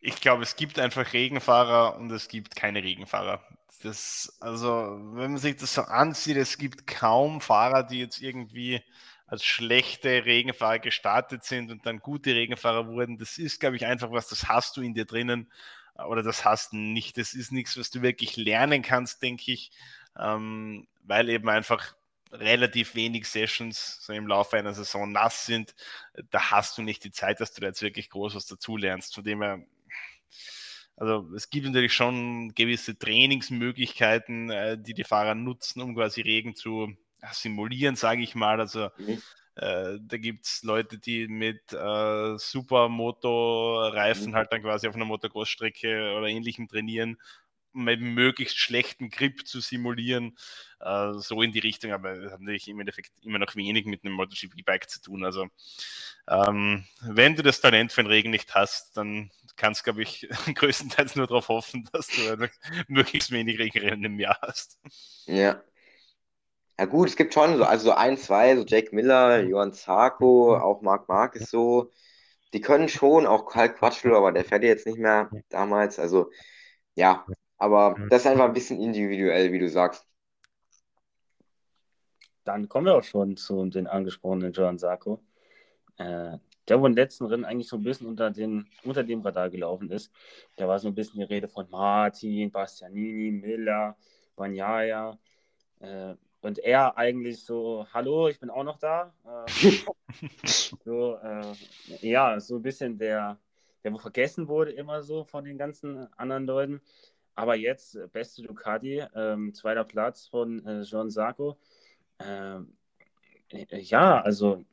Ich 0.00 0.20
glaube, 0.20 0.42
es 0.42 0.56
gibt 0.56 0.78
einfach 0.78 1.12
Regenfahrer 1.12 1.96
und 1.96 2.10
es 2.10 2.28
gibt 2.28 2.56
keine 2.56 2.82
Regenfahrer. 2.82 3.42
Das, 3.82 4.36
also, 4.40 4.98
wenn 5.12 5.32
man 5.32 5.38
sich 5.38 5.56
das 5.56 5.74
so 5.74 5.82
ansieht, 5.82 6.36
es 6.36 6.58
gibt 6.58 6.86
kaum 6.86 7.40
Fahrer, 7.40 7.84
die 7.84 8.00
jetzt 8.00 8.20
irgendwie 8.20 8.82
als 9.26 9.44
schlechte 9.44 10.24
Regenfahrer 10.24 10.78
gestartet 10.78 11.44
sind 11.44 11.70
und 11.70 11.84
dann 11.86 12.00
gute 12.00 12.34
Regenfahrer 12.34 12.88
wurden. 12.88 13.18
Das 13.18 13.38
ist, 13.38 13.60
glaube 13.60 13.76
ich, 13.76 13.86
einfach 13.86 14.10
was, 14.10 14.28
das 14.28 14.48
hast 14.48 14.76
du 14.76 14.80
in 14.80 14.94
dir 14.94 15.04
drinnen. 15.04 15.50
oder 16.06 16.22
das 16.22 16.44
hast 16.44 16.72
nicht. 16.72 17.18
Das 17.18 17.34
ist 17.34 17.52
nichts, 17.52 17.76
was 17.78 17.90
du 17.90 18.02
wirklich 18.02 18.36
lernen 18.36 18.82
kannst, 18.82 19.22
denke 19.22 19.52
ich, 19.52 19.72
ähm, 20.18 20.86
weil 21.02 21.28
eben 21.28 21.48
einfach 21.48 21.94
relativ 22.32 22.94
wenig 22.94 23.26
Sessions 23.28 23.98
so 24.02 24.12
im 24.12 24.26
Laufe 24.26 24.56
einer 24.56 24.74
Saison 24.74 25.10
nass 25.12 25.46
sind. 25.46 25.74
Da 26.30 26.50
hast 26.50 26.78
du 26.78 26.82
nicht 26.82 27.04
die 27.04 27.10
Zeit, 27.10 27.40
dass 27.40 27.52
du 27.52 27.60
da 27.60 27.68
jetzt 27.68 27.82
wirklich 27.82 28.10
groß 28.10 28.34
was 28.34 28.46
dazulernst. 28.46 29.14
Von 29.14 29.24
dem 29.24 29.42
her, 29.42 29.60
also 30.96 31.28
es 31.34 31.50
gibt 31.50 31.66
natürlich 31.66 31.92
schon 31.92 32.54
gewisse 32.54 32.98
Trainingsmöglichkeiten, 32.98 34.50
äh, 34.50 34.78
die 34.78 34.94
die 34.94 35.04
Fahrer 35.04 35.34
nutzen, 35.34 35.80
um 35.80 35.94
quasi 35.94 36.22
Regen 36.22 36.56
zu 36.56 36.92
simulieren, 37.32 37.96
sage 37.96 38.22
ich 38.22 38.34
mal. 38.34 38.60
Also 38.60 38.90
mhm. 38.98 39.22
äh, 39.54 39.98
da 40.00 40.16
gibt 40.16 40.46
es 40.46 40.62
Leute, 40.64 40.98
die 40.98 41.28
mit 41.28 41.72
äh, 41.72 42.36
Supermoto-Reifen 42.36 44.30
mhm. 44.30 44.34
halt 44.34 44.52
dann 44.52 44.62
quasi 44.62 44.88
auf 44.88 44.96
einer 44.96 45.04
Motocross-Strecke 45.04 46.14
oder 46.16 46.26
ähnlichem 46.26 46.68
trainieren 46.68 47.16
mit 47.72 48.00
möglichst 48.00 48.58
schlechten 48.58 49.10
Grip 49.10 49.46
zu 49.46 49.60
simulieren, 49.60 50.36
äh, 50.80 51.12
so 51.14 51.42
in 51.42 51.52
die 51.52 51.58
Richtung, 51.58 51.92
aber 51.92 52.16
das 52.16 52.32
hat 52.32 52.40
natürlich 52.40 52.68
im 52.68 52.80
Endeffekt 52.80 53.12
immer 53.22 53.38
noch 53.38 53.54
wenig 53.56 53.86
mit 53.86 54.04
einem 54.04 54.14
MotoGP-Bike 54.14 54.88
zu 54.88 55.00
tun. 55.00 55.24
Also 55.24 55.46
ähm, 56.28 56.84
wenn 57.00 57.36
du 57.36 57.42
das 57.42 57.60
Talent 57.60 57.92
für 57.92 58.02
den 58.02 58.10
Regen 58.10 58.30
nicht 58.30 58.54
hast, 58.54 58.96
dann 58.96 59.30
kannst 59.58 59.84
glaube 59.84 60.02
ich, 60.02 60.28
größtenteils 60.54 61.16
nur 61.16 61.26
darauf 61.26 61.48
hoffen, 61.48 61.88
dass 61.92 62.06
du 62.08 62.48
möglichst 62.88 63.30
wenig 63.30 63.58
Regenrennen 63.58 64.04
im 64.04 64.18
Jahr 64.18 64.38
hast. 64.40 64.78
Ja. 65.26 65.62
Ja 66.80 66.84
gut, 66.86 67.08
es 67.08 67.16
gibt 67.16 67.34
schon 67.34 67.56
so, 67.58 67.64
also 67.64 67.86
so 67.86 67.92
ein, 67.92 68.16
zwei, 68.16 68.56
so 68.56 68.64
Jack 68.64 68.92
Miller, 68.92 69.40
Johann 69.40 69.72
Zarko, 69.72 70.56
auch 70.56 70.80
Marc 70.80 71.08
Marquez 71.08 71.50
so, 71.50 71.90
die 72.52 72.60
können 72.60 72.88
schon, 72.88 73.26
auch 73.26 73.46
Karl 73.46 73.74
Quatschel, 73.74 74.14
aber 74.14 74.30
der 74.30 74.44
fährt 74.44 74.62
jetzt 74.62 74.86
nicht 74.86 74.98
mehr 74.98 75.28
damals, 75.48 75.98
also 75.98 76.30
ja, 76.94 77.26
aber 77.58 77.96
das 78.10 78.22
ist 78.22 78.28
einfach 78.28 78.44
ein 78.44 78.52
bisschen 78.52 78.80
individuell, 78.80 79.52
wie 79.52 79.58
du 79.58 79.68
sagst. 79.68 80.06
Dann 82.44 82.68
kommen 82.68 82.86
wir 82.86 82.94
auch 82.94 83.04
schon 83.04 83.36
zu 83.36 83.66
den 83.66 83.88
angesprochenen 83.88 84.52
Johann 84.52 84.78
Sarko. 84.78 85.20
Äh, 85.98 86.38
der, 86.68 86.80
wo 86.80 86.86
im 86.86 86.94
letzten 86.94 87.26
Rennen 87.26 87.44
eigentlich 87.44 87.68
so 87.68 87.76
ein 87.76 87.82
bisschen 87.82 88.06
unter, 88.06 88.30
den, 88.30 88.66
unter 88.84 89.02
dem 89.02 89.20
Radar 89.22 89.50
gelaufen 89.50 89.90
ist. 89.90 90.12
Da 90.56 90.68
war 90.68 90.78
so 90.78 90.88
ein 90.88 90.94
bisschen 90.94 91.20
die 91.20 91.24
Rede 91.24 91.48
von 91.48 91.68
Martin, 91.70 92.50
Bastianini, 92.50 93.30
Miller, 93.30 93.96
Banyaya. 94.36 95.18
Äh, 95.80 96.14
und 96.40 96.58
er 96.60 96.96
eigentlich 96.96 97.44
so, 97.44 97.86
hallo, 97.92 98.28
ich 98.28 98.38
bin 98.38 98.50
auch 98.50 98.64
noch 98.64 98.78
da. 98.78 99.12
Äh, 100.22 100.48
so, 100.84 101.16
äh, 101.16 101.54
ja, 102.00 102.40
so 102.40 102.56
ein 102.56 102.62
bisschen 102.62 102.96
der, 102.96 103.38
der 103.84 103.92
wo 103.92 103.98
vergessen 103.98 104.48
wurde, 104.48 104.72
immer 104.72 105.02
so 105.02 105.22
von 105.22 105.44
den 105.44 105.58
ganzen 105.58 106.12
anderen 106.14 106.46
Leuten. 106.46 106.80
Aber 107.34 107.54
jetzt 107.56 107.94
äh, 107.94 108.08
beste 108.08 108.42
Ducati, 108.42 109.04
ähm, 109.14 109.52
zweiter 109.54 109.84
Platz 109.84 110.26
von 110.26 110.64
äh, 110.66 110.80
John 110.82 111.10
Sarko. 111.10 111.58
Ähm, 112.18 112.72
äh, 113.50 113.80
ja, 113.80 114.20
also 114.20 114.64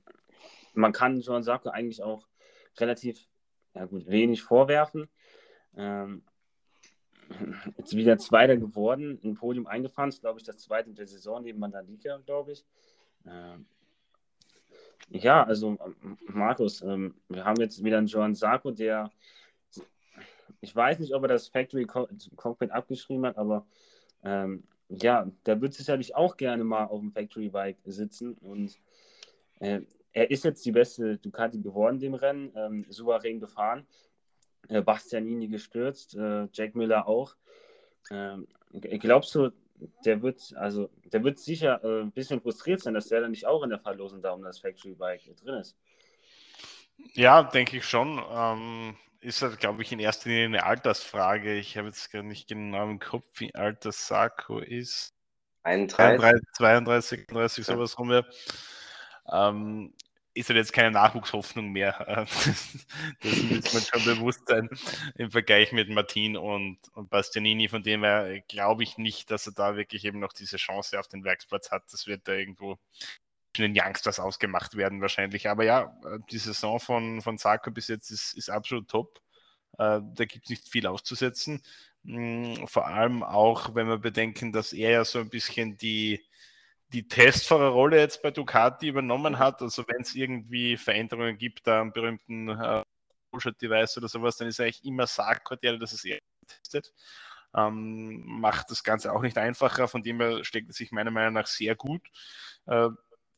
man 0.76 0.94
kann 0.94 1.22
John 1.22 1.44
Sarko 1.44 1.70
eigentlich 1.70 2.04
auch 2.04 2.28
relativ 2.78 3.28
ja 3.74 3.86
gut, 3.86 4.08
wenig 4.08 4.42
vorwerfen. 4.42 5.08
Ähm, 5.76 6.24
jetzt 7.78 7.96
wieder 7.96 8.18
Zweiter 8.18 8.58
geworden, 8.58 9.20
ein 9.24 9.34
Podium 9.34 9.68
eingefahren, 9.68 10.10
ist 10.10 10.22
glaube 10.22 10.40
ich 10.40 10.46
das 10.46 10.58
zweite 10.58 10.94
der 10.94 11.08
Saison 11.08 11.44
neben 11.44 11.60
Mandalika, 11.60 12.18
glaube 12.26 12.54
ich. 12.54 12.66
Ähm, 13.26 13.66
ja, 15.10 15.44
also 15.44 15.78
Markus, 16.28 16.82
ähm, 16.82 17.16
wir 17.30 17.46
haben 17.46 17.60
jetzt 17.60 17.84
wieder 17.84 17.98
einen 17.98 18.08
Joan 18.08 18.36
Sarko, 18.36 18.72
der 18.72 19.12
ich 20.62 20.76
weiß 20.76 21.00
nicht, 21.00 21.14
ob 21.14 21.24
er 21.24 21.28
das 21.28 21.48
Factory 21.48 21.86
Cockpit 21.86 22.72
abgeschrieben 22.72 23.26
hat, 23.26 23.38
aber 23.38 23.66
ähm, 24.24 24.64
ja, 24.90 25.30
der 25.46 25.62
wird 25.62 25.74
sicherlich 25.74 26.16
auch 26.16 26.38
gerne 26.38 26.64
mal 26.64 26.86
auf 26.86 27.00
dem 27.00 27.12
Factory 27.12 27.50
Bike 27.50 27.78
sitzen 27.86 28.34
und 28.36 28.78
äh, 29.60 29.82
er 30.16 30.32
ist 30.32 30.46
jetzt 30.46 30.66
die 30.66 30.72
beste 30.72 31.18
Ducati 31.18 31.60
geworden 31.60 32.00
dem 32.00 32.14
Rennen, 32.14 32.52
ähm, 32.56 32.86
souverän 32.90 33.42
gefahren. 33.42 33.86
Äh, 34.70 34.82
Bastianini 34.82 35.50
gestürzt, 35.50 36.16
äh, 36.16 36.48
Jack 36.54 36.74
Miller 36.74 37.06
auch. 37.06 37.36
Ähm, 38.10 38.48
glaubst 38.72 39.36
du, 39.36 39.52
der 40.06 40.22
wird, 40.22 40.54
also, 40.56 40.90
der 41.12 41.22
wird 41.24 41.38
sicher 41.38 41.84
äh, 41.84 42.02
ein 42.02 42.14
bisschen 42.14 42.40
frustriert 42.40 42.82
sein, 42.82 42.94
dass 42.94 43.10
der 43.10 43.22
dann 43.22 43.32
nicht 43.32 43.46
auch 43.46 43.62
in 43.64 43.70
der 43.70 43.80
Verlosung 43.80 44.22
da 44.22 44.32
um 44.32 44.42
das 44.42 44.60
Factory 44.60 44.96
Bike 44.96 45.36
drin 45.44 45.56
ist? 45.56 45.76
Ja, 47.14 47.44
denke 47.44 47.76
ich 47.78 47.86
schon. 47.86 48.24
Ähm, 48.32 48.96
ist 49.20 49.42
halt, 49.42 49.60
glaube 49.60 49.82
ich, 49.82 49.92
in 49.92 50.00
erster 50.00 50.30
Linie 50.30 50.46
eine 50.46 50.64
Altersfrage. 50.64 51.56
Ich 51.56 51.78
habe 51.78 51.90
jetzt 51.90 52.10
gar 52.10 52.24
nicht 52.24 52.48
genau 52.48 52.90
im 52.90 53.00
Kopf, 53.00 53.28
wie 53.36 53.54
alt 53.54 53.84
das 53.84 54.08
Sakko 54.08 54.60
ist. 54.60 55.14
31. 55.64 56.42
32, 56.54 57.28
33, 57.28 57.66
sowas 57.66 58.00
rum. 58.00 58.12
Ja. 58.12 58.24
Ähm, 59.32 59.94
ist 60.36 60.50
halt 60.50 60.58
jetzt 60.58 60.74
keine 60.74 60.92
Nachwuchshoffnung 60.92 61.72
mehr. 61.72 61.96
das 63.22 63.42
muss 63.44 63.74
man 63.74 63.84
schon 63.84 64.04
bewusst 64.04 64.42
sein 64.48 64.70
im 65.16 65.32
Vergleich 65.32 65.72
mit 65.72 65.90
Martin 65.90 66.36
und, 66.36 66.78
und 66.94 67.10
Bastianini. 67.10 67.70
Von 67.70 67.84
dem 67.84 68.04
her 68.04 68.42
glaube 68.50 68.84
ich 68.84 68.98
nicht, 68.98 69.32
dass 69.32 69.48
er 69.48 69.54
da 69.54 69.78
wirklich 69.78 70.04
eben 70.04 70.20
noch 70.20 70.34
diese 70.34 70.58
Chance 70.58 71.00
auf 71.00 71.08
den 71.08 71.24
Werksplatz 71.24 71.72
hat. 71.72 71.84
Das 71.92 72.06
wird 72.06 72.28
da 72.28 72.34
irgendwo 72.34 72.78
den 73.58 73.74
Youngsters 73.78 74.20
ausgemacht 74.20 74.76
werden 74.76 75.02
wahrscheinlich. 75.02 75.48
Aber 75.48 75.64
ja, 75.64 75.98
äh, 76.06 76.20
die 76.30 76.38
Saison 76.38 76.80
von, 76.82 77.22
von 77.22 77.38
Sarko 77.38 77.72
bis 77.72 77.88
jetzt 77.88 78.12
ist, 78.12 78.34
ist 78.34 78.50
absolut 78.50 78.90
top. 78.90 79.22
Äh, 79.78 80.02
da 80.02 80.26
gibt 80.26 80.46
es 80.46 80.50
nicht 80.50 80.68
viel 80.68 80.86
auszusetzen. 80.86 81.62
Mm, 82.04 82.66
vor 82.66 82.88
allem 82.88 83.24
auch, 83.24 83.74
wenn 83.74 83.88
wir 83.88 83.98
bedenken, 83.98 84.52
dass 84.52 84.74
er 84.74 84.92
ja 84.92 85.06
so 85.06 85.20
ein 85.20 85.30
bisschen 85.30 85.78
die, 85.78 86.26
die 86.94 87.08
Testfahrerrolle 87.08 88.00
jetzt 88.00 88.22
bei 88.22 88.32
Ducati 88.32 88.88
übernommen 88.88 89.34
mhm. 89.34 89.40
hat. 89.40 89.62
Also 89.62 89.84
wenn 89.88 90.02
es 90.02 90.16
irgendwie 90.16 90.78
Veränderungen 90.78 91.38
gibt, 91.38 91.68
da 91.68 91.82
am 91.82 91.92
berühmten 91.92 92.50
äh, 92.50 92.84
Device 93.62 93.98
oder 93.98 94.08
sowas, 94.08 94.38
dann 94.38 94.48
ist 94.48 94.60
eigentlich 94.60 94.86
immer 94.86 95.08
Sarko 95.08 95.56
der, 95.56 95.78
das 95.78 95.92
es 95.92 96.06
eher 96.06 96.20
testet. 96.48 96.94
Ähm, 97.54 98.24
macht 98.26 98.70
das 98.70 98.84
Ganze 98.84 99.14
auch 99.14 99.22
nicht 99.22 99.38
einfacher, 99.38 99.88
von 99.88 100.04
dem 100.04 100.20
her 100.20 100.44
steckt 100.44 100.70
es 100.70 100.78
sich 100.78 100.92
meiner 100.92 101.12
Meinung 101.12 101.34
nach 101.34 101.48
sehr 101.48 101.76
gut. 101.76 102.02
Äh, 102.66 102.90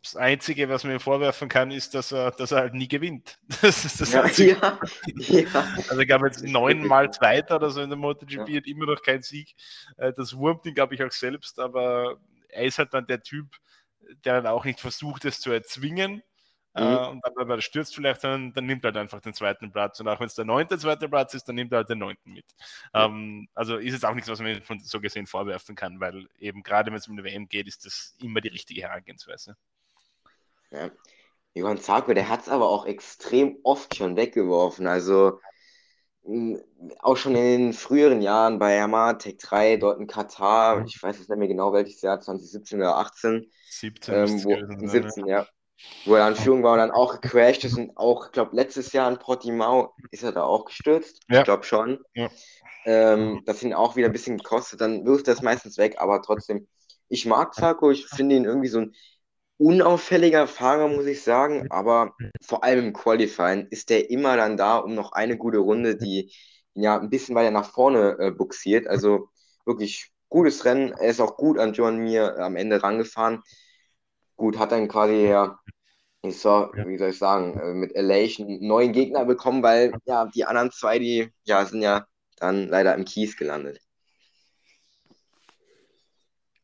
das 0.03 0.15
Einzige, 0.15 0.69
was 0.69 0.83
man 0.83 0.93
ihm 0.93 0.99
vorwerfen 0.99 1.49
kann, 1.49 1.71
ist, 1.71 1.93
dass 1.93 2.11
er, 2.11 2.31
dass 2.31 2.51
er 2.51 2.59
halt 2.59 2.73
nie 2.73 2.87
gewinnt. 2.87 3.39
Das 3.61 3.83
ist 3.83 3.99
das 3.99 4.11
ja, 4.11 4.25
ja, 4.27 4.79
ja. 5.17 5.67
Also 5.89 5.99
ich 5.99 6.07
glaube 6.07 6.27
jetzt 6.27 6.43
neunmal 6.43 7.11
Zweiter 7.11 7.57
oder 7.57 7.71
so 7.71 7.81
in 7.81 7.89
der 7.89 7.97
MotoGP 7.97 8.49
ja. 8.49 8.57
hat 8.57 8.67
immer 8.67 8.85
noch 8.85 9.01
keinen 9.01 9.23
Sieg. 9.23 9.55
Äh, 9.97 10.13
das 10.13 10.35
wurmt 10.37 10.65
ihn, 10.65 10.75
glaube 10.75 10.95
ich, 10.95 11.03
auch 11.03 11.11
selbst, 11.11 11.59
aber 11.59 12.19
er 12.49 12.63
ist 12.63 12.79
halt 12.79 12.93
dann 12.93 13.07
der 13.07 13.21
Typ, 13.21 13.47
der 14.25 14.41
dann 14.41 14.47
auch 14.47 14.65
nicht 14.65 14.79
versucht, 14.79 15.25
es 15.25 15.39
zu 15.39 15.51
erzwingen. 15.51 16.23
Äh, 16.73 16.83
mhm. 16.83 17.07
und 17.07 17.25
dann, 17.25 17.33
wenn 17.35 17.49
er 17.49 17.61
stürzt 17.61 17.95
vielleicht, 17.95 18.23
dann, 18.23 18.53
dann 18.53 18.65
nimmt 18.67 18.83
er 18.83 18.89
halt 18.89 18.97
einfach 18.97 19.19
den 19.19 19.33
zweiten 19.33 19.71
Platz. 19.71 19.99
Und 19.99 20.07
auch 20.07 20.19
wenn 20.19 20.27
es 20.27 20.35
der 20.35 20.45
neunte 20.45 20.77
zweite 20.77 21.09
Platz 21.09 21.33
ist, 21.33 21.45
dann 21.45 21.55
nimmt 21.55 21.71
er 21.71 21.77
halt 21.77 21.89
den 21.89 21.97
neunten 21.97 22.33
mit. 22.33 22.45
Ähm, 22.93 23.47
also 23.55 23.77
ist 23.77 23.95
es 23.95 24.03
auch 24.03 24.13
nichts, 24.13 24.29
was 24.29 24.39
man 24.39 24.61
so 24.83 25.01
gesehen 25.01 25.25
vorwerfen 25.25 25.75
kann, 25.75 25.99
weil 25.99 26.27
eben 26.37 26.61
gerade 26.61 26.91
wenn 26.91 26.97
es 26.97 27.07
um 27.07 27.13
eine 27.13 27.23
WM 27.23 27.49
geht, 27.49 27.67
ist 27.67 27.85
das 27.85 28.15
immer 28.21 28.41
die 28.41 28.49
richtige 28.49 28.81
Herangehensweise. 28.81 29.57
Ja. 30.69 30.91
Johann 31.55 31.79
Zarko, 31.79 32.13
der 32.13 32.29
hat 32.29 32.41
es 32.41 32.49
aber 32.49 32.69
auch 32.69 32.85
extrem 32.85 33.57
oft 33.63 33.95
schon 33.95 34.15
weggeworfen. 34.15 34.85
Also 34.85 35.39
auch 36.99 37.15
schon 37.15 37.35
in 37.35 37.43
den 37.43 37.73
früheren 37.73 38.21
Jahren 38.21 38.59
bei 38.59 38.75
Yamaha 38.75 39.13
Tech 39.13 39.37
3, 39.37 39.77
dort 39.77 39.99
in 39.99 40.07
Katar, 40.07 40.83
ich 40.85 41.01
weiß 41.01 41.17
jetzt 41.17 41.29
nicht 41.29 41.39
mehr 41.39 41.47
genau 41.47 41.71
welches 41.71 42.01
Jahr, 42.01 42.19
2017 42.19 42.79
oder 42.79 42.97
18. 42.97 43.49
17, 43.69 44.13
ähm, 44.13 44.43
wo, 44.43 44.49
gewesen, 44.49 44.89
17 44.89 45.25
ne? 45.25 45.31
ja. 45.31 45.47
Wo 46.05 46.15
er 46.15 46.25
dann 46.25 46.35
Führung 46.35 46.63
war 46.63 46.73
und 46.73 46.79
dann 46.79 46.91
auch 46.91 47.21
gecrashed 47.21 47.63
ist 47.63 47.77
und 47.77 47.95
auch, 47.95 48.25
ich 48.25 48.31
glaube, 48.31 48.55
letztes 48.55 48.93
Jahr 48.93 49.09
in 49.09 49.19
Portimao 49.19 49.93
ist 50.11 50.23
er 50.23 50.31
da 50.31 50.43
auch 50.43 50.65
gestürzt. 50.65 51.21
Ja. 51.29 51.39
Ich 51.39 51.43
glaube 51.45 51.63
schon. 51.63 51.99
Ja. 52.13 52.29
Ähm, 52.85 53.43
das 53.45 53.61
ihn 53.63 53.73
auch 53.73 53.95
wieder 53.95 54.07
ein 54.07 54.13
bisschen 54.13 54.37
gekostet. 54.37 54.81
Dann 54.81 55.05
wirft 55.05 55.27
er 55.27 55.35
es 55.35 55.41
meistens 55.41 55.77
weg, 55.77 55.95
aber 55.99 56.21
trotzdem, 56.21 56.67
ich 57.09 57.25
mag 57.25 57.53
Zarko, 57.53 57.91
ich 57.91 58.07
finde 58.07 58.35
ihn 58.35 58.45
irgendwie 58.45 58.69
so 58.69 58.79
ein 58.79 58.95
unauffälliger 59.57 60.47
Fahrer, 60.47 60.87
muss 60.87 61.05
ich 61.05 61.23
sagen, 61.23 61.67
aber 61.69 62.15
vor 62.41 62.63
allem 62.63 62.87
im 62.87 62.93
Qualifying 62.93 63.67
ist 63.71 63.89
der 63.89 64.09
immer 64.09 64.37
dann 64.37 64.57
da, 64.57 64.77
um 64.77 64.93
noch 64.95 65.11
eine 65.13 65.37
gute 65.37 65.59
Runde, 65.59 65.95
die 65.97 66.31
ja 66.73 66.99
ein 66.99 67.09
bisschen 67.09 67.35
weiter 67.35 67.51
nach 67.51 67.71
vorne 67.71 68.17
äh, 68.19 68.31
buxiert. 68.31 68.87
Also 68.87 69.29
wirklich 69.65 70.11
gutes 70.29 70.65
Rennen. 70.65 70.91
Er 70.93 71.09
ist 71.09 71.19
auch 71.21 71.37
gut 71.37 71.57
an 71.59 71.73
John 71.73 71.97
Mir 71.97 72.37
am 72.39 72.55
Ende 72.55 72.83
rangefahren. 72.83 73.41
Gut, 74.35 74.57
hat 74.59 74.71
dann 74.71 74.87
quasi 74.87 75.27
ja, 75.27 75.59
ich 76.23 76.39
so, 76.39 76.71
wie 76.85 76.97
soll 76.97 77.09
ich 77.11 77.17
sagen, 77.19 77.59
äh, 77.59 77.73
mit 77.73 77.95
Elation 77.95 78.47
einen 78.47 78.67
neuen 78.67 78.93
Gegner 78.93 79.25
bekommen, 79.25 79.63
weil 79.63 79.93
ja 80.05 80.27
die 80.27 80.45
anderen 80.45 80.71
zwei, 80.71 80.99
die 80.99 81.29
ja 81.45 81.65
sind 81.65 81.81
ja 81.83 82.07
dann 82.37 82.67
leider 82.69 82.95
im 82.95 83.05
Kies 83.05 83.37
gelandet. 83.37 83.79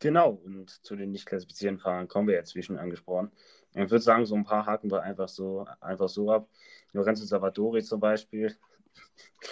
Genau, 0.04 0.32
und 0.44 0.70
zu 0.70 0.98
den 0.98 1.12
nicht 1.12 1.26
klassifizierten 1.26 1.80
Fahrern 1.80 2.10
kommen 2.10 2.28
wir 2.28 2.36
jetzt, 2.36 2.56
wie 2.56 2.62
schon 2.62 2.78
angesprochen. 2.78 3.32
Ich 3.74 3.90
würde 3.90 4.00
sagen, 4.00 4.26
so 4.26 4.36
ein 4.36 4.44
paar 4.44 4.66
haken 4.66 4.92
wir 4.92 5.02
einfach 5.02 5.30
so, 5.30 5.66
einfach 5.80 6.10
so 6.10 6.30
ab. 6.30 6.50
Lorenzo 6.92 7.24
Salvatori 7.24 7.82
zum 7.82 8.02
Beispiel, 8.02 8.54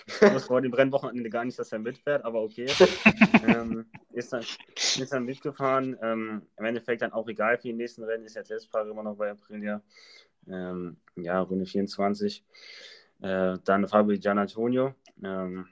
Ich 0.06 0.22
wusste 0.22 0.48
vor 0.48 0.62
dem 0.62 0.74
Rennwochenende 0.74 1.30
gar 1.30 1.46
nicht, 1.46 1.58
dass 1.58 1.72
er 1.72 1.80
mitfährt, 1.80 2.26
aber 2.26 2.42
okay. 2.42 2.66
ähm, 3.48 3.86
ist, 4.12 4.34
dann, 4.34 4.44
ist 4.76 5.14
dann 5.14 5.24
mitgefahren. 5.24 5.98
Ähm, 6.02 6.42
Im 6.58 6.66
Endeffekt 6.66 7.02
dann 7.02 7.14
auch 7.14 7.30
egal 7.30 7.58
für 7.58 7.70
die 7.70 7.74
nächsten 7.74 8.04
Rennen, 8.04 8.26
ist 8.26 8.36
ja 8.36 8.44
Testfahrer 8.44 8.90
immer 8.90 9.04
noch 9.04 9.16
bei 9.16 9.32
Aprilia. 9.32 9.82
Ähm, 10.50 10.98
ja, 11.16 11.40
Runde 11.40 11.66
24. 11.66 12.44
Äh, 13.22 13.58
dann 13.64 13.88
Fabio 13.88 14.18
Gian 14.18 14.38
Antonio. 14.38 14.96
Ähm, 15.24 15.68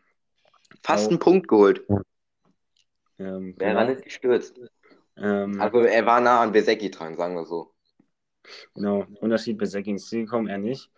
Fast 0.84 1.07
auch, 1.07 1.09
einen 1.09 1.19
Punkt 1.19 1.49
geholt. 1.49 1.86
Ähm, 3.20 3.55
Wäre 3.57 3.72
genau. 3.74 3.89
nicht 3.89 4.03
gestürzt. 4.03 4.59
Ähm, 5.17 5.59
also 5.59 5.80
er 5.82 6.05
war 6.05 6.22
nah 6.22 6.41
an 6.41 6.51
Besecki 6.51 6.89
dran, 6.89 7.17
sagen 7.17 7.36
wir 7.36 7.45
so. 7.45 7.74
Genau, 8.74 9.05
Unterschied 9.20 9.57
Besecki 9.57 9.91
ins 9.91 10.07
Ziel 10.07 10.22
gekommen, 10.26 10.47
er 10.47 10.57
nicht. 10.57 10.89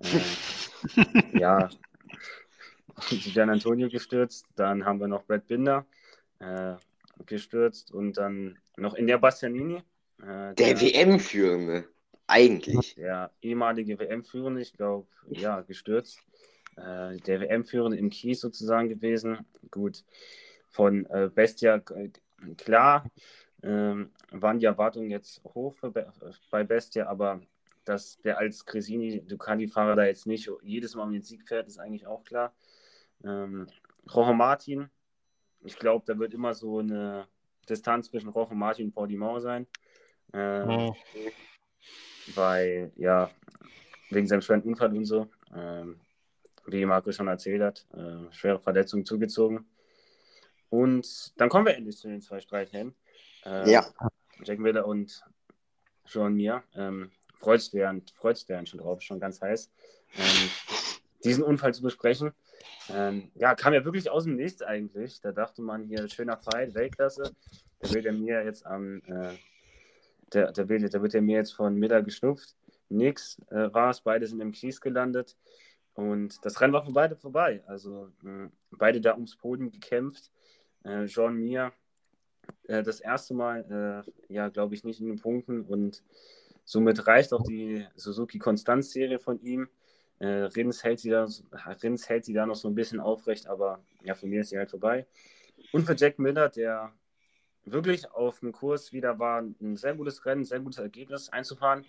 Äh, 0.00 1.38
ja, 1.38 1.68
Gian 3.10 3.50
Antonio 3.50 3.88
gestürzt, 3.88 4.46
dann 4.56 4.84
haben 4.84 5.00
wir 5.00 5.08
noch 5.08 5.24
Brad 5.24 5.46
Binder 5.46 5.86
äh, 6.40 6.74
gestürzt 7.26 7.92
und 7.92 8.16
dann 8.16 8.58
noch 8.76 8.94
in 8.94 9.06
der 9.06 9.18
Bastianini. 9.18 9.82
Äh, 10.20 10.54
der, 10.54 10.54
der 10.54 10.80
WM-Führende, 10.80 11.88
eigentlich. 12.26 12.94
Der 12.96 13.30
ehemalige 13.40 13.98
WM-Führende, 13.98 14.60
ich 14.60 14.72
glaube, 14.72 15.06
ja, 15.28 15.60
gestürzt. 15.60 16.18
Äh, 16.76 17.16
der 17.18 17.40
WM-Führende 17.40 17.96
im 17.96 18.10
Kies 18.10 18.40
sozusagen 18.40 18.88
gewesen. 18.88 19.46
Gut, 19.70 20.04
von 20.68 21.06
äh, 21.06 21.30
Bestia, 21.34 21.82
klar, 22.56 23.10
ähm, 23.62 24.10
waren 24.30 24.58
die 24.58 24.66
Erwartungen 24.66 25.10
jetzt 25.10 25.42
hoch 25.44 25.74
für, 25.74 25.90
bei 26.50 26.64
Bestia, 26.64 27.06
aber 27.06 27.40
dass 27.84 28.20
der 28.20 28.38
als 28.38 28.64
Cresini 28.66 29.24
Ducati-Fahrer 29.26 29.96
da 29.96 30.04
jetzt 30.04 30.26
nicht 30.26 30.50
jedes 30.62 30.94
Mal 30.94 31.04
um 31.04 31.12
den 31.12 31.22
Sieg 31.22 31.48
fährt, 31.48 31.66
ist 31.66 31.78
eigentlich 31.78 32.06
auch 32.06 32.22
klar. 32.22 32.54
Ähm, 33.24 33.66
Rojo 34.14 34.34
Martin, 34.34 34.90
ich 35.62 35.78
glaube, 35.78 36.04
da 36.06 36.18
wird 36.18 36.34
immer 36.34 36.54
so 36.54 36.78
eine 36.78 37.26
Distanz 37.68 38.10
zwischen 38.10 38.28
Rojo 38.28 38.54
Martin 38.54 38.86
und 38.86 38.94
Portimao 38.94 39.40
sein. 39.40 39.66
Ähm, 40.32 40.68
oh. 40.68 40.96
Weil, 42.34 42.92
ja, 42.96 43.30
wegen 44.10 44.26
seinem 44.26 44.42
schweren 44.42 44.62
Unfall 44.62 44.94
und 44.94 45.04
so, 45.04 45.28
ähm, 45.54 45.98
wie 46.66 46.84
Marco 46.84 47.10
schon 47.12 47.28
erzählt 47.28 47.62
hat, 47.62 47.86
äh, 47.94 48.30
schwere 48.32 48.58
Verletzungen 48.58 49.04
zugezogen. 49.04 49.66
Und 50.70 51.32
dann 51.40 51.48
kommen 51.48 51.66
wir 51.66 51.76
endlich 51.76 51.96
zu 51.96 52.08
den 52.08 52.20
zwei 52.20 52.40
Streithelden. 52.40 52.94
Äh, 53.44 53.70
ja. 53.70 53.86
Jack 54.44 54.58
Miller 54.58 54.86
und 54.86 55.22
Jean 56.04 56.34
Mir. 56.34 56.62
Ähm, 56.74 57.10
freut's 57.34 57.70
deren, 57.70 58.02
freut's 58.14 58.46
deren 58.46 58.66
schon 58.66 58.80
drauf, 58.80 59.00
schon 59.02 59.20
ganz 59.20 59.40
heiß, 59.40 59.70
ähm, 60.16 60.50
diesen 61.24 61.44
Unfall 61.44 61.74
zu 61.74 61.82
besprechen. 61.82 62.32
Ähm, 62.90 63.30
ja, 63.34 63.54
kam 63.54 63.74
ja 63.74 63.84
wirklich 63.84 64.10
aus 64.10 64.24
dem 64.24 64.36
Nichts 64.36 64.62
eigentlich. 64.62 65.20
Da 65.20 65.32
dachte 65.32 65.62
man 65.62 65.84
hier, 65.84 66.08
schöner 66.08 66.36
Fight, 66.36 66.74
Weltklasse. 66.74 67.34
Der 67.82 67.92
wird 67.92 68.04
ja 68.04 68.12
mir 68.12 68.44
jetzt 68.44 68.66
am, 68.66 69.02
äh, 69.06 69.36
der, 70.32 70.52
der, 70.52 70.68
will, 70.68 70.88
der 70.88 71.02
wird 71.02 71.14
ja 71.14 71.20
mir 71.20 71.36
jetzt 71.36 71.54
von 71.54 71.76
Miller 71.76 72.02
geschnupft. 72.02 72.56
Nix 72.88 73.38
äh, 73.50 73.72
war 73.72 73.90
es, 73.90 74.00
beide 74.00 74.26
sind 74.26 74.40
im 74.40 74.52
Kies 74.52 74.80
gelandet. 74.80 75.36
Und 75.94 76.44
das 76.44 76.60
Rennen 76.60 76.72
war 76.72 76.84
für 76.84 76.92
beide 76.92 77.16
vorbei. 77.16 77.62
Also 77.66 78.10
äh, 78.24 78.48
beide 78.70 79.00
da 79.00 79.14
ums 79.14 79.36
Podium 79.36 79.70
gekämpft. 79.70 80.30
Äh, 80.88 81.06
Jean 81.06 81.34
Mir 81.34 81.72
äh, 82.66 82.82
das 82.82 83.00
erste 83.00 83.34
Mal, 83.34 84.04
äh, 84.28 84.32
ja, 84.32 84.48
glaube 84.48 84.74
ich, 84.74 84.84
nicht 84.84 85.00
in 85.00 85.08
den 85.08 85.18
Punkten. 85.18 85.62
Und 85.62 86.02
somit 86.64 87.06
reicht 87.06 87.32
auch 87.32 87.42
die 87.42 87.86
Suzuki-Konstanz-Serie 87.96 89.18
von 89.18 89.40
ihm. 89.40 89.68
Äh, 90.18 90.26
Rins, 90.26 90.82
hält 90.82 91.00
sie 91.00 91.10
da, 91.10 91.28
Rins 91.82 92.08
hält 92.08 92.24
sie 92.24 92.32
da 92.32 92.46
noch 92.46 92.56
so 92.56 92.68
ein 92.68 92.74
bisschen 92.74 93.00
aufrecht, 93.00 93.46
aber 93.46 93.80
ja, 94.02 94.14
für 94.14 94.26
mich 94.26 94.40
ist 94.40 94.50
sie 94.50 94.58
halt 94.58 94.70
vorbei. 94.70 95.06
Und 95.72 95.84
für 95.84 95.94
Jack 95.96 96.18
Miller, 96.18 96.48
der 96.48 96.92
wirklich 97.64 98.10
auf 98.10 98.40
dem 98.40 98.52
Kurs 98.52 98.92
wieder 98.92 99.18
war, 99.18 99.42
ein 99.42 99.76
sehr 99.76 99.94
gutes 99.94 100.24
Rennen, 100.24 100.44
sehr 100.44 100.60
gutes 100.60 100.78
Ergebnis 100.78 101.28
einzufahren. 101.28 101.84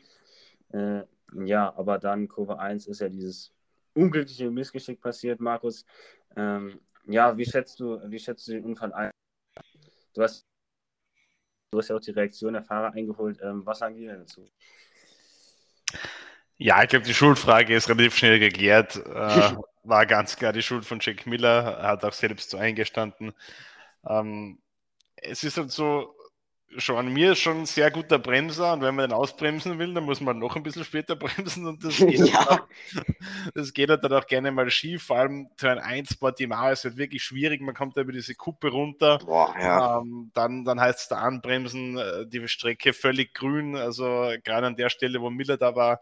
Äh, 0.71 1.03
ja, 1.45 1.73
aber 1.75 1.97
dann 1.97 2.27
Kurve 2.27 2.59
1 2.59 2.87
ist 2.87 3.01
ja 3.01 3.09
dieses 3.09 3.51
unglückliche 3.93 4.51
Missgeschick 4.51 5.01
passiert, 5.01 5.39
Markus. 5.39 5.85
Ähm, 6.35 6.79
ja, 7.05 7.37
wie 7.37 7.45
schätzt 7.45 7.79
du, 7.79 7.99
wie 8.09 8.19
schätzt 8.19 8.47
du 8.47 8.53
den 8.53 8.63
Unfall 8.63 8.93
ein? 8.93 9.11
Du 10.13 10.23
hast, 10.23 10.45
du 11.71 11.79
hast 11.79 11.89
ja 11.89 11.95
auch 11.95 12.01
die 12.01 12.11
Reaktion 12.11 12.53
der 12.53 12.63
Fahrer 12.63 12.93
eingeholt. 12.93 13.39
Ähm, 13.41 13.65
was 13.65 13.79
sagen 13.79 13.95
die 13.95 14.05
denn 14.05 14.19
dazu? 14.19 14.47
Ja, 16.57 16.83
ich 16.83 16.89
glaube, 16.89 17.05
die 17.05 17.13
Schuldfrage 17.13 17.73
ist 17.73 17.87
relativ 17.89 18.15
schnell 18.15 18.39
geklärt. 18.39 18.97
Äh, 18.97 19.55
war 19.83 20.05
ganz 20.05 20.35
klar 20.35 20.53
die 20.53 20.61
Schuld 20.61 20.85
von 20.85 20.99
Jack 21.01 21.25
Miller. 21.25 21.77
Er 21.79 21.87
hat 21.87 22.03
auch 22.03 22.13
selbst 22.13 22.49
so 22.49 22.57
eingestanden. 22.57 23.33
Ähm, 24.07 24.59
es 25.15 25.43
ist 25.43 25.57
halt 25.57 25.71
so, 25.71 26.15
schon 26.77 27.11
mir 27.11 27.31
ist 27.31 27.39
schon 27.39 27.61
ein 27.61 27.65
sehr 27.65 27.89
guter 27.91 28.19
Bremser 28.19 28.73
und 28.73 28.81
wenn 28.81 28.95
man 28.95 29.09
den 29.09 29.17
ausbremsen 29.17 29.79
will, 29.79 29.93
dann 29.93 30.03
muss 30.03 30.21
man 30.21 30.37
noch 30.37 30.55
ein 30.55 30.63
bisschen 30.63 30.83
später 30.83 31.15
bremsen 31.15 31.65
und 31.65 31.83
das 31.83 31.97
geht, 31.97 32.19
ja. 32.19 32.45
halt, 32.45 32.63
das 33.55 33.73
geht 33.73 33.89
halt 33.89 34.03
dann 34.03 34.13
auch 34.13 34.27
gerne 34.27 34.51
mal 34.51 34.69
schief. 34.69 35.03
Vor 35.03 35.17
allem 35.17 35.49
Turn 35.57 35.79
1 35.79 36.17
Portimao 36.17 36.71
ist 36.71 36.83
halt 36.83 36.97
wirklich 36.97 37.23
schwierig. 37.23 37.61
Man 37.61 37.75
kommt 37.75 37.97
da 37.97 38.01
über 38.01 38.11
diese 38.11 38.35
Kuppe 38.35 38.69
runter. 38.69 39.17
Boah, 39.19 39.55
ja. 39.59 39.99
ähm, 39.99 40.31
dann, 40.33 40.63
dann 40.65 40.79
heißt 40.79 40.99
es 40.99 41.07
da 41.07 41.17
anbremsen, 41.17 41.97
äh, 41.97 42.27
die 42.27 42.47
Strecke 42.47 42.93
völlig 42.93 43.33
grün. 43.33 43.75
Also 43.75 44.33
gerade 44.43 44.67
an 44.67 44.75
der 44.75 44.89
Stelle, 44.89 45.21
wo 45.21 45.29
Miller 45.29 45.57
da 45.57 45.75
war, 45.75 46.01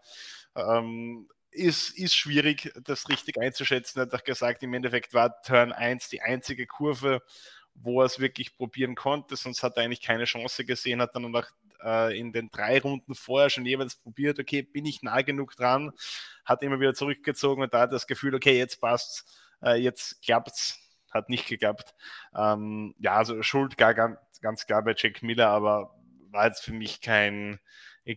ähm, 0.56 1.28
ist, 1.52 1.98
ist 1.98 2.16
schwierig, 2.16 2.72
das 2.84 3.10
richtig 3.10 3.40
einzuschätzen. 3.40 4.00
Er 4.00 4.06
hat 4.06 4.14
auch 4.14 4.24
gesagt, 4.24 4.64
im 4.64 4.74
Endeffekt 4.74 5.14
war 5.14 5.42
Turn 5.42 5.72
1 5.72 6.10
die 6.10 6.22
einzige 6.22 6.68
Kurve, 6.68 7.22
wo 7.82 8.02
er 8.02 8.06
es 8.06 8.20
wirklich 8.20 8.56
probieren 8.56 8.96
konnte, 8.96 9.36
sonst 9.36 9.64
hat 9.64 9.78
er 9.78 9.84
eigentlich 9.84 10.02
keine 10.02 10.26
Chance 10.26 10.66
gesehen, 10.66 11.02
hat 11.02 11.16
dann 11.16 11.30
noch 11.32 11.48
äh, 11.84 12.18
in 12.18 12.34
den 12.34 12.50
drei 12.52 12.80
Runden 12.80 13.16
vorher 13.16 13.50
schon 13.50 13.66
jeweils 13.66 13.96
probiert, 13.96 14.40
okay, 14.40 14.62
bin 14.62 14.86
ich 14.86 15.04
nah 15.04 15.22
genug 15.22 15.56
dran, 15.56 15.92
hat 16.46 16.64
immer 16.64 16.80
wieder 16.80 16.94
zurückgezogen 16.94 17.62
und 17.64 17.74
da 17.74 17.82
hat 17.82 17.94
das 17.94 18.08
Gefühl, 18.08 18.36
okay, 18.36 18.58
jetzt 18.58 18.82
passt's, 18.82 19.26
äh, 19.64 19.76
jetzt 19.76 20.22
klappt's, 20.24 20.80
hat 21.12 21.30
nicht 21.30 21.48
geklappt. 21.48 21.94
Ähm, 22.36 22.96
ja, 23.00 23.16
also 23.16 23.42
Schuld 23.44 23.78
gar, 23.78 23.94
ganz, 23.94 24.18
ganz 24.42 24.66
klar 24.66 24.84
bei 24.84 24.94
Jack 24.98 25.22
Miller, 25.24 25.50
aber 25.50 25.96
war 26.32 26.48
jetzt 26.48 26.64
für 26.64 26.74
mich 26.74 27.02
kein, 27.02 27.60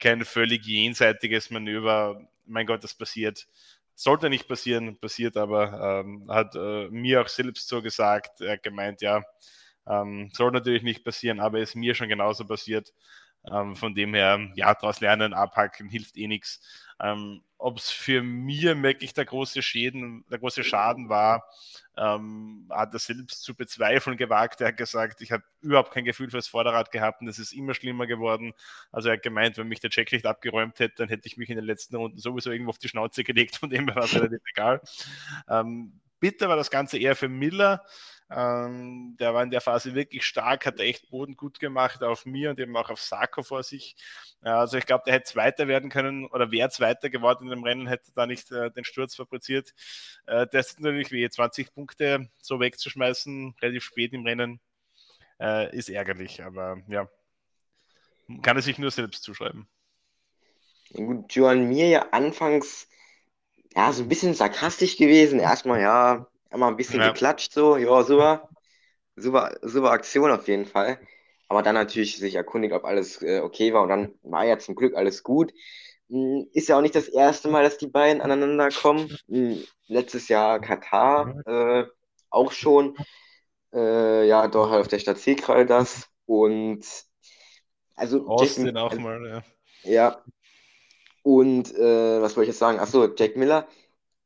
kein 0.00 0.24
völlig 0.24 0.64
jenseitiges 0.66 1.50
Manöver. 1.50 2.28
Mein 2.46 2.66
Gott, 2.66 2.82
das 2.82 2.94
passiert. 2.94 3.46
Sollte 4.02 4.30
nicht 4.30 4.48
passieren, 4.48 4.98
passiert 4.98 5.36
aber, 5.36 6.02
ähm, 6.04 6.26
hat 6.30 6.54
äh, 6.56 6.88
mir 6.90 7.20
auch 7.20 7.28
selbst 7.28 7.68
so 7.68 7.82
gesagt, 7.82 8.40
er 8.40 8.52
hat 8.54 8.62
gemeint, 8.62 9.02
ja, 9.02 9.22
ähm, 9.86 10.30
soll 10.32 10.52
natürlich 10.52 10.82
nicht 10.82 11.04
passieren, 11.04 11.40
aber 11.40 11.60
ist 11.60 11.76
mir 11.76 11.94
schon 11.94 12.08
genauso 12.08 12.46
passiert. 12.46 12.92
Ähm, 13.50 13.76
von 13.76 13.94
dem 13.94 14.14
her, 14.14 14.50
ja, 14.54 14.74
daraus 14.74 15.00
lernen, 15.00 15.32
abhaken, 15.32 15.88
hilft 15.88 16.16
eh 16.16 16.26
nichts. 16.26 16.60
Ähm, 17.00 17.42
Ob 17.56 17.78
es 17.78 17.90
für 17.90 18.22
mir 18.22 18.82
wirklich 18.82 19.14
der 19.14 19.24
große 19.24 19.62
Schäden, 19.62 20.24
der 20.30 20.38
große 20.38 20.62
Schaden 20.64 21.08
war, 21.08 21.44
ähm, 21.96 22.66
hat 22.70 22.92
er 22.92 22.98
selbst 22.98 23.42
zu 23.42 23.54
bezweifeln 23.54 24.18
gewagt. 24.18 24.60
Er 24.60 24.68
hat 24.68 24.76
gesagt, 24.76 25.22
ich 25.22 25.32
habe 25.32 25.42
überhaupt 25.62 25.92
kein 25.92 26.04
Gefühl 26.04 26.30
fürs 26.30 26.48
Vorderrad 26.48 26.90
gehabt 26.90 27.22
und 27.22 27.28
es 27.28 27.38
ist 27.38 27.52
immer 27.52 27.74
schlimmer 27.74 28.06
geworden. 28.06 28.52
Also 28.92 29.08
er 29.08 29.14
hat 29.14 29.22
gemeint, 29.22 29.56
wenn 29.56 29.68
mich 29.68 29.80
der 29.80 29.90
Checklicht 29.90 30.26
abgeräumt 30.26 30.78
hätte, 30.78 30.96
dann 30.96 31.08
hätte 31.08 31.26
ich 31.26 31.38
mich 31.38 31.48
in 31.48 31.56
den 31.56 31.64
letzten 31.64 31.96
Runden 31.96 32.18
sowieso 32.18 32.50
irgendwo 32.50 32.70
auf 32.70 32.78
die 32.78 32.88
Schnauze 32.88 33.24
gelegt, 33.24 33.56
von 33.56 33.70
dem 33.70 33.86
war 33.88 34.04
es 34.04 34.14
relativ 34.14 34.40
egal. 34.54 34.80
Ähm, 35.48 36.00
bitter 36.20 36.48
war 36.50 36.56
das 36.56 36.70
Ganze 36.70 36.98
eher 36.98 37.16
für 37.16 37.28
Miller. 37.28 37.82
Ähm, 38.30 39.16
der 39.18 39.34
war 39.34 39.42
in 39.42 39.50
der 39.50 39.60
Phase 39.60 39.94
wirklich 39.94 40.24
stark, 40.24 40.64
hat 40.64 40.78
echt 40.78 41.10
Boden 41.10 41.36
gut 41.36 41.58
gemacht 41.58 42.02
auf 42.04 42.26
mir 42.26 42.50
und 42.50 42.60
eben 42.60 42.76
auch 42.76 42.88
auf 42.88 43.00
Sarko 43.00 43.42
vor 43.42 43.62
sich. 43.64 43.96
also 44.42 44.76
ich 44.78 44.86
glaube, 44.86 45.02
der 45.06 45.14
hätte 45.14 45.30
Zweiter 45.30 45.66
werden 45.66 45.90
können 45.90 46.26
oder 46.26 46.52
wäre 46.52 46.70
Zweiter 46.70 47.10
geworden 47.10 47.44
in 47.44 47.50
dem 47.50 47.64
Rennen, 47.64 47.88
hätte 47.88 48.12
da 48.14 48.26
nicht 48.26 48.52
äh, 48.52 48.70
den 48.70 48.84
Sturz 48.84 49.16
fabriziert. 49.16 49.74
Äh, 50.26 50.46
das 50.52 50.68
ist 50.68 50.80
natürlich 50.80 51.10
wie 51.10 51.28
20 51.28 51.74
Punkte 51.74 52.30
so 52.40 52.60
wegzuschmeißen, 52.60 53.56
relativ 53.60 53.84
spät 53.84 54.12
im 54.12 54.24
Rennen, 54.24 54.60
äh, 55.40 55.76
ist 55.76 55.88
ärgerlich, 55.88 56.42
aber 56.44 56.78
ja, 56.88 57.08
kann 58.42 58.56
er 58.56 58.62
sich 58.62 58.78
nur 58.78 58.92
selbst 58.92 59.24
zuschreiben. 59.24 59.68
Gut, 60.92 61.34
Joan 61.34 61.68
mir 61.68 61.88
ja 61.88 62.08
anfangs 62.10 62.88
ja 63.74 63.92
so 63.92 64.02
ein 64.02 64.08
bisschen 64.08 64.34
sarkastisch 64.34 64.96
gewesen. 64.96 65.38
Erstmal 65.38 65.80
ja, 65.80 66.26
Einmal 66.50 66.70
ein 66.70 66.76
bisschen 66.76 67.00
ja. 67.00 67.08
geklatscht, 67.08 67.52
so, 67.52 67.76
ja, 67.76 68.02
super. 68.02 68.48
Super, 69.16 69.56
super 69.62 69.90
Aktion 69.90 70.30
auf 70.30 70.48
jeden 70.48 70.66
Fall. 70.66 70.98
Aber 71.48 71.62
dann 71.62 71.74
natürlich 71.74 72.16
sich 72.16 72.34
erkundigt, 72.34 72.74
ob 72.74 72.84
alles 72.84 73.22
äh, 73.22 73.40
okay 73.40 73.72
war. 73.72 73.82
Und 73.82 73.88
dann 73.88 74.14
war 74.22 74.44
ja 74.44 74.58
zum 74.58 74.74
Glück 74.74 74.96
alles 74.96 75.22
gut. 75.22 75.52
Hm, 76.08 76.48
ist 76.52 76.68
ja 76.68 76.76
auch 76.76 76.80
nicht 76.80 76.94
das 76.94 77.08
erste 77.08 77.48
Mal, 77.48 77.62
dass 77.62 77.78
die 77.78 77.86
beiden 77.86 78.20
aneinander 78.20 78.68
kommen. 78.70 79.16
Hm, 79.28 79.62
letztes 79.86 80.28
Jahr 80.28 80.60
Katar 80.60 81.34
äh, 81.46 81.86
auch 82.30 82.52
schon. 82.52 82.96
Äh, 83.72 84.26
ja, 84.26 84.48
doch 84.48 84.70
auf 84.72 84.88
der 84.88 84.98
Stadt 84.98 85.18
Seekral 85.18 85.66
das. 85.66 86.08
Und 86.26 86.84
also. 87.94 88.26
Austin 88.26 88.66
Jack, 88.66 88.76
auch 88.76 88.94
mal, 88.94 89.44
ja. 89.84 89.92
Ja. 89.92 90.24
Und 91.22 91.74
äh, 91.74 92.22
was 92.22 92.36
wollte 92.36 92.50
ich 92.50 92.54
jetzt 92.54 92.58
sagen? 92.58 92.78
Achso, 92.78 93.08
Jack 93.16 93.36
Miller 93.36 93.68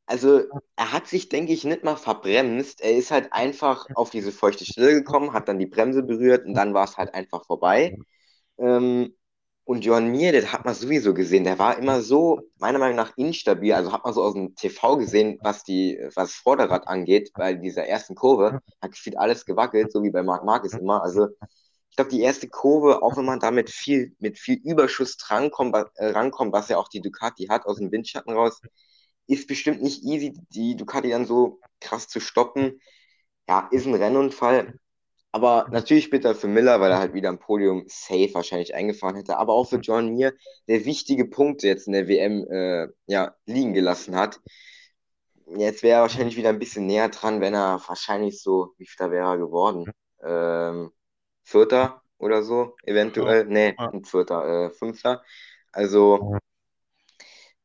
also 0.05 0.43
er 0.75 0.91
hat 0.91 1.07
sich, 1.07 1.29
denke 1.29 1.53
ich, 1.53 1.63
nicht 1.63 1.83
mal 1.83 1.95
verbremst. 1.97 2.81
Er 2.81 2.95
ist 2.95 3.11
halt 3.11 3.33
einfach 3.33 3.87
auf 3.95 4.09
diese 4.11 4.31
feuchte 4.31 4.65
Stelle 4.65 4.93
gekommen, 4.93 5.33
hat 5.33 5.47
dann 5.47 5.59
die 5.59 5.65
Bremse 5.65 6.03
berührt 6.03 6.45
und 6.45 6.53
dann 6.53 6.73
war 6.73 6.85
es 6.85 6.97
halt 6.97 7.13
einfach 7.13 7.45
vorbei. 7.45 7.97
Ähm, 8.59 9.15
und 9.65 9.83
Johann 9.83 10.11
Mir, 10.11 10.31
das 10.31 10.53
hat 10.53 10.63
man 10.65 10.75
sowieso 10.75 11.13
gesehen, 11.15 11.43
der 11.43 11.57
war 11.57 11.77
immer 11.79 12.01
so, 12.01 12.39
meiner 12.59 12.77
Meinung 12.77 12.97
nach, 12.97 13.17
instabil. 13.17 13.73
Also 13.73 13.91
hat 13.91 14.03
man 14.05 14.13
so 14.13 14.21
aus 14.23 14.33
dem 14.33 14.55
TV 14.55 14.97
gesehen, 14.97 15.39
was 15.41 15.63
die, 15.63 15.99
was 16.15 16.33
Vorderrad 16.35 16.87
angeht, 16.87 17.31
bei 17.33 17.55
dieser 17.55 17.85
ersten 17.87 18.13
Kurve, 18.15 18.61
hat 18.81 18.91
gefühlt 18.91 19.17
alles 19.17 19.45
gewackelt, 19.45 19.91
so 19.91 20.03
wie 20.03 20.11
bei 20.11 20.21
Marc 20.23 20.43
Marquez 20.45 20.73
immer. 20.73 21.01
Also 21.03 21.29
ich 21.89 21.95
glaube, 21.95 22.11
die 22.11 22.21
erste 22.21 22.47
Kurve, 22.49 23.01
auch 23.01 23.17
wenn 23.17 23.25
man 23.25 23.39
damit 23.39 23.69
viel, 23.71 24.15
mit 24.19 24.37
viel 24.37 24.59
Überschuss 24.63 25.17
rankommt, 25.29 25.75
äh, 25.95 26.07
rankommt, 26.09 26.53
was 26.53 26.69
ja 26.69 26.77
auch 26.77 26.89
die 26.89 27.01
Ducati 27.01 27.47
hat, 27.47 27.65
aus 27.65 27.77
dem 27.77 27.91
Windschatten 27.91 28.33
raus, 28.33 28.61
ist 29.27 29.47
bestimmt 29.47 29.81
nicht 29.81 30.03
easy, 30.03 30.33
die 30.49 30.75
Ducati 30.75 31.09
dann 31.09 31.25
so 31.25 31.59
krass 31.79 32.07
zu 32.07 32.19
stoppen. 32.19 32.81
Ja, 33.47 33.67
ist 33.71 33.85
ein 33.85 33.95
Rennunfall. 33.95 34.79
Aber 35.31 35.67
natürlich 35.69 36.09
bitter 36.09 36.33
für 36.33 36.47
Miller, 36.47 36.79
weil 36.79 36.91
er 36.91 36.99
halt 36.99 37.13
wieder 37.13 37.27
am 37.27 37.39
Podium 37.39 37.83
safe 37.87 38.33
wahrscheinlich 38.33 38.73
eingefahren 38.73 39.17
hätte. 39.17 39.37
Aber 39.37 39.53
auch 39.53 39.65
für 39.67 39.79
John 39.79 40.13
Mir, 40.13 40.33
der 40.69 40.85
wichtige 40.85 41.25
Punkte 41.25 41.67
jetzt 41.67 41.87
in 41.87 41.93
der 41.93 42.07
WM 42.07 42.47
äh, 42.49 42.87
ja, 43.07 43.35
liegen 43.45 43.73
gelassen 43.73 44.15
hat. 44.15 44.39
Jetzt 45.57 45.83
wäre 45.83 45.97
er 45.97 46.01
wahrscheinlich 46.03 46.37
wieder 46.37 46.49
ein 46.49 46.59
bisschen 46.59 46.85
näher 46.87 47.09
dran, 47.09 47.41
wenn 47.41 47.53
er 47.53 47.81
wahrscheinlich 47.85 48.41
so, 48.41 48.73
wie 48.77 48.87
viel 48.87 49.11
wäre 49.11 49.31
er 49.31 49.37
geworden? 49.37 49.91
Ähm, 50.23 50.91
Vierter 51.43 52.01
oder 52.17 52.41
so, 52.41 52.75
eventuell. 52.83 53.39
Ja. 53.39 53.49
Nee, 53.49 53.73
ein 53.77 54.05
Vierter, 54.05 54.67
äh, 54.67 54.71
Fünfter. 54.71 55.21
Also 55.73 56.37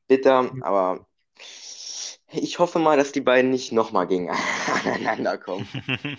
bitter, 0.09 0.51
aber 0.63 1.07
ich 2.33 2.59
hoffe 2.59 2.79
mal, 2.79 2.97
dass 2.97 3.13
die 3.13 3.21
beiden 3.21 3.51
nicht 3.51 3.73
nochmal 3.73 4.07
gegeneinander 4.07 5.39
kommen. 5.39 5.69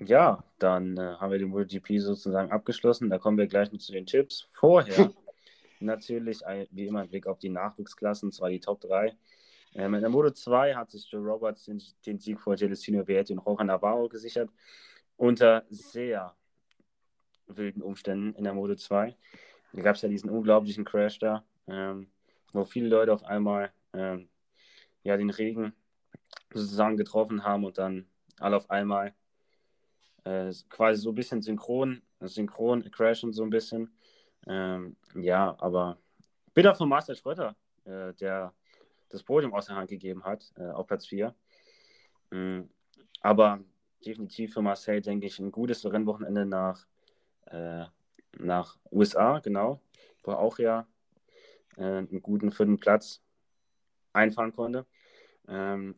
Ja, 0.00 0.44
dann 0.58 0.96
äh, 0.96 1.16
haben 1.18 1.30
wir 1.30 1.38
die 1.38 1.44
MotoGP 1.44 1.98
sozusagen 1.98 2.50
abgeschlossen. 2.50 3.10
Da 3.10 3.18
kommen 3.18 3.38
wir 3.38 3.46
gleich 3.46 3.72
noch 3.72 3.78
zu 3.78 3.92
den 3.92 4.06
Tipps. 4.06 4.46
Vorher 4.50 5.12
natürlich, 5.80 6.40
wie 6.70 6.86
immer, 6.86 7.00
ein 7.00 7.08
Blick 7.08 7.26
auf 7.26 7.38
die 7.38 7.48
Nachwuchsklassen, 7.48 8.32
zwar 8.32 8.50
die 8.50 8.60
Top 8.60 8.80
3. 8.80 9.16
Ähm, 9.74 9.94
in 9.94 10.00
der 10.00 10.10
Moto 10.10 10.30
2 10.30 10.74
hat 10.74 10.90
sich 10.90 11.10
Joe 11.10 11.22
Roberts 11.22 11.64
den, 11.64 11.82
den 12.06 12.18
Sieg 12.18 12.40
vor 12.40 12.56
Celestino 12.56 13.06
Vietti 13.06 13.32
und 13.32 13.38
Rohan 13.40 13.68
Navarro 13.68 14.08
gesichert. 14.08 14.50
Unter 15.16 15.64
sehr 15.70 16.34
wilden 17.46 17.82
Umständen 17.82 18.34
in 18.34 18.44
der 18.44 18.54
Moto 18.54 18.74
2. 18.74 19.16
Da 19.72 19.82
gab 19.82 19.96
es 19.96 20.02
ja 20.02 20.08
diesen 20.08 20.30
unglaublichen 20.30 20.84
Crash 20.84 21.18
da. 21.18 21.44
Ähm, 21.66 22.08
wo 22.54 22.64
viele 22.64 22.88
Leute 22.88 23.12
auf 23.12 23.24
einmal 23.24 23.72
ähm, 23.92 24.28
ja, 25.02 25.16
den 25.16 25.30
Regen 25.30 25.74
sozusagen 26.52 26.96
getroffen 26.96 27.44
haben 27.44 27.64
und 27.64 27.78
dann 27.78 28.06
alle 28.38 28.56
auf 28.56 28.70
einmal 28.70 29.14
äh, 30.24 30.52
quasi 30.68 31.00
so 31.00 31.10
ein 31.10 31.14
bisschen 31.14 31.42
synchron, 31.42 32.02
synchron 32.20 32.90
crashen 32.90 33.32
so 33.32 33.42
ein 33.42 33.50
bisschen. 33.50 33.92
Ähm, 34.46 34.96
ja, 35.14 35.56
aber 35.58 35.98
bitter 36.54 36.74
von 36.74 36.88
Marcel 36.88 37.16
Schröter, 37.16 37.56
äh, 37.84 38.12
der 38.14 38.52
das 39.08 39.22
Podium 39.22 39.54
aus 39.54 39.66
der 39.66 39.76
Hand 39.76 39.90
gegeben 39.90 40.24
hat, 40.24 40.52
äh, 40.56 40.70
auf 40.70 40.86
Platz 40.86 41.06
4. 41.06 41.34
Mhm. 42.30 42.68
Aber 43.20 43.60
definitiv 44.04 44.54
für 44.54 44.62
Marcel, 44.62 45.00
denke 45.00 45.26
ich, 45.26 45.38
ein 45.38 45.52
gutes 45.52 45.84
Rennwochenende 45.84 46.44
nach, 46.44 46.86
äh, 47.46 47.84
nach 48.38 48.76
USA, 48.90 49.38
genau, 49.38 49.80
wo 50.22 50.32
er 50.32 50.38
auch 50.38 50.58
ja 50.58 50.86
einen 51.82 52.22
guten 52.22 52.50
vierten 52.50 52.78
Platz 52.78 53.22
einfahren 54.12 54.52
konnte. 54.52 54.86
Ähm, 55.48 55.94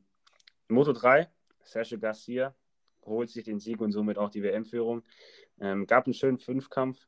Moto 0.69 0.93
3, 0.93 1.29
Sergio 1.63 1.99
Garcia 1.99 2.55
holt 3.05 3.31
sich 3.31 3.45
den 3.45 3.61
Sieg 3.61 3.81
und 3.81 3.93
somit 3.93 4.19
auch 4.19 4.31
die 4.31 4.43
WM-Führung. 4.43 5.03
Ähm, 5.61 5.87
gab 5.87 6.07
einen 6.07 6.15
schönen 6.15 6.39
Fünfkampf 6.39 6.99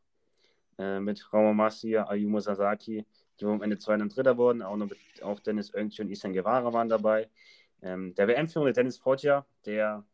äh, 0.79 1.01
mit 1.01 1.33
Raumo 1.33 1.53
Massi, 1.53 1.97
Ayumu 1.97 2.41
Sasaki, 2.41 3.05
die 3.41 3.45
am 3.45 3.62
Ende 3.62 3.79
Zweiter 3.79 4.03
und 4.03 4.16
Dritter 4.16 4.37
wurden. 4.37 4.62
Auch, 4.62 4.77
noch 4.77 4.89
mit, 4.89 5.23
auch 5.23 5.41
Dennis 5.41 5.75
Oengchi 5.75 6.03
und 6.03 6.11
Isan 6.11 6.33
Guevara 6.33 6.73
waren 6.73 6.89
dabei. 6.89 7.29
Ähm, 7.83 8.14
der 8.14 8.29
WM-Führende 8.29 8.73
Dennis 8.73 8.99
Foggia, 8.99 9.47
der 9.66 10.05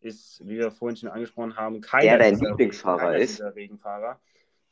ist, 0.00 0.40
wie 0.46 0.58
wir 0.58 0.70
vorhin 0.70 0.96
schon 0.96 1.10
angesprochen 1.10 1.56
haben, 1.56 1.80
keiner 1.80 2.18
der 2.18 2.30
dein 2.30 2.38
Lieblingsfahrer 2.38 3.18
ist. 3.18 3.40
Regenfahrer. 3.40 4.20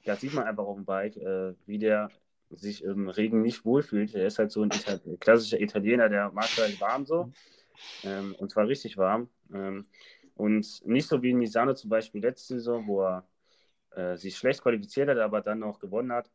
Das 0.05 0.21
sieht 0.21 0.33
man 0.33 0.45
einfach 0.45 0.65
auf 0.65 0.77
dem 0.77 0.85
Bike, 0.85 1.17
äh, 1.17 1.55
wie 1.67 1.79
der 1.79 2.11
sich 2.51 2.83
im 2.83 3.09
Regen 3.09 3.43
nicht 3.43 3.65
wohlfühlt. 3.65 4.15
Er 4.15 4.27
ist 4.27 4.39
halt 4.39 4.51
so 4.51 4.63
ein 4.63 4.71
Ital 4.71 5.01
klassischer 5.21 5.61
Italiener, 5.61 6.09
der 6.09 6.31
mag 6.33 6.49
halt 6.57 6.81
warm 6.81 7.07
so. 7.07 7.33
Ähm, 8.05 8.35
und 8.39 8.51
zwar 8.51 8.67
richtig 8.67 8.97
warm. 8.97 9.29
Ähm, 9.53 9.87
und 10.35 10.87
nicht 10.87 11.09
so 11.09 11.23
wie 11.23 11.35
Misano 11.35 11.75
zum 11.75 11.91
Beispiel 11.91 12.23
letzte 12.23 12.55
Saison, 12.55 12.87
wo 12.87 13.03
er 13.03 13.27
äh, 13.91 14.17
sich 14.17 14.37
schlecht 14.37 14.63
qualifiziert 14.63 15.09
hat, 15.09 15.19
aber 15.19 15.41
dann 15.41 15.59
noch 15.59 15.79
gewonnen 15.79 16.13
hat. 16.13 16.31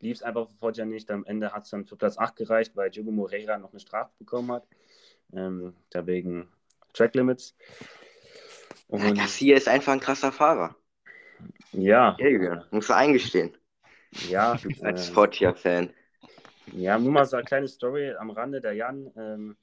Lief 0.00 0.16
es 0.16 0.22
einfach 0.22 0.48
sofort 0.48 0.76
ja 0.76 0.84
nicht. 0.84 1.10
Am 1.10 1.24
Ende 1.24 1.52
hat 1.52 1.64
es 1.64 1.70
dann 1.70 1.84
für 1.84 1.96
Platz 1.96 2.18
8 2.18 2.36
gereicht, 2.36 2.74
weil 2.74 2.90
Diogo 2.90 3.12
Moreira 3.12 3.58
noch 3.58 3.70
eine 3.70 3.80
Strafe 3.80 4.12
bekommen 4.18 4.50
hat. 4.50 4.66
Ähm, 5.32 5.74
da 5.90 6.06
wegen 6.06 6.48
Track 6.92 7.14
Limits. 7.14 7.54
Und, 8.88 9.02
ja, 9.02 9.12
Garcia 9.12 9.56
ist 9.56 9.68
einfach 9.68 9.92
ein 9.92 10.00
krasser 10.00 10.32
Fahrer. 10.32 10.74
Ja. 11.72 12.16
ja 12.18 12.66
muss 12.70 12.90
er 12.90 12.96
eingestehen. 12.96 13.56
Ja. 14.28 14.58
Als 14.82 15.08
äh, 15.08 15.12
Foggia-Fan. 15.12 15.90
Ja, 16.72 16.98
nur 16.98 17.12
mal 17.12 17.26
so 17.26 17.36
eine 17.36 17.44
kleine 17.44 17.68
Story 17.68 18.12
am 18.12 18.30
Rande. 18.30 18.60
Der 18.60 18.72
Jan, 18.74 19.10
ähm, 19.16 19.56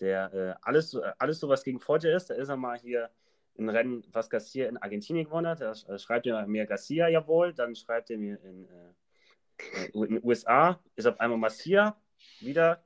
der 0.00 0.34
äh, 0.34 0.54
alles, 0.62 0.96
alles 1.18 1.40
so 1.40 1.48
was 1.48 1.64
gegen 1.64 1.80
Foggia 1.80 2.16
ist, 2.16 2.30
da 2.30 2.34
ist 2.34 2.48
er 2.48 2.56
mal 2.56 2.78
hier 2.78 3.10
ein 3.58 3.68
Rennen, 3.68 4.04
was 4.12 4.28
Garcia 4.28 4.68
in 4.68 4.76
Argentinien 4.76 5.26
gewonnen 5.26 5.46
hat. 5.46 5.60
Da 5.60 5.72
äh, 5.72 5.98
schreibt 5.98 6.26
er 6.26 6.46
mir 6.46 6.66
Garcia 6.66 7.08
jawohl, 7.08 7.54
dann 7.54 7.74
schreibt 7.74 8.10
er 8.10 8.18
mir 8.18 8.38
in, 8.42 8.66
äh, 8.68 9.86
in 9.92 10.14
den 10.14 10.24
USA, 10.24 10.80
ist 10.96 11.06
auf 11.06 11.18
einmal 11.20 11.38
Massia 11.38 11.96
wieder 12.40 12.82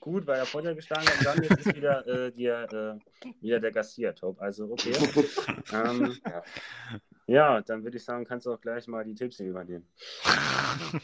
gut, 0.00 0.26
weil 0.26 0.38
er 0.38 0.46
Foggia 0.46 0.72
geschlagen 0.72 1.06
hat. 1.06 1.18
Und 1.18 1.26
dann 1.26 1.42
jetzt 1.42 1.66
ist 1.66 1.76
wieder, 1.76 2.06
äh, 2.06 2.32
die, 2.32 2.46
äh, 2.46 2.98
wieder 3.40 3.60
der 3.60 3.72
Garcia-Top. 3.72 4.40
Also, 4.40 4.70
okay. 4.72 4.92
ähm, 5.72 6.16
ja. 6.24 6.42
Ja, 7.26 7.60
dann 7.60 7.82
würde 7.82 7.96
ich 7.96 8.04
sagen, 8.04 8.24
kannst 8.24 8.46
du 8.46 8.52
auch 8.52 8.60
gleich 8.60 8.86
mal 8.86 9.04
die 9.04 9.14
Tipps 9.14 9.40
übernehmen. 9.40 9.86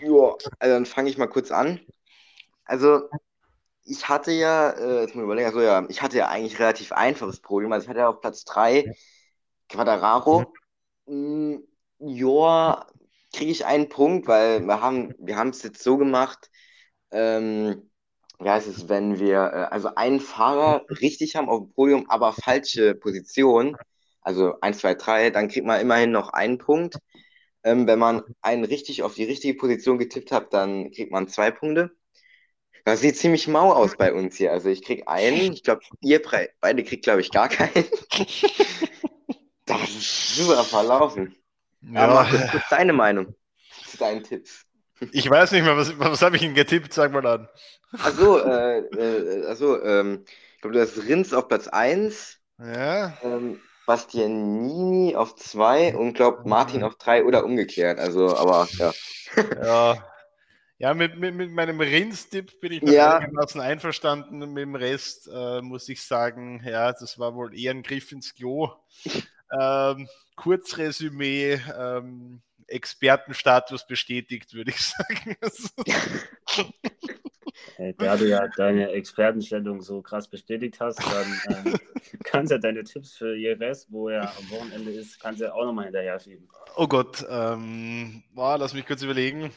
ja, 0.00 0.34
also 0.58 0.74
dann 0.74 0.86
fange 0.86 1.10
ich 1.10 1.18
mal 1.18 1.26
kurz 1.26 1.50
an. 1.50 1.80
Also, 2.64 3.08
ich 3.84 4.08
hatte 4.08 4.30
ja, 4.30 4.70
äh, 4.70 5.00
jetzt 5.00 5.14
muss 5.14 5.22
ich 5.22 5.24
überlegen, 5.24 5.46
also 5.46 5.60
ja, 5.60 5.84
ich 5.88 6.02
hatte 6.02 6.18
ja 6.18 6.28
eigentlich 6.28 6.60
relativ 6.60 6.92
einfaches 6.92 7.40
Podium. 7.40 7.72
Also 7.72 7.84
ich 7.84 7.88
hatte 7.88 8.00
ja 8.00 8.08
auf 8.08 8.20
Platz 8.20 8.44
3 8.44 8.94
Quadraro. 9.68 10.52
Mhm. 11.06 11.66
Kriege 13.32 13.50
ich 13.52 13.64
einen 13.64 13.88
Punkt, 13.88 14.26
weil 14.26 14.60
wir 14.60 14.80
haben 14.80 15.14
wir 15.18 15.36
es 15.46 15.62
jetzt 15.62 15.82
so 15.82 15.96
gemacht, 15.96 16.50
ähm, 17.12 17.90
wie 18.40 18.48
heißt 18.48 18.66
es, 18.66 18.88
wenn 18.88 19.18
wir 19.20 19.36
äh, 19.36 19.66
also 19.70 19.94
einen 19.94 20.20
Fahrer 20.20 20.84
richtig 20.88 21.36
haben 21.36 21.48
auf 21.48 21.60
dem 21.60 21.72
Podium, 21.72 22.10
aber 22.10 22.32
falsche 22.32 22.94
Position, 22.94 23.76
also 24.22 24.60
1, 24.60 24.78
2, 24.78 24.94
3, 24.94 25.30
dann 25.30 25.48
kriegt 25.48 25.66
man 25.66 25.80
immerhin 25.80 26.10
noch 26.10 26.30
einen 26.32 26.58
Punkt. 26.58 26.96
Ähm, 27.62 27.86
wenn 27.86 27.98
man 27.98 28.22
einen 28.40 28.64
richtig 28.64 29.02
auf 29.02 29.14
die 29.14 29.24
richtige 29.24 29.54
Position 29.54 29.98
getippt 29.98 30.32
hat, 30.32 30.52
dann 30.54 30.90
kriegt 30.92 31.12
man 31.12 31.28
zwei 31.28 31.50
Punkte. 31.50 31.90
Das 32.84 33.00
sieht 33.00 33.16
ziemlich 33.16 33.46
mau 33.48 33.72
aus 33.72 33.96
bei 33.96 34.12
uns 34.12 34.36
hier. 34.36 34.52
Also 34.52 34.70
ich 34.70 34.82
krieg 34.82 35.02
einen, 35.06 35.52
ich 35.52 35.62
glaube, 35.62 35.82
ihr 36.00 36.22
beide 36.60 36.82
kriegt, 36.84 37.04
glaube 37.04 37.20
ich, 37.20 37.30
gar 37.30 37.48
keinen. 37.48 37.72
das 39.66 39.88
ist 39.90 40.36
super 40.36 40.64
verlaufen. 40.64 41.36
Ja. 41.82 42.08
Aber 42.08 42.32
was 42.32 42.54
ist 42.54 42.70
deine 42.70 42.92
Meinung 42.92 43.34
zu 43.86 43.98
deinen 43.98 44.22
Tipps? 44.22 44.64
Ich 45.12 45.28
weiß 45.28 45.52
nicht 45.52 45.64
mehr, 45.64 45.76
was, 45.76 45.98
was 45.98 46.22
habe 46.22 46.36
ich 46.36 46.42
Ihnen 46.42 46.54
getippt? 46.54 46.92
Sag 46.92 47.12
mal 47.12 47.26
an. 47.26 47.48
Achso, 47.92 48.38
äh, 48.38 48.78
äh, 48.78 49.46
also, 49.46 49.82
ähm, 49.82 50.24
ich 50.54 50.60
glaube, 50.60 50.74
du 50.74 50.82
hast 50.82 50.98
Rins 50.98 51.32
auf 51.32 51.48
Platz 51.48 51.68
1. 51.68 52.38
Ja. 52.58 53.16
Ähm, 53.22 53.60
Bastianini 53.90 55.16
auf 55.16 55.34
2 55.34 55.96
und 55.96 56.14
glaube 56.14 56.48
Martin 56.48 56.84
auf 56.84 56.94
3 56.94 57.24
oder 57.24 57.44
umgekehrt. 57.44 57.98
Also, 57.98 58.36
aber 58.36 58.68
ja. 58.78 58.92
Ja, 59.60 60.04
ja 60.78 60.94
mit, 60.94 61.18
mit, 61.18 61.34
mit 61.34 61.50
meinem 61.50 61.80
Rins-Tipp 61.80 62.60
bin 62.60 62.70
ich 62.70 62.82
ja. 62.82 63.16
einigermaßen 63.16 63.60
einverstanden. 63.60 64.38
Mit 64.52 64.62
dem 64.62 64.76
Rest 64.76 65.28
äh, 65.34 65.60
muss 65.60 65.88
ich 65.88 66.04
sagen, 66.04 66.62
ja, 66.64 66.92
das 66.92 67.18
war 67.18 67.34
wohl 67.34 67.52
eher 67.58 67.72
ein 67.72 67.82
Griff 67.82 68.12
ins 68.12 68.32
Klo. 68.32 68.70
ähm, 69.60 70.08
Kurzresümee, 70.36 71.60
ähm, 71.76 72.42
Expertenstatus 72.68 73.88
bestätigt, 73.88 74.54
würde 74.54 74.70
ich 74.70 74.80
sagen. 74.86 75.36
Hey, 77.76 77.94
da 77.96 78.16
du 78.16 78.28
ja 78.28 78.46
deine 78.56 78.90
Expertenstellung 78.90 79.80
so 79.80 80.02
krass 80.02 80.28
bestätigt 80.28 80.80
hast, 80.80 80.98
dann 81.00 81.40
ähm, 81.66 81.78
kannst 82.24 82.50
du 82.50 82.56
ja 82.56 82.60
deine 82.60 82.84
Tipps 82.84 83.16
für 83.16 83.34
Jeres, 83.36 83.86
wo 83.90 84.08
er 84.08 84.22
am 84.22 84.50
Wochenende 84.50 84.92
ist, 84.92 85.20
kannst 85.20 85.40
du 85.40 85.46
ja 85.46 85.52
auch 85.52 85.64
nochmal 85.64 85.86
hinterher 85.86 86.18
schieben. 86.18 86.48
Oh 86.76 86.86
Gott, 86.86 87.24
ähm, 87.28 88.22
boah, 88.32 88.58
lass 88.58 88.74
mich 88.74 88.86
kurz 88.86 89.02
überlegen. 89.02 89.50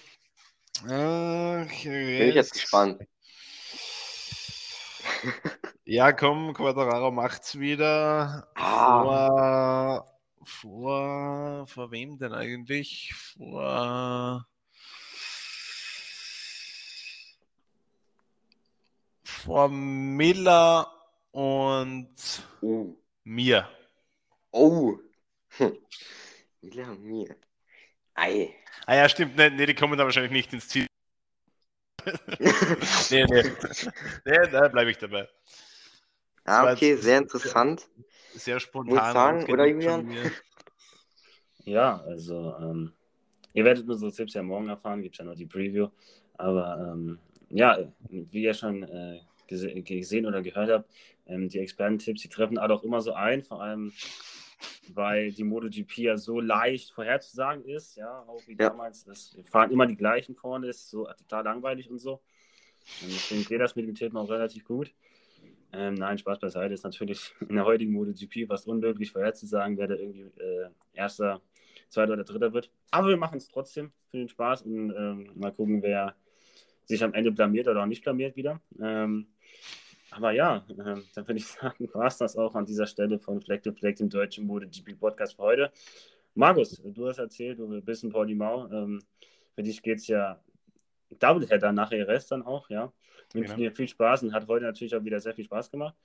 Okay, 0.84 2.18
Bin 2.20 2.30
ich 2.30 2.36
jetzt 2.36 2.54
gespannt. 2.54 3.04
Ja, 5.86 6.14
komm, 6.14 6.54
Quadraro 6.54 7.12
macht's 7.12 7.60
wieder. 7.60 8.48
Ah. 8.56 9.04
Vor, 9.04 10.08
vor, 10.46 11.68
vor 11.68 11.92
wem 11.92 12.18
denn 12.18 12.34
eigentlich? 12.34 13.14
Vor. 13.14 14.48
Vor 19.44 19.68
Miller 19.68 20.88
und 21.32 22.16
oh. 22.62 22.96
mir. 23.26 23.68
Oh. 24.52 24.98
Miller 26.62 26.92
und 26.92 27.04
mir. 27.04 27.36
Ei. 28.14 28.56
Ah 28.86 28.96
ja, 28.96 29.10
stimmt. 29.10 29.36
Nee, 29.36 29.50
nee, 29.50 29.66
die 29.66 29.76
kommen 29.76 29.98
da 29.98 30.06
wahrscheinlich 30.06 30.32
nicht 30.32 30.54
ins 30.54 30.70
Ziel. 30.70 30.88
nee, 33.10 33.26
nee. 33.26 33.44
Nee, 34.24 34.48
da 34.50 34.70
bleibe 34.70 34.92
ich 34.92 34.98
dabei. 34.98 35.28
Ah, 36.46 36.72
okay, 36.72 36.96
sehr 36.96 37.18
interessant. 37.18 37.86
Sehr 38.36 38.62
spontan. 38.62 38.96
Muss 38.96 39.14
sagen, 39.14 39.52
oder 39.52 39.66
Julian? 39.66 40.32
Ja, 41.66 42.02
also 42.08 42.56
ähm, 42.62 42.94
ihr 43.52 43.66
werdet 43.66 43.90
unsere 43.90 44.14
Tipps 44.14 44.36
ja 44.36 44.44
morgen 44.44 44.70
erfahren, 44.70 45.02
gibt 45.02 45.16
es 45.16 45.20
ja 45.20 45.26
noch 45.26 45.36
die 45.36 45.48
Preview. 45.48 45.90
Aber 46.36 46.94
ähm, 46.94 47.20
ja, 47.50 47.78
wie 48.10 48.44
ihr 48.44 48.54
schon 48.54 48.84
äh, 48.84 49.20
gesehen 49.48 50.26
oder 50.26 50.42
gehört 50.42 50.70
habt, 50.70 50.90
ähm, 51.28 51.50
die 51.50 51.60
Expertentipps, 51.60 52.22
die 52.22 52.30
treffen 52.30 52.58
alle 52.58 52.74
auch 52.74 52.84
immer 52.84 53.02
so 53.02 53.14
ein, 53.14 53.44
vor 53.44 53.62
allem 53.62 53.92
weil 54.94 55.32
die 55.32 55.44
MotoGP 55.44 55.98
ja 56.00 56.18
so 56.18 56.40
leicht 56.40 56.92
vorherzusagen 56.92 57.66
ist, 57.66 57.96
ja, 57.96 58.24
auch 58.28 58.42
wie 58.48 58.54
ja. 58.54 58.70
damals. 58.70 59.04
Das, 59.06 59.36
wir 59.36 59.44
fahren 59.44 59.72
immer 59.72 59.86
die 59.86 59.96
gleichen 59.96 60.36
vorne, 60.36 60.68
ist 60.68 60.90
so 60.90 61.06
total 61.06 61.44
langweilig 61.44 61.90
und 61.90 62.00
so. 62.00 62.22
Und 63.02 63.12
deswegen 63.12 63.46
geht 63.46 63.62
das 63.62 63.76
mit 63.76 63.88
dem 63.88 63.96
Tippen 63.96 64.18
auch 64.18 64.30
relativ 64.30 64.66
gut. 64.66 64.94
Ähm, 65.72 65.96
nein, 65.96 66.18
Spaß 66.18 66.40
beiseite 66.40 66.74
ist 66.74 66.84
natürlich 66.84 67.34
in 67.48 67.56
der 67.56 67.66
heutigen 67.66 67.94
MotoGP 67.94 68.48
fast 68.48 68.68
unmöglich 68.68 69.12
vorherzusagen, 69.12 69.78
wer 69.78 69.88
da 69.88 69.96
irgendwie 69.96 70.32
äh, 70.40 70.70
erster, 70.94 71.42
zweiter 71.90 72.14
oder 72.14 72.24
dritter 72.24 72.54
wird. 72.54 72.72
Aber 72.92 73.10
wir 73.10 73.18
machen 73.18 73.38
es 73.38 73.48
trotzdem 73.48 73.92
für 74.10 74.18
den 74.18 74.30
Spaß 74.30 74.64
und 74.64 74.94
ähm, 74.96 75.32
mal 75.36 75.52
gucken, 75.52 75.82
wer 75.82 76.16
sich 76.86 77.04
am 77.04 77.14
Ende 77.14 77.32
blamiert 77.32 77.68
oder 77.68 77.82
auch 77.82 77.88
nicht 77.88 78.04
blamiert 78.04 78.36
wieder. 78.36 78.62
Ähm, 78.82 79.28
aber 80.12 80.32
ja, 80.32 80.58
äh, 80.70 81.02
dann 81.16 81.28
würde 81.28 81.38
ich 81.38 81.48
sagen, 81.48 81.90
war 81.94 82.08
es 82.08 82.18
das 82.18 82.38
auch 82.38 82.56
an 82.56 82.66
dieser 82.66 82.88
Stelle 82.88 83.20
von 83.20 83.42
Fleck 83.42 83.64
to 83.64 83.72
Fleck, 83.72 83.98
dem 83.98 84.10
deutschen 84.10 84.46
MotoGP 84.46 85.00
Podcast 85.00 85.36
für 85.36 85.44
heute. 85.44 85.72
Markus, 86.36 86.82
du 86.84 87.08
hast 87.08 87.20
erzählt, 87.20 87.60
du 87.60 87.82
bist 87.82 88.04
in 88.04 88.12
Portimao. 88.12 88.70
Ähm, 88.72 89.04
für 89.56 89.64
dich 89.64 89.82
geht 89.82 90.00
es 90.00 90.08
ja 90.08 90.40
Doubleheader 91.20 91.72
nach 91.72 91.92
Rest 91.92 92.32
dann 92.32 92.44
auch, 92.44 92.70
ja. 92.70 92.92
Wünsche 93.34 93.56
genau. 93.56 93.58
dir 93.58 93.72
viel 93.72 93.88
Spaß 93.88 94.24
und 94.24 94.34
hat 94.34 94.48
heute 94.48 94.66
natürlich 94.66 94.96
auch 94.96 95.04
wieder 95.04 95.20
sehr 95.20 95.34
viel 95.34 95.46
Spaß 95.46 95.72
gemacht. 95.72 95.96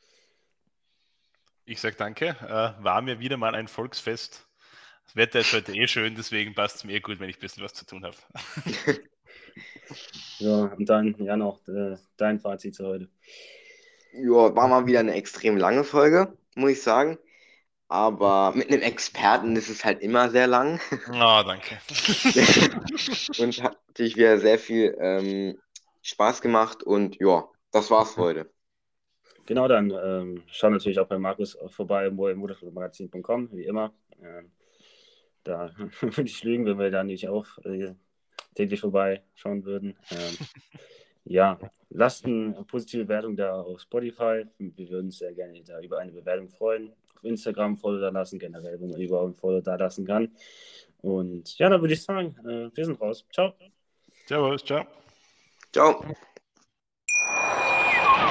Ich 1.65 1.81
sage 1.81 1.97
danke. 1.97 2.29
Äh, 2.29 2.83
war 2.83 3.03
mir 3.03 3.21
wieder 3.21 3.37
mal 3.37 3.55
ein 3.55 3.69
Volksfest. 3.69 4.47
Das 5.05 5.17
Wetter 5.17 5.41
ist 5.41 5.53
heute 5.53 5.75
eh 5.75 5.87
schön, 5.87 6.15
deswegen 6.15 6.55
passt 6.55 6.77
es 6.77 6.85
mir 6.85 6.95
eh 6.95 7.01
gut, 7.01 7.21
wenn 7.21 7.29
ich 7.29 7.37
ein 7.37 7.41
bisschen 7.41 7.63
was 7.63 7.75
zu 7.75 7.87
tun 7.87 8.05
habe. 8.05 8.17
ja, 10.39 10.65
und 10.77 10.89
dann, 10.89 11.15
ja, 11.19 11.37
noch 11.37 11.67
äh, 11.69 11.97
dein 12.17 12.41
Fazit 12.41 12.75
zu 12.75 12.87
heute. 12.87 13.09
Ja, 14.13 14.55
war 14.55 14.69
mal 14.69 14.87
wieder 14.87 15.01
eine 15.01 15.15
extrem 15.15 15.57
lange 15.57 15.85
Folge, 15.85 16.33
muss 16.55 16.73
ich 16.73 16.83
sagen. 16.83 17.19
Aber 17.91 18.53
mit 18.55 18.69
einem 18.71 18.83
Experten 18.83 19.57
ist 19.57 19.71
es 19.71 19.85
halt 19.85 20.03
immer 20.03 20.29
sehr 20.29 20.47
lang. 20.47 20.79
Oh, 21.09 21.43
danke. 21.43 21.79
und 23.39 23.63
hat 23.63 23.79
natürlich 23.89 24.17
wieder 24.17 24.39
sehr 24.39 24.59
viel 24.59 24.95
ähm, 25.01 25.59
Spaß 26.03 26.43
gemacht 26.43 26.83
und 26.83 27.17
ja, 27.19 27.49
das 27.73 27.91
war's 27.91 28.15
für 28.15 28.21
heute. 28.21 28.51
Genau, 29.47 29.67
dann 29.67 29.91
ähm, 29.91 30.43
schauen 30.49 30.75
natürlich 30.75 30.99
auch 30.99 31.09
bei 31.09 31.19
Markus 31.19 31.57
vorbei 31.69 32.07
im 32.07 32.17
motorsportmagazin.com, 32.17 33.51
wie 33.53 33.65
immer. 33.65 33.95
Ähm, 34.23 34.53
da 35.45 35.71
würde 36.03 36.23
ich 36.29 36.45
lügen, 36.45 36.67
wenn 36.67 36.79
wir 36.79 36.91
da 36.91 37.03
nicht 37.03 37.29
auch 37.29 37.47
äh, 37.65 37.95
täglich 38.59 38.81
vorbeischauen 38.81 39.65
würden. 39.65 39.97
Ähm, 40.11 40.37
ja, 41.25 41.59
lasst 41.91 42.25
eine 42.27 42.65
positive 42.67 43.07
Wertung 43.07 43.37
da 43.37 43.61
auf 43.61 43.81
Spotify. 43.81 44.45
Wir 44.59 44.91
würden 44.91 45.07
uns 45.07 45.19
sehr 45.19 45.33
gerne 45.33 45.63
da 45.63 45.81
über 45.81 45.99
eine 45.99 46.13
Bewertung 46.13 46.49
freuen. 46.49 46.93
Auf 47.15 47.25
Instagram 47.25 47.77
Follow 47.77 48.01
da 48.01 48.11
lassen, 48.11 48.39
generell, 48.39 48.81
wo 48.81 48.89
man 48.89 49.01
überhaupt 49.01 49.31
ein 49.31 49.35
Follow 49.35 49.61
da 49.61 49.77
lassen 49.77 50.05
kann. 50.07 50.31
Und 51.01 51.57
ja, 51.59 51.69
dann 51.69 51.81
würde 51.81 51.95
ich 51.95 52.03
sagen, 52.03 52.35
äh, 52.45 52.77
wir 52.77 52.85
sind 52.85 53.01
raus. 53.01 53.25
Ciao. 53.33 53.55
Servus, 54.27 54.65
ciao. 54.65 54.85
Ciao. 55.73 56.05